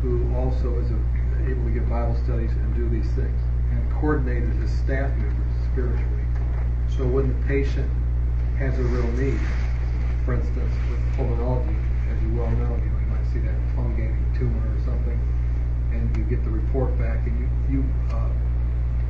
who 0.00 0.34
also 0.34 0.78
is 0.78 0.90
a, 0.90 1.50
able 1.50 1.64
to 1.64 1.70
give 1.70 1.88
Bible 1.88 2.16
studies 2.24 2.50
and 2.52 2.74
do 2.74 2.88
these 2.88 3.10
things, 3.12 3.40
and 3.70 3.92
coordinated 3.92 4.50
his 4.54 4.70
staff 4.70 5.10
members 5.18 5.37
spiritually. 5.78 6.26
So 6.96 7.06
when 7.06 7.28
the 7.28 7.46
patient 7.46 7.88
has 8.58 8.76
a 8.78 8.82
real 8.82 9.06
need, 9.14 9.38
for 10.24 10.34
instance, 10.34 10.74
with 10.90 10.98
pulmonology, 11.14 11.78
as 12.10 12.20
you 12.22 12.34
well 12.34 12.50
know, 12.50 12.74
you 12.82 12.90
know, 12.90 12.98
you 12.98 13.06
might 13.06 13.24
see 13.32 13.38
that 13.38 13.54
fungating 13.76 14.18
tumor 14.36 14.58
or 14.58 14.80
something, 14.84 15.18
and 15.92 16.16
you 16.16 16.24
get 16.24 16.42
the 16.42 16.50
report 16.50 16.98
back, 16.98 17.24
and 17.26 17.38
you 17.38 17.48
you 17.70 17.84
uh, 18.10 18.30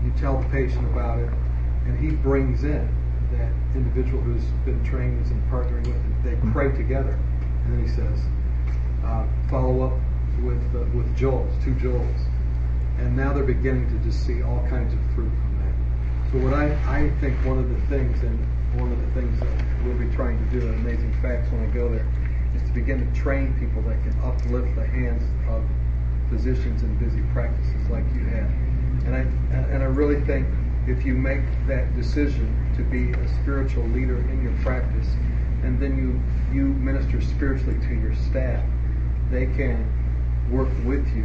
you 0.05 0.13
tell 0.21 0.43
the 0.43 0.49
patient 0.51 0.85
about 0.93 1.19
it, 1.19 1.31
and 1.87 1.99
he 1.99 2.11
brings 2.11 2.65
in 2.65 2.85
that 3.33 3.53
individual 3.75 4.21
who's 4.21 4.45
been 4.67 4.85
trained 4.85 5.25
in 5.27 5.41
partnering 5.49 5.87
with 5.87 5.97
it. 5.97 6.23
They 6.23 6.37
mm-hmm. 6.37 6.53
pray 6.53 6.71
together, 6.77 7.19
and 7.65 7.73
then 7.73 7.81
he 7.81 7.89
says, 7.89 8.21
uh, 9.05 9.25
follow 9.49 9.87
up 9.87 9.97
with 10.45 10.63
uh, 10.77 10.85
with 10.95 11.09
Joel's, 11.17 11.53
two 11.65 11.73
Joels, 11.77 12.21
and 12.99 13.17
now 13.17 13.33
they're 13.33 13.45
beginning 13.45 13.89
to 13.89 14.05
just 14.05 14.27
see 14.27 14.43
all 14.43 14.61
kinds 14.69 14.93
of 14.93 15.01
fruit 15.15 15.33
so 16.31 16.39
what 16.45 16.53
I, 16.53 16.77
I 16.85 17.11
think 17.21 17.43
one 17.47 17.59
of 17.59 17.71
the 17.71 17.81
things, 17.89 18.21
and 18.23 18.39
one 18.79 18.93
of 18.93 19.01
the 19.01 19.21
things 19.21 19.41
that 19.41 19.49
we'll 19.83 19.97
be 19.97 20.15
trying 20.15 20.37
to 20.37 20.61
do 20.61 20.69
at 20.69 20.75
Amazing 20.75 21.17
Facts 21.23 21.51
when 21.51 21.65
I 21.65 21.73
go 21.73 21.89
there, 21.89 22.07
is 22.55 22.61
to 22.69 22.73
begin 22.75 23.01
to 23.01 23.19
train 23.19 23.57
people 23.59 23.81
that 23.89 23.97
can 24.05 24.13
uplift 24.21 24.75
the 24.77 24.87
hands 24.87 25.25
of 25.49 25.65
physicians 26.29 26.83
in 26.83 26.95
busy 26.99 27.23
practices 27.33 27.89
like 27.89 28.05
you 28.13 28.25
have. 28.29 28.51
And 29.09 29.17
I 29.17 29.21
and 29.73 29.83
I 29.83 29.87
really 29.87 30.21
think 30.27 30.47
if 30.87 31.05
you 31.07 31.15
make 31.15 31.41
that 31.67 31.97
decision 31.97 32.53
to 32.77 32.83
be 32.83 33.13
a 33.13 33.29
spiritual 33.41 33.85
leader 33.85 34.19
in 34.19 34.43
your 34.43 34.53
practice, 34.61 35.09
and 35.63 35.81
then 35.81 35.97
you 35.97 36.21
you 36.55 36.67
minister 36.67 37.23
spiritually 37.23 37.79
to 37.89 37.95
your 37.95 38.15
staff, 38.15 38.63
they 39.31 39.47
can 39.47 39.81
work 40.51 40.69
with 40.85 41.09
you 41.09 41.25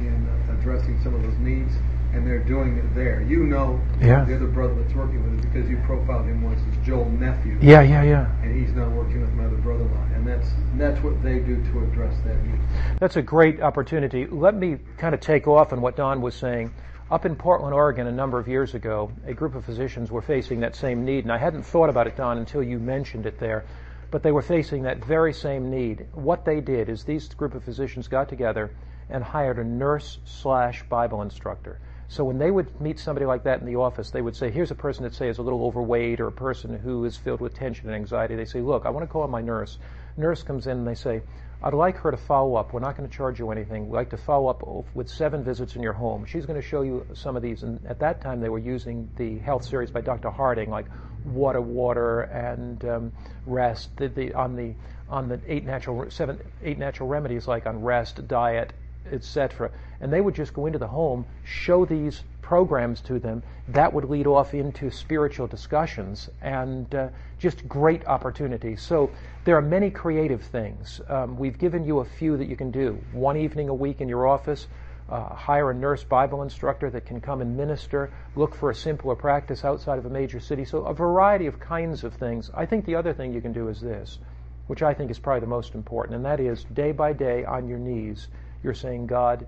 in 0.00 0.28
addressing 0.50 1.00
some 1.02 1.14
of 1.14 1.22
those 1.22 1.38
needs 1.38 1.72
and 2.14 2.26
they're 2.26 2.38
doing 2.38 2.78
it 2.78 2.94
there. 2.94 3.22
You 3.22 3.44
know 3.44 3.80
yeah. 4.00 4.24
the 4.24 4.36
other 4.36 4.46
brother 4.46 4.74
that's 4.80 4.94
working 4.94 5.22
with 5.24 5.40
it 5.40 5.52
because 5.52 5.68
you 5.68 5.76
profiled 5.84 6.26
him 6.26 6.42
once 6.42 6.60
as 6.70 6.86
Joel 6.86 7.08
nephew. 7.10 7.58
Yeah, 7.60 7.82
yeah, 7.82 8.02
yeah. 8.04 8.30
And 8.42 8.56
he's 8.56 8.74
now 8.74 8.88
working 8.88 9.20
with 9.20 9.32
my 9.32 9.46
other 9.46 9.56
brother-in-law, 9.56 10.14
and 10.14 10.26
that's 10.26 10.48
that's 10.76 11.02
what 11.02 11.20
they 11.22 11.40
do 11.40 11.56
to 11.56 11.84
address 11.84 12.14
that 12.24 12.42
need. 12.44 12.60
That's 13.00 13.16
a 13.16 13.22
great 13.22 13.60
opportunity. 13.60 14.26
Let 14.26 14.54
me 14.54 14.78
kind 14.96 15.14
of 15.14 15.20
take 15.20 15.48
off 15.48 15.72
on 15.72 15.80
what 15.80 15.96
Don 15.96 16.20
was 16.20 16.34
saying. 16.34 16.72
Up 17.10 17.26
in 17.26 17.36
Portland, 17.36 17.74
Oregon, 17.74 18.06
a 18.06 18.12
number 18.12 18.38
of 18.38 18.48
years 18.48 18.74
ago, 18.74 19.10
a 19.26 19.34
group 19.34 19.54
of 19.54 19.64
physicians 19.64 20.10
were 20.10 20.22
facing 20.22 20.60
that 20.60 20.74
same 20.74 21.04
need, 21.04 21.24
and 21.24 21.32
I 21.32 21.36
hadn't 21.36 21.64
thought 21.64 21.90
about 21.90 22.06
it, 22.06 22.16
Don, 22.16 22.38
until 22.38 22.62
you 22.62 22.78
mentioned 22.78 23.26
it 23.26 23.38
there. 23.38 23.64
But 24.10 24.22
they 24.22 24.32
were 24.32 24.42
facing 24.42 24.84
that 24.84 25.04
very 25.04 25.32
same 25.32 25.70
need. 25.70 26.06
What 26.12 26.44
they 26.44 26.60
did 26.60 26.88
is 26.88 27.04
these 27.04 27.28
group 27.34 27.54
of 27.54 27.64
physicians 27.64 28.08
got 28.08 28.28
together 28.28 28.70
and 29.10 29.22
hired 29.22 29.58
a 29.58 29.64
nurse 29.64 30.18
slash 30.24 30.82
Bible 30.88 31.20
instructor 31.22 31.78
So 32.08 32.24
when 32.24 32.38
they 32.38 32.50
would 32.50 32.80
meet 32.80 32.98
somebody 32.98 33.26
like 33.26 33.44
that 33.44 33.60
in 33.60 33.66
the 33.66 33.76
office, 33.76 34.10
they 34.10 34.22
would 34.22 34.36
say, 34.36 34.50
here's 34.50 34.70
a 34.70 34.74
person 34.74 35.04
that 35.04 35.14
say 35.14 35.28
is 35.28 35.38
a 35.38 35.42
little 35.42 35.64
overweight 35.64 36.20
or 36.20 36.28
a 36.28 36.32
person 36.32 36.78
who 36.78 37.04
is 37.04 37.16
filled 37.16 37.40
with 37.40 37.54
tension 37.54 37.86
and 37.86 37.94
anxiety. 37.94 38.36
They 38.36 38.44
say, 38.44 38.60
look, 38.60 38.86
I 38.86 38.90
want 38.90 39.04
to 39.04 39.12
call 39.12 39.26
my 39.28 39.40
nurse. 39.40 39.78
Nurse 40.16 40.42
comes 40.42 40.66
in 40.66 40.78
and 40.78 40.86
they 40.86 40.94
say, 40.94 41.22
I'd 41.62 41.72
like 41.72 41.96
her 41.98 42.10
to 42.10 42.16
follow 42.16 42.56
up. 42.56 42.74
We're 42.74 42.80
not 42.80 42.94
going 42.94 43.08
to 43.08 43.16
charge 43.16 43.38
you 43.38 43.50
anything. 43.50 43.88
We'd 43.88 43.96
like 43.96 44.10
to 44.10 44.18
follow 44.18 44.48
up 44.48 44.62
with 44.94 45.08
seven 45.08 45.42
visits 45.42 45.76
in 45.76 45.82
your 45.82 45.94
home. 45.94 46.26
She's 46.26 46.44
going 46.44 46.60
to 46.60 46.66
show 46.66 46.82
you 46.82 47.06
some 47.14 47.36
of 47.36 47.42
these. 47.42 47.62
And 47.62 47.80
at 47.86 47.98
that 48.00 48.20
time, 48.20 48.40
they 48.40 48.50
were 48.50 48.58
using 48.58 49.08
the 49.16 49.38
health 49.38 49.64
series 49.64 49.90
by 49.90 50.02
Dr. 50.02 50.28
Harding, 50.30 50.68
like 50.68 50.84
water, 51.24 51.62
water, 51.62 52.22
and 52.22 52.84
um, 52.84 53.12
rest. 53.46 53.96
The, 53.96 54.08
the, 54.08 54.34
on 54.34 54.56
the 54.56 54.74
on 55.08 55.28
the 55.28 55.40
eight 55.46 55.64
natural 55.64 56.10
seven 56.10 56.38
eight 56.62 56.78
natural 56.78 57.08
remedies, 57.08 57.48
like 57.48 57.66
on 57.66 57.82
rest, 57.82 58.26
diet, 58.28 58.72
etc. 59.12 59.70
And 60.00 60.12
they 60.12 60.20
would 60.20 60.34
just 60.34 60.52
go 60.54 60.66
into 60.66 60.78
the 60.78 60.86
home, 60.88 61.24
show 61.44 61.84
these 61.84 62.22
programs 62.42 63.00
to 63.00 63.18
them. 63.18 63.42
That 63.68 63.92
would 63.92 64.04
lead 64.04 64.26
off 64.26 64.54
into 64.54 64.90
spiritual 64.90 65.46
discussions 65.46 66.28
and 66.42 66.94
uh, 66.94 67.08
just 67.38 67.66
great 67.66 68.06
opportunities. 68.06 68.82
So 68.82 69.10
there 69.44 69.56
are 69.56 69.62
many 69.62 69.90
creative 69.90 70.42
things. 70.42 71.00
Um, 71.08 71.38
we've 71.38 71.58
given 71.58 71.84
you 71.84 72.00
a 72.00 72.04
few 72.04 72.36
that 72.36 72.46
you 72.46 72.56
can 72.56 72.70
do. 72.70 72.98
One 73.12 73.36
evening 73.36 73.68
a 73.70 73.74
week 73.74 74.00
in 74.00 74.08
your 74.08 74.26
office, 74.26 74.66
uh, 75.08 75.34
hire 75.34 75.70
a 75.70 75.74
nurse 75.74 76.04
Bible 76.04 76.42
instructor 76.42 76.90
that 76.90 77.06
can 77.06 77.20
come 77.20 77.40
and 77.40 77.56
minister, 77.56 78.10
look 78.36 78.54
for 78.54 78.70
a 78.70 78.74
simpler 78.74 79.14
practice 79.14 79.64
outside 79.64 79.98
of 79.98 80.06
a 80.06 80.10
major 80.10 80.40
city. 80.40 80.64
So 80.64 80.84
a 80.84 80.94
variety 80.94 81.46
of 81.46 81.60
kinds 81.60 82.04
of 82.04 82.14
things. 82.14 82.50
I 82.54 82.66
think 82.66 82.84
the 82.84 82.94
other 82.94 83.12
thing 83.12 83.32
you 83.32 83.40
can 83.40 83.52
do 83.52 83.68
is 83.68 83.80
this, 83.80 84.18
which 84.66 84.82
I 84.82 84.94
think 84.94 85.10
is 85.10 85.18
probably 85.18 85.40
the 85.40 85.46
most 85.46 85.74
important, 85.74 86.16
and 86.16 86.24
that 86.24 86.40
is 86.40 86.64
day 86.64 86.92
by 86.92 87.12
day 87.12 87.44
on 87.44 87.68
your 87.68 87.78
knees, 87.78 88.28
you're 88.64 88.74
saying, 88.74 89.06
God, 89.06 89.46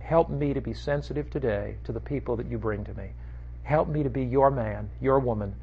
help 0.00 0.30
me 0.30 0.54
to 0.54 0.60
be 0.62 0.72
sensitive 0.72 1.30
today 1.30 1.76
to 1.84 1.92
the 1.92 2.00
people 2.00 2.36
that 2.36 2.46
you 2.46 2.56
bring 2.56 2.84
to 2.84 2.94
me. 2.94 3.10
Help 3.62 3.88
me 3.88 4.02
to 4.02 4.10
be 4.10 4.24
your 4.24 4.50
man, 4.50 4.88
your 5.00 5.18
woman, 5.20 5.54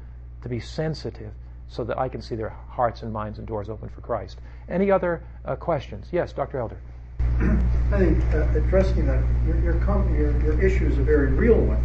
to 0.42 0.48
be 0.48 0.60
sensitive 0.60 1.32
so 1.68 1.82
that 1.82 1.98
I 1.98 2.08
can 2.08 2.22
see 2.22 2.36
their 2.36 2.50
hearts 2.50 3.02
and 3.02 3.12
minds 3.12 3.38
and 3.38 3.48
doors 3.48 3.68
open 3.68 3.88
for 3.88 4.00
Christ. 4.00 4.38
Any 4.68 4.90
other 4.90 5.24
uh, 5.44 5.56
questions? 5.56 6.06
Yes, 6.12 6.32
Dr. 6.32 6.60
Elder. 6.60 6.78
I 7.20 7.98
think 7.98 8.22
uh, 8.32 8.46
addressing 8.54 9.06
that, 9.06 9.24
your, 9.44 9.60
your, 9.60 9.74
com- 9.80 10.14
your, 10.14 10.40
your 10.42 10.62
issue 10.62 10.86
is 10.86 10.98
a 10.98 11.02
very 11.02 11.32
real 11.32 11.58
one. 11.58 11.82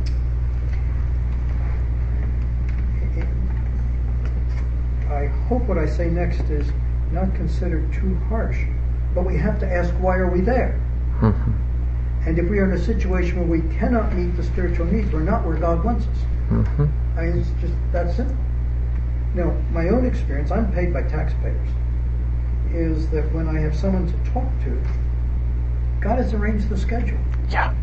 I 5.10 5.26
hope 5.48 5.64
what 5.64 5.80
I 5.80 5.88
say 5.88 6.10
next 6.10 6.41
is 6.52 6.72
not 7.11 7.34
considered 7.34 7.91
too 7.94 8.15
harsh, 8.27 8.60
but 9.15 9.26
we 9.26 9.38
have 9.38 9.60
to 9.61 9.65
ask 9.68 9.91
why 9.95 10.18
are 10.18 10.30
we 10.30 10.41
there? 10.41 10.80
Mm-hmm. 11.22 12.28
And 12.28 12.38
if 12.38 12.50
we 12.50 12.60
are 12.60 12.66
in 12.66 12.72
a 12.72 12.84
situation 12.84 13.38
where 13.38 13.60
we 13.60 13.76
cannot 13.78 14.14
meet 14.14 14.36
the 14.36 14.44
spiritual 14.44 14.86
needs, 14.86 15.12
we're 15.12 15.22
not 15.22 15.46
where 15.46 15.58
God 15.58 15.84
wants 15.84 16.06
us. 16.06 16.18
Mm-hmm. 16.50 16.86
I 17.18 17.26
mean, 17.26 17.38
it's 17.40 17.50
just 17.62 17.74
that 17.91 18.16
simple. 18.16 18.36
Now, 19.36 19.56
my 19.72 19.90
own 19.90 20.06
experience, 20.06 20.52
I'm 20.52 20.72
paid 20.72 20.94
by 20.94 21.04
taxpayers, 21.04 21.70
is 22.72 23.10
that 23.12 23.32
when 23.34 23.48
I 23.48 23.60
have 23.60 23.76
someone 23.76 24.08
to 24.08 24.32
talk 24.32 24.48
to, 24.64 24.82
God 26.02 26.18
has 26.18 26.34
arranged 26.34 26.70
the 26.70 26.78
schedule. 26.78 27.20
Yeah. 27.50 27.74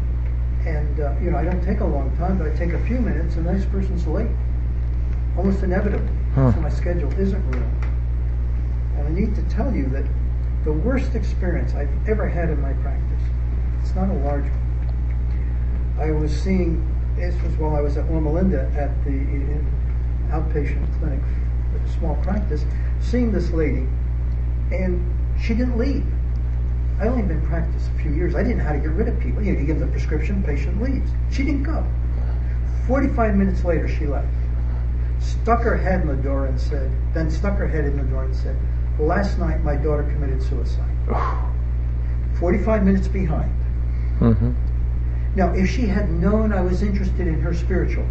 And, 0.65 1.01
uh, 1.01 1.15
you 1.23 1.31
know, 1.31 1.39
I 1.39 1.45
don't 1.45 1.63
take 1.65 1.81
a 1.81 1.85
long 1.85 2.15
time, 2.17 2.39
but 2.39 2.49
I 2.49 2.57
take 2.57 2.73
a 2.73 2.85
few 2.87 2.99
minutes, 2.99 3.37
and 3.37 3.47
next 3.47 3.71
person's 3.71 4.07
late. 4.07 4.31
Almost 5.37 5.63
inevitably. 5.63 6.09
Hmm. 6.35 6.51
So 6.51 6.61
my 6.61 6.71
schedule 6.71 7.13
isn't 7.19 7.51
real. 7.51 7.71
And 8.97 9.07
I 9.07 9.11
need 9.11 9.35
to 9.37 9.43
tell 9.43 9.73
you 9.75 9.87
that 9.91 10.05
the 10.66 10.72
worst 10.72 11.14
experience 11.14 11.74
I've 11.74 12.09
ever 12.09 12.28
had 12.28 12.51
in 12.51 12.60
my 12.60 12.72
practice, 12.74 13.22
it's 13.80 13.94
not 13.94 14.10
a 14.10 14.14
large 14.14 14.43
one. 14.43 15.97
I 15.97 16.10
was 16.10 16.34
seeing, 16.34 16.84
this 17.14 17.40
was 17.43 17.52
while 17.55 17.76
I 17.76 17.80
was 17.80 17.97
at 17.97 18.10
Loma 18.10 18.32
Linda 18.32 18.68
at 18.76 18.93
the 19.05 19.12
outpatient 20.34 20.98
clinic, 20.98 21.20
small 21.98 22.16
practice, 22.16 22.64
seeing 23.01 23.30
this 23.30 23.51
lady, 23.52 23.86
and 24.72 25.01
she 25.40 25.55
didn't 25.55 25.78
leave. 25.78 26.05
I 26.98 27.06
only 27.06 27.22
been 27.22 27.47
practiced 27.47 27.88
a 27.88 28.02
few 28.02 28.10
years. 28.10 28.34
I 28.34 28.43
didn't 28.43 28.59
know 28.59 28.64
how 28.64 28.72
to 28.72 28.80
get 28.80 28.90
rid 28.90 29.06
of 29.06 29.20
people. 29.20 29.43
You 29.43 29.52
know, 29.52 29.60
you 29.60 29.66
give 29.66 29.78
them 29.78 29.88
the 29.88 29.93
prescription, 29.93 30.43
patient 30.43 30.82
leaves. 30.82 31.10
She 31.30 31.44
didn't 31.44 31.62
go. 31.62 31.86
45 32.88 33.36
minutes 33.36 33.64
later, 33.64 33.86
she 33.86 34.06
left. 34.06 34.26
Stuck 35.20 35.62
her 35.62 35.76
head 35.76 36.01
in 36.01 36.09
the 36.09 36.16
door 36.16 36.47
and 36.47 36.60
said, 36.60 36.90
then 37.14 37.30
stuck 37.30 37.56
her 37.56 37.68
head 37.68 37.84
in 37.84 37.97
the 37.97 38.02
door 38.05 38.24
and 38.24 38.34
said, 38.34 38.56
last 38.98 39.39
night 39.39 39.62
my 39.62 39.77
daughter 39.77 40.05
committed 40.05 40.43
suicide. 40.43 40.90
45 42.39 42.85
minutes 42.85 43.09
behind. 43.09 43.52
Mm-hmm. 44.20 44.52
Now, 45.36 45.52
if 45.52 45.70
she 45.70 45.86
had 45.86 46.10
known 46.10 46.52
I 46.52 46.60
was 46.60 46.82
interested 46.82 47.27
in 47.27 47.40
her 47.40 47.55
spiritual, 47.55 48.06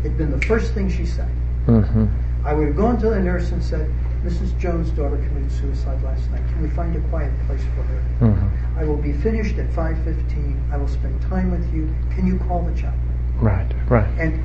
it'd 0.00 0.16
been 0.16 0.30
the 0.30 0.44
first 0.46 0.72
thing 0.72 0.90
she 0.90 1.04
said. 1.04 1.30
Mm-hmm. 1.66 2.06
I 2.46 2.54
would 2.54 2.68
have 2.68 2.76
gone 2.76 2.98
to 3.00 3.10
the 3.10 3.20
nurse 3.20 3.52
and 3.52 3.62
said, 3.62 3.90
Mrs. 4.24 4.58
Jones' 4.58 4.90
daughter 4.90 5.16
committed 5.16 5.50
suicide 5.52 6.02
last 6.02 6.30
night. 6.30 6.46
Can 6.48 6.62
we 6.62 6.70
find 6.70 6.94
a 6.96 7.00
quiet 7.08 7.32
place 7.46 7.62
for 7.74 7.82
her? 7.82 8.04
Mm-hmm. 8.20 8.78
I 8.78 8.84
will 8.84 8.96
be 8.96 9.12
finished 9.12 9.58
at 9.58 9.68
5.15. 9.70 10.72
I 10.72 10.76
will 10.76 10.88
spend 10.88 11.20
time 11.22 11.50
with 11.50 11.72
you. 11.74 11.94
Can 12.14 12.26
you 12.26 12.38
call 12.38 12.62
the 12.62 12.74
chaplain? 12.74 13.00
Right, 13.38 13.70
right. 13.88 14.08
And 14.18 14.40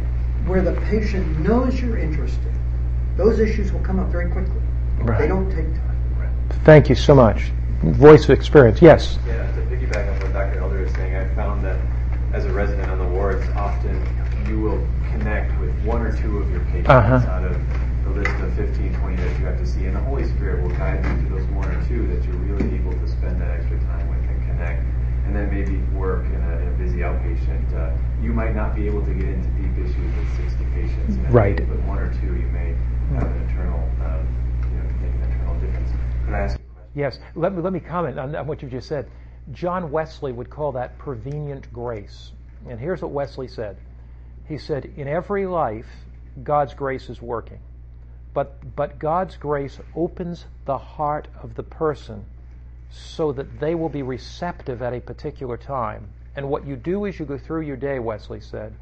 where 0.47 0.61
the 0.61 0.73
patient 0.81 1.39
knows 1.39 1.80
you're 1.80 1.97
interested, 1.97 2.53
those 3.15 3.39
issues 3.39 3.72
will 3.72 3.81
come 3.81 3.99
up 3.99 4.09
very 4.09 4.30
quickly. 4.31 4.61
Right. 4.99 5.19
They 5.19 5.28
don't 5.28 5.49
take 5.49 5.65
time. 5.74 6.19
Right. 6.19 6.64
Thank 6.64 6.90
you 6.90 6.95
so 6.95 7.15
much. 7.15 7.52
Voice 7.82 8.24
of 8.24 8.32
experience, 8.32 8.82
yes. 8.82 9.19
Yeah, 9.28 9.45
to 9.56 9.61
piggyback 9.61 10.11
on 10.11 10.19
what 10.19 10.34
Dr. 10.34 10.60
Elder 10.60 10.84
is 10.84 10.94
saying, 10.94 11.15
I 11.15 11.34
found 11.36 11.64
that 11.64 11.80
as 12.34 12.45
a 12.45 12.52
resident 12.52 12.90
on 12.90 12.98
the 12.98 13.07
wards, 13.07 13.48
often 13.56 13.95
you 14.48 14.60
will 14.60 14.86
connect 15.11 15.57
with 15.60 15.74
one 15.86 16.02
or 16.02 16.15
two 16.18 16.40
of 16.40 16.49
your 16.49 16.61
patients 16.72 16.90
uh-huh. 16.90 17.15
out 17.30 17.44
of 17.44 17.57
the 18.03 18.22
list 18.22 18.32
of 18.41 18.53
15, 18.56 18.94
20 18.94 19.15
that 19.15 19.40
you 19.40 19.45
have 19.45 19.57
to 19.57 19.65
see. 19.65 19.86
And 19.86 19.95
the 19.95 20.02
Holy 20.02 20.26
Spirit 20.26 20.64
will 20.64 20.76
guide 20.76 21.03
you 21.06 21.30
to 21.30 21.36
those 21.36 21.45
one 21.52 21.68
or 21.69 21.88
two 21.88 22.07
that 22.07 22.24
you're 22.26 22.36
really 22.36 22.76
able 22.76 22.94
to 22.94 23.07
spend 23.07 23.41
that 23.41 23.52
extra 23.52 23.80
time 23.80 24.07
with 24.10 24.19
and 24.30 24.41
connect. 24.48 24.82
And 25.26 25.36
then 25.36 25.52
maybe 25.52 25.78
work 25.98 26.26
in 26.26 26.41
a, 26.41 26.57
in 26.61 26.68
a 26.69 26.76
busy 26.78 26.99
outpatient. 26.99 27.68
Uh, 27.76 27.95
you 28.22 28.34
might 28.34 28.56
not 28.56 28.76
be 28.76 28.88
able 28.88 29.03
to 29.06 29.14
get 29.14 29.28
into 29.28 29.49
deep 29.60 29.74
issues 29.78 30.15
with 30.18 30.49
60 30.49 30.65
patients. 30.74 31.18
right. 31.30 31.57
but 31.57 31.80
one 31.84 31.99
or 31.99 32.14
two 32.22 32.34
you 32.36 32.48
may 32.49 32.74
have 33.15 33.28
an 33.28 33.41
internal, 33.44 33.80
uh, 34.02 34.24
you 34.72 34.78
know, 34.78 34.88
make 35.03 35.14
an 35.14 35.32
internal 35.32 35.56
Could 36.28 36.36
I 36.36 36.40
ask 36.40 36.60
Yes. 36.94 37.20
Let 37.36 37.54
me, 37.54 37.62
let 37.62 37.72
me 37.72 37.80
comment 37.80 38.20
on, 38.20 38.36
on 38.36 38.48
what 38.48 38.62
you 38.62 38.70
just 38.70 38.88
said. 38.88 39.10
John 39.52 39.91
Wesley 39.91 40.34
would 40.34 40.49
call 40.49 40.74
that 40.74 40.98
prevenient 40.98 41.72
grace. 41.72 42.34
And 42.68 42.80
here's 42.80 43.02
what 43.02 43.12
Wesley 43.12 43.48
said 43.48 43.78
he 44.45 44.58
said, 44.58 44.91
In 44.98 45.08
every 45.08 45.45
life, 45.45 45.86
God's 46.44 46.74
grace 46.74 47.10
is 47.10 47.22
working. 47.22 47.60
But, 48.34 48.76
but 48.76 48.99
God's 48.99 49.38
grace 49.38 49.80
opens 49.95 50.45
the 50.66 50.78
heart 50.78 51.30
of 51.41 51.56
the 51.56 51.64
person 51.64 52.26
so 52.90 53.32
that 53.32 53.60
they 53.60 53.74
will 53.76 53.90
be 53.90 54.02
receptive 54.02 54.82
at 54.82 54.94
a 54.94 54.99
particular 54.99 55.56
time. 55.56 56.10
And 56.36 56.49
what 56.49 56.68
you 56.68 56.76
do 56.76 57.06
as 57.06 57.18
you 57.20 57.26
go 57.26 57.38
through 57.38 57.62
your 57.62 57.78
day, 57.78 57.99
Wesley 57.99 58.41
said, 58.41 58.74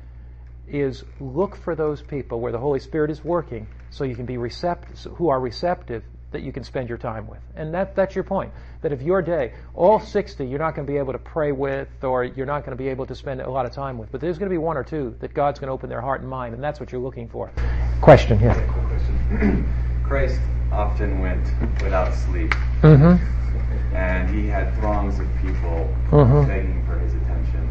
is 0.68 1.04
look 1.20 1.56
for 1.56 1.76
those 1.76 2.02
people 2.02 2.40
where 2.40 2.52
the 2.52 2.60
Holy 2.60 2.80
Spirit 2.80 3.12
is 3.12 3.24
working 3.24 3.68
so 3.92 4.04
you 4.04 4.16
can 4.16 4.26
be 4.26 4.38
receptive, 4.38 5.12
who 5.16 5.30
are 5.30 5.40
receptive 5.40 6.04
that 6.36 6.44
you 6.44 6.52
can 6.52 6.64
spend 6.64 6.90
your 6.90 6.98
time 6.98 7.28
with. 7.28 7.40
And 7.56 7.74
that, 7.74 7.96
that's 7.96 8.14
your 8.14 8.26
point. 8.26 8.52
That 8.82 8.92
if 8.92 9.02
your 9.02 9.22
day, 9.22 9.54
all 9.74 10.00
60 10.00 10.46
you're 10.46 10.60
not 10.60 10.76
going 10.76 10.86
to 10.86 10.92
be 10.92 10.98
able 10.98 11.14
to 11.14 11.20
pray 11.20 11.54
with 11.54 11.88
or 12.04 12.26
you're 12.26 12.46
not 12.46 12.66
going 12.66 12.78
to 12.78 12.84
be 12.84 12.90
able 12.90 13.06
to 13.06 13.16
spend 13.16 13.40
a 13.40 13.50
lot 13.50 13.66
of 13.66 13.72
time 13.72 13.98
with, 13.98 14.12
but 14.12 14.20
there's 14.20 14.38
going 14.38 14.50
to 14.50 14.54
be 14.54 14.58
one 14.58 14.76
or 14.76 14.84
two 14.84 15.16
that 15.22 15.34
God's 15.34 15.60
going 15.60 15.70
to 15.70 15.74
open 15.74 15.90
their 15.90 16.02
heart 16.02 16.20
and 16.20 16.30
mind, 16.30 16.54
and 16.54 16.62
that's 16.62 16.80
what 16.80 16.92
you're 16.92 17.02
looking 17.02 17.30
for. 17.30 17.52
Question, 18.02 18.38
yeah. 18.42 18.54
Quick 18.54 18.88
question. 18.88 20.04
Christ 20.04 20.40
often 20.72 21.22
went 21.22 21.48
without 21.82 22.14
sleep. 22.14 22.52
Mm-hmm. 22.82 23.96
And 23.96 24.30
he 24.30 24.48
had 24.48 24.76
throngs 24.76 25.20
of 25.20 25.28
people 25.42 25.90
mm-hmm. 26.12 26.46
begging 26.48 26.86
for 26.86 27.00
his 27.00 27.14
attention. 27.14 27.70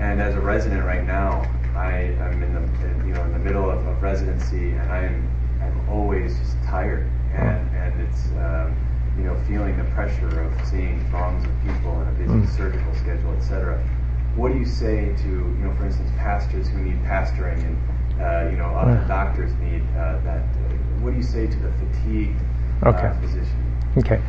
And 0.00 0.20
as 0.20 0.34
a 0.34 0.40
resident 0.40 0.84
right 0.84 1.04
now, 1.04 1.48
I 1.76 2.16
am 2.18 2.42
in 2.42 2.52
the 2.54 3.06
you 3.06 3.14
know 3.14 3.22
in 3.22 3.32
the 3.32 3.38
middle 3.38 3.70
of, 3.70 3.86
of 3.86 4.02
residency, 4.02 4.72
and 4.72 4.92
I'm 4.92 5.30
I'm 5.62 5.88
always 5.88 6.36
just 6.38 6.56
tired 6.64 7.08
and, 7.36 7.76
and 7.76 8.00
it's 8.02 8.26
um, 8.32 8.76
you 9.16 9.24
know 9.24 9.36
feeling 9.44 9.76
the 9.76 9.84
pressure 9.92 10.42
of 10.42 10.66
seeing 10.66 11.04
throngs 11.10 11.44
of 11.44 11.50
people 11.62 12.00
in 12.02 12.08
a 12.08 12.12
busy 12.12 12.32
mm. 12.32 12.56
surgical 12.56 12.94
schedule, 12.94 13.32
etc. 13.34 13.82
What 14.34 14.52
do 14.52 14.58
you 14.58 14.66
say 14.66 15.14
to 15.16 15.28
you 15.28 15.64
know, 15.64 15.74
for 15.76 15.86
instance, 15.86 16.10
pastors 16.16 16.68
who 16.68 16.78
need 16.80 17.02
pastoring 17.04 17.62
and 17.64 18.20
uh, 18.20 18.50
you 18.50 18.56
know 18.56 18.66
other 18.66 18.92
yeah. 18.92 19.08
doctors 19.08 19.52
need 19.54 19.82
uh, 19.96 20.20
that? 20.24 20.44
Uh, 20.44 20.74
what 21.00 21.10
do 21.10 21.16
you 21.16 21.22
say 21.22 21.46
to 21.46 21.56
the 21.56 21.72
fatigued 21.72 22.40
uh, 22.84 22.88
okay. 22.90 23.12
physician? 23.20 23.76
Okay. 23.98 24.20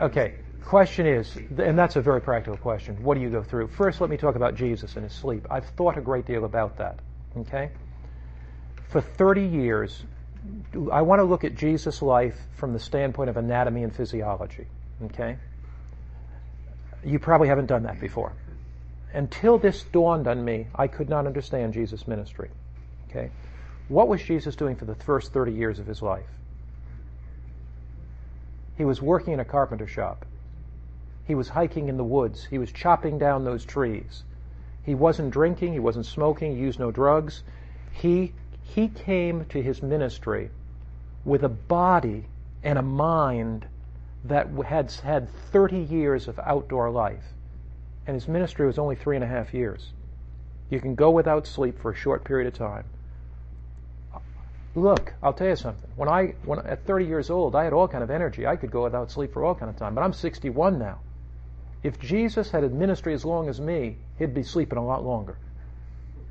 Okay. 0.00 0.34
Question 0.64 1.04
is, 1.04 1.36
and 1.58 1.76
that's 1.76 1.96
a 1.96 2.00
very 2.00 2.20
practical 2.20 2.56
question. 2.56 3.02
What 3.02 3.14
do 3.16 3.20
you 3.20 3.28
go 3.28 3.42
through? 3.42 3.66
First, 3.66 4.00
let 4.00 4.08
me 4.08 4.16
talk 4.16 4.36
about 4.36 4.54
Jesus 4.54 4.94
and 4.94 5.02
his 5.02 5.12
sleep. 5.12 5.44
I've 5.50 5.64
thought 5.70 5.98
a 5.98 6.00
great 6.00 6.26
deal 6.26 6.44
about 6.44 6.76
that. 6.78 7.00
Okay. 7.38 7.70
For 8.88 9.00
30 9.00 9.44
years, 9.44 10.04
I 10.90 11.02
want 11.02 11.20
to 11.20 11.24
look 11.24 11.44
at 11.44 11.54
Jesus' 11.54 12.02
life 12.02 12.38
from 12.56 12.72
the 12.72 12.78
standpoint 12.78 13.30
of 13.30 13.36
anatomy 13.36 13.82
and 13.82 13.94
physiology. 13.94 14.66
Okay? 15.04 15.36
You 17.04 17.18
probably 17.18 17.48
haven't 17.48 17.66
done 17.66 17.82
that 17.84 18.00
before. 18.00 18.32
until 19.12 19.58
this 19.58 19.82
dawned 19.92 20.28
on 20.28 20.44
me, 20.44 20.68
I 20.74 20.86
could 20.86 21.08
not 21.08 21.26
understand 21.26 21.74
Jesus' 21.74 22.06
ministry. 22.06 22.50
Okay? 23.08 23.30
What 23.88 24.08
was 24.08 24.22
Jesus 24.22 24.54
doing 24.54 24.76
for 24.76 24.84
the 24.84 24.94
first 24.94 25.32
30 25.32 25.52
years 25.52 25.78
of 25.78 25.86
his 25.86 26.00
life? 26.00 26.28
He 28.76 28.84
was 28.84 29.02
working 29.02 29.32
in 29.32 29.40
a 29.40 29.44
carpenter 29.44 29.86
shop. 29.86 30.24
He 31.26 31.34
was 31.34 31.48
hiking 31.48 31.88
in 31.88 31.96
the 31.96 32.04
woods. 32.04 32.44
He 32.44 32.58
was 32.58 32.72
chopping 32.72 33.18
down 33.18 33.44
those 33.44 33.64
trees. 33.64 34.22
He 34.84 34.94
wasn't 34.94 35.32
drinking. 35.32 35.72
He 35.72 35.78
wasn't 35.80 36.06
smoking. 36.06 36.54
He 36.54 36.62
used 36.62 36.78
no 36.78 36.90
drugs. 36.90 37.42
He, 37.92 38.32
he 38.74 38.88
came 38.88 39.44
to 39.46 39.62
his 39.62 39.82
ministry 39.82 40.50
with 41.24 41.42
a 41.42 41.48
body 41.48 42.24
and 42.62 42.78
a 42.78 42.82
mind 42.82 43.66
that 44.24 44.48
had 44.66 44.92
had 44.92 45.28
30 45.50 45.78
years 45.78 46.28
of 46.28 46.38
outdoor 46.38 46.90
life. 46.90 47.24
And 48.06 48.14
his 48.14 48.28
ministry 48.28 48.66
was 48.66 48.78
only 48.78 48.96
three 48.96 49.16
and 49.16 49.24
a 49.24 49.28
half 49.28 49.52
years. 49.52 49.92
You 50.68 50.80
can 50.80 50.94
go 50.94 51.10
without 51.10 51.46
sleep 51.46 51.80
for 51.80 51.90
a 51.90 51.96
short 51.96 52.24
period 52.24 52.46
of 52.46 52.54
time. 52.54 52.84
Look, 54.76 55.14
I'll 55.20 55.32
tell 55.32 55.48
you 55.48 55.56
something. 55.56 55.90
When 55.96 56.08
I, 56.08 56.34
when 56.44 56.60
at 56.60 56.86
30 56.86 57.06
years 57.06 57.28
old, 57.28 57.56
I 57.56 57.64
had 57.64 57.72
all 57.72 57.88
kind 57.88 58.04
of 58.04 58.10
energy. 58.10 58.46
I 58.46 58.54
could 58.54 58.70
go 58.70 58.84
without 58.84 59.10
sleep 59.10 59.32
for 59.32 59.44
all 59.44 59.54
kind 59.54 59.68
of 59.68 59.76
time. 59.76 59.96
But 59.96 60.02
I'm 60.02 60.12
61 60.12 60.78
now. 60.78 61.00
If 61.82 61.98
Jesus 61.98 62.50
had 62.50 62.62
a 62.62 62.68
ministry 62.68 63.14
as 63.14 63.24
long 63.24 63.48
as 63.48 63.60
me, 63.60 63.96
he'd 64.18 64.34
be 64.34 64.44
sleeping 64.44 64.78
a 64.78 64.84
lot 64.84 65.04
longer. 65.04 65.36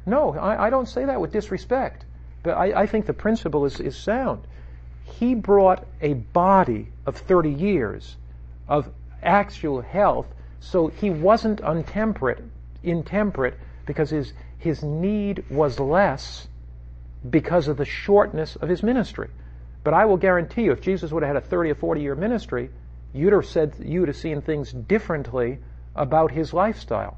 No, 0.06 0.36
I, 0.36 0.68
I 0.68 0.70
don't 0.70 0.88
say 0.88 1.06
that 1.06 1.20
with 1.20 1.34
disrespect. 1.34 2.06
But 2.44 2.52
I, 2.52 2.82
I 2.82 2.86
think 2.86 3.06
the 3.06 3.14
principle 3.14 3.66
is, 3.66 3.80
is 3.80 3.98
sound. 3.98 4.42
He 5.04 5.36
brought 5.36 5.86
a 6.02 6.14
body 6.14 6.88
of 7.06 7.18
30 7.18 7.52
years 7.52 8.16
of 8.68 8.90
actual 9.22 9.82
health, 9.82 10.28
so 10.60 10.88
he 10.88 11.10
wasn't 11.10 11.60
untemperate, 11.62 12.40
intemperate, 12.84 13.56
because 13.86 14.10
his, 14.10 14.34
his 14.58 14.84
need 14.84 15.44
was 15.50 15.80
less 15.80 16.48
because 17.30 17.68
of 17.68 17.78
the 17.78 17.86
shortness 17.86 18.56
of 18.56 18.70
his 18.70 18.84
ministry. 18.84 19.30
But 19.84 19.94
I 19.94 20.06
will 20.06 20.18
guarantee 20.18 20.64
you, 20.64 20.72
if 20.72 20.82
Jesus 20.82 21.12
would 21.12 21.24
have 21.24 21.36
had 21.36 21.44
a 21.44 21.46
30 21.46 21.72
or 21.72 21.76
40 21.76 22.02
year 22.02 22.16
ministry, 22.16 22.70
you'd 23.14 23.34
have 23.34 23.46
said, 23.46 23.74
you'd 23.80 24.08
have 24.08 24.18
seen 24.18 24.42
things 24.42 24.72
differently 24.72 25.60
about 25.96 26.32
his 26.32 26.54
lifestyle. 26.54 27.18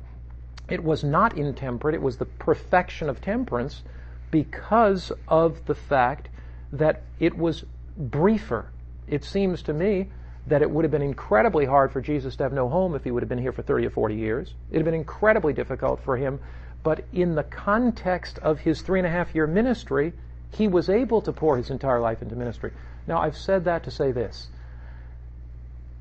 It 0.70 0.84
was 0.84 1.04
not 1.04 1.38
intemperate, 1.38 1.96
it 1.96 2.02
was 2.02 2.18
the 2.18 2.26
perfection 2.26 3.10
of 3.10 3.22
temperance 3.22 3.84
because 4.32 5.12
of 5.28 5.66
the 5.66 5.76
fact 5.76 6.30
that 6.74 7.04
it 7.20 7.38
was 7.38 7.64
briefer. 7.98 8.72
It 9.08 9.24
seems 9.24 9.62
to 9.64 9.74
me 9.74 10.10
that 10.48 10.62
it 10.62 10.72
would 10.72 10.86
have 10.86 10.92
been 10.92 11.02
incredibly 11.02 11.66
hard 11.66 11.92
for 11.92 12.02
Jesus 12.02 12.36
to 12.38 12.44
have 12.44 12.54
no 12.54 12.68
home 12.68 12.96
if 12.96 13.04
he 13.04 13.12
would 13.12 13.22
have 13.22 13.30
been 13.30 13.38
here 13.38 13.52
for 13.52 13.62
30 13.62 13.86
or 13.86 13.90
40 13.92 14.16
years. 14.16 14.48
It 14.70 14.78
would 14.78 14.80
have 14.80 14.86
been 14.86 14.94
incredibly 14.94 15.54
difficult 15.54 16.02
for 16.04 16.18
him 16.18 16.40
but 16.84 17.06
in 17.14 17.36
the 17.36 17.44
context 17.44 18.40
of 18.40 18.60
his 18.60 18.82
three 18.82 19.00
and 19.00 19.08
a 19.08 19.12
half 19.12 19.36
year 19.36 19.48
ministry, 19.48 20.14
he 20.52 20.68
was 20.68 20.90
able 20.90 21.22
to 21.22 21.32
pour 21.32 21.58
his 21.58 21.70
entire 21.70 22.00
life 22.00 22.22
into 22.22 22.36
ministry. 22.36 22.72
Now, 23.08 23.22
I've 23.22 23.38
said 23.38 23.66
that 23.66 23.84
to 23.84 23.92
say 23.92 24.12
this. 24.12 24.48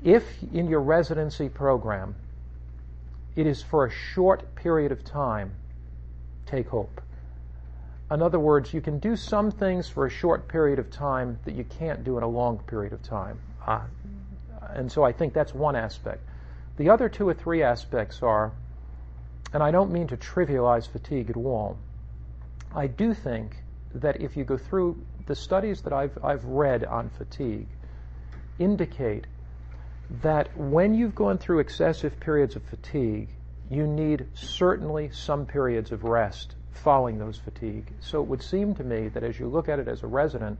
If 0.03 0.25
in 0.51 0.67
your 0.67 0.81
residency 0.81 1.49
program 1.49 2.15
it 3.35 3.45
is 3.45 3.61
for 3.61 3.85
a 3.85 3.91
short 3.91 4.55
period 4.55 4.91
of 4.91 5.05
time, 5.05 5.51
take 6.47 6.67
hope. 6.67 7.01
In 8.11 8.21
other 8.21 8.39
words, 8.39 8.73
you 8.73 8.81
can 8.81 8.99
do 8.99 9.15
some 9.15 9.51
things 9.51 9.87
for 9.87 10.05
a 10.05 10.09
short 10.09 10.47
period 10.47 10.79
of 10.79 10.91
time 10.91 11.39
that 11.45 11.55
you 11.55 11.63
can't 11.63 12.03
do 12.03 12.17
in 12.17 12.23
a 12.23 12.27
long 12.27 12.59
period 12.59 12.93
of 12.93 13.01
time. 13.01 13.39
Uh, 13.65 13.81
and 14.73 14.91
so 14.91 15.03
I 15.03 15.11
think 15.11 15.33
that's 15.33 15.53
one 15.53 15.75
aspect. 15.75 16.21
The 16.77 16.89
other 16.89 17.07
two 17.07 17.27
or 17.27 17.33
three 17.33 17.63
aspects 17.63 18.21
are 18.21 18.51
and 19.53 19.61
I 19.61 19.71
don't 19.71 19.91
mean 19.91 20.07
to 20.07 20.17
trivialize 20.17 20.87
fatigue 20.87 21.29
at 21.29 21.35
all. 21.35 21.77
I 22.73 22.87
do 22.87 23.13
think 23.13 23.57
that 23.93 24.21
if 24.21 24.37
you 24.37 24.43
go 24.43 24.57
through 24.57 25.03
the 25.25 25.35
studies 25.35 25.81
that 25.81 25.93
I've, 25.93 26.17
I've 26.23 26.45
read 26.45 26.85
on 26.85 27.09
fatigue, 27.09 27.67
indicate 28.59 29.27
that 30.21 30.55
when 30.57 30.93
you've 30.93 31.15
gone 31.15 31.37
through 31.37 31.59
excessive 31.59 32.19
periods 32.19 32.55
of 32.55 32.63
fatigue, 32.63 33.29
you 33.69 33.87
need 33.87 34.25
certainly 34.33 35.09
some 35.11 35.45
periods 35.45 35.91
of 35.91 36.03
rest 36.03 36.55
following 36.71 37.17
those 37.17 37.37
fatigue. 37.37 37.91
So 37.99 38.21
it 38.21 38.27
would 38.27 38.41
seem 38.41 38.75
to 38.75 38.83
me 38.83 39.09
that 39.09 39.23
as 39.23 39.39
you 39.39 39.47
look 39.47 39.69
at 39.69 39.79
it 39.79 39.87
as 39.87 40.03
a 40.03 40.07
resident, 40.07 40.59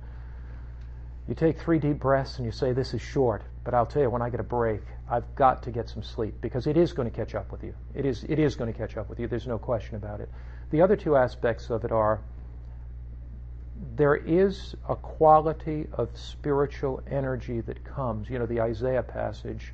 you 1.27 1.35
take 1.35 1.59
three 1.59 1.79
deep 1.79 1.99
breaths 1.99 2.38
and 2.38 2.45
you 2.45 2.51
say, 2.51 2.73
This 2.73 2.93
is 2.93 3.01
short, 3.01 3.43
but 3.63 3.73
I'll 3.73 3.85
tell 3.85 4.01
you, 4.01 4.09
when 4.09 4.21
I 4.21 4.29
get 4.29 4.39
a 4.39 4.43
break, 4.43 4.81
I've 5.09 5.35
got 5.35 5.63
to 5.63 5.71
get 5.71 5.89
some 5.89 6.03
sleep 6.03 6.35
because 6.41 6.67
it 6.67 6.77
is 6.77 6.93
going 6.93 7.09
to 7.09 7.15
catch 7.15 7.35
up 7.35 7.51
with 7.51 7.63
you. 7.63 7.73
It 7.93 8.05
is, 8.05 8.23
it 8.23 8.39
is 8.39 8.55
going 8.55 8.71
to 8.71 8.77
catch 8.77 8.97
up 8.97 9.09
with 9.09 9.19
you. 9.19 9.27
There's 9.27 9.47
no 9.47 9.57
question 9.57 9.95
about 9.95 10.19
it. 10.19 10.29
The 10.71 10.81
other 10.81 10.95
two 10.95 11.15
aspects 11.15 11.69
of 11.69 11.85
it 11.85 11.91
are 11.91 12.21
there 13.95 14.15
is 14.15 14.75
a 14.88 14.95
quality 14.95 15.88
of 15.93 16.09
spiritual 16.13 17.01
energy 17.09 17.61
that 17.61 17.83
comes. 17.83 18.29
You 18.29 18.39
know, 18.39 18.45
the 18.45 18.61
Isaiah 18.61 19.03
passage, 19.03 19.73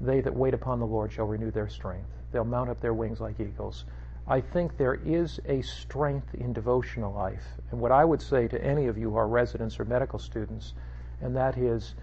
they 0.00 0.20
that 0.20 0.34
wait 0.34 0.54
upon 0.54 0.80
the 0.80 0.86
Lord 0.86 1.12
shall 1.12 1.26
renew 1.26 1.50
their 1.50 1.68
strength. 1.68 2.08
They'll 2.32 2.44
mount 2.44 2.70
up 2.70 2.80
their 2.80 2.94
wings 2.94 3.20
like 3.20 3.38
eagles. 3.40 3.84
I 4.26 4.40
think 4.40 4.78
there 4.78 4.94
is 5.04 5.38
a 5.46 5.60
strength 5.60 6.34
in 6.34 6.54
devotional 6.54 7.12
life. 7.12 7.44
And 7.70 7.80
what 7.80 7.92
I 7.92 8.04
would 8.06 8.22
say 8.22 8.48
to 8.48 8.64
any 8.64 8.86
of 8.86 8.96
you 8.96 9.10
who 9.10 9.16
are 9.16 9.28
residents 9.28 9.78
or 9.78 9.84
medical 9.84 10.18
students, 10.18 10.72
and 11.20 11.36
that 11.36 11.58
is 11.58 11.94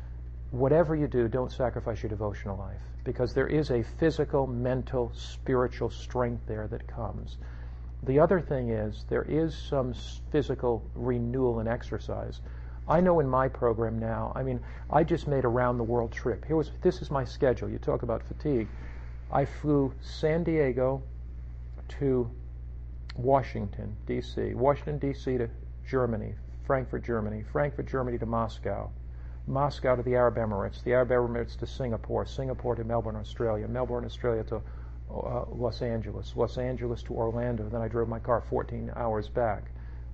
whatever 0.52 0.96
you 0.96 1.08
do, 1.08 1.28
don't 1.28 1.52
sacrifice 1.52 2.04
your 2.04 2.12
devotional 2.12 2.58
life 2.58 2.82
because 3.04 3.34
there 3.34 3.48
is 3.48 3.72
a 3.72 3.82
physical, 3.82 4.46
mental, 4.46 5.12
spiritual 5.16 5.90
strength 5.90 6.44
there 6.46 6.68
that 6.68 6.86
comes. 6.88 7.38
The 8.04 8.20
other 8.20 8.40
thing 8.40 8.70
is 8.70 9.06
there 9.10 9.26
is 9.28 9.56
some 9.56 9.94
physical 10.32 10.84
renewal 10.94 11.60
and 11.60 11.68
exercise. 11.68 12.42
I 12.88 13.00
know 13.00 13.20
in 13.20 13.28
my 13.28 13.48
program 13.48 13.98
now, 13.98 14.32
I 14.36 14.44
mean, 14.44 14.60
I 14.92 15.04
just 15.04 15.28
made 15.28 15.46
a 15.46 15.48
round 15.48 15.80
the 15.80 15.84
world 15.84 16.12
trip. 16.12 16.46
Here 16.46 16.56
was 16.56 16.72
this 16.82 17.02
is 17.02 17.10
my 17.10 17.24
schedule. 17.24 17.70
You 17.70 17.80
talk 17.80 18.04
about 18.04 18.22
fatigue. 18.24 18.68
I 19.32 19.46
flew 19.46 19.94
San 20.02 20.44
Diego 20.44 21.02
to 22.00 22.30
Washington, 23.16 23.96
D.C., 24.06 24.54
Washington, 24.54 24.98
D.C. 24.98 25.38
to 25.38 25.50
Germany, 25.88 26.34
Frankfurt, 26.66 27.04
Germany, 27.04 27.44
Frankfurt, 27.52 27.88
Germany 27.88 28.18
to 28.18 28.26
Moscow, 28.26 28.90
Moscow 29.48 29.96
to 29.96 30.04
the 30.04 30.16
Arab 30.16 30.36
Emirates, 30.36 30.84
the 30.84 30.94
Arab 30.94 31.10
Emirates 31.10 31.58
to 31.58 31.68
Singapore, 31.68 32.26
Singapore 32.26 32.76
to 32.76 32.84
Melbourne, 32.84 33.16
Australia, 33.16 33.68
Melbourne, 33.68 34.06
Australia 34.06 34.44
to 34.46 34.62
uh, 35.10 35.46
Los 35.52 35.82
Angeles, 35.82 36.34
Los 36.36 36.58
Angeles 36.58 37.04
to 37.04 37.14
Orlando. 37.14 37.68
Then 37.68 37.82
I 37.82 37.88
drove 37.88 38.08
my 38.08 38.20
car 38.20 38.44
14 38.50 38.92
hours 38.96 39.28
back 39.28 39.72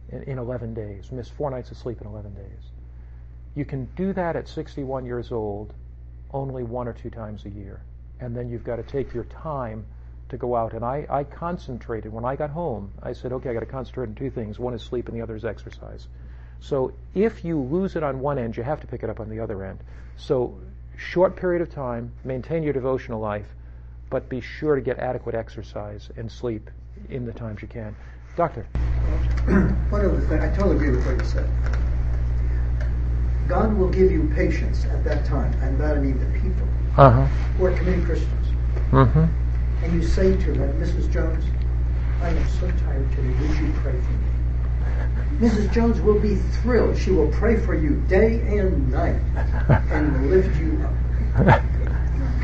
in, 0.10 0.24
in 0.24 0.38
11 0.38 0.74
days, 0.74 1.12
missed 1.12 1.34
four 1.34 1.52
nights 1.52 1.72
of 1.72 1.78
sleep 1.78 2.02
in 2.02 2.08
11 2.08 2.34
days. 2.34 2.72
You 3.56 3.66
can 3.66 3.86
do 3.96 4.14
that 4.14 4.36
at 4.36 4.48
61 4.48 5.06
years 5.06 5.32
old 5.32 5.74
only 6.32 6.64
one 6.64 6.88
or 6.88 6.94
two 6.94 7.10
times 7.10 7.46
a 7.46 7.50
year. 7.50 7.82
And 8.20 8.36
then 8.36 8.50
you've 8.50 8.64
got 8.64 8.78
to 8.78 8.84
take 8.84 9.14
your 9.14 9.26
time 9.26 9.86
to 10.30 10.38
go 10.38 10.56
out. 10.56 10.74
And 10.74 10.84
I, 10.84 11.06
I 11.10 11.24
concentrated. 11.24 12.12
When 12.12 12.26
I 12.26 12.36
got 12.36 12.50
home, 12.50 12.92
I 13.02 13.14
said, 13.14 13.32
okay, 13.34 13.50
I 13.50 13.54
got 13.54 13.62
to 13.62 13.66
concentrate 13.66 14.08
on 14.08 14.16
two 14.16 14.30
things. 14.30 14.60
One 14.60 14.74
is 14.74 14.82
sleep 14.82 15.08
and 15.08 15.18
the 15.18 15.22
other 15.22 15.36
is 15.36 15.46
exercise. 15.46 16.08
So 16.60 16.94
if 17.14 17.46
you 17.46 17.60
lose 17.60 17.96
it 17.96 18.04
on 18.04 18.20
one 18.20 18.38
end, 18.38 18.58
you 18.58 18.64
have 18.64 18.82
to 18.82 18.88
pick 18.88 19.04
it 19.04 19.10
up 19.10 19.20
on 19.20 19.30
the 19.30 19.40
other 19.40 19.64
end. 19.64 19.80
So 20.18 20.58
short 20.98 21.36
period 21.36 21.62
of 21.62 21.70
time, 21.70 22.12
maintain 22.24 22.64
your 22.64 22.74
devotional 22.74 23.20
life, 23.20 23.46
but 24.10 24.28
be 24.30 24.42
sure 24.42 24.76
to 24.76 24.82
get 24.82 25.00
adequate 25.00 25.36
exercise 25.36 26.10
and 26.18 26.32
sleep 26.32 26.70
in 27.10 27.26
the 27.26 27.34
times 27.34 27.62
you 27.62 27.68
can. 27.68 27.96
Doctor. 28.36 28.64
One 29.90 30.06
other 30.06 30.22
thing, 30.22 30.42
I 30.42 30.50
totally 30.56 30.76
agree 30.76 30.92
with 30.92 31.06
what 31.06 31.18
you 31.18 31.26
said. 31.26 31.50
God 33.48 33.78
will 33.78 33.90
give 33.90 34.12
you 34.12 34.30
patients 34.36 34.86
at 34.86 35.04
that 35.06 35.26
time, 35.26 35.54
and 35.62 35.80
that 35.80 35.96
I 35.96 36.00
mean 36.02 36.20
the 36.20 36.40
people 36.40 36.68
uh-huh. 36.98 37.26
who 37.58 37.66
are 37.66 37.72
committed 37.72 38.04
Christians. 38.06 38.48
Mm-hmm. 38.92 39.47
And 39.84 39.94
you 39.94 40.02
say 40.08 40.36
to 40.36 40.52
them, 40.54 40.82
Mrs. 40.82 41.12
Jones, 41.12 41.46
I 42.22 42.30
am 42.30 42.48
so 42.60 42.70
tired 42.86 43.10
today. 43.12 43.30
Would 43.30 43.58
you 43.58 43.74
pray 43.82 43.94
for 43.94 44.12
me? 44.12 44.28
Mrs. 45.40 45.72
Jones 45.72 46.02
will 46.02 46.20
be 46.20 46.36
thrilled. 46.36 46.98
She 46.98 47.12
will 47.12 47.30
pray 47.30 47.58
for 47.60 47.76
you 47.76 48.02
day 48.08 48.40
and 48.58 48.92
night 48.92 49.22
and 49.92 50.30
lift 50.30 50.58
you 50.60 50.84
up. 50.84 51.62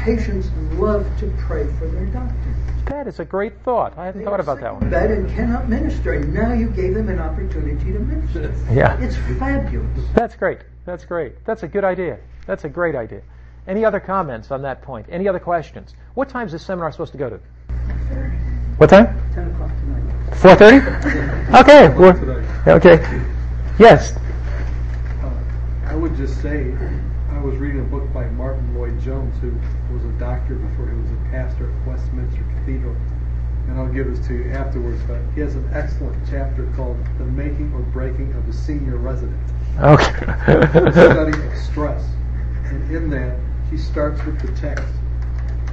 Patients 0.03 0.49
love 0.73 1.07
to 1.19 1.33
pray 1.39 1.65
for 1.79 1.87
their 1.87 2.05
doctors. 2.07 2.55
That 2.85 3.07
is 3.07 3.19
a 3.19 3.25
great 3.25 3.59
thought. 3.63 3.97
I 3.97 4.05
hadn't 4.05 4.21
They 4.21 4.25
thought 4.25 4.39
about 4.39 4.59
that 4.59 4.73
one. 4.73 4.89
Bed 4.89 5.09
and 5.09 5.29
cannot 5.29 5.69
minister, 5.69 6.13
and 6.13 6.33
now 6.33 6.53
you 6.53 6.67
gave 6.69 6.93
them 6.93 7.09
an 7.09 7.19
opportunity 7.19 7.93
to 7.93 7.99
minister. 7.99 8.53
Yeah. 8.71 8.99
It's 8.99 9.15
fabulous. 9.39 9.87
That's 10.13 10.35
great. 10.35 10.59
That's 10.85 11.05
great. 11.05 11.43
That's 11.45 11.63
a 11.63 11.67
good 11.67 11.85
idea. 11.85 12.19
That's 12.45 12.65
a 12.65 12.69
great 12.69 12.95
idea. 12.95 13.21
Any 13.67 13.85
other 13.85 13.99
comments 13.99 14.51
on 14.51 14.61
that 14.63 14.81
point? 14.81 15.05
Any 15.09 15.27
other 15.27 15.39
questions? 15.39 15.93
What 16.15 16.27
time 16.29 16.47
is 16.47 16.51
this 16.51 16.63
seminar 16.65 16.91
supposed 16.91 17.13
to 17.13 17.17
go 17.17 17.29
to? 17.29 17.39
What 18.77 18.89
time? 18.89 19.07
10 19.33 19.51
o'clock 19.51 19.71
tonight. 19.79 20.83
4.30? 21.51 21.61
Okay. 21.61 21.89
we're- 21.97 22.43
Okay. 22.67 23.21
Yes. 23.79 24.15
Uh, 25.23 25.29
I 25.87 25.95
would 25.95 26.15
just 26.15 26.41
say, 26.41 26.73
I 27.31 27.39
was 27.39 27.55
reading 27.57 27.81
a 27.81 27.83
book 27.85 28.11
by 28.13 28.25
Martyn 28.31 28.75
Lloyd-Jones, 28.75 29.35
who 29.41 29.51
was 29.93 30.03
a 30.03 30.11
doctor 30.19 30.55
before 30.55 30.87
he 30.89 30.95
was 30.95 31.09
a 31.11 31.29
pastor 31.31 31.69
at 31.71 31.87
Westminster 31.87 32.43
Cathedral, 32.59 32.95
and 33.67 33.79
I'll 33.79 33.87
give 33.87 34.07
this 34.13 34.25
to 34.27 34.33
you 34.33 34.51
afterwards, 34.51 35.01
but 35.07 35.19
he 35.35 35.41
has 35.41 35.55
an 35.55 35.69
excellent 35.73 36.17
chapter 36.29 36.65
called 36.75 36.97
The 37.17 37.25
Making 37.25 37.71
or 37.73 37.79
Breaking 37.79 38.33
of 38.33 38.47
a 38.49 38.53
Senior 38.53 38.97
Resident. 38.97 39.37
Okay. 39.79 40.91
study 40.91 41.31
of 41.47 41.57
stress. 41.57 42.03
And 42.65 42.91
in 42.95 43.09
that, 43.11 43.37
he 43.73 43.79
starts 43.79 44.23
with 44.23 44.39
the 44.39 44.51
text 44.61 44.85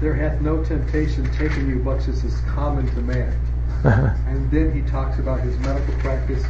There 0.01 0.15
hath 0.15 0.41
no 0.41 0.65
temptation 0.65 1.31
taken 1.35 1.69
you 1.69 1.81
but 1.85 1.99
as 2.09 2.25
is 2.25 2.41
common 2.49 2.87
to 2.95 3.01
man. 3.03 3.39
and 4.27 4.51
then 4.51 4.73
he 4.73 4.81
talks 4.91 5.19
about 5.19 5.41
his 5.41 5.55
medical 5.59 5.93
practice, 5.99 6.43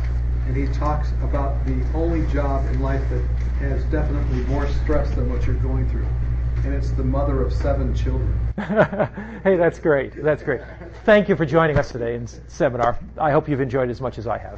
and 0.46 0.56
he 0.56 0.68
talks 0.78 1.10
about 1.22 1.64
the 1.66 1.84
only 1.92 2.24
job 2.32 2.64
in 2.66 2.80
life 2.80 3.02
that 3.10 3.22
has 3.58 3.82
definitely 3.84 4.42
more 4.44 4.68
stress 4.68 5.10
than 5.16 5.28
what 5.28 5.44
you're 5.44 5.56
going 5.56 5.88
through. 5.90 6.06
And 6.64 6.72
it's 6.72 6.92
the 6.92 7.04
mother 7.04 7.42
of 7.42 7.52
seven 7.52 7.94
children. 7.96 8.32
hey, 9.42 9.56
that's 9.56 9.80
great. 9.80 10.22
That's 10.22 10.44
great. 10.44 10.60
Thank 11.04 11.28
you 11.28 11.34
for 11.34 11.46
joining 11.46 11.78
us 11.78 11.90
today 11.90 12.14
in 12.14 12.28
seminar. 12.48 12.98
I 13.18 13.32
hope 13.32 13.48
you've 13.48 13.60
enjoyed 13.60 13.90
as 13.90 14.00
much 14.00 14.18
as 14.18 14.26
I 14.28 14.38
have. 14.38 14.48